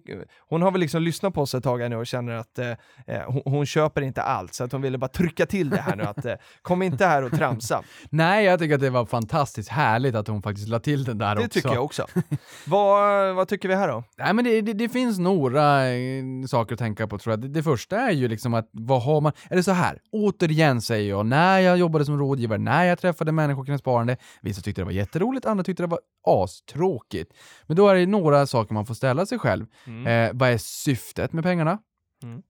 hon 0.50 0.62
har 0.62 0.72
väl 0.72 0.82
liksom 0.82 1.02
lyssnat 1.02 1.34
på 1.34 1.42
oss 1.42 1.56
ett 1.56 1.64
tag 1.64 1.90
nu 1.90 1.96
och 1.96 2.08
känner 2.08 2.34
att 2.34 2.60
eh, 2.60 2.70
eh, 3.08 3.22
hon, 3.28 3.42
hon 3.46 3.66
köper 3.66 4.02
inte 4.02 4.22
allt, 4.22 4.54
så 4.54 4.64
att 4.64 4.72
hon 4.72 4.82
ville 4.82 4.98
bara 4.98 5.08
trycka 5.08 5.46
till 5.46 5.70
det 5.70 5.82
här 5.82 5.96
nu 5.96 6.04
att 6.04 6.26
eh, 6.26 6.36
kom 6.62 6.82
inte 6.82 7.06
här 7.06 7.24
och 7.24 7.32
tramsa. 7.32 7.84
Nej, 8.10 8.46
jag 8.46 8.60
tycker 8.60 8.76
att 8.76 8.82
det 8.82 8.90
var 8.90 9.06
fantastiskt 9.06 9.70
härligt 9.70 10.16
att 10.16 10.28
hon 10.28 10.42
faktiskt 10.42 10.68
la 10.68 10.80
till 10.80 11.04
den 11.04 11.18
där 11.18 11.36
Det 11.36 11.42
också. 11.42 11.50
tycker 11.50 11.74
jag 11.74 11.84
också. 11.84 12.08
vad, 12.68 13.36
vad 13.36 13.48
tycker 13.48 13.70
vi 13.70 13.76
här 13.76 13.88
då? 13.88 14.04
Nej, 14.18 14.34
men 14.34 14.46
det, 14.46 14.62
det, 14.62 14.74
det 14.74 14.90
finns 14.90 15.20
några 15.20 15.90
eh, 15.90 16.24
saker 16.48 16.74
att 16.74 16.80
tänka 16.80 17.08
på 17.08 17.18
tror 17.18 17.32
jag. 17.32 17.42
Det, 17.42 17.48
det 17.48 17.64
första 17.64 17.98
är 18.00 18.12
ju 18.12 18.28
liksom 18.28 18.54
att 18.54 18.70
vad 18.72 19.02
har 19.02 19.22
man, 19.22 19.32
är 19.50 19.56
det 19.56 19.64
så 19.64 19.72
här, 19.72 20.00
återigen 20.12 20.82
säger 20.82 21.10
jag, 21.10 21.26
när 21.26 21.60
jag 21.60 21.78
jobbade 21.78 22.06
som 22.06 22.20
rådgivare, 22.20 22.58
när 22.60 22.84
jag 22.84 23.00
träffade 23.00 23.32
människor 23.32 23.66
kring 23.66 23.78
sparande, 23.78 24.18
vissa 24.42 24.62
tyckte 24.62 24.82
det 24.82 24.86
var 24.86 24.92
jätteroligt, 24.92 25.46
andra 25.46 25.64
tyckte 25.64 25.84
det 25.84 25.88
var 25.88 26.00
astråkigt. 26.28 27.34
Men 27.68 27.78
då 27.78 27.88
är 27.88 27.96
det 27.96 28.06
några 28.06 28.46
saker 28.48 28.74
man 28.74 28.86
får 28.86 28.94
ställa 28.94 29.26
sig 29.26 29.40
själv. 29.40 29.66
Eh, 30.08 30.30
vad 30.34 30.50
är 30.50 30.58
syftet 30.58 31.34
med 31.34 31.44
pengarna? 31.44 31.78
Mm. 32.24 32.42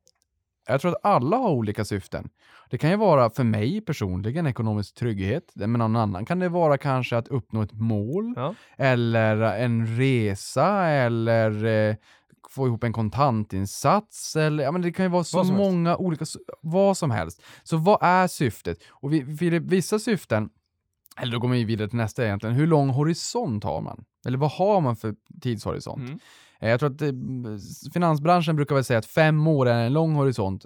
Jag 0.70 0.82
tror 0.82 0.92
att 0.92 1.06
alla 1.06 1.38
har 1.38 1.50
olika 1.50 1.86
syften. 1.86 2.30
Det 2.70 2.78
kan 2.78 2.90
ju 2.90 2.96
vara 2.96 3.30
för 3.30 3.44
mig 3.44 3.82
personligen 3.82 4.48
ekonomisk 4.48 4.96
trygghet, 4.96 5.52
men 5.56 5.74
någon 5.74 5.96
annan 5.96 6.26
kan 6.26 6.40
det 6.40 6.50
vara 6.50 6.78
kanske 6.78 7.18
att 7.18 7.28
uppnå 7.28 7.62
ett 7.62 7.74
mål, 7.74 8.34
Ja. 8.36 8.56
eller 8.78 9.42
en 9.42 9.98
resa, 9.98 10.86
eller 10.88 11.66
eh, 11.90 11.96
få 12.50 12.68
ihop 12.68 12.84
en 12.84 12.94
kontantinsats, 12.94 14.36
eller 14.36 14.64
ja, 14.64 14.72
men 14.72 14.82
det 14.82 14.92
kan 14.92 15.06
ju 15.06 15.10
vara 15.10 15.24
så 15.24 15.30
som 15.30 15.56
helst. 15.56 15.58
många 15.72 15.98
olika, 15.98 16.26
vad 16.62 16.98
som 16.98 17.12
helst. 17.12 17.42
Så 17.64 17.78
vad 17.78 17.98
är 18.02 18.28
syftet? 18.28 18.78
Och 18.90 19.14
vi, 19.14 19.38
för 19.38 19.60
vissa 19.60 20.00
syften, 20.00 20.50
eller 21.22 21.32
då 21.32 21.40
går 21.40 21.48
man 21.48 21.60
ju 21.60 21.66
vidare 21.66 21.88
till 21.90 21.98
nästa 21.98 22.26
egentligen, 22.26 22.56
hur 22.56 22.68
lång 22.68 22.90
horisont 22.90 23.64
har 23.64 23.82
man? 23.82 24.04
Eller 24.26 24.38
vad 24.38 24.52
har 24.52 24.82
man 24.82 24.96
för 24.96 25.16
tidshorisont? 25.42 26.02
Mm. 26.02 26.20
Eh, 26.62 26.70
Jag 26.70 26.80
tror 26.80 26.90
att 26.94 27.02
eh, 27.02 27.10
finansbranschen 27.94 28.56
brukar 28.56 28.76
väl 28.76 28.84
säga 28.84 29.00
att 29.00 29.06
fem 29.06 29.48
år 29.48 29.68
är 29.70 29.86
en 29.86 29.94
lång 29.94 30.14
horisont. 30.16 30.66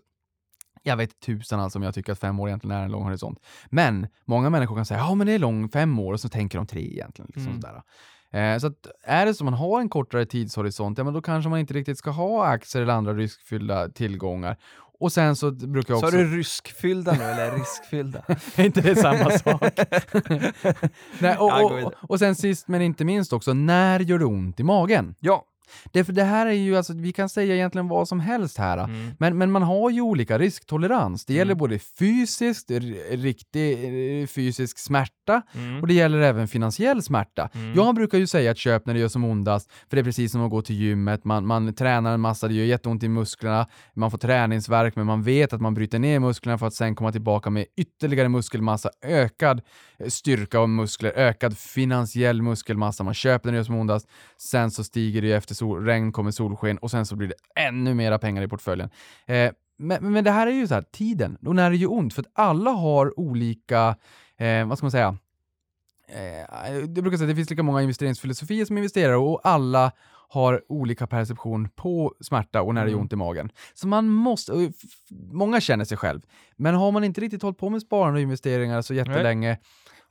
Jag 0.85 0.97
vet 0.97 1.19
tusan 1.19 1.59
alltså 1.59 1.79
om 1.79 1.83
jag 1.83 1.93
tycker 1.93 2.11
att 2.11 2.19
fem 2.19 2.39
år 2.39 2.47
egentligen 2.49 2.77
är 2.77 2.83
en 2.83 2.91
lång 2.91 3.03
horisont. 3.03 3.39
Men 3.69 4.07
många 4.25 4.49
människor 4.49 4.75
kan 4.75 4.85
säga 4.85 4.99
ja 4.99 5.15
men 5.15 5.27
det 5.27 5.33
är 5.33 5.39
lång 5.39 5.69
fem 5.69 5.99
år 5.99 6.13
och 6.13 6.19
så 6.19 6.29
tänker 6.29 6.57
de 6.57 6.67
tre 6.67 6.81
egentligen. 6.91 7.31
Liksom 7.35 7.51
Mm. 7.51 7.61
sådär. 7.61 7.81
Eh, 8.31 8.57
så 8.59 8.67
att 8.67 8.87
är 9.03 9.25
det 9.25 9.33
så 9.33 9.43
man 9.45 9.53
har 9.53 9.79
en 9.81 9.89
kortare 9.89 10.25
tidshorisont, 10.25 10.97
ja 10.97 11.03
men 11.03 11.13
då 11.13 11.21
kanske 11.21 11.49
man 11.49 11.59
inte 11.59 11.73
riktigt 11.73 11.97
ska 11.97 12.09
ha 12.11 12.45
aktier 12.45 12.81
eller 12.81 12.93
andra 12.93 13.13
riskfyllda 13.13 13.89
tillgångar. 13.89 14.57
Och 14.99 15.11
sen 15.11 15.35
så 15.35 15.51
brukar 15.51 15.93
jag 15.93 16.01
Sa 16.01 16.07
också... 16.07 16.17
du 16.17 16.37
ryskfyllda 16.37 17.11
nu 17.13 17.23
eller 17.23 17.51
riskfyllda? 17.51 18.23
Är 18.55 18.65
inte 18.65 18.81
det 18.81 18.95
samma 18.95 19.29
sak? 19.37 19.61
Nej, 21.19 21.37
och, 21.37 21.63
och, 21.65 21.77
vidare. 21.77 21.93
och 22.01 22.19
sen 22.19 22.35
sist 22.35 22.67
men 22.67 22.81
inte 22.81 23.05
minst 23.05 23.33
också, 23.33 23.53
när 23.53 23.99
gör 23.99 24.19
det 24.19 24.25
ont 24.25 24.59
i 24.59 24.63
magen? 24.63 25.15
ja. 25.19 25.45
Det, 25.91 26.03
för 26.03 26.13
det 26.13 26.23
här 26.23 26.45
är 26.47 26.51
ju, 26.51 26.77
alltså, 26.77 26.93
vi 26.93 27.11
kan 27.13 27.29
säga 27.29 27.55
egentligen 27.55 27.87
vad 27.87 28.07
som 28.07 28.19
helst 28.19 28.57
här. 28.57 28.77
Mm. 28.77 29.11
Men, 29.19 29.37
men 29.37 29.51
man 29.51 29.63
har 29.63 29.89
ju 29.89 30.01
olika 30.01 30.37
risktolerans. 30.37 31.25
Det 31.25 31.33
gäller 31.33 31.51
Mm. 31.51 31.57
både 31.59 31.79
fysiskt, 31.79 32.71
riktig 33.11 34.29
fysisk 34.29 34.79
smärta 34.79 35.41
Mm. 35.55 35.81
och 35.81 35.87
det 35.87 35.93
gäller 35.93 36.17
även 36.21 36.47
finansiell 36.47 37.01
smärta. 37.03 37.49
Mm. 37.53 37.73
Jag 37.75 37.95
brukar 37.95 38.17
ju 38.17 38.27
säga 38.27 38.51
att 38.51 38.57
köp 38.57 38.85
när 38.85 38.93
det 38.93 38.99
gör 38.99 39.07
som 39.07 39.23
ondast, 39.23 39.71
för 39.89 39.95
det 39.95 40.01
är 40.01 40.03
precis 40.03 40.31
som 40.31 40.41
att 40.41 40.51
gå 40.51 40.61
till 40.61 40.75
gymmet, 40.75 41.25
man, 41.25 41.45
man 41.47 41.73
tränar 41.73 42.13
en 42.13 42.21
massa, 42.21 42.47
det 42.47 42.53
gör 42.53 42.65
jätteont 42.65 43.03
i 43.03 43.09
musklerna, 43.09 43.67
man 43.93 44.11
får 44.11 44.17
träningsvärk, 44.17 44.95
men 44.95 45.05
man 45.05 45.23
vet 45.23 45.53
att 45.53 45.61
man 45.61 45.73
bryter 45.73 45.99
ner 45.99 46.19
musklerna 46.19 46.57
för 46.57 46.67
att 46.67 46.73
sen 46.73 46.95
komma 46.95 47.11
tillbaka 47.11 47.49
med 47.49 47.65
ytterligare 47.77 48.29
muskelmassa, 48.29 48.89
ökad 49.05 49.61
styrka 50.07 50.59
och 50.59 50.69
muskler, 50.69 51.11
ökad 51.15 51.57
finansiell 51.57 52.41
muskelmassa. 52.41 53.03
Man 53.03 53.13
köper 53.13 53.47
när 53.47 53.51
det 53.51 53.57
gör 53.57 53.63
som 53.63 53.75
ondast, 53.75 54.07
sen 54.37 54.71
så 54.71 54.83
stiger 54.83 55.21
det 55.21 55.27
ju 55.27 55.33
efter 55.33 55.55
sol, 55.63 55.85
regn 55.85 56.11
kommer 56.11 56.31
solsken 56.31 56.77
och 56.77 56.91
sen 56.91 57.05
så 57.05 57.15
blir 57.15 57.27
det 57.27 57.61
ännu 57.61 57.93
mera 57.93 58.19
pengar 58.19 58.41
i 58.43 58.47
portföljen. 58.47 58.89
Eh, 59.25 59.51
men, 59.77 60.13
men 60.13 60.23
det 60.23 60.31
här 60.31 60.47
är 60.47 60.51
ju 60.51 60.67
så 60.67 60.73
här, 60.73 60.81
tiden, 60.81 61.37
och 61.45 61.55
när 61.55 61.69
det 61.69 61.75
gör 61.77 61.91
ont, 61.91 62.13
för 62.13 62.21
att 62.21 62.31
alla 62.33 62.71
har 62.71 63.19
olika, 63.19 63.95
eh, 64.37 64.67
vad 64.67 64.77
ska 64.77 64.85
man 64.85 64.91
säga, 64.91 65.17
eh, 66.07 66.73
jag 66.77 66.89
brukar 66.93 67.17
säga 67.17 67.25
att 67.25 67.31
det 67.31 67.35
finns 67.35 67.49
lika 67.49 67.63
många 67.63 67.81
investeringsfilosofier 67.81 68.65
som 68.65 68.77
investerare 68.77 69.17
och 69.17 69.41
alla 69.43 69.91
har 70.29 70.61
olika 70.69 71.07
perception 71.07 71.69
på 71.69 72.13
smärta 72.21 72.61
och 72.61 72.73
när 72.75 72.81
det 72.85 72.91
gör 72.91 72.95
Mm. 72.95 73.01
ont 73.01 73.13
i 73.13 73.15
magen. 73.15 73.49
Så 73.73 73.87
man 73.87 74.09
måste, 74.09 74.71
många 75.31 75.61
känner 75.61 75.85
sig 75.85 75.97
själv, 75.97 76.21
men 76.55 76.75
har 76.75 76.91
man 76.91 77.03
inte 77.03 77.21
riktigt 77.21 77.41
hållit 77.41 77.57
på 77.57 77.69
med 77.69 77.81
sparande 77.81 78.17
och 78.17 78.21
investeringar 78.21 78.81
så 78.81 78.93
jättelänge 78.93 79.57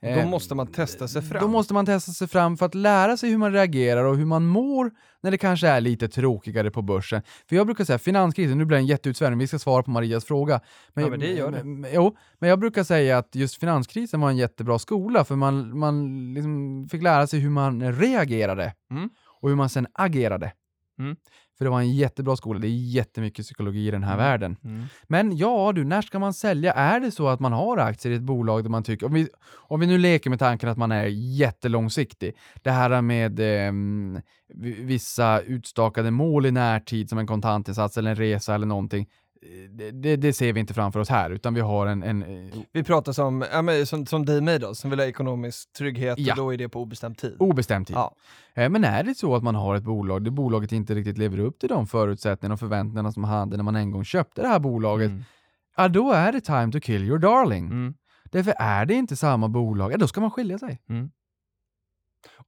Då 0.03 0.09
eh, 0.09 0.29
måste 0.29 0.55
man 0.55 0.67
testa 0.67 1.07
sig 1.07 1.21
fram. 1.21 1.41
då 1.41 1.47
måste 1.47 1.73
man 1.73 1.85
testa 1.85 2.11
sig 2.11 2.27
fram 2.27 2.57
för 2.57 2.65
att 2.65 2.75
lära 2.75 3.17
sig 3.17 3.29
hur 3.29 3.37
man 3.37 3.51
reagerar 3.53 4.03
och 4.03 4.17
hur 4.17 4.25
man 4.25 4.45
mår 4.45 4.91
när 5.21 5.31
det 5.31 5.37
kanske 5.37 5.67
är 5.67 5.81
lite 5.81 6.07
tråkigare 6.07 6.71
på 6.71 6.81
börsen. 6.81 7.21
För 7.49 7.55
jag 7.55 7.65
brukar 7.65 7.85
säga 7.85 7.99
finanskrisen, 7.99 8.57
nu 8.57 8.65
blir 8.65 8.77
det 8.77 8.81
en 8.81 8.87
jätteutsvävning, 8.87 9.39
vi 9.39 9.47
ska 9.47 9.59
svara 9.59 9.83
på 9.83 9.91
Marias 9.91 10.25
fråga. 10.25 10.59
Ja, 10.93 11.09
men 11.09 11.19
det 11.19 11.27
gör 11.31 11.51
det. 11.51 11.63
Men, 11.63 11.91
jo, 11.93 12.15
men 12.39 12.49
jag 12.49 12.59
brukar 12.59 12.83
säga 12.83 13.17
att 13.17 13.35
just 13.35 13.59
finanskrisen 13.59 14.21
var 14.21 14.29
en 14.29 14.37
jättebra 14.37 14.79
skola 14.79 15.25
för 15.25 15.35
man, 15.35 15.77
man 15.79 16.33
liksom 16.33 16.87
fick 16.91 17.03
lära 17.03 17.27
sig 17.27 17.39
hur 17.39 17.49
man 17.49 17.93
reagerade 17.93 18.73
Mm. 18.91 19.09
och 19.41 19.49
hur 19.49 19.55
man 19.55 19.69
sen 19.69 19.87
agerade. 19.93 20.53
Mm. 20.99 21.15
För 21.57 21.65
det 21.65 21.71
var 21.71 21.79
en 21.79 21.91
jättebra 21.91 22.35
skola, 22.35 22.59
det 22.59 22.67
är 22.67 22.93
jättemycket 22.95 23.45
psykologi 23.45 23.87
i 23.87 23.91
den 23.91 24.03
här 24.03 24.17
världen. 24.17 24.55
Mm. 24.63 24.85
Men 25.03 25.37
ja 25.37 25.71
du, 25.75 25.83
när 25.83 26.01
ska 26.01 26.19
man 26.19 26.33
sälja? 26.33 26.73
Är 26.73 26.99
det 26.99 27.11
så 27.11 27.27
att 27.27 27.39
man 27.39 27.53
har 27.53 27.77
aktier 27.77 28.13
i 28.13 28.15
ett 28.15 28.21
bolag 28.21 28.63
där 28.63 28.69
man 28.69 28.83
tycker, 28.83 29.05
om 29.05 29.13
vi, 29.13 29.27
om 29.51 29.79
vi 29.79 29.87
nu 29.87 29.97
leker 29.97 30.29
med 30.29 30.39
tanken 30.39 30.69
att 30.69 30.77
man 30.77 30.91
är 30.91 31.05
jättelångsiktig, 31.05 32.35
det 32.61 32.71
här 32.71 33.01
med 33.01 33.39
vi- 34.53 34.83
vissa 34.83 35.39
utstakade 35.41 36.11
mål 36.11 36.45
i 36.45 36.51
närtid 36.51 37.09
som 37.09 37.17
en 37.17 37.27
kontantinsats 37.27 37.97
eller 37.97 38.09
en 38.09 38.15
resa 38.15 38.55
eller 38.55 38.67
någonting, 38.67 39.01
eh, 39.01 39.07
det, 39.69 39.91
det, 39.91 40.15
det 40.15 40.33
ser 40.33 40.53
vi 40.53 40.59
inte 40.59 40.73
framför 40.73 40.99
oss 40.99 41.09
här, 41.09 41.29
utan 41.29 41.53
vi 41.53 41.61
har 41.61 41.87
en, 41.87 42.03
en 42.03 42.23
Vi 42.71 42.83
pratar 42.83 43.11
som, 43.11 43.45
ja, 43.51 43.61
men, 43.61 43.85
som, 43.85 44.05
som 44.05 44.25
dig 44.25 44.59
då, 44.59 44.75
som 44.75 44.89
vill 44.89 44.99
ha 44.99 45.05
ekonomisk 45.05 45.73
trygghet 45.73 46.19
Ja. 46.19 46.33
och 46.33 46.37
då 46.37 46.53
är 46.53 46.57
det 46.57 46.69
på 46.69 46.81
obestämd 46.81 47.17
tid. 47.17 47.35
obestämd 47.39 47.87
tid. 47.87 47.95
Ja. 47.95 48.15
Eh, 48.53 48.69
Men 48.69 48.83
är 48.83 49.03
det 49.03 49.15
så 49.15 49.35
att 49.35 49.43
man 49.43 49.55
har 49.55 49.75
ett 49.75 49.83
bolag 49.83 50.23
där 50.23 50.31
bolaget 50.31 50.71
inte 50.71 50.95
riktigt 50.95 51.17
lever 51.17 51.39
upp 51.39 51.59
till 51.59 51.69
de 51.69 51.87
förutsättningarna 51.87 52.53
och 52.53 52.59
förväntningarna 52.59 53.11
som 53.11 53.21
man 53.21 53.31
hade 53.31 53.57
när 53.57 53.63
man 53.63 53.75
en 53.75 53.91
gång 53.91 54.03
köpte 54.03 54.41
det 54.41 54.47
här 54.47 54.59
bolaget, 54.59 55.09
Mm. 55.09 55.23
ja 55.77 55.87
då 55.87 56.11
är 56.11 56.31
det 56.31 56.41
time 56.41 56.71
to 56.71 56.79
kill 56.79 57.03
your 57.03 57.19
darling. 57.19 57.65
Mm. 57.65 57.93
Därför 58.31 58.53
är 58.59 58.85
det 58.85 58.93
inte 58.93 59.15
samma 59.15 59.47
bolag, 59.47 59.93
ja 59.93 59.97
då 59.97 60.07
ska 60.07 60.21
man 60.21 60.31
skilja 60.31 60.57
sig. 60.57 60.79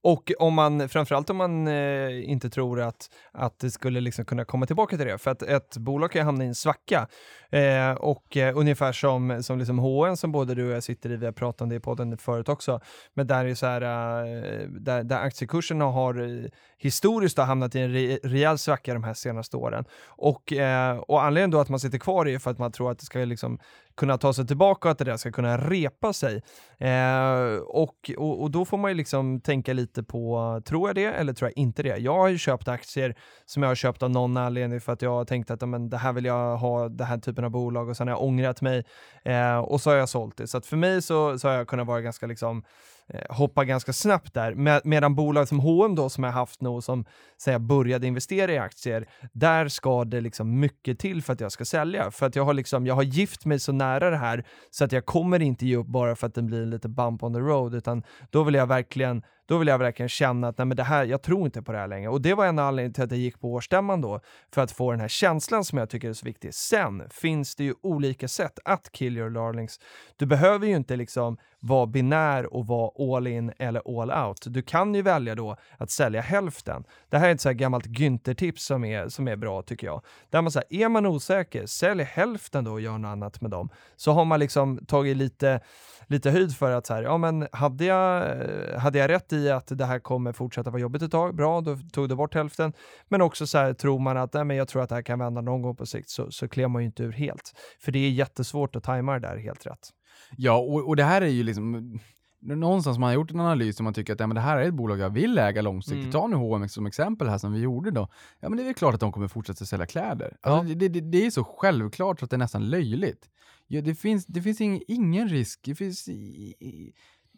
Och 0.02 0.32
om 0.38 0.54
man, 0.54 0.88
framförallt 0.88 1.30
om 1.30 1.36
man 1.36 1.68
eh, 1.68 2.30
inte 2.30 2.50
tror 2.50 2.80
att, 2.80 3.10
att 3.32 3.58
det 3.58 3.70
skulle 3.70 4.00
liksom 4.00 4.24
kunna 4.24 4.44
komma 4.44 4.66
tillbaka 4.66 4.96
till 4.96 5.06
det, 5.06 5.18
för 5.18 5.30
att 5.30 5.42
ett 5.42 5.76
bolag 5.76 6.10
kan 6.10 6.20
ju 6.20 6.24
hamna 6.24 6.44
i 6.44 6.46
en 6.46 6.54
svacka. 6.54 7.08
Eh, 7.50 7.92
och 7.92 8.36
eh, 8.36 8.58
ungefär 8.58 8.92
som, 8.92 9.42
som 9.42 9.58
liksom 9.58 9.78
HN 9.78 10.16
som 10.16 10.32
både 10.32 10.54
du 10.54 10.68
och 10.68 10.76
jag 10.76 10.82
sitter 10.82 11.10
i, 11.10 11.16
vi 11.16 11.26
har 11.26 11.32
pratat 11.32 11.60
om 11.60 11.68
det 11.68 11.74
i 11.74 11.80
podden 11.80 12.18
förut 12.18 12.48
också, 12.48 12.80
men 13.14 13.26
där 13.26 13.44
är 13.44 13.54
så 13.54 13.66
här, 13.66 13.82
eh, 13.82 14.68
där, 14.68 15.02
där 15.02 15.18
aktiekurserna 15.18 15.84
har 15.84 16.44
eh, 16.44 16.50
historiskt 16.78 17.38
har 17.38 17.44
hamnat 17.44 17.74
i 17.74 17.80
en 17.80 17.92
re, 17.92 18.18
rejäl 18.22 18.58
svacka 18.58 18.94
de 18.94 19.04
här 19.04 19.14
senaste 19.14 19.56
åren. 19.56 19.84
Och, 20.06 20.52
eh, 20.52 20.96
och 20.96 21.24
anledningen 21.24 21.50
då 21.50 21.60
att 21.60 21.68
man 21.68 21.80
sitter 21.80 21.98
kvar 21.98 22.28
är 22.28 22.38
för 22.38 22.50
att 22.50 22.58
man 22.58 22.72
tror 22.72 22.90
att 22.90 22.98
det 22.98 23.04
ska 23.04 23.18
liksom 23.18 23.58
kunna 23.96 24.18
ta 24.18 24.32
sig 24.32 24.46
tillbaka 24.46 24.88
och 24.88 24.92
att 24.92 24.98
det 24.98 25.04
där 25.04 25.16
ska 25.16 25.32
kunna 25.32 25.58
repa 25.58 26.12
sig. 26.12 26.42
Eh, 26.78 27.56
och, 27.66 28.10
och, 28.16 28.42
och 28.42 28.50
då 28.50 28.64
får 28.64 28.78
man 28.78 28.90
ju 28.90 28.94
liksom 28.94 29.40
tänka 29.40 29.72
lite 29.72 30.02
på, 30.02 30.62
tror 30.64 30.88
jag 30.88 30.94
det 30.94 31.04
eller 31.04 31.32
tror 31.32 31.50
jag 31.50 31.58
inte 31.62 31.82
det? 31.82 31.96
Jag 31.96 32.14
har 32.14 32.28
ju 32.28 32.38
köpt 32.38 32.68
aktier 32.68 33.14
som 33.44 33.62
jag 33.62 33.70
har 33.70 33.74
köpt 33.74 34.02
av 34.02 34.10
någon 34.10 34.36
anledning 34.36 34.80
för 34.80 34.92
att 34.92 35.02
jag 35.02 35.10
har 35.10 35.24
tänkt 35.24 35.50
att 35.50 35.62
amen, 35.62 35.90
det 35.90 35.96
här 35.96 36.12
vill 36.12 36.24
jag 36.24 36.56
ha, 36.56 36.88
den 36.88 37.06
här 37.06 37.18
typen 37.18 37.44
av 37.44 37.50
bolag 37.50 37.88
och 37.88 37.96
sen 37.96 38.08
har 38.08 38.14
jag 38.14 38.22
ångrat 38.22 38.60
mig 38.60 38.84
eh, 39.24 39.58
och 39.58 39.80
så 39.80 39.90
har 39.90 39.96
jag 39.96 40.08
sålt 40.08 40.36
det. 40.36 40.46
Så 40.46 40.58
att 40.58 40.66
för 40.66 40.76
mig 40.76 41.02
så, 41.02 41.38
så 41.38 41.48
har 41.48 41.54
jag 41.54 41.68
kunnat 41.68 41.86
vara 41.86 42.00
ganska 42.00 42.26
liksom 42.26 42.64
Eh, 43.08 43.36
hoppa 43.36 43.64
ganska 43.64 43.92
snabbt 43.92 44.34
där. 44.34 44.54
Med, 44.54 44.80
medan 44.84 45.14
bolag 45.14 45.48
som 45.48 45.60
H&M 45.60 45.94
då 45.94 46.08
som 46.08 46.24
jag 46.24 46.32
haft 46.32 46.60
nu 46.60 46.68
och 46.68 46.84
som 46.84 47.04
säga, 47.42 47.58
började 47.58 48.06
investera 48.06 48.52
i 48.52 48.58
aktier, 48.58 49.08
där 49.32 49.68
ska 49.68 50.04
det 50.04 50.20
liksom 50.20 50.60
mycket 50.60 50.98
till 50.98 51.22
för 51.22 51.32
att 51.32 51.40
jag 51.40 51.52
ska 51.52 51.64
sälja. 51.64 52.10
För 52.10 52.26
att 52.26 52.36
jag 52.36 52.44
har 52.44 52.54
liksom, 52.54 52.86
jag 52.86 52.94
har 52.94 53.02
gift 53.02 53.44
mig 53.44 53.58
så 53.58 53.72
nära 53.72 54.10
det 54.10 54.16
här 54.16 54.44
så 54.70 54.84
att 54.84 54.92
jag 54.92 55.06
kommer 55.06 55.42
inte 55.42 55.66
ge 55.66 55.76
upp 55.76 55.86
bara 55.86 56.16
för 56.16 56.26
att 56.26 56.34
det 56.34 56.42
blir 56.42 56.66
lite 56.66 56.88
bump 56.88 57.22
on 57.22 57.34
the 57.34 57.40
road, 57.40 57.74
utan 57.74 58.02
då 58.30 58.42
vill 58.42 58.54
jag 58.54 58.66
verkligen 58.66 59.22
då 59.46 59.58
vill 59.58 59.68
jag 59.68 59.78
verkligen 59.78 60.08
känna 60.08 60.48
att 60.48 60.58
nej, 60.58 60.66
men 60.66 60.76
det 60.76 60.82
här, 60.82 61.04
jag 61.04 61.22
tror 61.22 61.44
inte 61.44 61.62
på 61.62 61.72
det 61.72 61.78
här 61.78 61.88
längre. 61.88 62.08
Och 62.08 62.20
det 62.20 62.34
var 62.34 62.46
en 62.46 62.58
anledning 62.58 62.92
till 62.92 63.04
att 63.04 63.10
jag 63.10 63.20
gick 63.20 63.40
på 63.40 63.52
årsstämman 63.52 64.00
då, 64.00 64.20
för 64.54 64.62
att 64.62 64.72
få 64.72 64.90
den 64.90 65.00
här 65.00 65.08
känslan 65.08 65.64
som 65.64 65.78
jag 65.78 65.90
tycker 65.90 66.08
är 66.08 66.12
så 66.12 66.26
viktig. 66.26 66.54
Sen 66.54 67.02
finns 67.10 67.56
det 67.56 67.64
ju 67.64 67.74
olika 67.82 68.28
sätt 68.28 68.58
att 68.64 68.92
kill 68.92 69.16
your 69.16 69.30
darlings. 69.30 69.80
Du 70.16 70.26
behöver 70.26 70.66
ju 70.66 70.76
inte 70.76 70.96
liksom 70.96 71.36
vara 71.60 71.86
binär 71.86 72.54
och 72.54 72.66
vara 72.66 73.16
all 73.16 73.26
in 73.26 73.52
eller 73.58 74.02
all 74.02 74.26
out. 74.28 74.42
Du 74.46 74.62
kan 74.62 74.94
ju 74.94 75.02
välja 75.02 75.34
då 75.34 75.56
att 75.78 75.90
sälja 75.90 76.20
hälften. 76.20 76.84
Det 77.08 77.18
här 77.18 77.28
är 77.28 77.32
ett 77.32 77.40
så 77.40 77.48
här 77.48 77.54
gammalt 77.54 77.86
Günther-tips 77.86 78.56
som 78.56 78.84
är, 78.84 79.08
som 79.08 79.28
är 79.28 79.36
bra 79.36 79.62
tycker 79.62 79.86
jag. 79.86 80.02
Där 80.30 80.42
man 80.42 80.52
säger, 80.52 80.84
är 80.84 80.88
man 80.88 81.06
osäker, 81.06 81.66
sälj 81.66 82.02
hälften 82.02 82.64
då 82.64 82.72
och 82.72 82.80
gör 82.80 82.98
något 82.98 83.08
annat 83.08 83.40
med 83.40 83.50
dem. 83.50 83.68
Så 83.96 84.12
har 84.12 84.24
man 84.24 84.40
liksom 84.40 84.86
tagit 84.86 85.16
lite, 85.16 85.60
lite 86.06 86.30
höjd 86.30 86.56
för 86.56 86.70
att 86.70 86.86
så 86.86 86.94
här, 86.94 87.02
ja 87.02 87.18
men 87.18 87.48
hade 87.52 87.84
jag, 87.84 88.36
hade 88.78 88.98
jag 88.98 89.10
rätt 89.10 89.32
i 89.32 89.35
att 89.36 89.78
det 89.78 89.84
här 89.84 89.98
kommer 89.98 90.32
fortsätta 90.32 90.70
vara 90.70 90.82
jobbigt 90.82 91.02
ett 91.02 91.10
tag, 91.10 91.34
bra, 91.34 91.60
då 91.60 91.78
tog 91.92 92.08
du 92.08 92.14
bort 92.14 92.34
hälften. 92.34 92.72
Men 93.08 93.22
också 93.22 93.46
så 93.46 93.58
här, 93.58 93.74
tror 93.74 93.98
man 93.98 94.16
att 94.16 94.32
nej, 94.32 94.44
men 94.44 94.56
jag 94.56 94.68
tror 94.68 94.82
att 94.82 94.88
det 94.88 94.94
här 94.94 95.02
kan 95.02 95.18
vända 95.18 95.40
någon 95.40 95.62
gång 95.62 95.76
på 95.76 95.86
sikt, 95.86 96.10
så, 96.10 96.30
så 96.30 96.48
klär 96.48 96.68
man 96.68 96.82
ju 96.82 96.86
inte 96.86 97.02
ur 97.02 97.12
helt. 97.12 97.52
För 97.80 97.92
det 97.92 97.98
är 97.98 98.10
jättesvårt 98.10 98.76
att 98.76 98.84
tajma 98.84 99.12
det 99.12 99.28
där 99.28 99.36
helt 99.36 99.66
rätt. 99.66 99.90
Ja, 100.36 100.58
och, 100.58 100.88
och 100.88 100.96
det 100.96 101.04
här 101.04 101.22
är 101.22 101.26
ju 101.26 101.42
liksom... 101.42 101.98
någonstans 102.40 102.98
man 102.98 103.06
har 103.06 103.14
gjort 103.14 103.30
en 103.30 103.40
analys 103.40 103.78
och 103.78 103.84
man 103.84 103.94
tycker 103.94 104.12
att 104.12 104.20
ja, 104.20 104.26
men 104.26 104.34
det 104.34 104.40
här 104.40 104.56
är 104.56 104.68
ett 104.68 104.74
bolag 104.74 104.98
jag 104.98 105.10
vill 105.10 105.38
äga 105.38 105.62
långsiktigt. 105.62 106.00
Mm. 106.00 106.12
Ta 106.12 106.26
nu 106.26 106.36
H&M 106.36 106.68
som 106.68 106.86
exempel 106.86 107.28
här 107.28 107.38
som 107.38 107.52
vi 107.52 107.60
gjorde 107.60 107.90
då. 107.90 108.08
Ja 108.40 108.48
men 108.48 108.56
det 108.56 108.62
är 108.62 108.64
väl 108.64 108.74
klart 108.74 108.94
att 108.94 109.00
de 109.00 109.12
kommer 109.12 109.28
fortsätta 109.28 109.64
sälja 109.64 109.86
kläder. 109.86 110.36
Alltså, 110.40 110.74
det, 110.74 110.88
det, 110.88 111.00
det 111.00 111.26
är 111.26 111.30
så 111.30 111.44
självklart 111.44 112.18
så 112.18 112.24
att 112.24 112.30
det 112.30 112.36
är 112.36 112.38
nästan 112.38 112.68
löjligt. 112.68 113.28
Ja, 113.68 113.80
det 113.80 113.94
finns, 113.94 114.26
det 114.26 114.42
finns 114.42 114.60
ing, 114.60 114.82
ingen 114.88 115.28
risk. 115.28 115.60
Det 115.64 115.74
finns, 115.74 116.08
i, 116.08 116.12
i, 116.60 116.92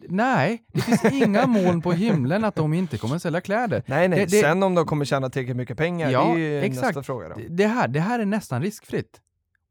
nej, 0.09 0.63
det 0.73 0.81
finns 0.81 1.05
inga 1.13 1.47
moln 1.47 1.83
på 1.83 1.93
himlen 1.93 2.45
att 2.45 2.55
de 2.55 2.75
inte 2.75 2.99
kommer 2.99 3.19
sälja 3.19 3.41
kläder. 3.41 3.83
Nej, 3.87 4.09
nej. 4.09 4.19
Det- 4.19 4.25
det- 4.25 4.41
Sen 4.43 4.63
om 4.63 4.75
de 4.75 4.87
kommer 4.87 5.05
tjäna 5.05 5.31
tillräckligt 5.31 5.57
mycket 5.57 5.77
pengar, 5.79 6.11
Ja, 6.11 6.25
det 6.25 6.31
är 6.31 6.37
ju 6.39 6.61
exakt. 6.63 6.87
nästa 6.87 7.03
fråga. 7.03 7.29
Då. 7.29 7.35
Det- 7.35 7.49
Det 7.49 7.67
här, 7.67 7.89
det 7.89 8.01
här 8.01 8.19
är 8.19 8.25
nästan 8.25 8.63
riskfritt. 8.63 9.21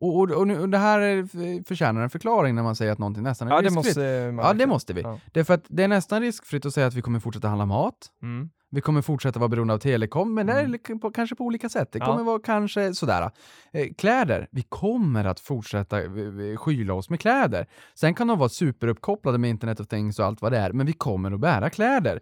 Och, 0.01 0.15
och, 0.19 0.31
och, 0.31 0.47
nu- 0.47 0.59
och 0.59 0.69
det 0.69 0.77
här 0.77 1.27
förtjänar 1.67 2.01
en 2.01 2.09
förklaring 2.09 2.55
när 2.55 2.63
man 2.63 2.75
säger 2.75 2.91
att 2.91 2.99
någonting 2.99 3.23
nästan 3.23 3.47
är 3.47 3.51
Ja, 3.51 3.57
det 3.57 3.63
riskfritt. 3.67 3.85
måste 3.85 4.31
man 4.33 4.45
ja, 4.45 4.53
det 4.53 4.67
måste 4.67 4.93
vi. 4.93 5.01
Ja. 5.01 5.19
Därför 5.33 5.53
att 5.53 5.65
det 5.67 5.83
är 5.83 5.87
nästan 5.87 6.21
riskfritt 6.21 6.65
att 6.65 6.73
säga 6.73 6.87
att 6.87 6.93
vi 6.93 7.01
kommer 7.01 7.19
fortsätta 7.19 7.47
handla 7.47 7.65
mat. 7.65 7.97
Mm. 8.23 8.49
Vi 8.71 8.81
kommer 8.81 9.01
fortsätta 9.01 9.39
vara 9.39 9.49
beroende 9.49 9.73
av 9.73 9.77
telekom, 9.77 10.33
men 10.33 10.47
det 10.47 10.53
är 10.53 10.65
Mm. 10.89 10.99
på, 10.99 11.11
kanske 11.11 11.35
på 11.35 11.43
olika 11.43 11.69
sätt. 11.69 11.91
Det 11.91 11.99
Ja. 11.99 12.05
kommer 12.05 12.23
vara 12.23 12.39
kanske 12.39 12.93
sådär. 12.93 13.31
Eh, 13.73 13.87
kläder, 13.97 14.47
vi 14.51 14.63
kommer 14.63 15.25
att 15.25 15.39
fortsätta 15.39 15.97
eh, 15.99 16.05
eh, 16.51 16.57
skyla 16.57 16.93
oss 16.93 17.09
med 17.09 17.19
kläder. 17.19 17.67
Sen 17.95 18.13
kan 18.13 18.27
de 18.27 18.39
vara 18.39 18.49
superuppkopplade 18.49 19.37
med 19.37 19.49
internet 19.49 19.79
of 19.79 19.87
things 19.87 20.19
och 20.19 20.25
allt 20.25 20.41
vad 20.41 20.51
det 20.51 20.57
är, 20.57 20.71
men 20.73 20.85
vi 20.85 20.93
kommer 20.93 21.31
att 21.31 21.39
bära 21.39 21.69
kläder. 21.69 22.19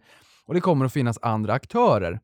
Och 0.48 0.54
det 0.54 0.62
kommer 0.62 0.86
att 0.86 0.94
finnas 0.94 1.20
andra 1.22 1.54
aktörer. 1.54 2.20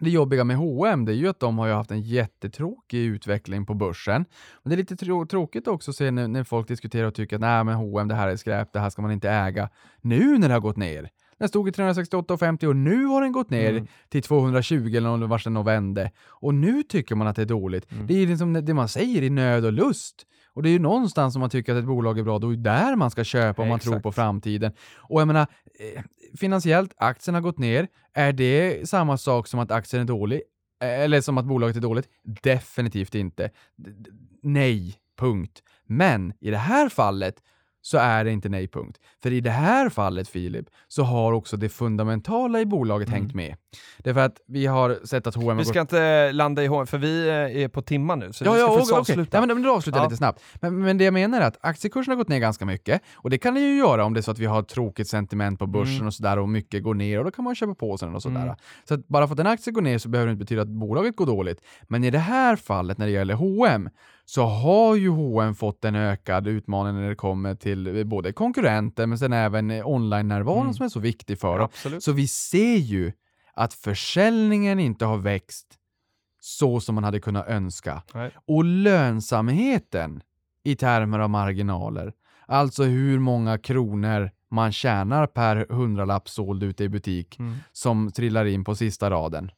Det 0.00 0.10
jobbiga 0.10 0.44
med 0.44 0.56
H&M 0.56 1.04
det 1.04 1.12
är 1.12 1.16
ju 1.16 1.28
att 1.28 1.40
de 1.40 1.58
har 1.58 1.68
haft 1.68 1.90
en 1.90 2.00
jättetråkig 2.00 2.98
utveckling 3.04 3.66
på 3.66 3.74
börsen. 3.74 4.24
Men 4.62 4.70
det 4.70 4.74
är 4.74 4.76
lite 4.76 4.96
trå- 4.96 5.26
tråkigt 5.26 5.68
också 5.68 5.90
att 5.90 5.96
se 5.96 6.10
när, 6.10 6.28
när 6.28 6.44
folk 6.44 6.68
diskuterar 6.68 7.06
och 7.06 7.14
tycker 7.14 7.36
att 7.36 7.40
nej 7.40 7.64
men 7.64 7.74
H&M 7.74 8.08
det 8.08 8.14
här 8.14 8.28
är 8.28 8.36
skräp, 8.36 8.72
det 8.72 8.80
här 8.80 8.90
ska 8.90 9.02
man 9.02 9.10
inte 9.12 9.30
äga. 9.30 9.68
Nu 10.00 10.38
när 10.38 10.48
det 10.48 10.54
har 10.54 10.60
gått 10.60 10.76
ner. 10.76 11.08
Den 11.38 11.48
stod 11.48 11.68
i 11.68 11.70
368,50 11.70 12.66
och 12.66 12.76
nu 12.76 13.04
har 13.04 13.22
den 13.22 13.32
gått 13.32 13.50
ner 13.50 13.70
Mm. 13.70 13.86
till 14.08 14.22
220 14.22 14.94
eller 14.96 15.26
vars 15.26 15.44
den 15.44 15.64
vände. 15.64 16.10
Och 16.28 16.54
nu 16.54 16.82
tycker 16.82 17.14
man 17.14 17.26
att 17.26 17.36
det 17.36 17.42
är 17.42 17.46
dåligt. 17.46 17.92
Mm. 17.92 18.06
Det 18.06 18.14
är 18.22 18.26
liksom 18.26 18.52
det 18.52 18.74
man 18.74 18.88
säger 18.88 19.22
i 19.22 19.30
nöd 19.30 19.64
och 19.64 19.72
lust. 19.72 20.26
Och 20.54 20.62
det 20.62 20.68
är 20.68 20.72
ju 20.72 20.78
någonstans 20.78 21.32
som 21.34 21.40
man 21.40 21.50
tycker 21.50 21.72
att 21.72 21.78
ett 21.78 21.84
bolag 21.84 22.18
är 22.18 22.22
bra, 22.22 22.38
då 22.38 22.48
är 22.52 22.56
det 22.56 22.62
där 22.62 22.96
man 22.96 23.10
ska 23.10 23.24
köpa 23.24 23.62
om 23.62 23.68
man 23.68 23.78
tror 23.78 23.92
Exakt. 23.92 24.02
på 24.02 24.12
framtiden. 24.12 24.72
Och 24.96 25.20
jag 25.20 25.26
menar, 25.26 25.46
eh, 25.78 26.02
finansiellt, 26.38 26.94
aktien 26.96 27.34
har 27.34 27.40
gått 27.42 27.58
ner. 27.58 27.88
Är 28.14 28.32
det 28.32 28.88
samma 28.88 29.16
sak 29.18 29.46
som 29.48 29.60
att 29.60 29.70
aktien 29.70 30.02
är 30.02 30.06
dålig? 30.06 30.42
Eller 30.80 31.20
som 31.20 31.38
att 31.38 31.44
bolaget 31.44 31.76
är 31.76 31.80
dåligt? 31.80 32.08
Definitivt 32.42 33.14
inte. 33.14 33.50
Nej, 34.42 34.94
punkt. 35.18 35.62
Men 35.86 36.32
i 36.40 36.50
det 36.50 36.56
här 36.56 36.88
fallet 36.88 37.34
så 37.80 37.98
är 37.98 38.24
det 38.24 38.30
inte 38.32 38.48
nej, 38.48 38.68
punkt. 38.68 38.98
För 39.22 39.32
i 39.32 39.40
det 39.40 39.50
här 39.50 39.88
fallet, 39.88 40.28
Filip, 40.28 40.66
så 40.88 41.02
har 41.02 41.32
också 41.32 41.56
det 41.56 41.68
fundamentala 41.68 42.60
i 42.60 42.66
bolaget 42.66 43.08
Mm. 43.08 43.20
hängt 43.20 43.34
med. 43.34 43.56
Därför 43.98 44.20
att 44.20 44.36
vi 44.46 44.66
har 44.66 44.98
sett 45.06 45.26
att 45.26 45.34
H&M 45.34 45.56
Vi 45.58 45.64
ska 45.64 45.80
inte 45.80 46.32
landa 46.32 46.62
i 46.64 46.66
H&M 46.66 46.86
för 46.86 46.98
vi 46.98 47.28
är 47.62 47.68
på 47.68 47.82
timmar 47.82 48.16
nu, 48.16 48.32
så 48.32 48.44
Ja, 48.44 48.52
vi 48.52 48.58
ska 48.58 48.66
ja, 48.66 48.72
faktiskt 48.72 48.92
okej, 48.92 49.00
avsluta. 49.00 49.38
Ja, 49.38 49.46
men, 49.46 49.62
du 49.62 49.70
avslutar 49.70 49.98
Ja. 50.00 50.04
lite 50.04 50.16
snabbt. 50.16 50.42
Men, 50.60 50.78
men 50.82 50.98
det 50.98 51.04
jag 51.04 51.14
menar 51.14 51.40
är 51.40 51.46
att 51.46 51.56
aktiekursen 51.60 52.10
har 52.12 52.16
gått 52.16 52.28
ner 52.28 52.38
ganska 52.38 52.64
mycket 52.66 53.02
och 53.14 53.30
det 53.30 53.38
kan 53.38 53.54
det 53.54 53.60
ju 53.60 53.76
göra 53.78 54.04
om 54.04 54.14
det 54.14 54.20
är 54.20 54.22
så 54.22 54.30
att 54.30 54.38
vi 54.38 54.46
har 54.46 54.62
tråkigt 54.62 55.08
sentiment 55.08 55.58
på 55.58 55.66
börsen 55.66 55.94
Mm. 55.94 56.06
och 56.06 56.14
sådär 56.14 56.38
och 56.38 56.48
mycket 56.48 56.82
går 56.82 56.94
ner 56.94 57.18
och 57.18 57.24
då 57.24 57.30
kan 57.30 57.44
man 57.44 57.54
köpa 57.54 57.74
på 57.74 57.98
sig 57.98 58.06
den 58.08 58.14
och 58.14 58.22
sådär. 58.22 58.42
Mm. 58.42 58.54
Så 58.88 58.94
att 58.94 59.08
bara 59.08 59.26
för 59.26 59.34
att 59.34 59.40
en 59.40 59.46
aktie 59.46 59.72
går 59.72 59.82
ner 59.82 59.98
så 59.98 60.08
behöver 60.08 60.26
det 60.26 60.32
inte 60.32 60.44
betyda 60.44 60.62
att 60.62 60.68
bolaget 60.68 61.16
går 61.16 61.26
dåligt. 61.26 61.60
Men 61.88 62.04
i 62.04 62.10
det 62.10 62.18
här 62.18 62.56
fallet 62.56 62.98
när 62.98 63.06
det 63.06 63.12
gäller 63.12 63.34
H&M 63.34 63.88
så 64.24 64.42
har 64.42 64.94
ju 64.96 65.08
H&M 65.08 65.54
fått 65.54 65.84
en 65.84 65.94
ökad 65.94 66.46
utmaning 66.46 66.94
när 67.02 67.08
det 67.08 67.14
kommer 67.14 67.54
till 67.54 68.06
både 68.06 68.32
konkurrenter 68.32 69.06
men 69.06 69.18
sen 69.18 69.32
även 69.32 69.70
online-närvaron 69.70 70.60
Mm. 70.62 70.74
som 70.74 70.84
är 70.84 70.88
så 70.88 71.00
viktig 71.00 71.38
för 71.40 71.58
dem. 71.58 71.64
Absolut. 71.64 72.02
Så 72.02 72.12
vi 72.12 72.28
ser 72.28 72.76
ju 72.76 73.12
att 73.54 73.74
försäljningen 73.74 74.78
inte 74.78 75.04
har 75.04 75.16
växt 75.18 75.66
så 76.40 76.80
som 76.80 76.94
man 76.94 77.04
hade 77.04 77.20
kunnat 77.20 77.46
önska. 77.48 78.02
Nej. 78.14 78.30
Och 78.46 78.64
lönsamheten 78.64 80.22
i 80.64 80.76
termer 80.76 81.18
av 81.18 81.30
marginaler, 81.30 82.12
alltså 82.46 82.82
hur 82.84 83.18
många 83.18 83.58
kronor 83.58 84.30
man 84.50 84.72
tjänar 84.72 85.26
per 85.26 85.66
hundralapp 85.70 86.28
såld 86.28 86.62
ute 86.62 86.84
i 86.84 86.88
butik 86.88 87.38
Mm. 87.38 87.54
som 87.72 88.10
trillar 88.12 88.44
in 88.44 88.64
på 88.64 88.74
sista 88.74 89.10
raden, 89.10 89.50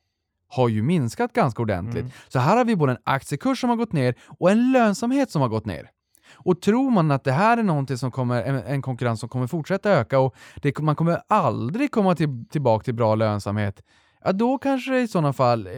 har 0.49 0.69
ju 0.69 0.83
minskat 0.83 1.33
ganska 1.33 1.63
ordentligt. 1.63 2.03
Mm. 2.03 2.13
Så 2.29 2.39
här 2.39 2.57
har 2.57 2.65
vi 2.65 2.77
både 2.77 2.93
en 2.93 2.99
aktiekurs 3.05 3.61
som 3.61 3.71
har 3.71 3.77
gått 3.77 3.93
ner 3.93 4.15
och 4.39 4.51
en 4.51 4.73
lönsamhet 4.73 5.31
som 5.31 5.43
har 5.43 5.49
gått 5.49 5.67
ner. 5.67 5.91
Och 6.35 6.61
tror 6.61 6.91
man 6.91 7.11
att 7.11 7.25
det 7.25 7.33
här 7.33 7.57
är 7.57 7.63
någonting 7.63 7.99
som 7.99 8.11
kommer, 8.11 8.43
en, 8.43 8.57
en 8.57 8.83
konkurrens 8.83 9.21
som 9.21 9.29
kommer 9.29 9.47
fortsätta 9.47 9.91
öka 9.91 10.19
och 10.19 10.35
det, 10.63 10.79
man 10.79 10.97
kommer 10.97 11.23
aldrig 11.29 11.91
komma 11.91 12.15
till, 12.15 12.45
tillbaka 12.51 12.85
till 12.85 12.95
bra 12.95 13.15
lönsamhet, 13.15 13.83
ja 14.25 14.33
då 14.33 14.59
kanske 14.59 14.91
det 14.93 15.01
i 15.01 15.09
sådana 15.09 15.33
fall 15.33 15.67
eh, 15.67 15.73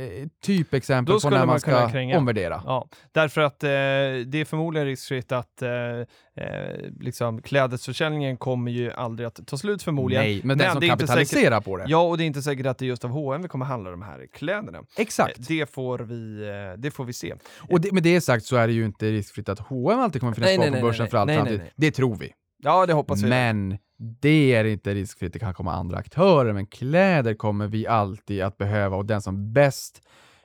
typexempel 0.44 1.20
på 1.20 1.30
när 1.30 1.38
man 1.38 1.46
man 1.46 1.60
ska 1.60 1.88
kränga. 1.90 2.18
omvärdera. 2.18 2.62
Ja, 2.66 2.88
därför 3.12 3.40
att 3.40 3.64
eh, 3.64 3.68
det 3.68 4.34
är 4.34 4.44
förmodligen 4.44 4.86
riskfritt 4.86 5.32
att 5.32 5.62
eh, 5.62 5.70
eh, 5.70 6.76
liksom, 7.00 7.42
klädesförsäljningen 7.42 8.36
kommer 8.36 8.70
ju 8.70 8.92
aldrig 8.92 9.26
att 9.26 9.46
ta 9.46 9.56
slut 9.56 9.82
förmodligen. 9.82 10.24
Nej, 10.24 10.40
men 10.44 10.58
den 10.58 10.72
som 10.72 10.80
det 10.80 10.88
kapitaliserar 10.88 11.60
på 11.60 11.76
det. 11.76 11.84
Ja, 11.88 11.98
och 12.02 12.18
det 12.18 12.24
är 12.24 12.26
inte 12.26 12.42
säkert 12.42 12.66
att 12.66 12.78
det 12.78 12.84
är 12.84 12.86
just 12.88 13.04
av 13.04 13.10
H&M 13.10 13.42
vi 13.42 13.48
kommer 13.48 13.64
handla 13.66 13.90
de 13.90 14.02
här 14.02 14.26
kläderna. 14.34 14.78
Exakt. 14.96 15.38
Eh, 15.38 15.44
Det 15.48 15.70
får 15.70 15.98
vi, 15.98 16.48
eh, 16.48 16.80
det 16.80 16.90
får 16.90 17.04
vi 17.04 17.12
se. 17.12 17.34
Och 17.70 17.80
det, 17.80 17.92
med 17.92 18.02
det 18.02 18.20
sagt 18.20 18.44
så 18.44 18.56
är 18.56 18.66
det 18.66 18.72
ju 18.72 18.84
inte 18.84 19.10
riskfritt 19.10 19.48
att 19.48 19.58
H&M 19.58 19.98
alltid 20.00 20.20
kommer 20.20 20.34
finnas 20.34 20.46
Nej, 20.48 20.56
kvar 20.56 20.64
nej, 20.64 20.70
på 20.70 20.74
nej, 20.74 20.82
börsen 20.82 21.02
nej, 21.04 21.10
för 21.10 21.18
all 21.18 21.28
framtid. 21.28 21.60
Det 21.76 21.90
tror 21.90 22.16
vi. 22.16 22.32
Ja, 22.62 22.86
det 22.86 22.92
hoppas 22.92 23.22
vi. 23.22 23.28
Men 23.28 23.78
det 23.98 24.54
är 24.54 24.64
inte 24.64 24.94
riskfritt. 24.94 25.32
Det 25.32 25.38
kan 25.38 25.54
komma 25.54 25.72
andra 25.72 25.96
aktörer, 25.98 26.52
men 26.52 26.66
kläder 26.66 27.34
kommer 27.34 27.66
vi 27.66 27.86
alltid 27.86 28.42
att 28.42 28.58
behöva 28.58 28.96
och 28.96 29.06
den 29.06 29.22
som 29.22 29.52
bäst 29.52 30.02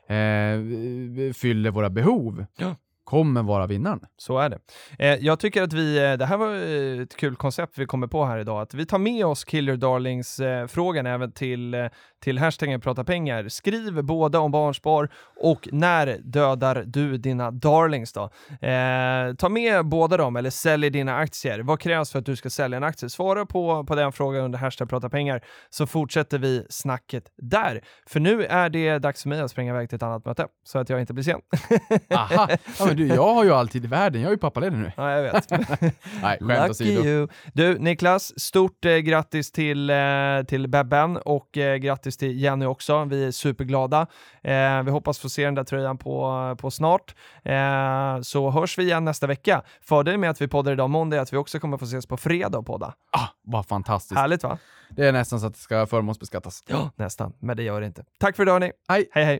eh, 0.07 0.13
fyller 1.33 1.71
våra 1.71 1.89
behov 1.89 2.45
Ja. 2.57 2.75
kommer 3.03 3.43
vara 3.43 3.67
vinnaren. 3.67 4.05
Så 4.17 4.37
är 4.39 4.49
det. 4.49 4.59
Eh, 4.99 5.15
jag 5.25 5.39
tycker 5.39 5.63
att 5.63 5.73
vi, 5.73 5.97
eh, 5.97 6.13
det 6.13 6.25
här 6.25 6.37
var 6.37 6.55
eh, 6.55 7.01
ett 7.01 7.15
kul 7.15 7.35
koncept 7.35 7.77
vi 7.77 7.85
kommer 7.85 8.07
på 8.07 8.25
här 8.25 8.37
idag, 8.37 8.61
att 8.61 8.73
vi 8.73 8.85
tar 8.85 8.97
med 8.99 9.25
oss 9.25 9.43
Killer 9.43 9.77
Darlings-frågan 9.77 11.05
även 11.05 11.31
till, 11.31 11.73
eh, 11.73 11.85
till 12.23 12.37
hashtaggen 12.37 12.81
prata 12.81 13.03
pengar. 13.03 13.49
Skriv 13.49 14.03
båda 14.03 14.39
om 14.39 14.51
barnspar 14.51 15.09
och 15.35 15.67
när 15.71 16.17
dödar 16.23 16.83
du 16.87 17.17
dina 17.17 17.51
darlings 17.51 18.13
då? 18.13 18.29
Eh, 18.67 19.35
ta 19.37 19.49
med 19.49 19.85
båda 19.85 20.17
dem 20.17 20.35
eller 20.35 20.49
sälj 20.49 20.89
dina 20.89 21.17
aktier. 21.17 21.59
Vad 21.59 21.79
krävs 21.79 22.11
för 22.11 22.19
att 22.19 22.25
du 22.25 22.35
ska 22.35 22.49
sälja 22.49 22.77
en 22.77 22.83
aktie? 22.83 23.09
Svara 23.09 23.45
på, 23.45 23.83
på 23.83 23.95
den 23.95 24.11
frågan 24.11 24.43
under 24.43 24.59
hashtag 24.59 24.89
prata 24.89 25.09
pengar 25.09 25.43
så 25.69 25.87
fortsätter 25.87 26.37
vi 26.37 26.65
snacket 26.69 27.23
där. 27.37 27.81
För 28.07 28.19
nu 28.19 28.45
är 28.45 28.69
det 28.69 28.99
dags 28.99 29.21
för 29.21 29.29
mig 29.29 29.41
att 29.41 29.51
springa 29.51 29.73
iväg 29.73 29.89
till 29.89 29.95
ett 29.95 30.03
annat 30.03 30.25
möte 30.25 30.47
så 30.63 30.79
att 30.79 30.89
jag 30.89 30.99
inte 30.99 31.13
blir 31.13 31.23
sen. 31.23 31.39
Aha! 32.15 32.47
Ja, 32.79 32.85
men 32.85 32.95
du, 32.95 33.07
jag 33.07 33.33
har 33.33 33.43
ju 33.43 33.51
alltid 33.51 33.85
i 33.85 33.87
världen. 33.87 34.21
Jag 34.21 34.27
är 34.27 34.33
ju 34.33 34.37
pappaledig 34.37 34.77
nu. 34.77 34.91
ja, 34.97 35.11
jag 35.11 35.23
vet. 35.23 35.49
Nej, 36.21 36.37
skämt 36.41 36.69
åsido. 36.69 37.27
Du, 37.53 37.79
Niklas, 37.79 38.39
stort 38.39 38.85
eh, 38.85 38.97
grattis 38.97 39.51
till, 39.51 39.89
eh, 39.89 39.95
till 40.47 40.67
Bebben 40.67 41.17
och 41.17 41.57
eh, 41.57 41.75
grattis 41.75 42.12
till 42.17 42.41
Jenny 42.41 42.65
också. 42.65 43.05
Vi 43.05 43.25
är 43.25 43.31
superglada. 43.31 44.07
Eh, 44.41 44.83
vi 44.83 44.91
hoppas 44.91 45.19
få 45.19 45.29
se 45.29 45.45
den 45.45 45.55
där 45.55 45.63
tröjan 45.63 45.97
på, 45.97 46.55
på 46.59 46.71
snart. 46.71 47.15
Eh, 47.43 48.21
så 48.21 48.49
hörs 48.49 48.77
vi 48.77 48.83
igen 48.83 49.05
nästa 49.05 49.27
vecka. 49.27 49.61
Fördelen 49.81 50.19
med 50.19 50.29
att 50.29 50.41
vi 50.41 50.47
poddar 50.47 50.71
idag 50.71 50.89
måndag 50.89 51.17
är 51.17 51.21
att 51.21 51.33
vi 51.33 51.37
också 51.37 51.59
kommer 51.59 51.77
få 51.77 51.85
ses 51.85 52.05
på 52.05 52.17
fredag 52.17 52.57
och 52.57 52.65
podda. 52.65 52.93
Ah, 53.11 53.27
vad 53.41 53.65
fantastiskt. 53.65 54.19
Härligt 54.19 54.43
va? 54.43 54.57
Det 54.89 55.07
är 55.07 55.11
nästan 55.11 55.39
så 55.39 55.47
att 55.47 55.53
det 55.53 55.59
ska 55.59 55.85
förmånsbeskattas. 55.85 56.63
Ja, 56.67 56.91
nästan. 56.95 57.33
Men 57.39 57.57
det 57.57 57.63
gör 57.63 57.81
det 57.81 57.87
inte. 57.87 58.03
Tack 58.19 58.35
för 58.35 58.43
idag 58.43 58.53
hörni. 58.53 58.71
Hej! 58.87 59.09
Hej 59.11 59.25
hej. 59.25 59.39